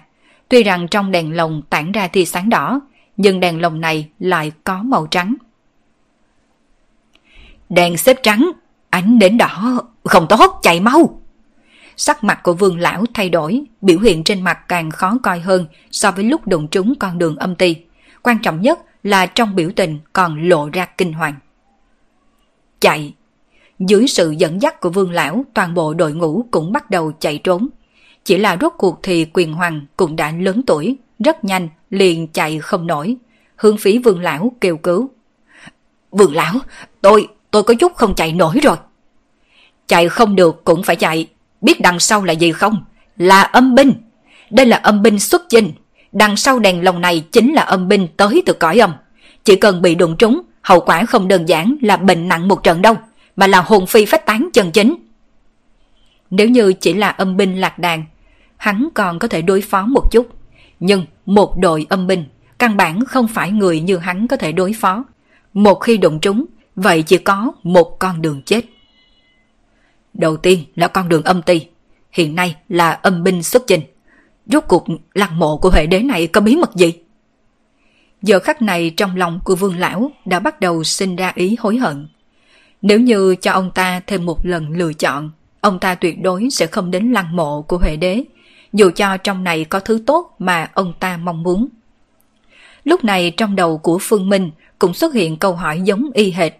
tuy 0.49 0.63
rằng 0.63 0.87
trong 0.87 1.11
đèn 1.11 1.35
lồng 1.35 1.61
tản 1.69 1.91
ra 1.91 2.07
tia 2.07 2.25
sáng 2.25 2.49
đỏ, 2.49 2.81
nhưng 3.17 3.39
đèn 3.39 3.61
lồng 3.61 3.81
này 3.81 4.09
lại 4.19 4.51
có 4.63 4.83
màu 4.83 5.07
trắng. 5.07 5.35
Đèn 7.69 7.97
xếp 7.97 8.17
trắng, 8.23 8.51
ánh 8.89 9.19
đến 9.19 9.37
đỏ, 9.37 9.81
không 10.03 10.25
tốt, 10.29 10.59
chạy 10.63 10.79
mau. 10.79 11.21
Sắc 11.97 12.23
mặt 12.23 12.39
của 12.43 12.53
vương 12.53 12.79
lão 12.79 13.05
thay 13.13 13.29
đổi, 13.29 13.61
biểu 13.81 13.99
hiện 13.99 14.23
trên 14.23 14.41
mặt 14.41 14.59
càng 14.67 14.91
khó 14.91 15.17
coi 15.23 15.39
hơn 15.39 15.65
so 15.91 16.11
với 16.11 16.23
lúc 16.23 16.47
đụng 16.47 16.67
trúng 16.67 16.93
con 16.99 17.17
đường 17.17 17.35
âm 17.35 17.55
ti. 17.55 17.75
Quan 18.23 18.39
trọng 18.39 18.61
nhất 18.61 18.79
là 19.03 19.25
trong 19.25 19.55
biểu 19.55 19.69
tình 19.75 19.99
còn 20.13 20.49
lộ 20.49 20.69
ra 20.73 20.85
kinh 20.85 21.13
hoàng. 21.13 21.33
Chạy! 22.79 23.13
Dưới 23.79 24.07
sự 24.07 24.31
dẫn 24.31 24.61
dắt 24.61 24.79
của 24.79 24.89
vương 24.89 25.11
lão, 25.11 25.45
toàn 25.53 25.73
bộ 25.73 25.93
đội 25.93 26.13
ngũ 26.13 26.45
cũng 26.51 26.71
bắt 26.71 26.89
đầu 26.89 27.11
chạy 27.19 27.37
trốn. 27.37 27.67
Chỉ 28.25 28.37
là 28.37 28.57
rốt 28.61 28.73
cuộc 28.77 28.99
thì 29.03 29.25
quyền 29.33 29.53
hoàng 29.53 29.85
cũng 29.97 30.15
đã 30.15 30.31
lớn 30.31 30.61
tuổi, 30.67 30.97
rất 31.19 31.45
nhanh, 31.45 31.69
liền 31.89 32.27
chạy 32.27 32.59
không 32.59 32.87
nổi. 32.87 33.15
Hướng 33.55 33.77
phí 33.77 33.97
vương 33.97 34.21
lão 34.21 34.51
kêu 34.61 34.77
cứu. 34.77 35.09
Vương 36.11 36.35
lão, 36.35 36.53
tôi, 37.01 37.27
tôi 37.51 37.63
có 37.63 37.73
chút 37.73 37.95
không 37.95 38.15
chạy 38.15 38.33
nổi 38.33 38.59
rồi. 38.63 38.77
Chạy 39.87 40.09
không 40.09 40.35
được 40.35 40.63
cũng 40.63 40.83
phải 40.83 40.95
chạy, 40.95 41.27
biết 41.61 41.81
đằng 41.81 41.99
sau 41.99 42.23
là 42.23 42.33
gì 42.33 42.51
không? 42.51 42.83
Là 43.17 43.41
âm 43.41 43.75
binh. 43.75 43.93
Đây 44.49 44.65
là 44.65 44.77
âm 44.77 45.01
binh 45.01 45.19
xuất 45.19 45.41
chinh 45.49 45.71
Đằng 46.11 46.35
sau 46.35 46.59
đèn 46.59 46.83
lồng 46.83 47.01
này 47.01 47.19
chính 47.31 47.53
là 47.53 47.61
âm 47.61 47.87
binh 47.87 48.07
tới 48.17 48.43
từ 48.45 48.53
cõi 48.53 48.79
âm. 48.79 48.93
Chỉ 49.43 49.55
cần 49.55 49.81
bị 49.81 49.95
đụng 49.95 50.15
trúng, 50.17 50.41
hậu 50.61 50.79
quả 50.79 51.05
không 51.05 51.27
đơn 51.27 51.49
giản 51.49 51.75
là 51.81 51.97
bệnh 51.97 52.27
nặng 52.27 52.47
một 52.47 52.63
trận 52.63 52.81
đâu, 52.81 52.95
mà 53.35 53.47
là 53.47 53.61
hồn 53.61 53.85
phi 53.85 54.05
phách 54.05 54.25
tán 54.25 54.49
chân 54.53 54.71
chính. 54.71 54.95
Nếu 56.29 56.49
như 56.49 56.73
chỉ 56.73 56.93
là 56.93 57.09
âm 57.09 57.37
binh 57.37 57.61
lạc 57.61 57.79
đàn, 57.79 58.05
hắn 58.57 58.89
còn 58.93 59.19
có 59.19 59.27
thể 59.27 59.41
đối 59.41 59.61
phó 59.61 59.85
một 59.85 60.11
chút. 60.11 60.27
Nhưng 60.79 61.05
một 61.25 61.57
đội 61.57 61.85
âm 61.89 62.07
binh, 62.07 62.25
căn 62.59 62.77
bản 62.77 63.05
không 63.05 63.27
phải 63.27 63.51
người 63.51 63.81
như 63.81 63.97
hắn 63.97 64.27
có 64.27 64.37
thể 64.37 64.51
đối 64.51 64.73
phó. 64.73 65.05
Một 65.53 65.75
khi 65.75 65.97
đụng 65.97 66.19
trúng, 66.19 66.45
vậy 66.75 67.01
chỉ 67.01 67.17
có 67.17 67.51
một 67.63 67.99
con 67.99 68.21
đường 68.21 68.41
chết. 68.45 68.65
Đầu 70.13 70.37
tiên 70.37 70.63
là 70.75 70.87
con 70.87 71.09
đường 71.09 71.23
âm 71.23 71.41
ti, 71.41 71.65
hiện 72.11 72.35
nay 72.35 72.55
là 72.69 72.91
âm 72.91 73.23
binh 73.23 73.43
xuất 73.43 73.63
trình. 73.67 73.81
Rốt 74.45 74.63
cuộc 74.67 74.85
lăng 75.13 75.39
mộ 75.39 75.57
của 75.57 75.69
hệ 75.69 75.85
đế 75.85 75.99
này 75.99 76.27
có 76.27 76.41
bí 76.41 76.55
mật 76.55 76.75
gì? 76.75 76.93
Giờ 78.21 78.39
khắc 78.39 78.61
này 78.61 78.89
trong 78.97 79.15
lòng 79.15 79.39
của 79.43 79.55
vương 79.55 79.77
lão 79.77 80.11
đã 80.25 80.39
bắt 80.39 80.59
đầu 80.59 80.83
sinh 80.83 81.15
ra 81.15 81.31
ý 81.35 81.55
hối 81.59 81.77
hận. 81.77 82.07
Nếu 82.81 82.99
như 82.99 83.35
cho 83.35 83.51
ông 83.51 83.71
ta 83.71 84.01
thêm 84.07 84.25
một 84.25 84.45
lần 84.45 84.69
lựa 84.69 84.93
chọn, 84.93 85.31
ông 85.61 85.79
ta 85.79 85.95
tuyệt 85.95 86.21
đối 86.21 86.49
sẽ 86.49 86.67
không 86.67 86.91
đến 86.91 87.11
lăng 87.11 87.35
mộ 87.35 87.61
của 87.61 87.77
Huệ 87.77 87.95
đế, 87.95 88.23
dù 88.73 88.91
cho 88.95 89.17
trong 89.17 89.43
này 89.43 89.65
có 89.65 89.79
thứ 89.79 90.03
tốt 90.05 90.35
mà 90.39 90.69
ông 90.73 90.93
ta 90.99 91.17
mong 91.17 91.43
muốn. 91.43 91.67
Lúc 92.83 93.03
này 93.03 93.31
trong 93.37 93.55
đầu 93.55 93.77
của 93.77 93.97
Phương 94.01 94.29
Minh 94.29 94.51
cũng 94.79 94.93
xuất 94.93 95.13
hiện 95.13 95.37
câu 95.37 95.53
hỏi 95.53 95.81
giống 95.81 96.09
y 96.13 96.31
hệt. 96.31 96.53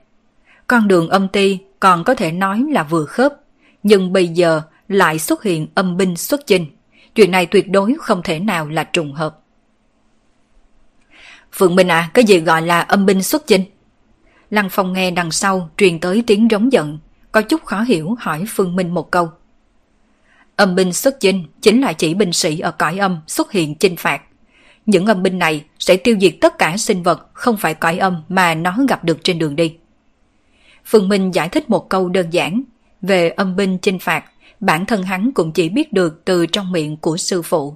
Con 0.68 0.88
đường 0.88 1.10
âm 1.10 1.28
ti 1.28 1.58
còn 1.80 2.04
có 2.04 2.16
thể 2.16 2.32
nói 2.32 2.64
là 2.72 2.84
vừa 2.84 3.06
khớp, 3.06 3.34
nhưng 3.84 4.14
bây 4.14 4.28
giờ 4.28 4.62
lại 4.88 5.20
xuất 5.20 5.44
hiện 5.44 5.68
âm 5.76 5.98
binh 5.98 6.16
xuất 6.16 6.48
chinh. 6.48 6.66
Chuyện 7.16 7.32
này 7.32 7.46
tuyệt 7.46 7.70
đối 7.70 7.96
không 8.00 8.22
thể 8.24 8.40
nào 8.40 8.70
là 8.70 8.84
trùng 8.84 9.14
hợp. 9.14 9.40
Phượng 11.54 11.76
Minh 11.76 11.92
à, 11.92 12.10
cái 12.14 12.26
gì 12.26 12.40
gọi 12.40 12.62
là 12.62 12.82
âm 12.82 13.06
binh 13.06 13.24
xuất 13.24 13.48
chinh? 13.48 13.64
Lăng 14.50 14.70
Phong 14.72 14.94
nghe 14.94 15.12
đằng 15.12 15.32
sau 15.32 15.70
truyền 15.78 16.00
tới 16.00 16.24
tiếng 16.28 16.48
rống 16.52 16.72
giận, 16.72 17.00
có 17.32 17.42
chút 17.42 17.66
khó 17.66 17.82
hiểu 17.82 18.16
hỏi 18.20 18.46
Phương 18.48 18.76
Minh 18.76 18.94
một 18.94 19.12
câu. 19.12 19.30
Âm 20.56 20.76
binh 20.76 20.94
xuất 20.94 21.20
chinh 21.20 21.46
chính 21.62 21.82
là 21.82 21.94
chỉ 21.94 22.14
binh 22.14 22.34
sĩ 22.34 22.60
ở 22.60 22.72
cõi 22.72 22.98
âm 22.98 23.20
xuất 23.28 23.52
hiện 23.52 23.76
chinh 23.76 23.96
phạt. 23.96 24.22
Những 24.86 25.06
âm 25.06 25.24
binh 25.24 25.40
này 25.40 25.64
sẽ 25.80 25.98
tiêu 25.98 26.18
diệt 26.22 26.36
tất 26.42 26.58
cả 26.58 26.78
sinh 26.78 27.04
vật 27.04 27.30
không 27.34 27.58
phải 27.58 27.74
cõi 27.74 27.98
âm 27.98 28.24
mà 28.30 28.56
nó 28.56 28.78
gặp 28.90 29.04
được 29.04 29.24
trên 29.24 29.40
đường 29.40 29.56
đi. 29.56 29.76
Phương 30.86 31.10
Minh 31.10 31.32
giải 31.32 31.50
thích 31.50 31.70
một 31.70 31.90
câu 31.90 32.10
đơn 32.10 32.30
giản 32.30 32.64
về 33.02 33.30
âm 33.30 33.56
binh 33.56 33.78
chinh 33.78 34.00
phạt, 34.00 34.24
bản 34.60 34.86
thân 34.86 35.04
hắn 35.04 35.32
cũng 35.32 35.52
chỉ 35.52 35.70
biết 35.70 35.94
được 35.94 36.22
từ 36.26 36.46
trong 36.46 36.72
miệng 36.72 36.98
của 36.98 37.18
sư 37.18 37.42
phụ. 37.42 37.76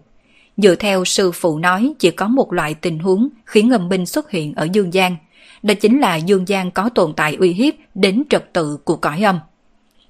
Dựa 0.58 0.76
theo 0.76 1.06
sư 1.06 1.32
phụ 1.32 1.60
nói 1.60 1.94
chỉ 2.00 2.12
có 2.12 2.28
một 2.28 2.54
loại 2.54 2.74
tình 2.74 3.00
huống 3.00 3.30
khiến 3.46 3.72
âm 3.72 3.90
binh 3.90 4.06
xuất 4.06 4.32
hiện 4.32 4.54
ở 4.56 4.68
Dương 4.72 4.92
Giang, 4.92 5.16
đó 5.64 5.74
chính 5.74 6.00
là 6.00 6.16
Dương 6.16 6.46
Giang 6.46 6.72
có 6.72 6.90
tồn 6.90 7.14
tại 7.14 7.36
uy 7.36 7.54
hiếp 7.54 7.74
đến 7.96 8.24
trật 8.30 8.54
tự 8.54 8.78
của 8.84 8.96
cõi 8.96 9.24
âm. 9.24 9.40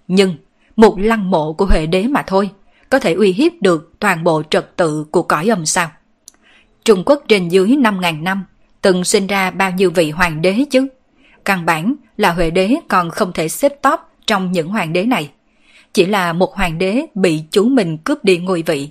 Nhưng, 0.08 0.36
một 0.76 1.00
lăng 1.00 1.32
mộ 1.32 1.54
của 1.54 1.66
Huệ 1.66 1.86
Đế 1.86 2.08
mà 2.08 2.24
thôi, 2.28 2.50
có 2.90 3.00
thể 3.00 3.14
uy 3.14 3.32
hiếp 3.32 3.52
được 3.62 3.94
toàn 4.00 4.24
bộ 4.24 4.44
trật 4.50 4.78
tự 4.78 5.06
của 5.12 5.24
cõi 5.24 5.50
âm 5.50 5.66
sao? 5.66 5.92
Trung 6.86 7.04
Quốc 7.06 7.24
trên 7.28 7.50
dưới 7.50 7.68
5.000 7.68 8.24
năm, 8.24 8.46
từng 8.82 9.04
sinh 9.04 9.28
ra 9.28 9.52
bao 9.52 9.72
nhiêu 9.72 9.92
vị 9.92 10.12
hoàng 10.12 10.42
đế 10.42 10.66
chứ? 10.72 10.88
Căn 11.46 11.66
bản 11.66 11.96
là 12.18 12.32
Huệ 12.32 12.52
Đế 12.52 12.76
còn 12.88 13.10
không 13.10 13.32
thể 13.34 13.50
xếp 13.50 13.82
top 13.82 14.00
trong 14.28 14.52
những 14.52 14.68
hoàng 14.68 14.94
đế 14.94 15.04
này. 15.04 15.30
Chỉ 15.94 16.06
là 16.06 16.34
một 16.34 16.54
hoàng 16.54 16.78
đế 16.78 17.06
bị 17.16 17.44
chú 17.52 17.66
mình 17.66 17.98
cướp 17.98 18.24
đi 18.24 18.38
ngôi 18.38 18.64
vị. 18.66 18.90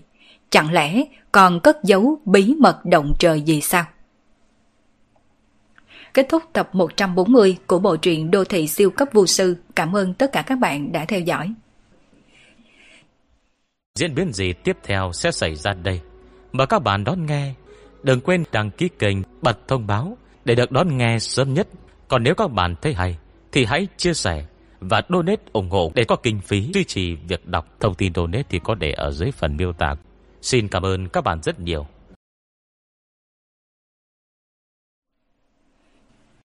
Chẳng 0.53 0.73
lẽ 0.73 1.03
còn 1.33 1.61
cất 1.61 1.85
giấu 1.85 2.19
bí 2.25 2.55
mật 2.59 2.85
động 2.85 3.13
trời 3.19 3.41
gì 3.41 3.61
sao? 3.61 3.85
Kết 6.15 6.27
thúc 6.29 6.43
tập 6.53 6.69
140 6.73 7.57
của 7.67 7.79
bộ 7.79 7.97
truyện 7.97 8.31
Đô 8.31 8.45
thị 8.45 8.69
siêu 8.69 8.91
cấp 8.91 9.09
vô 9.13 9.27
sư. 9.27 9.57
Cảm 9.77 9.97
ơn 9.97 10.15
tất 10.15 10.33
cả 10.33 10.43
các 10.43 10.59
bạn 10.59 10.93
đã 10.93 11.05
theo 11.05 11.21
dõi. 11.21 11.55
Diễn 13.99 14.15
biến 14.15 14.33
gì 14.33 14.53
tiếp 14.53 14.77
theo 14.83 15.11
sẽ 15.13 15.31
xảy 15.31 15.55
ra 15.55 15.73
đây? 15.73 16.01
Mời 16.53 16.67
các 16.67 16.79
bạn 16.79 17.05
đón 17.05 17.27
nghe. 17.27 17.55
Đừng 18.03 18.21
quên 18.21 18.45
đăng 18.53 18.71
ký 18.71 18.89
kênh, 18.99 19.17
bật 19.43 19.69
thông 19.69 19.87
báo 19.87 20.17
để 20.45 20.55
được 20.55 20.73
đón 20.73 20.97
nghe 20.97 21.19
sớm 21.19 21.55
nhất. 21.55 21.69
Còn 22.09 22.23
nếu 22.23 22.35
các 22.35 22.51
bạn 22.51 22.75
thấy 22.83 22.95
hay, 22.95 23.19
thì 23.53 23.65
hãy 23.65 23.89
chia 23.97 24.15
sẻ 24.15 24.47
và 24.81 25.03
donate 25.09 25.43
ủng 25.53 25.71
hộ 25.71 25.93
để 25.95 26.05
có 26.05 26.17
kinh 26.17 26.41
phí 26.41 26.71
duy 26.75 26.85
trì 26.85 27.15
việc 27.15 27.47
đọc. 27.47 27.67
Thông 27.81 27.95
tin 27.95 28.15
donate 28.15 28.43
thì 28.49 28.61
có 28.65 28.75
để 28.75 28.93
ở 28.93 29.11
dưới 29.11 29.31
phần 29.31 29.57
miêu 29.57 29.73
tả. 29.73 29.95
Xin 30.43 30.69
cảm 30.69 30.83
ơn 30.83 31.09
các 31.09 31.21
bạn 31.21 31.43
rất 31.43 31.61
nhiều. 31.61 31.87